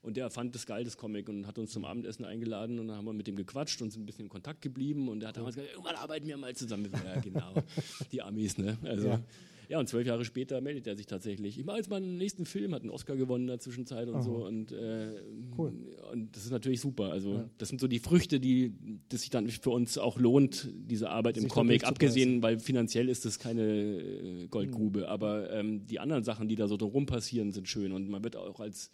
Und 0.09 0.17
der 0.17 0.31
fand 0.31 0.55
das 0.55 0.65
geil, 0.65 0.85
das 0.85 0.97
Comic, 0.97 1.29
und 1.29 1.47
hat 1.47 1.59
uns 1.59 1.71
zum 1.71 1.85
Abendessen 1.85 2.25
eingeladen 2.25 2.79
und 2.79 2.89
dann 2.89 2.97
haben 2.97 3.05
wir 3.05 3.13
mit 3.13 3.27
dem 3.27 3.37
gequatscht 3.37 3.83
und 3.83 3.91
sind 3.91 4.05
ein 4.05 4.07
bisschen 4.07 4.25
in 4.25 4.31
Kontakt 4.31 4.63
geblieben. 4.63 5.11
Und 5.11 5.21
der 5.21 5.29
hat 5.29 5.37
damals 5.37 5.55
gesagt, 5.55 5.71
irgendwann 5.71 5.97
arbeiten 5.97 6.27
wir 6.27 6.39
mal 6.39 6.57
zusammen. 6.57 6.91
Ja, 7.05 7.21
genau. 7.21 7.53
Die 8.13 8.23
Amis, 8.23 8.57
ne? 8.57 8.79
Also, 8.85 9.09
ja. 9.09 9.21
ja. 9.69 9.79
und 9.79 9.87
zwölf 9.87 10.07
Jahre 10.07 10.25
später 10.25 10.63
meldet 10.63 10.87
er 10.87 10.97
sich 10.97 11.05
tatsächlich. 11.05 11.59
Ich 11.59 11.67
mache 11.67 11.77
jetzt 11.77 11.91
meinen 11.91 12.17
nächsten 12.17 12.47
Film, 12.47 12.75
hat 12.75 12.81
einen 12.81 12.91
Oscar 12.91 13.17
gewonnen 13.17 13.45
in 13.45 13.49
der 13.49 13.61
Zwischenzeit 13.61 14.09
und 14.09 14.15
Aha. 14.15 14.23
so. 14.23 14.47
Und, 14.47 14.73
äh, 14.73 15.11
cool. 15.59 15.75
und 16.11 16.35
das 16.35 16.47
ist 16.47 16.53
natürlich 16.53 16.81
super. 16.81 17.13
Also, 17.13 17.35
ja. 17.35 17.51
das 17.59 17.69
sind 17.69 17.79
so 17.79 17.87
die 17.87 17.99
Früchte, 17.99 18.41
die 18.41 18.73
das 19.11 19.21
sich 19.21 19.29
dann 19.29 19.47
für 19.51 19.69
uns 19.69 19.99
auch 19.99 20.19
lohnt, 20.19 20.71
diese 20.73 21.11
Arbeit 21.11 21.35
sich 21.35 21.45
im 21.45 21.51
Comic. 21.51 21.85
Abgesehen, 21.85 22.43
weil 22.43 22.61
finanziell 22.61 23.11
ist 23.11 23.27
das 23.27 23.39
keine 23.39 23.63
äh, 23.63 24.47
Goldgrube. 24.47 25.01
Mhm. 25.01 25.05
Aber 25.05 25.53
ähm, 25.53 25.87
die 25.87 26.01
anderen 26.01 26.25
Sachen, 26.25 26.49
die 26.49 26.57
da 26.57 26.67
so 26.67 26.79
drum 26.79 27.05
passieren, 27.05 27.53
sind 27.53 27.69
schön. 27.69 27.93
Und 27.93 28.09
man 28.09 28.25
wird 28.25 28.37
auch 28.37 28.59
als 28.59 28.91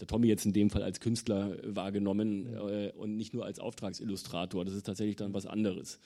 der 0.00 0.06
Tommy 0.06 0.28
jetzt 0.28 0.46
in 0.46 0.52
dem 0.52 0.70
Fall 0.70 0.82
als 0.82 1.00
Künstler 1.00 1.56
wahrgenommen 1.64 2.46
äh, 2.54 2.92
und 2.96 3.16
nicht 3.16 3.34
nur 3.34 3.44
als 3.44 3.58
Auftragsillustrator. 3.58 4.64
Das 4.64 4.74
ist 4.74 4.86
tatsächlich 4.86 5.16
dann 5.16 5.34
was 5.34 5.46
anderes. 5.46 5.98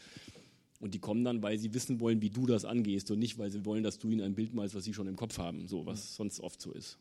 Und 0.80 0.95
die 0.95 0.99
kommen 0.99 1.24
dann, 1.24 1.43
weil 1.43 1.59
sie 1.59 1.74
wissen 1.74 2.01
wollen, 2.01 2.20
wie 2.22 2.30
du 2.30 2.47
das 2.47 2.64
angehst 2.64 3.11
und 3.11 3.18
nicht, 3.18 3.38
weil 3.38 3.51
sie 3.51 3.64
wollen, 3.64 3.84
dass 3.84 3.99
du 3.99 4.11
ihnen 4.11 4.22
ein 4.22 4.34
Bild 4.34 4.53
malst, 4.53 4.74
was 4.74 4.84
sie 4.84 4.95
schon 4.95 5.07
im 5.07 5.16
Kopf 5.16 5.38
haben, 5.38 5.68
so 5.68 5.86
was 5.86 6.16
sonst 6.16 6.40
oft 6.40 6.61
so 6.61 6.72
ist. 6.72 6.99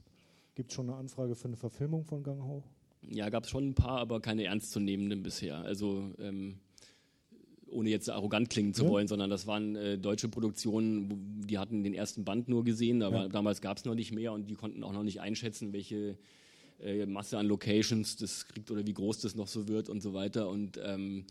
Gibt 0.54 0.70
es 0.70 0.76
schon 0.76 0.90
eine 0.90 0.98
Anfrage 0.98 1.36
für 1.36 1.48
eine 1.48 1.58
Verfilmung 1.58 2.06
von 2.06 2.22
Gang 2.22 2.44
Ho? 2.44 2.64
Ja, 3.10 3.30
gab 3.30 3.46
es 3.46 3.50
schon 3.50 3.70
ein 3.70 3.74
paar, 3.74 3.98
aber 3.98 4.20
keine 4.20 4.44
ernstzunehmenden 4.44 5.24
bisher. 5.24 5.58
Also 5.62 6.12
ähm, 6.20 6.60
ohne 7.72 7.90
jetzt 7.90 8.10
arrogant 8.10 8.50
klingen 8.50 8.74
zu 8.74 8.84
ja. 8.84 8.90
wollen, 8.90 9.08
sondern 9.08 9.30
das 9.30 9.48
waren 9.48 9.76
äh, 9.76 9.98
deutsche 9.98 10.30
Produktionen, 10.30 11.42
die 11.48 11.58
hatten 11.58 11.84
den 11.84 11.94
ersten 11.94 12.24
Band 12.24 12.50
nur 12.50 12.64
gesehen, 12.64 13.02
aber 13.02 13.24
ja. 13.24 13.28
damals 13.30 13.62
gab 13.62 13.78
es 13.78 13.86
noch 13.86 13.96
nicht 13.96 14.12
mehr 14.12 14.34
und 14.34 14.50
die 14.50 14.56
konnten 14.56 14.84
auch 14.84 14.94
noch 14.94 15.04
nicht 15.04 15.22
einschätzen, 15.22 15.74
welche 15.74 16.18
äh, 16.84 17.06
Masse 17.06 17.38
an 17.38 17.48
Locations 17.48 18.16
das 18.18 18.48
kriegt 18.48 18.72
oder 18.72 18.86
wie 18.86 18.94
groß 18.94 19.20
das 19.20 19.36
noch 19.36 19.48
so 19.48 19.68
wird 19.68 19.90
und 19.90 20.02
so 20.02 20.14
weiter. 20.14 20.50
Und 20.50 20.80
ähm, 20.84 21.26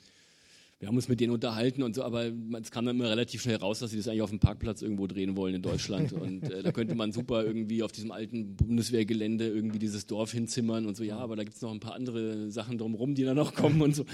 wir 0.81 0.89
haben 0.89 0.97
uns 0.97 1.09
mit 1.09 1.21
denen 1.21 1.35
unterhalten 1.35 1.83
und 1.83 1.95
so, 1.95 2.03
aber 2.03 2.33
es 2.59 2.71
kam 2.71 2.87
dann 2.87 2.97
immer 2.97 3.11
relativ 3.11 3.43
schnell 3.43 3.57
raus, 3.57 3.81
dass 3.81 3.91
sie 3.91 3.99
das 3.99 4.09
eigentlich 4.09 4.23
auf 4.23 4.31
dem 4.31 4.39
Parkplatz 4.39 4.81
irgendwo 4.81 5.07
drehen 5.07 5.37
wollen 5.37 5.55
in 5.55 5.61
Deutschland. 5.61 6.13
Und 6.15 6.51
äh, 6.51 6.63
da 6.63 6.73
könnte 6.73 6.95
man 6.95 7.13
super 7.13 7.45
irgendwie 7.45 7.83
auf 7.83 7.93
diesem 7.93 8.11
alten 8.11 8.57
Bundeswehrgelände 8.57 9.47
irgendwie 9.47 9.79
dieses 9.79 10.07
Dorf 10.07 10.33
hinzimmern 10.33 10.87
und 10.87 10.97
so, 10.97 11.05
ja, 11.05 11.19
aber 11.19 11.37
da 11.37 11.45
gibt 11.45 11.57
es 11.57 11.61
noch 11.61 11.71
ein 11.71 11.81
paar 11.81 11.95
andere 11.95 12.51
Sachen 12.51 12.79
drumherum, 12.79 13.15
die 13.15 13.25
da 13.25 13.35
noch 13.35 13.55
kommen 13.55 13.83
und 13.83 13.95
so. 13.95 14.07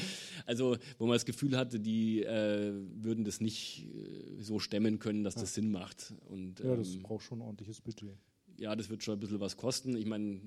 Also, 0.45 0.77
wo 0.99 1.07
man 1.07 1.15
das 1.15 1.25
Gefühl 1.25 1.57
hatte, 1.57 1.79
die 1.79 2.25
äh, 2.25 2.73
würden 3.01 3.25
das 3.25 3.41
nicht 3.41 3.87
äh, 3.87 4.43
so 4.43 4.59
stemmen 4.59 4.99
können, 4.99 5.23
dass 5.23 5.37
das 5.37 5.55
Sinn 5.55 5.71
macht. 5.71 6.15
Und, 6.29 6.59
ja, 6.59 6.75
das 6.75 6.97
ähm, 6.97 7.03
braucht 7.05 7.23
schon 7.23 7.39
ein 7.39 7.43
ordentliches 7.43 7.81
Budget 7.81 8.11
ja, 8.59 8.75
das 8.77 8.91
wird 8.91 9.03
schon 9.03 9.15
ein 9.15 9.21
bisschen 9.21 9.41
was 9.41 9.57
kosten. 9.57 9.97
Ich 9.97 10.07
meine, 10.07 10.41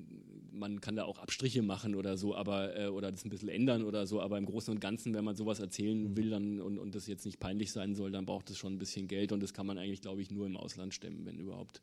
man 0.51 0.81
kann 0.81 0.95
da 0.95 1.05
auch 1.05 1.19
Abstriche 1.19 1.61
machen 1.61 1.95
oder 1.95 2.17
so, 2.17 2.35
aber 2.35 2.77
äh, 2.77 2.87
oder 2.87 3.11
das 3.11 3.25
ein 3.25 3.29
bisschen 3.29 3.49
ändern 3.49 3.83
oder 3.83 4.05
so, 4.05 4.21
aber 4.21 4.37
im 4.37 4.45
Großen 4.45 4.73
und 4.73 4.79
Ganzen, 4.79 5.13
wenn 5.13 5.23
man 5.23 5.35
sowas 5.35 5.59
erzählen 5.59 6.03
mhm. 6.03 6.17
will 6.17 6.29
dann 6.29 6.61
und, 6.61 6.77
und 6.77 6.95
das 6.95 7.07
jetzt 7.07 7.25
nicht 7.25 7.39
peinlich 7.39 7.71
sein 7.71 7.95
soll, 7.95 8.11
dann 8.11 8.25
braucht 8.25 8.49
es 8.49 8.57
schon 8.57 8.73
ein 8.73 8.79
bisschen 8.79 9.07
Geld 9.07 9.31
und 9.31 9.41
das 9.41 9.53
kann 9.53 9.65
man 9.65 9.77
eigentlich, 9.77 10.01
glaube 10.01 10.21
ich, 10.21 10.31
nur 10.31 10.45
im 10.45 10.57
Ausland 10.57 10.93
stemmen, 10.93 11.25
wenn 11.25 11.39
überhaupt. 11.39 11.81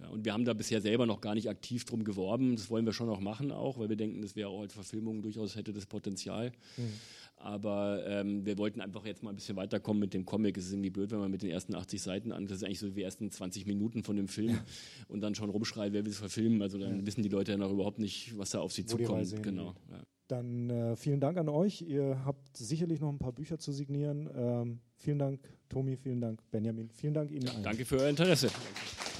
Ja, 0.00 0.08
und 0.08 0.24
wir 0.24 0.32
haben 0.32 0.44
da 0.44 0.52
bisher 0.52 0.80
selber 0.80 1.06
noch 1.06 1.20
gar 1.20 1.34
nicht 1.34 1.48
aktiv 1.48 1.84
drum 1.84 2.04
geworben. 2.04 2.56
Das 2.56 2.70
wollen 2.70 2.86
wir 2.86 2.92
schon 2.92 3.06
noch 3.06 3.20
machen 3.20 3.50
auch, 3.50 3.78
weil 3.78 3.88
wir 3.88 3.96
denken, 3.96 4.22
das 4.22 4.36
wäre 4.36 4.48
auch 4.48 4.60
als 4.60 4.74
Verfilmung 4.74 5.22
durchaus 5.22 5.56
hätte 5.56 5.72
das 5.72 5.86
Potenzial. 5.86 6.52
Mhm. 6.76 6.92
Aber 7.38 8.02
ähm, 8.06 8.44
wir 8.46 8.56
wollten 8.58 8.80
einfach 8.80 9.04
jetzt 9.04 9.22
mal 9.22 9.30
ein 9.30 9.36
bisschen 9.36 9.56
weiterkommen 9.56 10.00
mit 10.00 10.14
dem 10.14 10.24
Comic. 10.24 10.56
Es 10.56 10.66
ist 10.66 10.72
irgendwie 10.72 10.90
blöd, 10.90 11.10
wenn 11.10 11.18
man 11.18 11.30
mit 11.30 11.42
den 11.42 11.50
ersten 11.50 11.74
80 11.74 12.00
Seiten 12.00 12.32
an, 12.32 12.46
das 12.46 12.58
ist 12.58 12.64
eigentlich 12.64 12.78
so 12.78 12.88
die 12.88 13.02
ersten 13.02 13.30
20 13.30 13.66
Minuten 13.66 14.02
von 14.02 14.16
dem 14.16 14.26
Film 14.26 14.50
ja. 14.50 14.64
und 15.08 15.20
dann 15.20 15.34
schon 15.34 15.50
rumschreit, 15.50 15.92
wer 15.92 16.04
will 16.04 16.12
es 16.12 16.18
verfilmen. 16.18 16.62
Also 16.62 16.78
dann 16.78 17.00
ja. 17.00 17.06
wissen 17.06 17.22
die 17.22 17.28
Leute 17.28 17.52
ja 17.52 17.58
noch 17.58 17.70
überhaupt 17.70 17.98
nicht, 17.98 18.36
was 18.38 18.50
da 18.50 18.60
auf 18.60 18.72
sie 18.72 18.84
Wo 18.84 18.96
zukommt. 18.96 19.42
Genau. 19.42 19.74
Ja. 19.90 20.02
Dann 20.28 20.70
äh, 20.70 20.96
vielen 20.96 21.20
Dank 21.20 21.38
an 21.38 21.48
euch. 21.48 21.82
Ihr 21.82 22.24
habt 22.24 22.56
sicherlich 22.56 23.00
noch 23.00 23.10
ein 23.10 23.18
paar 23.18 23.32
Bücher 23.32 23.58
zu 23.58 23.70
signieren. 23.70 24.28
Ähm, 24.34 24.80
vielen 24.96 25.18
Dank, 25.18 25.40
Tomi, 25.68 25.96
vielen 25.96 26.20
Dank, 26.20 26.40
Benjamin. 26.50 26.90
Vielen 26.90 27.14
Dank 27.14 27.30
Ihnen 27.30 27.48
allen. 27.48 27.62
Danke 27.62 27.84
für 27.84 27.98
euer 27.98 28.08
Interesse. 28.08 28.48
Danke. 28.48 29.15